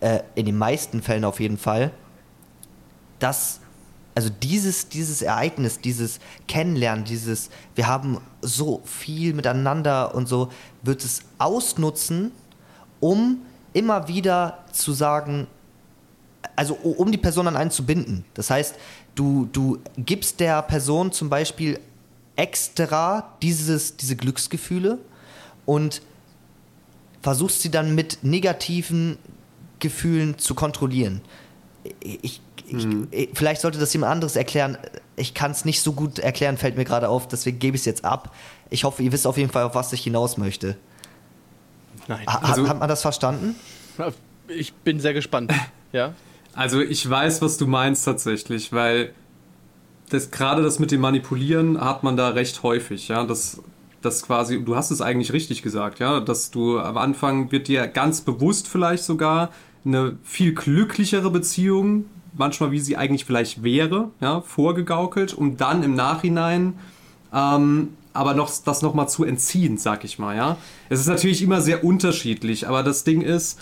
äh, 0.00 0.20
in 0.34 0.46
den 0.46 0.56
meisten 0.56 1.02
Fällen 1.02 1.24
auf 1.24 1.40
jeden 1.40 1.58
Fall, 1.58 1.90
das, 3.18 3.60
also 4.14 4.30
dieses, 4.30 4.88
dieses 4.88 5.22
Ereignis, 5.22 5.80
dieses 5.80 6.20
Kennenlernen, 6.46 7.04
dieses, 7.04 7.50
wir 7.74 7.88
haben 7.88 8.20
so 8.40 8.80
viel 8.84 9.34
miteinander 9.34 10.14
und 10.14 10.28
so, 10.28 10.50
wird 10.82 11.04
es 11.04 11.22
ausnutzen, 11.38 12.32
um 13.00 13.42
immer 13.72 14.08
wieder 14.08 14.64
zu 14.72 14.92
sagen, 14.92 15.46
also 16.54 16.74
um 16.74 17.10
die 17.12 17.18
Person 17.18 17.46
an 17.48 17.56
einen 17.56 17.70
zu 17.70 17.84
binden. 17.84 18.24
Das 18.34 18.50
heißt, 18.50 18.76
du, 19.18 19.48
du 19.52 19.78
gibst 19.96 20.40
der 20.40 20.62
Person 20.62 21.12
zum 21.12 21.28
Beispiel 21.28 21.80
extra 22.36 23.34
dieses, 23.42 23.96
diese 23.96 24.14
Glücksgefühle 24.14 24.98
und 25.66 26.02
versuchst 27.20 27.62
sie 27.62 27.70
dann 27.70 27.94
mit 27.94 28.18
negativen 28.22 29.18
Gefühlen 29.80 30.38
zu 30.38 30.54
kontrollieren. 30.54 31.20
Ich, 32.00 32.40
ich, 32.66 32.86
mhm. 32.86 33.08
vielleicht 33.34 33.60
sollte 33.60 33.78
das 33.78 33.92
jemand 33.92 34.12
anderes 34.12 34.36
erklären. 34.36 34.78
Ich 35.16 35.34
kann 35.34 35.50
es 35.50 35.64
nicht 35.64 35.82
so 35.82 35.92
gut 35.92 36.20
erklären, 36.20 36.56
fällt 36.56 36.76
mir 36.76 36.84
gerade 36.84 37.08
auf, 37.08 37.26
deswegen 37.26 37.58
gebe 37.58 37.76
ich 37.76 37.82
es 37.82 37.86
jetzt 37.86 38.04
ab. 38.04 38.34
Ich 38.70 38.84
hoffe, 38.84 39.02
ihr 39.02 39.10
wisst 39.10 39.26
auf 39.26 39.36
jeden 39.36 39.50
Fall, 39.50 39.64
auf 39.64 39.74
was 39.74 39.92
ich 39.92 40.02
hinaus 40.02 40.36
möchte. 40.36 40.76
Nein. 42.06 42.26
Ha, 42.26 42.38
also, 42.38 42.68
hat 42.68 42.78
man 42.78 42.88
das 42.88 43.02
verstanden? 43.02 43.56
Ich 44.46 44.72
bin 44.72 45.00
sehr 45.00 45.12
gespannt. 45.12 45.52
Ja. 45.90 46.12
Also 46.58 46.80
ich 46.80 47.08
weiß, 47.08 47.40
was 47.40 47.56
du 47.56 47.68
meinst 47.68 48.04
tatsächlich, 48.04 48.72
weil 48.72 49.12
das 50.10 50.32
gerade 50.32 50.60
das 50.60 50.80
mit 50.80 50.90
dem 50.90 51.00
Manipulieren 51.00 51.80
hat 51.80 52.02
man 52.02 52.16
da 52.16 52.30
recht 52.30 52.64
häufig, 52.64 53.06
ja, 53.06 53.24
das 53.24 53.62
das 54.02 54.22
quasi, 54.22 54.64
du 54.64 54.74
hast 54.74 54.90
es 54.90 55.00
eigentlich 55.00 55.32
richtig 55.32 55.62
gesagt, 55.62 56.00
ja, 56.00 56.18
dass 56.18 56.50
du 56.50 56.80
am 56.80 56.96
Anfang 56.96 57.52
wird 57.52 57.68
dir 57.68 57.86
ganz 57.86 58.22
bewusst 58.22 58.66
vielleicht 58.66 59.04
sogar 59.04 59.50
eine 59.84 60.18
viel 60.24 60.52
glücklichere 60.52 61.30
Beziehung, 61.30 62.06
manchmal 62.36 62.72
wie 62.72 62.80
sie 62.80 62.96
eigentlich 62.96 63.24
vielleicht 63.24 63.62
wäre, 63.62 64.10
ja, 64.20 64.40
vorgegaukelt, 64.40 65.34
um 65.34 65.56
dann 65.56 65.84
im 65.84 65.94
Nachhinein 65.94 66.74
ähm, 67.32 67.90
aber 68.14 68.34
noch, 68.34 68.50
das 68.64 68.82
nochmal 68.82 69.08
zu 69.08 69.22
entziehen, 69.22 69.78
sag 69.78 70.02
ich 70.02 70.18
mal, 70.18 70.36
ja. 70.36 70.56
Es 70.88 70.98
ist 70.98 71.06
natürlich 71.06 71.40
immer 71.40 71.60
sehr 71.60 71.84
unterschiedlich, 71.84 72.66
aber 72.66 72.82
das 72.82 73.04
Ding 73.04 73.20
ist, 73.20 73.60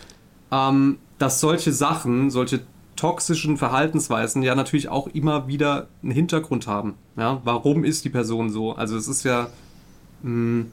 ähm, 0.51 0.97
dass 1.18 1.40
solche 1.40 1.73
Sachen, 1.73 2.31
solche 2.31 2.60
toxischen 2.97 3.56
Verhaltensweisen 3.56 4.43
ja 4.43 4.55
natürlich 4.55 4.89
auch 4.89 5.06
immer 5.09 5.47
wieder 5.48 5.89
einen 6.02 6.12
Hintergrund 6.12 6.66
haben. 6.66 6.94
Ja, 7.16 7.40
warum 7.44 7.85
ist 7.85 8.05
die 8.05 8.10
Person 8.10 8.51
so? 8.51 8.73
Also 8.73 8.97
es 8.97 9.09
ist 9.09 9.24
ja, 9.24 9.48
mh, 10.23 10.31
hm, 10.62 10.73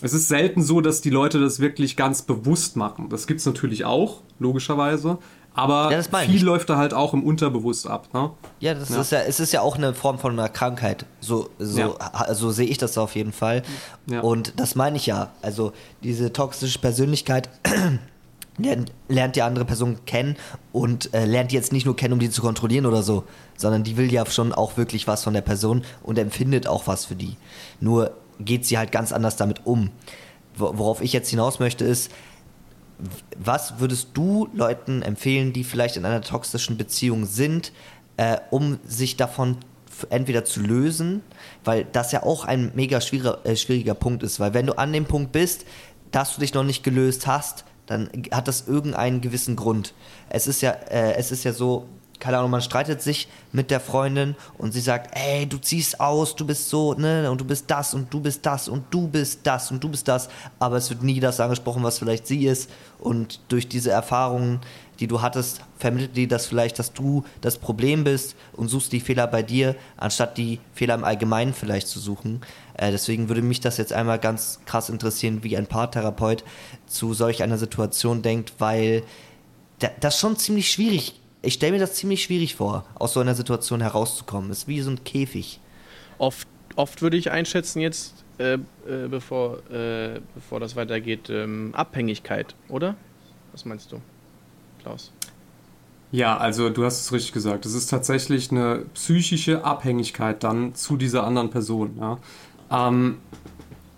es 0.00 0.12
ist 0.12 0.28
selten 0.28 0.62
so, 0.62 0.80
dass 0.80 1.00
die 1.00 1.10
Leute 1.10 1.40
das 1.40 1.60
wirklich 1.60 1.96
ganz 1.96 2.22
bewusst 2.22 2.76
machen. 2.76 3.08
Das 3.08 3.26
gibt 3.26 3.40
es 3.40 3.46
natürlich 3.46 3.84
auch, 3.84 4.20
logischerweise. 4.38 5.18
Aber 5.54 5.90
ja, 5.90 6.02
viel 6.02 6.36
ich. 6.36 6.42
läuft 6.42 6.70
da 6.70 6.76
halt 6.76 6.94
auch 6.94 7.14
im 7.14 7.24
Unterbewusst 7.24 7.88
ab. 7.88 8.14
Ne? 8.14 8.30
Ja, 8.60 8.74
das 8.74 8.90
ja. 8.90 9.00
ist 9.00 9.10
ja, 9.10 9.20
es 9.22 9.40
ist 9.40 9.52
ja 9.52 9.60
auch 9.60 9.76
eine 9.76 9.92
Form 9.92 10.20
von 10.20 10.32
einer 10.32 10.48
Krankheit. 10.48 11.04
So, 11.18 11.50
so, 11.58 11.96
ja. 11.98 12.34
so 12.34 12.52
sehe 12.52 12.68
ich 12.68 12.78
das 12.78 12.96
auf 12.96 13.16
jeden 13.16 13.32
Fall. 13.32 13.64
Und 14.22 14.60
das 14.60 14.76
meine 14.76 14.96
ich 14.96 15.06
ja. 15.06 15.30
Also 15.42 15.72
diese 16.04 16.32
toxische 16.32 16.78
Persönlichkeit 16.78 17.48
lernt, 18.58 18.92
lernt 19.08 19.36
die 19.36 19.42
andere 19.42 19.64
Person 19.64 20.04
kennen 20.04 20.36
und 20.72 21.12
äh, 21.14 21.24
lernt 21.24 21.52
die 21.52 21.56
jetzt 21.56 21.72
nicht 21.72 21.86
nur 21.86 21.96
kennen, 21.96 22.14
um 22.14 22.20
die 22.20 22.30
zu 22.30 22.42
kontrollieren 22.42 22.86
oder 22.86 23.02
so, 23.02 23.24
sondern 23.56 23.84
die 23.84 23.96
will 23.96 24.12
ja 24.12 24.26
schon 24.26 24.52
auch 24.52 24.76
wirklich 24.76 25.06
was 25.06 25.24
von 25.24 25.34
der 25.34 25.42
Person 25.42 25.84
und 26.02 26.18
empfindet 26.18 26.66
auch 26.66 26.86
was 26.86 27.04
für 27.04 27.14
die. 27.14 27.36
Nur 27.80 28.12
geht 28.40 28.66
sie 28.66 28.78
halt 28.78 28.92
ganz 28.92 29.12
anders 29.12 29.36
damit 29.36 29.66
um. 29.66 29.90
Worauf 30.56 31.00
ich 31.00 31.12
jetzt 31.12 31.30
hinaus 31.30 31.60
möchte, 31.60 31.84
ist, 31.84 32.10
was 33.36 33.78
würdest 33.78 34.08
du 34.14 34.48
Leuten 34.52 35.02
empfehlen, 35.02 35.52
die 35.52 35.62
vielleicht 35.62 35.96
in 35.96 36.04
einer 36.04 36.20
toxischen 36.20 36.76
Beziehung 36.76 37.26
sind, 37.26 37.72
äh, 38.16 38.38
um 38.50 38.78
sich 38.84 39.16
davon 39.16 39.58
entweder 40.10 40.44
zu 40.44 40.60
lösen, 40.60 41.22
weil 41.64 41.84
das 41.84 42.12
ja 42.12 42.22
auch 42.22 42.44
ein 42.44 42.72
mega 42.74 43.00
schwieriger, 43.00 43.44
äh, 43.44 43.56
schwieriger 43.56 43.94
Punkt 43.94 44.22
ist, 44.22 44.40
weil 44.40 44.54
wenn 44.54 44.66
du 44.66 44.78
an 44.78 44.92
dem 44.92 45.06
Punkt 45.06 45.32
bist, 45.32 45.64
dass 46.10 46.34
du 46.34 46.40
dich 46.40 46.54
noch 46.54 46.64
nicht 46.64 46.82
gelöst 46.82 47.26
hast, 47.26 47.64
dann 47.88 48.08
hat 48.30 48.46
das 48.46 48.68
irgendeinen 48.68 49.20
gewissen 49.20 49.56
Grund. 49.56 49.94
Es 50.28 50.46
ist 50.46 50.60
ja, 50.60 50.70
äh, 50.70 51.14
es 51.14 51.32
ist 51.32 51.44
ja 51.44 51.52
so, 51.52 51.86
keine 52.20 52.38
Ahnung, 52.38 52.50
man 52.50 52.62
streitet 52.62 53.00
sich 53.00 53.28
mit 53.52 53.70
der 53.70 53.80
Freundin 53.80 54.36
und 54.56 54.72
sie 54.72 54.80
sagt, 54.80 55.16
ey, 55.16 55.46
du 55.46 55.58
ziehst 55.58 56.00
aus, 56.00 56.36
du 56.36 56.46
bist 56.46 56.68
so, 56.68 56.94
ne, 56.94 57.30
und 57.30 57.40
du 57.40 57.44
bist 57.44 57.70
das 57.70 57.94
und 57.94 58.12
du 58.12 58.20
bist 58.20 58.44
das 58.44 58.68
und 58.68 58.84
du 58.90 59.08
bist 59.08 59.40
das 59.44 59.70
und 59.70 59.82
du 59.82 59.88
bist 59.88 60.08
das, 60.08 60.28
aber 60.58 60.76
es 60.76 60.90
wird 60.90 61.02
nie 61.02 61.20
das 61.20 61.40
angesprochen, 61.40 61.82
was 61.82 61.98
vielleicht 61.98 62.26
sie 62.26 62.46
ist 62.46 62.70
und 62.98 63.40
durch 63.48 63.68
diese 63.68 63.90
Erfahrungen, 63.90 64.60
die 65.00 65.06
du 65.06 65.22
hattest, 65.22 65.60
vermittelt 65.78 66.16
die 66.16 66.26
das 66.26 66.46
vielleicht, 66.46 66.78
dass 66.78 66.92
du 66.92 67.24
das 67.40 67.56
Problem 67.56 68.02
bist 68.02 68.34
und 68.52 68.68
suchst 68.68 68.92
die 68.92 69.00
Fehler 69.00 69.28
bei 69.28 69.42
dir, 69.42 69.76
anstatt 69.96 70.36
die 70.36 70.58
Fehler 70.74 70.94
im 70.94 71.04
Allgemeinen 71.04 71.54
vielleicht 71.54 71.86
zu 71.86 72.00
suchen. 72.00 72.40
Äh, 72.78 72.90
deswegen 72.90 73.28
würde 73.28 73.42
mich 73.42 73.60
das 73.60 73.76
jetzt 73.76 73.92
einmal 73.92 74.18
ganz 74.18 74.60
krass 74.64 74.88
interessieren, 74.88 75.44
wie 75.44 75.56
ein 75.56 75.66
Paartherapeut 75.66 76.42
zu 76.86 77.12
solch 77.12 77.42
einer 77.42 77.58
Situation 77.58 78.22
denkt, 78.22 78.54
weil 78.58 79.02
das 80.00 80.18
schon 80.18 80.36
ziemlich 80.36 80.72
schwierig 80.72 81.14
ich 81.42 81.54
stelle 81.54 81.72
mir 81.72 81.78
das 81.78 81.94
ziemlich 81.94 82.22
schwierig 82.22 82.54
vor, 82.56 82.84
aus 82.94 83.12
so 83.12 83.20
einer 83.20 83.34
Situation 83.34 83.80
herauszukommen. 83.80 84.50
Es 84.50 84.58
ist 84.60 84.68
wie 84.68 84.80
so 84.80 84.90
ein 84.90 85.04
Käfig. 85.04 85.60
Oft, 86.18 86.48
oft 86.76 87.00
würde 87.00 87.16
ich 87.16 87.30
einschätzen 87.30 87.80
jetzt, 87.80 88.24
äh, 88.38 88.54
äh, 88.54 89.08
bevor, 89.08 89.58
äh, 89.70 90.20
bevor 90.34 90.60
das 90.60 90.74
weitergeht, 90.74 91.30
ähm, 91.30 91.70
Abhängigkeit, 91.74 92.54
oder? 92.68 92.96
Was 93.52 93.64
meinst 93.64 93.92
du, 93.92 94.00
Klaus? 94.82 95.12
Ja, 96.10 96.38
also 96.38 96.70
du 96.70 96.84
hast 96.84 97.00
es 97.00 97.12
richtig 97.12 97.32
gesagt. 97.32 97.66
Es 97.66 97.74
ist 97.74 97.88
tatsächlich 97.88 98.50
eine 98.50 98.86
psychische 98.94 99.64
Abhängigkeit 99.64 100.42
dann 100.42 100.74
zu 100.74 100.96
dieser 100.96 101.24
anderen 101.24 101.50
Person. 101.50 101.98
Ja. 102.00 102.18
Ähm, 102.70 103.18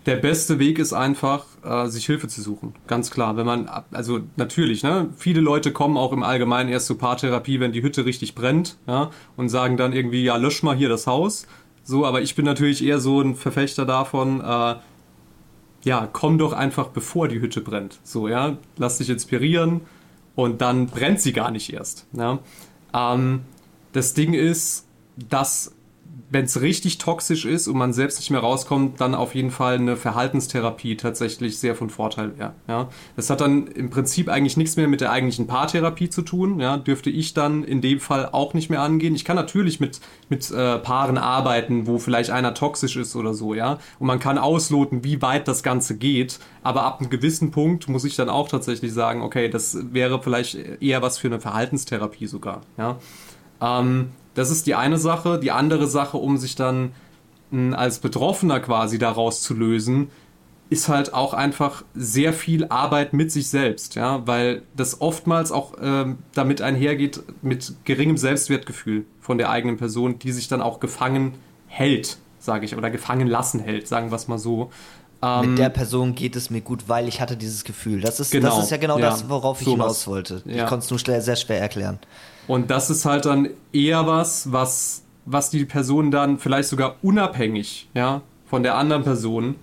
der 0.06 0.16
beste 0.16 0.58
Weg 0.58 0.78
ist 0.78 0.92
einfach, 0.92 1.44
äh, 1.62 1.88
sich 1.88 2.06
Hilfe 2.06 2.26
zu 2.28 2.40
suchen. 2.40 2.74
Ganz 2.86 3.10
klar. 3.10 3.36
Wenn 3.36 3.46
man, 3.46 3.68
also 3.92 4.20
natürlich, 4.36 4.82
ne, 4.82 5.10
viele 5.16 5.40
Leute 5.40 5.72
kommen 5.72 5.96
auch 5.96 6.12
im 6.12 6.22
Allgemeinen 6.22 6.70
erst 6.70 6.86
zur 6.86 6.98
Paartherapie, 6.98 7.60
wenn 7.60 7.72
die 7.72 7.82
Hütte 7.82 8.06
richtig 8.06 8.34
brennt, 8.34 8.76
ja, 8.86 9.10
und 9.36 9.50
sagen 9.50 9.76
dann 9.76 9.92
irgendwie, 9.92 10.24
ja, 10.24 10.36
lösch 10.36 10.62
mal 10.62 10.74
hier 10.74 10.88
das 10.88 11.06
Haus. 11.06 11.46
So, 11.84 12.06
aber 12.06 12.22
ich 12.22 12.34
bin 12.34 12.44
natürlich 12.44 12.84
eher 12.84 12.98
so 12.98 13.20
ein 13.20 13.34
Verfechter 13.34 13.84
davon, 13.84 14.40
äh, 14.40 14.76
ja, 15.82 16.08
komm 16.12 16.38
doch 16.38 16.52
einfach 16.52 16.88
bevor 16.88 17.28
die 17.28 17.40
Hütte 17.40 17.60
brennt. 17.60 18.00
So, 18.02 18.28
ja, 18.28 18.56
lass 18.76 18.98
dich 18.98 19.10
inspirieren 19.10 19.82
und 20.34 20.60
dann 20.60 20.86
brennt 20.86 21.20
sie 21.20 21.32
gar 21.32 21.50
nicht 21.50 21.72
erst. 21.72 22.06
Ja. 22.12 22.38
Ähm, 22.94 23.42
das 23.92 24.14
Ding 24.14 24.34
ist, 24.34 24.86
dass 25.16 25.72
wenn 26.30 26.44
es 26.44 26.60
richtig 26.60 26.98
toxisch 26.98 27.44
ist 27.44 27.66
und 27.66 27.76
man 27.76 27.92
selbst 27.92 28.20
nicht 28.20 28.30
mehr 28.30 28.40
rauskommt, 28.40 29.00
dann 29.00 29.16
auf 29.16 29.34
jeden 29.34 29.50
Fall 29.50 29.74
eine 29.74 29.96
Verhaltenstherapie 29.96 30.96
tatsächlich 30.96 31.58
sehr 31.58 31.74
von 31.74 31.90
Vorteil 31.90 32.38
wäre. 32.38 32.52
Ja. 32.68 32.88
Das 33.16 33.30
hat 33.30 33.40
dann 33.40 33.66
im 33.66 33.90
Prinzip 33.90 34.28
eigentlich 34.28 34.56
nichts 34.56 34.76
mehr 34.76 34.86
mit 34.86 35.00
der 35.00 35.10
eigentlichen 35.10 35.48
Paartherapie 35.48 36.08
zu 36.08 36.22
tun. 36.22 36.60
Ja. 36.60 36.76
Dürfte 36.76 37.10
ich 37.10 37.34
dann 37.34 37.64
in 37.64 37.80
dem 37.80 37.98
Fall 37.98 38.28
auch 38.30 38.54
nicht 38.54 38.70
mehr 38.70 38.80
angehen. 38.80 39.16
Ich 39.16 39.24
kann 39.24 39.34
natürlich 39.34 39.80
mit, 39.80 40.00
mit 40.28 40.48
äh, 40.52 40.78
Paaren 40.78 41.18
arbeiten, 41.18 41.88
wo 41.88 41.98
vielleicht 41.98 42.30
einer 42.30 42.54
toxisch 42.54 42.96
ist 42.96 43.16
oder 43.16 43.34
so, 43.34 43.52
ja. 43.52 43.78
Und 43.98 44.06
man 44.06 44.20
kann 44.20 44.38
ausloten, 44.38 45.02
wie 45.02 45.20
weit 45.22 45.48
das 45.48 45.64
Ganze 45.64 45.96
geht. 45.96 46.38
Aber 46.62 46.84
ab 46.84 47.00
einem 47.00 47.10
gewissen 47.10 47.50
Punkt 47.50 47.88
muss 47.88 48.04
ich 48.04 48.14
dann 48.14 48.28
auch 48.28 48.48
tatsächlich 48.48 48.92
sagen, 48.92 49.22
okay, 49.22 49.48
das 49.48 49.76
wäre 49.92 50.22
vielleicht 50.22 50.54
eher 50.80 51.02
was 51.02 51.18
für 51.18 51.26
eine 51.26 51.40
Verhaltenstherapie 51.40 52.28
sogar. 52.28 52.60
Ja. 52.78 52.98
Ähm, 53.60 54.10
das 54.34 54.50
ist 54.50 54.66
die 54.66 54.74
eine 54.74 54.98
Sache. 54.98 55.38
Die 55.38 55.50
andere 55.50 55.86
Sache, 55.86 56.16
um 56.16 56.36
sich 56.36 56.54
dann 56.54 56.92
mh, 57.50 57.76
als 57.76 57.98
Betroffener 57.98 58.60
quasi 58.60 58.98
daraus 58.98 59.42
zu 59.42 59.54
lösen, 59.54 60.10
ist 60.70 60.88
halt 60.88 61.12
auch 61.12 61.34
einfach 61.34 61.84
sehr 61.94 62.32
viel 62.32 62.66
Arbeit 62.68 63.12
mit 63.12 63.32
sich 63.32 63.48
selbst, 63.48 63.96
ja, 63.96 64.24
weil 64.26 64.62
das 64.76 65.00
oftmals 65.00 65.50
auch 65.50 65.74
ähm, 65.82 66.18
damit 66.32 66.62
einhergeht 66.62 67.20
mit 67.42 67.74
geringem 67.84 68.16
Selbstwertgefühl 68.16 69.04
von 69.20 69.36
der 69.36 69.50
eigenen 69.50 69.78
Person, 69.78 70.20
die 70.20 70.30
sich 70.30 70.46
dann 70.46 70.62
auch 70.62 70.78
gefangen 70.78 71.34
hält, 71.66 72.18
sage 72.38 72.64
ich, 72.64 72.76
oder 72.76 72.88
gefangen 72.88 73.26
lassen 73.26 73.58
hält, 73.58 73.88
sagen 73.88 74.12
wir 74.12 74.16
es 74.16 74.28
mal 74.28 74.38
so. 74.38 74.70
Ähm, 75.22 75.50
mit 75.50 75.58
der 75.58 75.70
Person 75.70 76.14
geht 76.14 76.36
es 76.36 76.50
mir 76.50 76.60
gut, 76.60 76.84
weil 76.86 77.08
ich 77.08 77.20
hatte 77.20 77.36
dieses 77.36 77.64
Gefühl. 77.64 78.00
Das 78.00 78.20
ist, 78.20 78.30
genau, 78.30 78.54
das 78.54 78.64
ist 78.64 78.70
ja 78.70 78.76
genau 78.76 78.98
ja, 78.98 79.10
das, 79.10 79.28
worauf 79.28 79.60
ich 79.60 79.64
sowas. 79.64 79.76
hinaus 79.76 80.06
wollte. 80.06 80.42
Ja. 80.44 80.62
Ich 80.62 80.68
konnte 80.68 80.84
es 80.84 80.90
nur 80.90 81.20
sehr 81.20 81.36
schwer 81.36 81.60
erklären. 81.60 81.98
Und 82.46 82.70
das 82.70 82.90
ist 82.90 83.04
halt 83.04 83.26
dann 83.26 83.50
eher 83.72 84.06
was, 84.06 84.52
was, 84.52 85.04
was 85.24 85.50
die 85.50 85.64
Person 85.64 86.10
dann 86.10 86.38
vielleicht 86.38 86.68
sogar 86.68 86.96
unabhängig 87.02 87.88
ja, 87.94 88.22
von 88.46 88.62
der 88.62 88.76
anderen 88.76 89.04
Person 89.04 89.56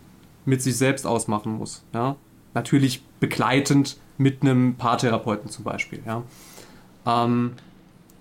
mit 0.46 0.62
sich 0.62 0.78
selbst 0.78 1.06
ausmachen 1.06 1.54
muss. 1.54 1.84
Ja. 1.94 2.16
Natürlich 2.54 3.04
begleitend 3.20 3.98
mit 4.18 4.42
einem 4.42 4.76
Paartherapeuten 4.76 5.50
zum 5.50 5.64
Beispiel. 5.64 6.02
Ja. 6.06 6.24
Ähm, 7.06 7.54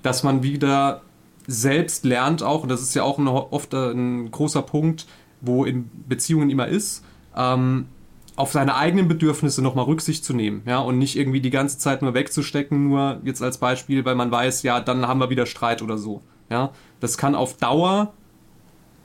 dass 0.03 0.23
man 0.23 0.43
wieder 0.43 1.03
selbst 1.47 2.05
lernt 2.05 2.43
auch, 2.43 2.62
und 2.65 2.69
das 2.69 2.83
ist 2.83 2.95
ja 2.95 3.03
auch 3.05 3.19
ein, 3.19 3.28
oft 3.28 3.73
ein 3.74 4.31
großer 4.31 4.62
Punkt, 4.62 5.07
wo 5.41 5.65
in 5.65 5.91
Beziehungen 6.09 6.51
immer 6.51 6.66
ist, 6.66 7.05
ähm, 7.37 7.87
auf 8.36 8.52
seine 8.52 8.76
eigenen 8.76 9.08
Bedürfnisse 9.08 9.62
nochmal 9.62 9.86
Rücksicht 9.86 10.24
zu 10.24 10.34
nehmen, 10.34 10.62
ja, 10.66 10.78
und 10.78 10.98
nicht 10.98 11.16
irgendwie 11.16 11.40
die 11.40 11.50
ganze 11.50 11.78
Zeit 11.78 12.02
nur 12.02 12.14
wegzustecken, 12.14 12.88
nur 12.88 13.20
jetzt 13.24 13.42
als 13.42 13.58
Beispiel, 13.58 14.04
weil 14.04 14.14
man 14.14 14.30
weiß, 14.30 14.62
ja, 14.62 14.80
dann 14.80 15.08
haben 15.08 15.20
wir 15.20 15.30
wieder 15.30 15.46
Streit 15.46 15.82
oder 15.82 15.98
so, 15.98 16.22
ja. 16.50 16.70
Das 17.00 17.16
kann 17.16 17.34
auf 17.34 17.56
Dauer 17.56 18.12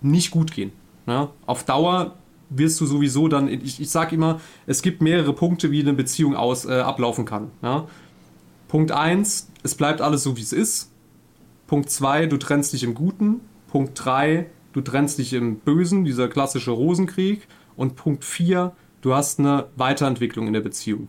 nicht 0.01 0.31
gut 0.31 0.51
gehen, 0.51 0.73
ja. 1.07 1.29
Auf 1.45 1.63
Dauer 1.63 2.15
wirst 2.49 2.81
du 2.81 2.85
sowieso 2.85 3.29
dann, 3.29 3.47
ich, 3.47 3.79
ich 3.79 3.89
sag 3.89 4.11
immer, 4.11 4.41
es 4.67 4.81
gibt 4.81 5.01
mehrere 5.01 5.31
Punkte, 5.31 5.71
wie 5.71 5.79
eine 5.79 5.93
Beziehung 5.93 6.35
aus, 6.35 6.65
äh, 6.65 6.81
ablaufen 6.81 7.25
kann, 7.25 7.51
ja. 7.63 7.87
Punkt 8.67 8.91
1, 8.91 9.49
es 9.63 9.75
bleibt 9.75 10.01
alles 10.01 10.23
so, 10.23 10.37
wie 10.37 10.41
es 10.41 10.53
ist. 10.53 10.91
Punkt 11.67 11.89
2, 11.89 12.27
du 12.27 12.37
trennst 12.37 12.71
dich 12.71 12.83
im 12.83 12.95
Guten. 12.95 13.41
Punkt 13.67 13.91
3, 13.95 14.45
du 14.71 14.81
trennst 14.81 15.17
dich 15.17 15.33
im 15.33 15.59
Bösen, 15.59 16.05
dieser 16.05 16.29
klassische 16.29 16.71
Rosenkrieg. 16.71 17.47
Und 17.75 17.95
Punkt 17.95 18.23
4, 18.23 18.73
du 19.01 19.13
hast 19.13 19.39
eine 19.39 19.67
Weiterentwicklung 19.75 20.47
in 20.47 20.53
der 20.53 20.61
Beziehung. 20.61 21.07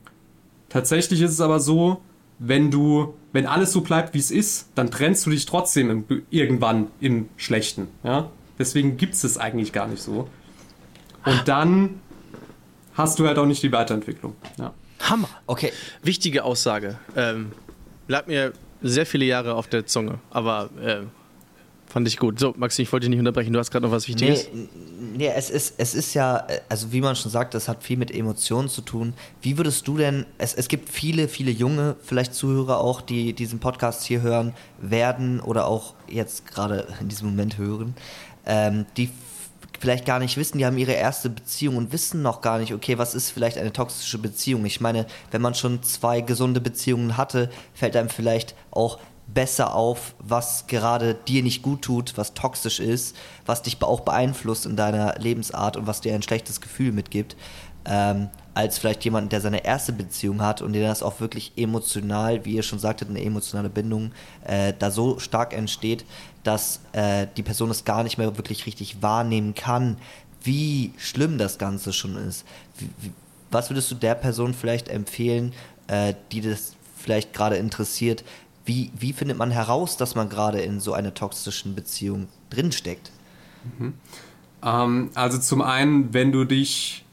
Tatsächlich 0.69 1.21
ist 1.21 1.33
es 1.33 1.41
aber 1.41 1.61
so, 1.61 2.03
wenn 2.39 2.71
du, 2.71 3.15
wenn 3.33 3.47
alles 3.47 3.73
so 3.73 3.83
bleibt, 3.83 4.15
wie 4.15 4.19
es 4.19 4.31
ist, 4.31 4.71
dann 4.75 4.91
trennst 4.91 5.27
du 5.27 5.31
dich 5.31 5.47
trotzdem 5.47 5.91
im, 5.91 6.23
irgendwann 6.31 6.89
im 7.01 7.29
Schlechten. 7.37 7.89
Ja? 8.03 8.31
Deswegen 8.59 8.97
gibt 8.97 9.15
es 9.15 9.25
es 9.25 9.39
eigentlich 9.39 9.73
gar 9.73 9.87
nicht 9.87 10.03
so. 10.03 10.29
Und 11.25 11.43
dann 11.47 12.01
hast 12.95 13.19
du 13.19 13.27
halt 13.27 13.39
auch 13.39 13.47
nicht 13.47 13.63
die 13.63 13.71
Weiterentwicklung. 13.71 14.35
Ja. 14.59 14.73
Hammer. 15.01 15.29
Okay. 15.47 15.73
Wichtige 16.03 16.45
Aussage. 16.45 16.99
Ähm, 17.17 17.53
bleibt 18.07 18.29
mir 18.29 18.53
sehr 18.83 19.07
viele 19.07 19.25
Jahre 19.25 19.55
auf 19.55 19.69
der 19.69 19.87
Zunge, 19.87 20.19
aber 20.31 20.71
äh, 20.81 21.03
Fand 21.93 22.09
ich 22.09 22.17
gut. 22.17 22.39
So, 22.39 22.55
Maxi, 22.57 22.81
ich 22.81 22.91
wollte 22.91 23.05
dich 23.05 23.11
nicht 23.11 23.19
unterbrechen. 23.19 23.53
Du 23.53 23.59
hast 23.59 23.71
gerade 23.71 23.85
noch 23.85 23.93
was 23.93 24.09
Wichtiges. 24.09 24.49
Nee, 24.51 24.69
nee, 25.15 25.27
es, 25.27 25.51
ist, 25.51 25.75
es 25.77 25.95
ist 25.95 26.15
ja, 26.15 26.47
also 26.71 26.91
wie 26.91 27.03
man 27.03 27.15
schon 27.17 27.31
sagt, 27.31 27.53
das 27.53 27.69
hat 27.69 27.83
viel 27.83 27.99
mit 27.99 28.11
Emotionen 28.11 28.71
zu 28.71 28.81
tun. 28.81 29.13
Wie 29.43 29.59
würdest 29.59 29.87
du 29.87 29.99
denn, 29.99 30.25
es, 30.39 30.55
es 30.55 30.69
gibt 30.69 30.89
viele, 30.89 31.29
viele 31.29 31.51
junge, 31.51 31.97
vielleicht 32.03 32.33
Zuhörer 32.33 32.79
auch, 32.79 33.03
die 33.03 33.35
diesen 33.35 33.59
Podcast 33.59 34.05
hier 34.05 34.23
hören 34.23 34.55
werden 34.81 35.39
oder 35.39 35.67
auch 35.67 35.93
jetzt 36.09 36.47
gerade 36.47 36.87
in 36.99 37.11
diesem 37.11 37.29
Moment 37.29 37.59
hören, 37.59 37.93
ähm, 38.47 38.87
die 38.97 39.11
vielleicht 39.79 40.07
gar 40.07 40.19
nicht 40.19 40.39
wissen, 40.39 40.57
die 40.57 40.65
haben 40.65 40.79
ihre 40.79 40.93
erste 40.93 41.29
Beziehung 41.29 41.77
und 41.77 41.93
wissen 41.93 42.23
noch 42.23 42.41
gar 42.41 42.59
nicht, 42.59 42.73
okay, 42.73 42.97
was 42.97 43.15
ist 43.15 43.31
vielleicht 43.31 43.59
eine 43.59 43.73
toxische 43.73 44.17
Beziehung? 44.17 44.65
Ich 44.65 44.81
meine, 44.81 45.07
wenn 45.31 45.43
man 45.43 45.55
schon 45.55 45.83
zwei 45.83 46.23
gesunde 46.23 46.63
Beziehungen 46.63 47.19
hatte, 47.19 47.51
fällt 47.75 47.97
einem 47.97 48.09
vielleicht 48.09 48.55
auch 48.71 48.99
besser 49.35 49.75
auf, 49.75 50.15
was 50.19 50.67
gerade 50.67 51.15
dir 51.15 51.43
nicht 51.43 51.63
gut 51.63 51.83
tut, 51.83 52.17
was 52.17 52.35
toxisch 52.35 52.81
ist, 52.81 53.17
was 53.47 53.63
dich 53.63 53.81
auch 53.83 54.01
beeinflusst 54.01 54.67
in 54.67 54.77
deiner 54.77 55.15
Lebensart 55.19 55.77
und 55.77 55.87
was 55.87 56.01
dir 56.01 56.15
ein 56.15 56.23
schlechtes 56.23 56.61
Gefühl 56.61 56.93
mitgibt, 56.93 57.37
ähm, 57.85 58.29
als 58.55 58.79
vielleicht 58.79 59.05
jemand, 59.05 59.33
der 59.33 59.41
seine 59.41 59.65
erste 59.65 59.93
Beziehung 59.93 60.43
hat 60.43 60.63
und 60.63 60.75
der 60.75 60.87
das 60.87 61.03
auch 61.03 61.21
wirklich 61.21 61.53
emotional, 61.57 62.45
wie 62.45 62.55
ihr 62.55 62.63
schon 62.63 62.79
sagtet, 62.79 63.09
eine 63.09 63.23
emotionale 63.23 63.71
Bindung 63.71 64.13
äh, 64.45 64.75
da 64.79 64.91
so 64.91 65.19
stark 65.19 65.55
entsteht, 65.55 66.05
dass 66.45 66.81
äh, 66.93 67.27
die 67.37 67.43
Person 67.43 67.71
es 67.71 67.85
gar 67.85 68.03
nicht 68.03 68.19
mehr 68.19 68.37
wirklich 68.37 68.67
richtig 68.67 69.03
wahrnehmen 69.03 69.55
kann, 69.55 69.97
wie 70.43 70.93
schlimm 70.99 71.39
das 71.39 71.59
Ganze 71.59 71.93
schon 71.93 72.17
ist. 72.17 72.45
Wie, 72.79 72.91
wie, 73.01 73.13
was 73.51 73.71
würdest 73.71 73.91
du 73.91 73.95
der 73.95 74.15
Person 74.15 74.55
vielleicht 74.55 74.89
empfehlen, 74.89 75.53
äh, 75.87 76.15
die 76.31 76.41
das 76.41 76.75
vielleicht 76.97 77.33
gerade 77.33 77.57
interessiert, 77.57 78.23
wie, 78.65 78.91
wie 78.99 79.13
findet 79.13 79.39
man 79.39 79.51
heraus, 79.51 79.97
dass 79.97 80.15
man 80.15 80.29
gerade 80.29 80.61
in 80.61 80.81
so 80.81 80.93
einer 80.93 81.15
toxischen 81.15 81.75
Beziehung 81.75 82.29
drinsteckt? 82.51 83.11
Mhm. 83.79 83.95
Ähm, 84.63 85.11
also 85.15 85.39
zum 85.39 85.63
einen, 85.63 86.15
wenn 86.15 86.33
du 86.33 86.45
dich 86.45 87.05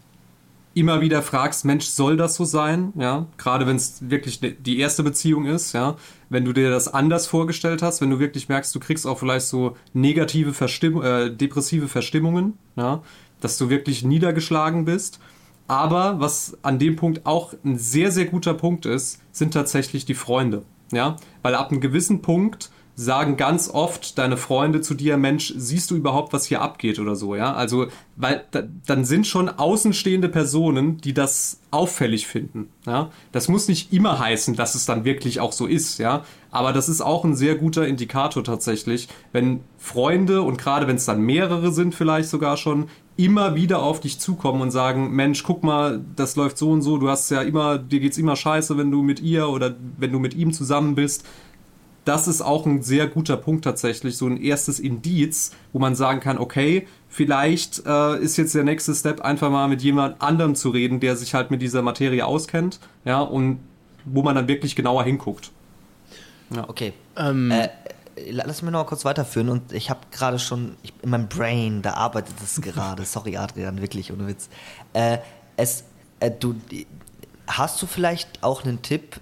immer 0.73 1.01
wieder 1.01 1.21
fragst, 1.21 1.65
Mensch, 1.65 1.85
soll 1.85 2.15
das 2.15 2.35
so 2.35 2.45
sein? 2.45 2.93
Ja, 2.95 3.25
gerade 3.37 3.65
wenn 3.65 3.75
es 3.75 4.09
wirklich 4.09 4.41
ne, 4.41 4.51
die 4.51 4.79
erste 4.79 5.03
Beziehung 5.03 5.45
ist, 5.45 5.73
ja, 5.73 5.95
wenn 6.29 6.45
du 6.45 6.53
dir 6.53 6.69
das 6.69 6.87
anders 6.87 7.27
vorgestellt 7.27 7.81
hast, 7.81 8.01
wenn 8.01 8.09
du 8.09 8.19
wirklich 8.19 8.49
merkst, 8.49 8.73
du 8.73 8.79
kriegst 8.79 9.07
auch 9.07 9.17
vielleicht 9.17 9.47
so 9.47 9.75
negative 9.93 10.53
Verstimm 10.53 11.01
äh, 11.01 11.31
depressive 11.31 11.87
Verstimmungen, 11.87 12.53
ja, 12.75 13.01
dass 13.41 13.57
du 13.57 13.69
wirklich 13.69 14.03
niedergeschlagen 14.03 14.85
bist. 14.85 15.19
Aber 15.67 16.19
was 16.19 16.57
an 16.63 16.79
dem 16.79 16.95
Punkt 16.95 17.25
auch 17.25 17.53
ein 17.63 17.77
sehr, 17.77 18.11
sehr 18.11 18.25
guter 18.25 18.53
Punkt 18.53 18.85
ist, 18.85 19.21
sind 19.31 19.53
tatsächlich 19.53 20.05
die 20.05 20.15
Freunde. 20.15 20.63
Ja, 20.91 21.17
weil 21.41 21.55
ab 21.55 21.71
einem 21.71 21.81
gewissen 21.81 22.21
Punkt 22.21 22.69
sagen 22.99 23.37
ganz 23.37 23.69
oft 23.69 24.17
deine 24.17 24.35
Freunde 24.35 24.81
zu 24.81 24.93
dir, 24.93 25.15
Mensch, 25.15 25.53
siehst 25.55 25.89
du 25.89 25.95
überhaupt, 25.95 26.33
was 26.33 26.45
hier 26.45 26.61
abgeht 26.61 26.99
oder 26.99 27.15
so, 27.15 27.33
ja? 27.33 27.53
Also, 27.53 27.87
weil 28.17 28.43
da, 28.51 28.63
dann 28.85 29.05
sind 29.05 29.25
schon 29.25 29.47
außenstehende 29.47 30.27
Personen, 30.27 30.97
die 30.97 31.13
das 31.13 31.61
auffällig 31.71 32.27
finden, 32.27 32.69
ja? 32.85 33.09
Das 33.31 33.47
muss 33.47 33.69
nicht 33.69 33.93
immer 33.93 34.19
heißen, 34.19 34.55
dass 34.57 34.75
es 34.75 34.85
dann 34.85 35.05
wirklich 35.05 35.39
auch 35.39 35.53
so 35.53 35.65
ist, 35.65 35.97
ja? 35.99 36.25
Aber 36.51 36.73
das 36.73 36.89
ist 36.89 36.99
auch 36.99 37.23
ein 37.23 37.35
sehr 37.35 37.55
guter 37.55 37.87
Indikator 37.87 38.43
tatsächlich, 38.43 39.07
wenn 39.31 39.61
Freunde 39.77 40.41
und 40.41 40.57
gerade 40.57 40.85
wenn 40.85 40.97
es 40.97 41.05
dann 41.05 41.21
mehrere 41.21 41.71
sind 41.71 41.95
vielleicht 41.95 42.27
sogar 42.27 42.57
schon, 42.57 42.89
immer 43.19 43.53
wieder 43.53 43.83
auf 43.83 43.99
dich 43.99 44.17
zukommen 44.17 44.61
und 44.61 44.71
sagen, 44.71 45.11
Mensch, 45.11 45.43
guck 45.43 45.61
mal, 45.61 45.99
das 46.15 46.37
läuft 46.37 46.57
so 46.57 46.71
und 46.71 46.81
so, 46.81 46.97
du 46.97 47.09
hast 47.09 47.29
ja 47.29 47.41
immer, 47.41 47.77
dir 47.77 47.99
geht's 47.99 48.17
immer 48.17 48.37
scheiße, 48.37 48.77
wenn 48.77 48.91
du 48.91 49.01
mit 49.01 49.19
ihr 49.19 49.49
oder 49.49 49.75
wenn 49.97 50.13
du 50.13 50.19
mit 50.19 50.35
ihm 50.35 50.53
zusammen 50.53 50.95
bist. 50.95 51.25
Das 52.05 52.29
ist 52.29 52.41
auch 52.41 52.65
ein 52.65 52.81
sehr 52.81 53.07
guter 53.07 53.35
Punkt 53.35 53.65
tatsächlich, 53.65 54.15
so 54.15 54.25
ein 54.25 54.41
erstes 54.41 54.79
Indiz, 54.79 55.51
wo 55.73 55.79
man 55.79 55.95
sagen 55.95 56.21
kann, 56.21 56.37
okay, 56.37 56.87
vielleicht 57.09 57.85
äh, 57.85 58.17
ist 58.19 58.37
jetzt 58.37 58.55
der 58.55 58.63
nächste 58.63 58.95
Step 58.95 59.19
einfach 59.19 59.51
mal 59.51 59.67
mit 59.67 59.81
jemand 59.81 60.21
anderem 60.21 60.55
zu 60.55 60.69
reden, 60.69 61.01
der 61.01 61.17
sich 61.17 61.33
halt 61.33 61.51
mit 61.51 61.61
dieser 61.61 61.81
Materie 61.81 62.25
auskennt, 62.25 62.79
ja, 63.03 63.19
und 63.19 63.59
wo 64.05 64.23
man 64.23 64.35
dann 64.35 64.47
wirklich 64.47 64.77
genauer 64.77 65.03
hinguckt. 65.03 65.51
Ja. 66.55 66.69
Okay. 66.69 66.93
Ähm, 67.17 67.51
äh, 67.51 67.67
lass 68.29 68.61
mich 68.61 68.71
noch 68.71 68.79
mal 68.79 68.85
kurz 68.85 69.05
weiterführen 69.05 69.49
und 69.49 69.71
ich 69.71 69.89
habe 69.89 70.01
gerade 70.11 70.39
schon 70.39 70.75
ich, 70.83 70.93
in 71.01 71.09
meinem 71.09 71.27
Brain, 71.27 71.81
da 71.81 71.93
arbeitet 71.93 72.35
es 72.43 72.61
gerade. 72.61 73.05
Sorry, 73.05 73.37
Adrian, 73.37 73.81
wirklich 73.81 74.11
ohne 74.11 74.27
Witz. 74.27 74.49
Äh, 74.93 75.19
es, 75.57 75.83
äh, 76.19 76.31
du, 76.31 76.55
hast 77.47 77.81
du 77.81 77.87
vielleicht 77.87 78.43
auch 78.43 78.63
einen 78.63 78.81
Tipp, 78.81 79.19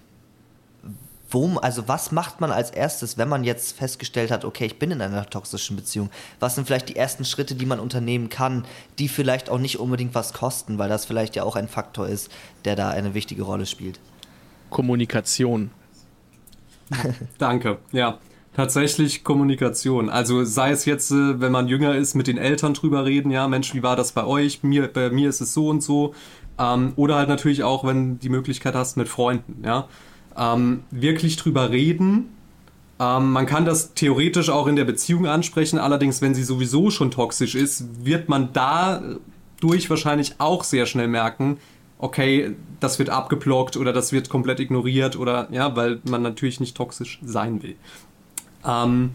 Worum, 1.30 1.58
also 1.58 1.90
was 1.90 2.14
macht 2.14 2.40
man 2.40 2.52
als 2.52 2.70
erstes, 2.70 3.18
wenn 3.18 3.28
man 3.28 3.44
jetzt 3.44 3.78
festgestellt 3.78 4.32
hat, 4.32 4.46
okay, 4.46 4.66
ich 4.66 4.80
bin 4.80 4.92
in 4.92 5.02
einer 5.02 5.30
toxischen 5.30 5.76
Beziehung? 5.76 6.10
Was 6.40 6.56
sind 6.56 6.66
vielleicht 6.66 6.88
die 6.88 6.96
ersten 6.96 7.26
Schritte, 7.26 7.56
die 7.56 7.66
man 7.66 7.82
unternehmen 7.82 8.30
kann, 8.30 8.64
die 8.98 9.10
vielleicht 9.10 9.50
auch 9.50 9.60
nicht 9.60 9.78
unbedingt 9.78 10.16
was 10.16 10.32
kosten, 10.32 10.78
weil 10.78 10.88
das 10.88 11.06
vielleicht 11.06 11.36
ja 11.36 11.44
auch 11.44 11.58
ein 11.58 11.68
Faktor 11.68 12.08
ist, 12.08 12.32
der 12.64 12.78
da 12.78 12.90
eine 12.90 13.14
wichtige 13.14 13.44
Rolle 13.44 13.66
spielt? 13.66 14.00
Kommunikation. 14.70 15.72
Danke, 17.38 17.80
ja. 17.92 18.20
Tatsächlich 18.58 19.24
Kommunikation. 19.24 20.10
Also 20.10 20.44
sei 20.44 20.72
es 20.72 20.86
jetzt, 20.86 21.12
äh, 21.12 21.40
wenn 21.40 21.52
man 21.52 21.68
jünger 21.68 21.94
ist, 21.94 22.16
mit 22.16 22.26
den 22.26 22.40
Eltern 22.40 22.74
drüber 22.74 23.06
reden, 23.06 23.30
ja, 23.30 23.48
Mensch, 23.48 23.76
wie 23.76 23.84
war 23.84 23.96
das 23.96 24.14
bei 24.14 24.26
euch? 24.26 24.64
Mir, 24.64 24.88
bei 24.88 25.12
mir 25.12 25.30
ist 25.30 25.42
es 25.42 25.54
so 25.54 25.70
und 25.70 25.84
so. 25.84 26.16
Ähm, 26.58 26.94
oder 26.96 27.18
halt 27.18 27.30
natürlich 27.30 27.64
auch, 27.64 27.86
wenn 27.86 28.18
die 28.18 28.30
Möglichkeit 28.30 28.74
hast, 28.74 28.98
mit 28.98 29.10
Freunden, 29.10 29.64
ja. 29.64 29.88
Ähm, 30.36 30.86
wirklich 30.90 31.36
drüber 31.36 31.70
reden. 31.70 32.30
Ähm, 33.00 33.32
man 33.32 33.46
kann 33.46 33.66
das 33.66 33.94
theoretisch 33.94 34.50
auch 34.50 34.66
in 34.66 34.76
der 34.76 34.86
Beziehung 34.86 35.28
ansprechen, 35.28 35.78
allerdings, 35.78 36.24
wenn 36.24 36.34
sie 36.34 36.44
sowieso 36.44 36.90
schon 36.90 37.12
toxisch 37.12 37.54
ist, 37.54 38.06
wird 38.06 38.28
man 38.28 38.54
dadurch 38.54 39.88
wahrscheinlich 39.88 40.34
auch 40.40 40.64
sehr 40.64 40.88
schnell 40.88 41.08
merken, 41.08 41.60
okay, 42.00 42.56
das 42.80 43.00
wird 43.00 43.10
abgeblockt 43.10 43.78
oder 43.78 43.94
das 43.94 44.12
wird 44.12 44.30
komplett 44.30 44.60
ignoriert 44.60 45.16
oder 45.16 45.48
ja, 45.52 45.76
weil 45.76 46.00
man 46.08 46.22
natürlich 46.22 46.60
nicht 46.60 46.78
toxisch 46.78 47.20
sein 47.24 47.64
will. 47.64 47.76
Ähm, 48.68 49.12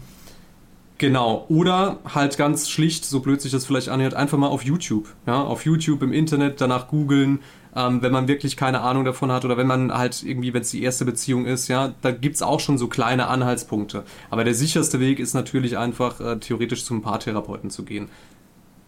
genau. 0.97 1.45
Oder 1.49 1.99
halt 2.13 2.37
ganz 2.37 2.69
schlicht, 2.69 3.05
so 3.05 3.19
blöd 3.19 3.41
sich 3.41 3.51
das 3.51 3.65
vielleicht 3.65 3.89
anhört, 3.89 4.15
einfach 4.15 4.37
mal 4.37 4.47
auf 4.47 4.63
YouTube. 4.63 5.07
Ja, 5.27 5.41
auf 5.41 5.65
YouTube 5.65 6.01
im 6.01 6.11
Internet 6.11 6.59
danach 6.59 6.87
googeln, 6.87 7.39
ähm, 7.75 8.01
wenn 8.01 8.11
man 8.11 8.27
wirklich 8.27 8.57
keine 8.57 8.81
Ahnung 8.81 9.05
davon 9.05 9.31
hat 9.31 9.45
oder 9.45 9.57
wenn 9.57 9.67
man 9.67 9.93
halt 9.93 10.23
irgendwie, 10.23 10.53
wenn 10.53 10.61
es 10.61 10.71
die 10.71 10.83
erste 10.83 11.05
Beziehung 11.05 11.45
ist, 11.45 11.67
ja, 11.67 11.93
da 12.01 12.11
gibt 12.11 12.35
es 12.35 12.41
auch 12.41 12.59
schon 12.59 12.77
so 12.77 12.87
kleine 12.87 13.27
Anhaltspunkte. 13.27 14.03
Aber 14.29 14.43
der 14.43 14.53
sicherste 14.53 14.99
Weg 14.99 15.19
ist 15.19 15.33
natürlich 15.33 15.77
einfach 15.77 16.19
äh, 16.19 16.37
theoretisch 16.39 16.83
zum 16.83 17.01
Paartherapeuten 17.01 17.69
zu 17.69 17.83
gehen. 17.83 18.09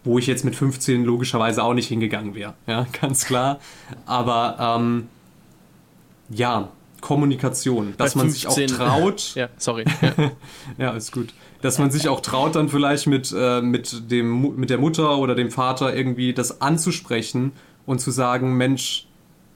Wo 0.04 0.18
ich 0.18 0.28
jetzt 0.28 0.44
mit 0.44 0.54
15 0.54 1.04
logischerweise 1.04 1.64
auch 1.64 1.74
nicht 1.74 1.88
hingegangen 1.88 2.34
wäre. 2.34 2.54
Ja, 2.66 2.86
ganz 3.00 3.24
klar. 3.24 3.58
Aber 4.04 4.56
ähm, 4.78 5.08
ja, 6.28 6.68
Kommunikation, 7.06 7.94
dass 7.98 8.16
man 8.16 8.30
sich 8.30 8.48
auch 8.48 8.58
traut. 8.66 9.32
ja, 9.36 9.48
sorry. 9.58 9.84
Ja. 10.02 10.32
ja, 10.76 10.90
ist 10.90 11.12
gut. 11.12 11.32
Dass 11.62 11.78
man 11.78 11.92
sich 11.92 12.08
auch 12.08 12.20
traut, 12.20 12.56
dann 12.56 12.68
vielleicht 12.68 13.06
mit, 13.06 13.32
äh, 13.36 13.62
mit, 13.62 14.10
dem, 14.10 14.56
mit 14.56 14.70
der 14.70 14.78
Mutter 14.78 15.18
oder 15.18 15.36
dem 15.36 15.52
Vater 15.52 15.94
irgendwie 15.94 16.34
das 16.34 16.60
anzusprechen 16.60 17.52
und 17.86 18.00
zu 18.00 18.10
sagen, 18.10 18.56
Mensch, 18.56 19.06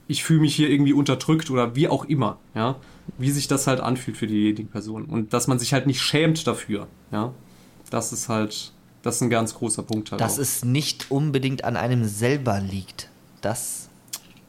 ich 0.06 0.22
fühle 0.22 0.42
mich 0.42 0.54
hier 0.54 0.70
irgendwie 0.70 0.92
unterdrückt 0.92 1.50
oder 1.50 1.74
wie 1.74 1.88
auch 1.88 2.04
immer, 2.04 2.38
ja. 2.54 2.76
Wie 3.18 3.32
sich 3.32 3.48
das 3.48 3.66
halt 3.66 3.80
anfühlt 3.80 4.16
für 4.16 4.28
diejenige 4.28 4.68
Person. 4.68 5.06
Und 5.06 5.32
dass 5.32 5.48
man 5.48 5.58
sich 5.58 5.72
halt 5.72 5.88
nicht 5.88 6.00
schämt 6.00 6.46
dafür, 6.46 6.86
ja. 7.10 7.32
Das 7.90 8.12
ist 8.12 8.28
halt, 8.28 8.72
das 9.02 9.16
ist 9.16 9.22
ein 9.22 9.30
ganz 9.30 9.54
großer 9.54 9.82
Punkt 9.82 10.12
halt. 10.12 10.20
Dass 10.20 10.36
auch. 10.36 10.42
es 10.42 10.64
nicht 10.64 11.10
unbedingt 11.10 11.64
an 11.64 11.76
einem 11.76 12.04
selber 12.04 12.60
liegt. 12.60 13.10
Das 13.40 13.88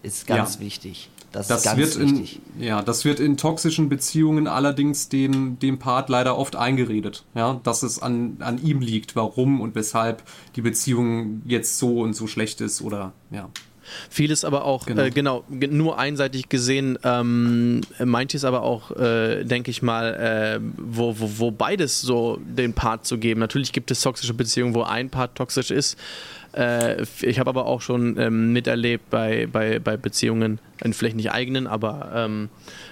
ist 0.04 0.28
ganz 0.28 0.56
ja. 0.56 0.60
wichtig. 0.62 1.10
Das, 1.32 1.48
das, 1.48 1.60
ist 1.60 1.64
ganz 1.64 1.78
wird 1.78 2.00
wichtig. 2.00 2.42
In, 2.58 2.64
ja, 2.64 2.82
das 2.82 3.06
wird 3.06 3.20
in 3.20 3.38
toxischen 3.38 3.88
Beziehungen 3.88 4.48
allerdings 4.48 5.08
dem, 5.08 5.58
dem 5.60 5.80
Part 5.80 6.10
leider 6.10 6.38
oft 6.38 6.56
eingeredet, 6.56 7.24
ja, 7.36 7.60
dass 7.64 7.84
es 7.84 8.02
an, 8.02 8.38
an 8.40 8.62
ihm 8.62 8.82
liegt, 8.82 9.16
warum 9.16 9.62
und 9.62 9.74
weshalb 9.76 10.24
die 10.56 10.62
Beziehung 10.62 11.42
jetzt 11.46 11.78
so 11.78 12.02
und 12.02 12.14
so 12.14 12.28
schlecht 12.28 12.60
ist 12.60 12.82
oder 12.82 13.14
ja. 13.32 13.50
Vieles 14.10 14.46
aber 14.46 14.66
auch, 14.66 14.86
genau, 14.86 15.02
äh, 15.02 15.10
genau 15.10 15.44
nur 15.50 15.98
einseitig 15.98 16.50
gesehen, 16.50 16.98
ähm, 17.04 17.82
manches 18.04 18.46
aber 18.46 18.62
auch, 18.62 18.92
äh, 18.92 19.44
denke 19.44 19.72
ich 19.72 19.82
mal, 19.82 20.14
äh, 20.14 20.60
wo, 20.78 21.20
wo, 21.20 21.32
wo 21.38 21.52
beides 21.52 22.02
so 22.02 22.40
den 22.42 22.74
Part 22.74 23.06
zu 23.06 23.18
geben. 23.18 23.40
Natürlich 23.40 23.74
gibt 23.74 23.92
es 23.92 24.02
toxische 24.02 24.34
Beziehungen, 24.34 24.76
wo 24.76 24.84
ein 24.84 25.10
Part 25.10 25.36
toxisch 25.36 25.72
ist. 25.72 25.98
Äh, 26.54 27.04
ich 27.22 27.40
habe 27.40 27.50
aber 27.50 27.66
auch 27.66 27.82
schon 27.82 28.18
ähm, 28.18 28.54
miterlebt 28.54 29.10
bei, 29.10 29.48
bei, 29.52 29.80
bei 29.80 29.98
Beziehungen, 29.98 30.60
vielleicht 30.92 31.16
nicht 31.16 31.32
eigenen, 31.32 31.68
aber 31.68 32.12
ähm, 32.14 32.50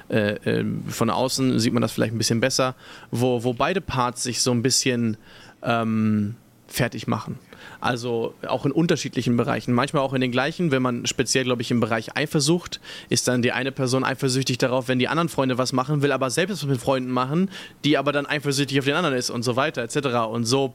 äh, 0.09 0.59
äh, 0.59 0.65
von 0.87 1.09
außen 1.09 1.59
sieht 1.59 1.73
man 1.73 1.81
das 1.81 1.91
vielleicht 1.91 2.13
ein 2.13 2.17
bisschen 2.17 2.39
besser, 2.39 2.75
wo, 3.11 3.43
wo 3.43 3.53
beide 3.53 3.81
Parts 3.81 4.23
sich 4.23 4.41
so 4.41 4.51
ein 4.51 4.61
bisschen 4.61 5.17
ähm, 5.63 6.35
fertig 6.67 7.07
machen. 7.07 7.39
Also 7.81 8.33
auch 8.47 8.65
in 8.65 8.71
unterschiedlichen 8.71 9.35
Bereichen. 9.37 9.73
Manchmal 9.73 10.03
auch 10.03 10.13
in 10.13 10.21
den 10.21 10.31
gleichen. 10.31 10.71
Wenn 10.71 10.81
man 10.81 11.05
speziell, 11.05 11.43
glaube 11.43 11.61
ich, 11.61 11.71
im 11.71 11.79
Bereich 11.79 12.15
Eifersucht, 12.15 12.79
ist 13.09 13.27
dann 13.27 13.41
die 13.41 13.51
eine 13.51 13.71
Person 13.71 14.03
eifersüchtig 14.03 14.57
darauf, 14.57 14.87
wenn 14.87 14.99
die 14.99 15.07
anderen 15.07 15.29
Freunde 15.29 15.57
was 15.57 15.73
machen, 15.73 16.01
will 16.01 16.11
aber 16.11 16.29
selbst 16.29 16.61
was 16.61 16.69
mit 16.69 16.79
Freunden 16.79 17.11
machen, 17.11 17.49
die 17.83 17.97
aber 17.97 18.11
dann 18.11 18.25
eifersüchtig 18.25 18.79
auf 18.79 18.85
den 18.85 18.95
anderen 18.95 19.15
ist 19.15 19.29
und 19.29 19.43
so 19.43 19.55
weiter 19.55 19.81
etc. 19.81 20.29
Und 20.29 20.45
so 20.45 20.73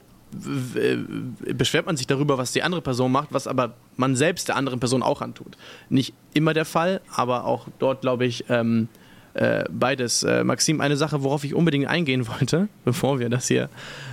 beschwert 1.55 1.87
man 1.87 1.97
sich 1.97 2.07
darüber, 2.07 2.39
was 2.39 2.53
die 2.53 2.63
andere 2.63 2.83
Person 2.83 3.13
macht, 3.13 3.29
was 3.33 3.47
aber 3.47 3.75
man 3.97 4.17
selbst 4.17 4.49
der 4.49 4.57
anderen 4.57 4.81
Person 4.81 5.03
auch 5.03 5.21
antut. 5.21 5.57
Nicht 5.89 6.15
immer 6.35 6.55
der 6.55 6.65
Fall, 6.65 7.01
aber 7.15 7.45
auch 7.45 7.69
dort, 7.79 8.01
glaube 8.01 8.27
ich, 8.27 8.45
ähm, 8.49 8.89
äh, 9.35 9.65
beides. 9.71 10.23
Äh, 10.23 10.45
Maxim, 10.45 10.81
eine 10.81 10.97
Sache, 10.97 11.23
worauf 11.23 11.45
ich 11.45 11.55
unbedingt 11.55 11.87
eingehen 11.87 12.27
wollte, 12.41 12.69
bevor 12.85 13.19
wir 13.19 13.29
das 13.29 13.49
hier 13.49 13.69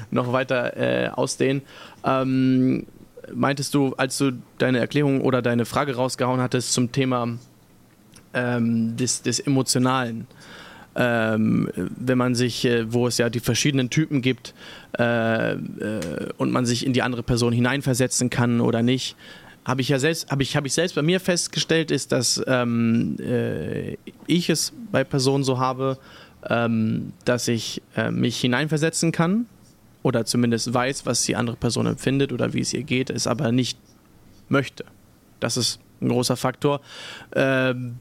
noch 0.09 0.33
weiter 0.33 0.77
äh, 0.77 1.09
ausdehnen. 1.09 1.61
Ähm, 2.03 2.85
meintest 3.33 3.73
du, 3.73 3.93
als 3.97 4.17
du 4.17 4.33
deine 4.57 4.79
Erklärung 4.79 5.21
oder 5.21 5.41
deine 5.41 5.65
Frage 5.65 5.95
rausgehauen 5.95 6.41
hattest 6.41 6.73
zum 6.73 6.91
Thema 6.91 7.37
ähm, 8.33 8.97
des, 8.97 9.21
des 9.21 9.39
Emotionalen, 9.39 10.27
ähm, 10.95 11.69
wenn 11.75 12.17
man 12.17 12.35
sich, 12.35 12.65
äh, 12.65 12.91
wo 12.91 13.07
es 13.07 13.17
ja 13.17 13.29
die 13.29 13.39
verschiedenen 13.39 13.89
Typen 13.89 14.21
gibt 14.21 14.53
äh, 14.97 15.53
äh, 15.53 15.57
und 16.37 16.51
man 16.51 16.65
sich 16.65 16.85
in 16.85 16.93
die 16.93 17.01
andere 17.01 17.23
Person 17.23 17.53
hineinversetzen 17.53 18.29
kann 18.29 18.61
oder 18.61 18.81
nicht, 18.81 19.15
habe 19.63 19.81
ich 19.81 19.89
ja 19.89 19.99
selbst, 19.99 20.31
habe 20.31 20.43
ich, 20.43 20.55
habe 20.55 20.67
ich 20.67 20.73
selbst 20.73 20.95
bei 20.95 21.01
mir 21.01 21.19
festgestellt, 21.19 21.91
ist, 21.91 22.11
dass 22.11 22.41
ähm, 22.47 23.15
äh, 23.19 23.97
ich 24.27 24.49
es 24.49 24.73
bei 24.91 25.03
Personen 25.03 25.43
so 25.43 25.59
habe, 25.59 25.97
ähm, 26.49 27.13
dass 27.25 27.47
ich 27.47 27.81
äh, 27.95 28.11
mich 28.11 28.39
hineinversetzen 28.39 29.11
kann 29.11 29.45
oder 30.03 30.25
zumindest 30.25 30.73
weiß, 30.73 31.05
was 31.05 31.23
die 31.23 31.35
andere 31.35 31.55
Person 31.55 31.85
empfindet 31.85 32.33
oder 32.33 32.53
wie 32.53 32.61
es 32.61 32.73
ihr 32.73 32.83
geht, 32.83 33.09
es 33.09 33.27
aber 33.27 33.51
nicht 33.51 33.77
möchte. 34.49 34.83
Das 35.39 35.57
ist 35.57 35.79
ein 36.01 36.09
großer 36.09 36.35
Faktor. 36.35 36.81
Ähm, 37.33 37.97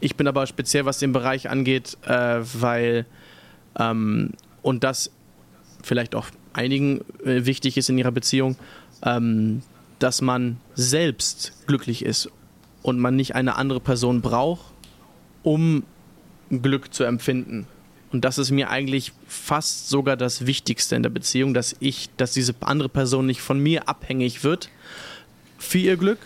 ich 0.00 0.16
bin 0.16 0.28
aber 0.28 0.46
speziell, 0.46 0.84
was 0.84 0.98
den 0.98 1.12
Bereich 1.12 1.48
angeht, 1.48 1.96
äh, 2.06 2.40
weil 2.40 3.06
ähm, 3.78 4.30
und 4.62 4.84
das 4.84 5.10
vielleicht 5.82 6.14
auch 6.14 6.26
einigen 6.52 7.00
äh, 7.24 7.46
wichtig 7.46 7.76
ist 7.76 7.88
in 7.88 7.98
ihrer 7.98 8.12
Beziehung, 8.12 8.56
ähm, 9.02 9.62
dass 9.98 10.20
man 10.20 10.58
selbst 10.74 11.52
glücklich 11.66 12.04
ist 12.04 12.30
und 12.82 12.98
man 12.98 13.16
nicht 13.16 13.34
eine 13.34 13.56
andere 13.56 13.80
Person 13.80 14.20
braucht, 14.20 14.64
um 15.42 15.84
Glück 16.50 16.92
zu 16.92 17.04
empfinden. 17.04 17.66
Und 18.12 18.24
das 18.24 18.38
ist 18.38 18.50
mir 18.50 18.70
eigentlich 18.70 19.12
fast 19.26 19.88
sogar 19.88 20.16
das 20.16 20.46
Wichtigste 20.46 20.96
in 20.96 21.02
der 21.02 21.10
Beziehung, 21.10 21.54
dass 21.54 21.76
ich, 21.80 22.08
dass 22.16 22.32
diese 22.32 22.54
andere 22.60 22.88
Person 22.88 23.26
nicht 23.26 23.40
von 23.40 23.58
mir 23.58 23.88
abhängig 23.88 24.44
wird 24.44 24.70
für 25.58 25.78
ihr 25.78 25.96
Glück 25.96 26.18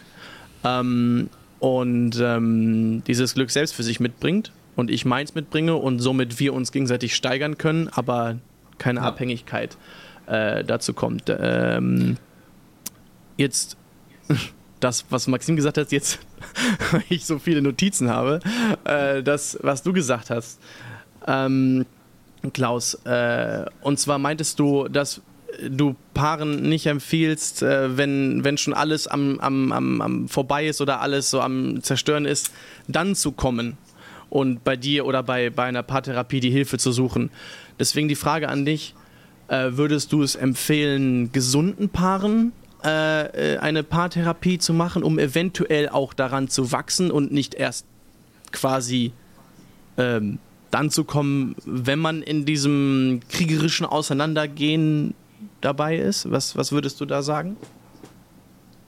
ähm, 0.64 1.30
und 1.60 2.18
ähm, 2.20 3.04
dieses 3.06 3.34
Glück 3.34 3.50
selbst 3.50 3.74
für 3.74 3.82
sich 3.82 4.00
mitbringt 4.00 4.50
und 4.76 4.90
ich 4.90 5.04
meins 5.04 5.34
mitbringe 5.34 5.76
und 5.76 6.00
somit 6.00 6.40
wir 6.40 6.54
uns 6.54 6.72
gegenseitig 6.72 7.14
steigern 7.14 7.58
können, 7.58 7.88
aber 7.88 8.38
keine 8.78 9.00
ja. 9.00 9.06
Abhängigkeit 9.06 9.76
äh, 10.26 10.64
dazu 10.64 10.94
kommt. 10.94 11.24
Ähm, 11.28 12.16
jetzt 13.36 13.76
das, 14.80 15.04
was 15.10 15.26
Maxim 15.26 15.54
gesagt 15.54 15.76
hat, 15.76 15.92
jetzt, 15.92 16.18
weil 16.90 17.04
ich 17.10 17.26
so 17.26 17.38
viele 17.38 17.62
Notizen 17.62 18.08
habe, 18.08 18.40
äh, 18.84 19.22
das, 19.22 19.58
was 19.62 19.82
du 19.82 19.92
gesagt 19.92 20.30
hast, 20.30 20.60
ähm, 21.26 21.84
Klaus. 22.54 22.94
Äh, 23.04 23.66
und 23.82 23.98
zwar 23.98 24.18
meintest 24.18 24.58
du, 24.58 24.88
dass 24.88 25.20
du 25.68 25.96
Paaren 26.14 26.62
nicht 26.62 26.86
empfiehlst, 26.86 27.62
äh, 27.62 27.96
wenn, 27.96 28.44
wenn 28.44 28.58
schon 28.58 28.74
alles 28.74 29.06
am, 29.06 29.38
am, 29.40 29.72
am, 29.72 30.00
am 30.00 30.28
vorbei 30.28 30.66
ist 30.66 30.80
oder 30.80 31.00
alles 31.00 31.30
so 31.30 31.40
am 31.40 31.82
Zerstören 31.82 32.24
ist, 32.24 32.52
dann 32.88 33.14
zu 33.14 33.32
kommen 33.32 33.76
und 34.30 34.64
bei 34.64 34.76
dir 34.76 35.06
oder 35.06 35.22
bei, 35.22 35.50
bei 35.50 35.64
einer 35.64 35.82
Paartherapie 35.82 36.40
die 36.40 36.50
Hilfe 36.50 36.78
zu 36.78 36.92
suchen. 36.92 37.30
Deswegen 37.78 38.08
die 38.08 38.14
Frage 38.14 38.48
an 38.48 38.64
dich, 38.64 38.94
äh, 39.48 39.70
würdest 39.72 40.12
du 40.12 40.22
es 40.22 40.36
empfehlen, 40.36 41.32
gesunden 41.32 41.88
Paaren 41.88 42.52
äh, 42.84 43.54
äh, 43.54 43.58
eine 43.58 43.82
Paartherapie 43.82 44.58
zu 44.58 44.72
machen, 44.72 45.02
um 45.02 45.18
eventuell 45.18 45.88
auch 45.88 46.14
daran 46.14 46.48
zu 46.48 46.72
wachsen 46.72 47.10
und 47.10 47.32
nicht 47.32 47.54
erst 47.54 47.84
quasi 48.52 49.12
ähm, 49.98 50.38
dann 50.70 50.90
zu 50.90 51.04
kommen, 51.04 51.56
wenn 51.66 51.98
man 51.98 52.22
in 52.22 52.44
diesem 52.44 53.20
kriegerischen 53.28 53.84
Auseinandergehen 53.84 55.14
dabei 55.60 55.96
ist? 55.96 56.30
Was, 56.30 56.56
was 56.56 56.72
würdest 56.72 57.00
du 57.00 57.06
da 57.06 57.22
sagen? 57.22 57.56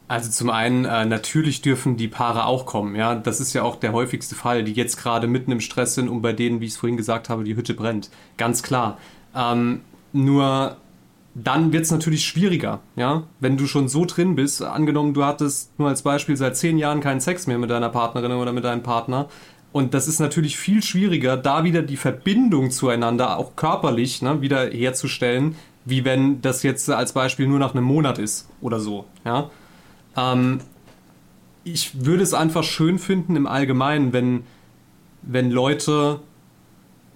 Also 0.09 0.31
zum 0.31 0.51
einen, 0.51 0.85
äh, 0.85 1.07
natürlich 1.07 1.63
dürfen 1.63 1.97
die 1.97 2.09
Paare 2.09 2.45
auch 2.45 2.67
kommen, 2.67 2.97
ja. 2.97 3.15
Das 3.15 3.41
ist 3.41 3.55
ja 3.55 3.63
auch 3.63 3.77
der 3.77 3.93
häufigste 3.93 4.35
Fall, 4.35 4.63
die 4.63 4.73
jetzt 4.73 4.97
gerade 4.97 5.27
mitten 5.27 5.53
im 5.53 5.61
Stress 5.61 5.95
sind 5.95 6.09
und 6.09 6.21
bei 6.21 6.35
denen, 6.35 6.61
wie 6.61 6.67
ich 6.67 6.73
es 6.73 6.77
vorhin 6.77 6.99
gesagt 6.99 7.31
habe, 7.31 7.45
die 7.45 7.57
Hütte 7.57 7.73
brennt. 7.73 8.11
Ganz 8.37 8.63
klar. 8.63 8.99
Ähm, 9.35 9.81
nur 10.13 10.77
dann 11.35 11.73
wird 11.73 11.85
es 11.85 11.91
natürlich 11.91 12.27
schwieriger, 12.27 12.81
ja. 12.95 13.23
Wenn 13.41 13.57
du 13.57 13.67
schon 13.67 13.89
so 13.89 14.05
drin 14.05 14.35
bist, 14.35 14.63
angenommen, 14.63 15.15
du 15.15 15.25
hattest 15.25 15.79
nur 15.79 15.89
als 15.89 16.03
Beispiel 16.03 16.37
seit 16.37 16.59
zehn 16.59 16.77
Jahren 16.77 17.01
keinen 17.01 17.21
Sex 17.21 17.47
mehr 17.47 17.59
mit 17.59 17.71
deiner 17.71 17.89
Partnerin 17.89 18.33
oder 18.33 18.53
mit 18.53 18.65
deinem 18.65 18.83
Partner. 18.83 19.29
Und 19.73 19.95
das 19.95 20.09
ist 20.09 20.21
natürlich 20.21 20.59
viel 20.59 20.83
schwieriger, 20.83 21.39
da 21.39 21.65
wieder 21.65 21.81
die 21.81 21.97
Verbindung 21.97 22.71
zueinander, 22.71 23.39
auch 23.39 23.57
körperlich, 23.57 24.21
ne, 24.21 24.43
wieder 24.43 24.69
herzustellen, 24.69 25.57
wie 25.85 26.05
wenn 26.05 26.41
das 26.43 26.63
jetzt 26.63 26.89
als 26.91 27.13
Beispiel 27.13 27.47
nur 27.47 27.59
nach 27.59 27.75
einem 27.75 27.85
Monat 27.85 28.19
ist 28.19 28.49
oder 28.61 28.81
so, 28.81 29.05
ja. 29.25 29.51
Ähm, 30.17 30.61
ich 31.65 32.05
würde 32.05 32.23
es 32.23 32.35
einfach 32.35 32.65
schön 32.65 32.99
finden 32.99 33.37
im 33.37 33.47
Allgemeinen, 33.47 34.13
wenn, 34.13 34.45
wenn 35.23 35.51
Leute 35.51 36.21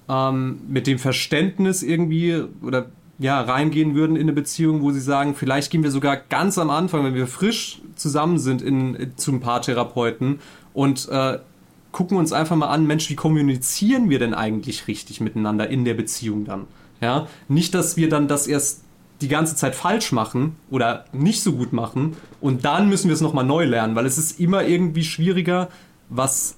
ähm, 0.09 0.60
mit 0.68 0.86
dem 0.86 0.98
Verständnis 0.98 1.82
irgendwie 1.82 2.44
oder 2.62 2.86
ja, 3.18 3.40
reingehen 3.40 3.94
würden 3.94 4.16
in 4.16 4.22
eine 4.22 4.32
Beziehung, 4.32 4.82
wo 4.82 4.90
sie 4.90 5.01
sagen, 5.01 5.34
vielleicht 5.34 5.70
gehen 5.70 5.82
wir 5.82 5.90
sogar 5.90 6.16
ganz 6.16 6.59
am 6.59 6.70
Anfang, 6.70 7.05
wenn 7.05 7.14
wir 7.14 7.26
frisch 7.26 7.80
zusammen 7.94 8.38
sind, 8.38 8.60
in, 8.60 9.12
zum 9.16 9.40
Paartherapeuten 9.40 10.40
und 10.74 11.09
äh, 11.09 11.38
gucken 11.93 12.18
uns 12.18 12.32
einfach 12.32 12.56
mal 12.56 12.68
an, 12.68 12.86
Mensch, 12.86 13.09
wie 13.09 13.16
kommunizieren 13.16 14.10
wir 14.10 14.18
denn 14.18 14.34
eigentlich 14.34 14.86
richtig 14.86 15.22
miteinander 15.22 15.68
in 15.70 15.86
der 15.86 15.94
Beziehung 15.94 16.44
dann? 16.44 16.66
Ja, 17.01 17.27
nicht, 17.48 17.74
dass 17.74 17.97
wir 17.97 18.09
dann 18.09 18.28
das 18.28 18.47
erst 18.47 18.82
die 19.20 19.28
ganze 19.28 19.56
Zeit 19.56 19.74
falsch 19.74 20.12
machen 20.12 20.56
oder 20.70 21.06
nicht 21.12 21.43
so 21.43 21.52
gut 21.52 21.73
machen 21.73 22.16
und 22.40 22.64
dann 22.64 22.89
müssen 22.89 23.09
wir 23.09 23.14
es 23.14 23.20
nochmal 23.20 23.44
neu 23.44 23.64
lernen, 23.64 23.94
weil 23.94 24.06
es 24.06 24.18
ist 24.18 24.39
immer 24.39 24.64
irgendwie 24.64 25.05
schwieriger, 25.05 25.68
was 26.09 26.56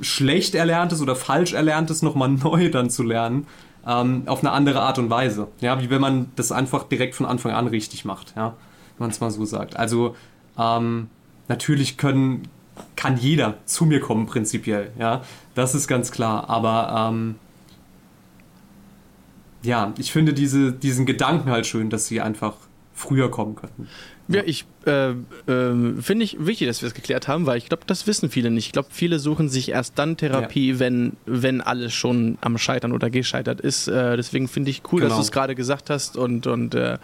schlecht 0.00 0.54
erlerntes 0.54 1.02
oder 1.02 1.16
falsch 1.16 1.52
erlerntes 1.52 2.02
nochmal 2.02 2.28
neu 2.42 2.70
dann 2.70 2.90
zu 2.90 3.02
lernen, 3.02 3.46
ähm, 3.86 4.22
auf 4.26 4.40
eine 4.40 4.52
andere 4.52 4.80
Art 4.80 4.98
und 4.98 5.10
Weise. 5.10 5.48
Ja, 5.60 5.80
wie 5.82 5.90
wenn 5.90 6.00
man 6.00 6.30
das 6.36 6.52
einfach 6.52 6.84
direkt 6.84 7.14
von 7.14 7.26
Anfang 7.26 7.52
an 7.52 7.66
richtig 7.66 8.04
macht, 8.04 8.34
ja, 8.36 8.54
wenn 8.96 9.04
man 9.06 9.10
es 9.10 9.20
mal 9.20 9.30
so 9.30 9.44
sagt. 9.44 9.76
Also 9.76 10.16
ähm, 10.58 11.08
natürlich 11.48 11.98
können, 11.98 12.48
kann 12.96 13.16
jeder 13.16 13.54
zu 13.66 13.84
mir 13.84 14.00
kommen 14.00 14.26
prinzipiell, 14.26 14.92
ja, 14.98 15.22
das 15.54 15.74
ist 15.74 15.86
ganz 15.86 16.12
klar, 16.12 16.48
aber 16.48 17.10
ähm, 17.10 17.34
ja, 19.62 19.92
ich 19.98 20.12
finde 20.12 20.32
diese, 20.32 20.72
diesen 20.72 21.06
Gedanken 21.06 21.50
halt 21.50 21.66
schön, 21.66 21.90
dass 21.90 22.06
sie 22.06 22.20
einfach 22.20 22.54
früher 22.94 23.30
kommen 23.30 23.54
könnten. 23.54 23.88
Ja, 24.28 24.42
ich 24.44 24.66
äh, 24.84 25.10
äh, 25.10 25.14
finde 26.00 26.24
ich 26.24 26.36
wichtig, 26.38 26.68
dass 26.68 26.82
wir 26.82 26.88
es 26.88 26.94
geklärt 26.94 27.28
haben, 27.28 27.46
weil 27.46 27.56
ich 27.56 27.66
glaube, 27.66 27.84
das 27.86 28.06
wissen 28.06 28.28
viele 28.28 28.50
nicht. 28.50 28.66
Ich 28.66 28.72
glaube, 28.72 28.88
viele 28.90 29.18
suchen 29.18 29.48
sich 29.48 29.70
erst 29.70 29.98
dann 29.98 30.18
Therapie, 30.18 30.72
ja. 30.72 30.78
wenn, 30.78 31.16
wenn 31.24 31.62
alles 31.62 31.94
schon 31.94 32.36
am 32.42 32.58
Scheitern 32.58 32.92
oder 32.92 33.08
gescheitert 33.08 33.60
ist. 33.60 33.88
Äh, 33.88 34.16
deswegen 34.16 34.46
finde 34.46 34.70
ich 34.70 34.82
cool, 34.92 35.00
genau. 35.00 35.08
dass 35.08 35.16
du 35.16 35.22
es 35.22 35.32
gerade 35.32 35.54
gesagt 35.54 35.88
hast 35.88 36.18
und, 36.18 36.46
und 36.46 36.74
äh, 36.74 36.98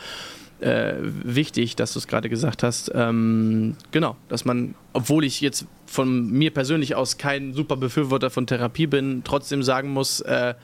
äh, 0.60 0.94
wichtig, 1.00 1.76
dass 1.76 1.94
du 1.94 1.98
es 1.98 2.06
gerade 2.06 2.28
gesagt 2.28 2.62
hast. 2.62 2.90
Ähm, 2.94 3.76
genau, 3.90 4.16
dass 4.28 4.44
man, 4.44 4.74
obwohl 4.92 5.24
ich 5.24 5.40
jetzt 5.40 5.66
von 5.86 6.30
mir 6.30 6.50
persönlich 6.52 6.94
aus 6.94 7.16
kein 7.16 7.54
super 7.54 7.76
Befürworter 7.76 8.28
von 8.28 8.46
Therapie 8.46 8.86
bin, 8.86 9.22
trotzdem 9.24 9.62
sagen 9.62 9.90
muss, 9.90 10.20
äh, 10.20 10.54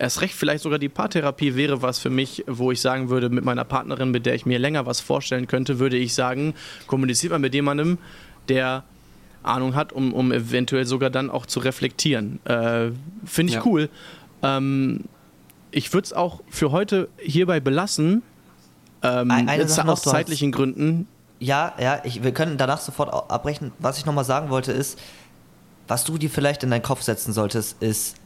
erst 0.00 0.22
recht 0.22 0.34
vielleicht 0.34 0.62
sogar 0.62 0.78
die 0.78 0.88
Paartherapie 0.88 1.54
wäre 1.54 1.82
was 1.82 1.98
für 1.98 2.10
mich, 2.10 2.44
wo 2.46 2.72
ich 2.72 2.80
sagen 2.80 3.10
würde, 3.10 3.28
mit 3.28 3.44
meiner 3.44 3.64
Partnerin, 3.64 4.10
mit 4.10 4.26
der 4.26 4.34
ich 4.34 4.46
mir 4.46 4.58
länger 4.58 4.86
was 4.86 5.00
vorstellen 5.00 5.46
könnte, 5.46 5.78
würde 5.78 5.96
ich 5.96 6.14
sagen, 6.14 6.54
kommuniziert 6.86 7.32
man 7.32 7.42
mit 7.42 7.54
jemandem, 7.54 7.98
der 8.48 8.84
Ahnung 9.42 9.74
hat, 9.74 9.92
um, 9.92 10.12
um 10.12 10.32
eventuell 10.32 10.86
sogar 10.86 11.10
dann 11.10 11.30
auch 11.30 11.46
zu 11.46 11.60
reflektieren. 11.60 12.44
Äh, 12.44 12.90
Finde 13.24 13.50
ich 13.50 13.56
ja. 13.56 13.62
cool. 13.66 13.88
Ähm, 14.42 15.04
ich 15.70 15.92
würde 15.92 16.06
es 16.06 16.12
auch 16.12 16.40
für 16.48 16.72
heute 16.72 17.08
hierbei 17.18 17.60
belassen. 17.60 18.22
Ähm, 19.02 19.30
Eine 19.30 19.56
jetzt 19.56 19.78
aus 19.78 20.02
zeitlichen 20.02 20.50
Gründen. 20.50 21.06
Ja, 21.38 21.74
ja, 21.78 22.00
ich, 22.04 22.22
wir 22.22 22.32
können 22.32 22.58
danach 22.58 22.80
sofort 22.80 23.30
abbrechen. 23.30 23.72
Was 23.78 23.98
ich 23.98 24.04
nochmal 24.04 24.24
sagen 24.24 24.50
wollte 24.50 24.72
ist, 24.72 24.98
was 25.88 26.04
du 26.04 26.18
dir 26.18 26.28
vielleicht 26.28 26.62
in 26.62 26.70
deinen 26.70 26.82
Kopf 26.82 27.02
setzen 27.02 27.32
solltest, 27.32 27.82
ist, 27.82 28.16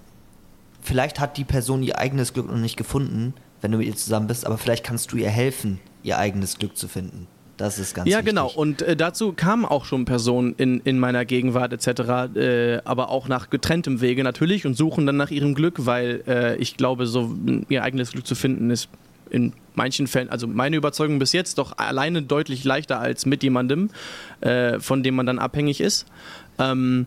vielleicht 0.84 1.18
hat 1.18 1.36
die 1.36 1.44
Person 1.44 1.82
ihr 1.82 1.98
eigenes 1.98 2.32
Glück 2.32 2.46
noch 2.48 2.56
nicht 2.58 2.76
gefunden, 2.76 3.34
wenn 3.60 3.72
du 3.72 3.78
mit 3.78 3.86
ihr 3.88 3.96
zusammen 3.96 4.28
bist, 4.28 4.46
aber 4.46 4.58
vielleicht 4.58 4.84
kannst 4.84 5.10
du 5.12 5.16
ihr 5.16 5.30
helfen, 5.30 5.80
ihr 6.02 6.18
eigenes 6.18 6.58
Glück 6.58 6.76
zu 6.76 6.86
finden. 6.86 7.26
Das 7.56 7.78
ist 7.78 7.94
ganz 7.94 8.08
Ja, 8.10 8.18
wichtig. 8.18 8.30
genau. 8.30 8.48
Und 8.50 8.82
äh, 8.82 8.96
dazu 8.96 9.32
kamen 9.32 9.64
auch 9.64 9.84
schon 9.84 10.04
Personen 10.04 10.54
in, 10.58 10.80
in 10.80 10.98
meiner 10.98 11.24
Gegenwart 11.24 11.72
etc., 11.72 12.36
äh, 12.36 12.78
aber 12.84 13.10
auch 13.10 13.28
nach 13.28 13.48
getrenntem 13.48 14.00
Wege 14.00 14.24
natürlich 14.24 14.66
und 14.66 14.74
suchen 14.76 15.06
dann 15.06 15.16
nach 15.16 15.30
ihrem 15.30 15.54
Glück, 15.54 15.86
weil 15.86 16.22
äh, 16.26 16.56
ich 16.56 16.76
glaube, 16.76 17.06
so 17.06 17.32
ihr 17.68 17.82
eigenes 17.84 18.10
Glück 18.10 18.26
zu 18.26 18.34
finden 18.34 18.70
ist 18.70 18.88
in 19.30 19.52
manchen 19.74 20.06
Fällen, 20.08 20.28
also 20.30 20.46
meine 20.46 20.76
Überzeugung 20.76 21.18
bis 21.18 21.32
jetzt, 21.32 21.58
doch 21.58 21.78
alleine 21.78 22.22
deutlich 22.22 22.64
leichter 22.64 23.00
als 23.00 23.24
mit 23.24 23.42
jemandem, 23.42 23.90
äh, 24.40 24.78
von 24.80 25.02
dem 25.02 25.14
man 25.14 25.26
dann 25.26 25.38
abhängig 25.38 25.80
ist. 25.80 26.06
Ähm, 26.58 27.06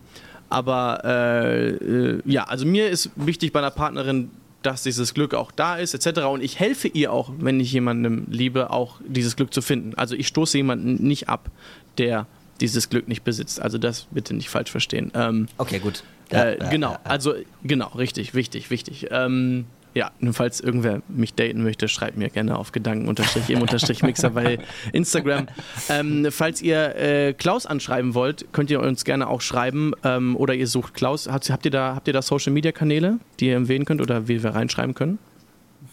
aber 0.49 1.01
äh, 1.03 1.69
äh, 1.69 2.21
ja, 2.25 2.43
also 2.45 2.65
mir 2.65 2.89
ist 2.89 3.11
wichtig 3.15 3.51
bei 3.51 3.59
einer 3.59 3.71
Partnerin, 3.71 4.29
dass 4.63 4.83
dieses 4.83 5.13
Glück 5.13 5.33
auch 5.33 5.51
da 5.51 5.77
ist, 5.77 5.93
etc. 5.93 6.21
Und 6.21 6.43
ich 6.43 6.59
helfe 6.59 6.87
ihr 6.87 7.13
auch, 7.13 7.31
wenn 7.37 7.59
ich 7.59 7.71
jemandem 7.71 8.25
liebe, 8.29 8.69
auch 8.71 8.99
dieses 9.07 9.35
Glück 9.35 9.53
zu 9.53 9.61
finden. 9.61 9.93
Also 9.95 10.15
ich 10.15 10.27
stoße 10.27 10.57
jemanden 10.57 10.95
nicht 11.07 11.29
ab, 11.29 11.49
der 11.97 12.27
dieses 12.59 12.89
Glück 12.89 13.07
nicht 13.07 13.23
besitzt. 13.23 13.61
Also 13.61 13.77
das 13.77 14.07
bitte 14.11 14.33
nicht 14.33 14.49
falsch 14.49 14.71
verstehen. 14.71 15.11
Ähm, 15.13 15.47
okay, 15.57 15.79
gut. 15.79 16.03
Ja, 16.31 16.49
äh, 16.49 16.57
genau, 16.69 16.91
ja, 16.91 16.99
ja, 17.05 17.09
also 17.09 17.35
genau, 17.63 17.87
richtig, 17.89 18.33
wichtig, 18.33 18.69
wichtig. 18.69 19.07
Ähm, 19.11 19.65
ja, 19.93 20.11
nur 20.19 20.33
falls 20.33 20.59
irgendwer 20.59 21.01
mich 21.07 21.33
daten 21.33 21.63
möchte, 21.63 21.87
schreibt 21.87 22.17
mir 22.17 22.29
gerne 22.29 22.57
auf 22.57 22.71
Gedanken-im-Mixer 22.71 24.29
bei 24.29 24.59
Instagram. 24.93 25.47
Ähm, 25.89 26.27
falls 26.31 26.61
ihr 26.61 26.95
äh, 26.95 27.33
Klaus 27.33 27.65
anschreiben 27.65 28.13
wollt, 28.13 28.51
könnt 28.51 28.69
ihr 28.69 28.81
uns 28.81 29.05
gerne 29.05 29.27
auch 29.27 29.41
schreiben 29.41 29.93
ähm, 30.03 30.35
oder 30.35 30.53
ihr 30.53 30.67
sucht 30.67 30.93
Klaus. 30.93 31.27
Habt, 31.27 31.49
habt, 31.49 31.65
ihr 31.65 31.71
da, 31.71 31.95
habt 31.95 32.07
ihr 32.07 32.13
da 32.13 32.21
Social-Media-Kanäle, 32.21 33.19
die 33.39 33.47
ihr 33.47 33.55
empfehlen 33.55 33.85
könnt 33.85 34.01
oder 34.01 34.27
wie 34.27 34.43
wir 34.43 34.51
reinschreiben 34.51 34.95
können? 34.95 35.19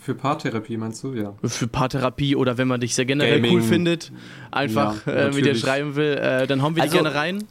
Für 0.01 0.15
Paartherapie 0.15 0.77
meinst 0.77 1.03
du, 1.03 1.15
ja? 1.15 1.35
Für 1.45 1.67
Paartherapie 1.67 2.37
oder 2.37 2.59
wenn 2.59 2.69
man 2.69 2.81
dich 2.81 2.95
sehr 2.95 3.05
generell 3.05 3.41
Gaming. 3.41 3.57
cool 3.57 3.63
findet, 3.63 4.13
einfach 4.51 5.07
ja, 5.07 5.13
äh, 5.13 5.33
mit 5.33 5.47
dir 5.47 5.55
schreiben 5.55 5.97
will, 5.97 6.15
äh, 6.15 6.47
dann 6.47 6.63
hauen 6.63 6.77
wir 6.77 6.83
also, 6.83 6.97
die 6.97 7.03
gerne 7.03 7.17
rein. 7.17 7.45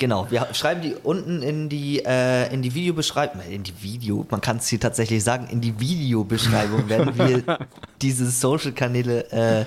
Genau, 0.00 0.30
wir 0.30 0.48
schreiben 0.54 0.80
die 0.80 0.94
unten 0.94 1.42
in 1.42 1.68
die, 1.68 2.02
äh, 2.02 2.50
in 2.52 2.62
die 2.62 2.74
Videobeschreibung, 2.74 3.42
in 3.42 3.64
die 3.64 3.82
Video, 3.82 4.26
man 4.30 4.40
kann 4.40 4.56
es 4.56 4.66
hier 4.66 4.80
tatsächlich 4.80 5.22
sagen, 5.22 5.46
in 5.50 5.60
die 5.60 5.78
Videobeschreibung 5.78 6.88
werden 6.88 7.18
wir 7.18 7.58
diese 8.00 8.30
Social-Kanäle 8.30 9.30
äh, 9.30 9.66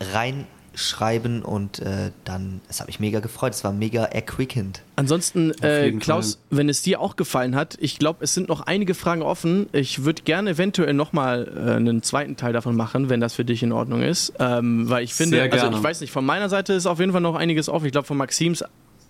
reinschreiben 0.00 1.42
und 1.42 1.78
äh, 1.80 2.10
dann, 2.24 2.62
es 2.70 2.80
hat 2.80 2.86
mich 2.86 3.00
mega 3.00 3.20
gefreut, 3.20 3.52
es 3.52 3.62
war 3.64 3.74
mega 3.74 4.04
erquickend. 4.04 4.80
Ansonsten, 4.96 5.50
äh, 5.60 5.92
Klaus, 5.92 6.36
Fall. 6.36 6.58
wenn 6.58 6.70
es 6.70 6.80
dir 6.80 7.02
auch 7.02 7.16
gefallen 7.16 7.54
hat, 7.54 7.76
ich 7.78 7.98
glaube, 7.98 8.24
es 8.24 8.32
sind 8.32 8.48
noch 8.48 8.62
einige 8.62 8.94
Fragen 8.94 9.20
offen. 9.20 9.66
Ich 9.72 10.06
würde 10.06 10.22
gerne 10.22 10.52
eventuell 10.52 10.94
nochmal 10.94 11.52
äh, 11.54 11.72
einen 11.72 12.02
zweiten 12.02 12.36
Teil 12.36 12.54
davon 12.54 12.76
machen, 12.76 13.10
wenn 13.10 13.20
das 13.20 13.34
für 13.34 13.44
dich 13.44 13.62
in 13.62 13.72
Ordnung 13.72 14.00
ist. 14.00 14.32
Ähm, 14.38 14.88
weil 14.88 15.04
ich 15.04 15.12
finde, 15.12 15.42
also 15.42 15.70
ich 15.70 15.82
weiß 15.82 16.00
nicht, 16.00 16.12
von 16.12 16.24
meiner 16.24 16.48
Seite 16.48 16.72
ist 16.72 16.86
auf 16.86 16.98
jeden 16.98 17.12
Fall 17.12 17.20
noch 17.20 17.34
einiges 17.34 17.68
offen. 17.68 17.84
Ich 17.84 17.92
glaube, 17.92 18.06
von 18.06 18.16
Maxims 18.16 18.64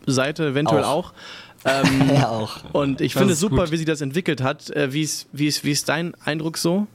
Seite 0.06 0.48
eventuell 0.48 0.84
auch. 0.84 1.10
auch. 1.10 1.12
Ähm, 1.64 2.10
ja, 2.14 2.28
auch. 2.28 2.56
Und 2.72 3.00
ich 3.00 3.12
das 3.12 3.20
finde 3.20 3.32
es 3.34 3.40
super, 3.40 3.64
gut. 3.64 3.72
wie 3.72 3.76
sie 3.76 3.84
das 3.84 4.00
entwickelt 4.00 4.42
hat. 4.42 4.70
Äh, 4.70 4.92
wie, 4.92 5.02
ist, 5.02 5.28
wie, 5.32 5.46
ist, 5.46 5.64
wie 5.64 5.70
ist 5.70 5.88
dein 5.88 6.14
Eindruck 6.24 6.58
so? 6.58 6.86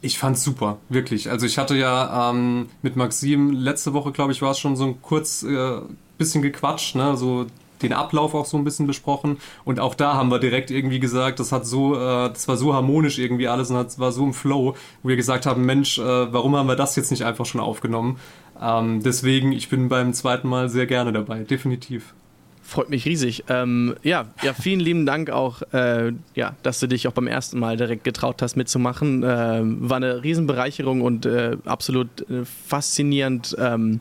Ich 0.00 0.18
fand's 0.18 0.44
super, 0.44 0.78
wirklich. 0.88 1.30
Also 1.30 1.46
ich 1.46 1.58
hatte 1.58 1.76
ja 1.76 2.30
ähm, 2.30 2.68
mit 2.82 2.94
Maxim 2.94 3.50
letzte 3.50 3.94
Woche, 3.94 4.12
glaube 4.12 4.32
ich, 4.32 4.42
war 4.42 4.52
es 4.52 4.58
schon 4.58 4.76
so 4.76 4.84
ein 4.84 5.02
kurz 5.02 5.42
äh, 5.42 5.80
bisschen 6.18 6.42
gequatscht, 6.42 6.94
ne? 6.94 7.16
So 7.16 7.46
den 7.82 7.92
Ablauf 7.92 8.34
auch 8.34 8.44
so 8.44 8.56
ein 8.56 8.64
bisschen 8.64 8.86
besprochen 8.86 9.38
und 9.64 9.80
auch 9.80 9.94
da 9.94 10.14
haben 10.14 10.30
wir 10.30 10.38
direkt 10.38 10.70
irgendwie 10.70 10.98
gesagt, 10.98 11.38
das 11.40 11.52
hat 11.52 11.66
so, 11.66 11.94
äh, 11.94 12.28
das 12.28 12.48
war 12.48 12.56
so 12.56 12.74
harmonisch 12.74 13.18
irgendwie 13.18 13.48
alles 13.48 13.70
und 13.70 13.76
das 13.76 13.98
war 13.98 14.12
so 14.12 14.24
im 14.24 14.34
Flow, 14.34 14.74
wo 15.02 15.08
wir 15.08 15.16
gesagt 15.16 15.46
haben, 15.46 15.64
Mensch, 15.64 15.98
äh, 15.98 16.32
warum 16.32 16.56
haben 16.56 16.66
wir 16.66 16.76
das 16.76 16.96
jetzt 16.96 17.10
nicht 17.10 17.24
einfach 17.24 17.46
schon 17.46 17.60
aufgenommen? 17.60 18.18
Ähm, 18.60 19.02
deswegen, 19.02 19.52
ich 19.52 19.68
bin 19.68 19.88
beim 19.88 20.12
zweiten 20.12 20.48
Mal 20.48 20.68
sehr 20.68 20.86
gerne 20.86 21.12
dabei, 21.12 21.40
definitiv. 21.40 22.14
Freut 22.62 22.90
mich 22.90 23.06
riesig. 23.06 23.44
Ähm, 23.48 23.96
ja, 24.02 24.26
ja, 24.42 24.52
vielen 24.52 24.80
lieben 24.80 25.06
Dank 25.06 25.30
auch, 25.30 25.62
äh, 25.72 26.12
ja, 26.34 26.54
dass 26.62 26.80
du 26.80 26.86
dich 26.86 27.08
auch 27.08 27.12
beim 27.12 27.26
ersten 27.26 27.58
Mal 27.58 27.78
direkt 27.78 28.04
getraut 28.04 28.42
hast 28.42 28.56
mitzumachen. 28.56 29.22
Äh, 29.22 29.26
war 29.62 29.96
eine 29.96 30.22
Riesenbereicherung 30.22 31.00
und 31.00 31.24
äh, 31.24 31.56
absolut 31.64 32.28
äh, 32.28 32.44
faszinierend. 32.44 33.56
Ähm, 33.58 34.00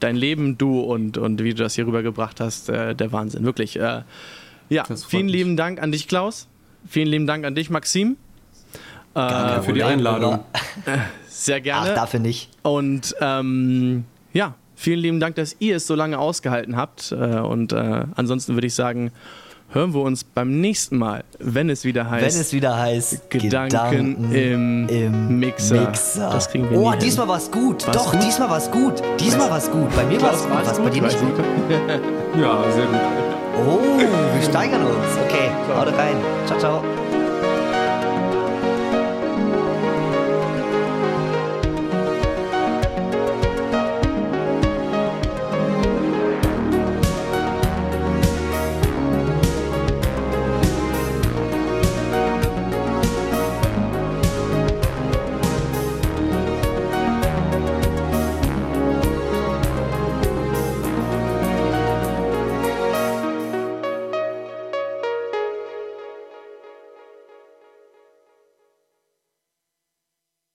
dein 0.00 0.16
Leben, 0.16 0.58
du 0.58 0.80
und, 0.80 1.18
und 1.18 1.42
wie 1.42 1.50
du 1.50 1.62
das 1.62 1.74
hier 1.74 1.86
rübergebracht 1.86 2.40
hast, 2.40 2.68
äh, 2.68 2.94
der 2.94 3.10
Wahnsinn, 3.10 3.44
wirklich. 3.44 3.80
Äh, 3.80 4.02
ja, 4.68 4.84
vielen 4.84 5.26
mich. 5.26 5.34
lieben 5.34 5.56
Dank 5.56 5.82
an 5.82 5.92
dich, 5.92 6.08
Klaus. 6.08 6.46
Vielen 6.86 7.08
lieben 7.08 7.26
Dank 7.26 7.44
an 7.44 7.54
dich, 7.54 7.70
Maxim. 7.70 8.16
Danke 9.14 9.62
für 9.62 9.72
die 9.72 9.84
Einladung. 9.84 10.40
Sehr 11.28 11.60
gerne. 11.60 11.90
Ach, 11.92 11.94
dafür 11.94 12.20
nicht. 12.20 12.50
Und 12.62 13.14
ähm, 13.20 14.04
ja, 14.32 14.54
Vielen 14.76 14.98
lieben 14.98 15.20
Dank, 15.20 15.36
dass 15.36 15.56
ihr 15.60 15.76
es 15.76 15.86
so 15.86 15.94
lange 15.94 16.18
ausgehalten 16.18 16.76
habt. 16.76 17.12
Äh, 17.12 17.14
und 17.14 17.72
äh, 17.72 18.02
ansonsten 18.16 18.54
würde 18.54 18.66
ich 18.66 18.74
sagen, 18.74 19.12
hören 19.70 19.94
wir 19.94 20.02
uns 20.02 20.24
beim 20.24 20.60
nächsten 20.60 20.98
Mal, 20.98 21.24
wenn 21.38 21.70
es 21.70 21.84
wieder 21.84 22.10
heißt. 22.10 22.34
Wenn 22.34 22.40
es 22.40 22.52
wieder 22.52 22.76
heißt 22.76 23.30
Gedanken, 23.30 24.32
im, 24.32 24.88
im 24.88 25.38
Mixer. 25.38 25.80
Mixer. 25.86 26.30
Das 26.30 26.50
kriegen 26.50 26.68
wir 26.70 26.78
Oh, 26.78 26.90
nie 26.90 26.98
diesmal 26.98 27.26
hin. 27.26 27.32
war's 27.34 27.50
gut. 27.50 27.86
War's 27.86 27.96
Doch, 27.96 28.12
gut? 28.12 28.22
diesmal 28.22 28.50
war's 28.50 28.70
gut. 28.70 29.02
Diesmal 29.20 29.50
war's 29.50 29.70
gut. 29.70 29.94
Bei 29.94 30.04
mir 30.04 30.20
war's 30.20 30.42
gut. 30.42 30.50
War's 30.52 30.68
Was 30.68 30.78
bei 30.80 30.90
dir 30.90 31.02
nicht 31.02 31.18
gut? 31.20 31.32
Ja, 32.40 32.64
sehr 32.72 32.86
gut. 32.86 33.00
Oh, 33.56 33.78
wir 33.98 34.42
steigern 34.42 34.82
uns. 34.82 35.16
Okay, 35.24 35.50
haut 35.72 35.86
rein. 35.96 36.16
Ciao, 36.46 36.58
ciao. 36.58 37.03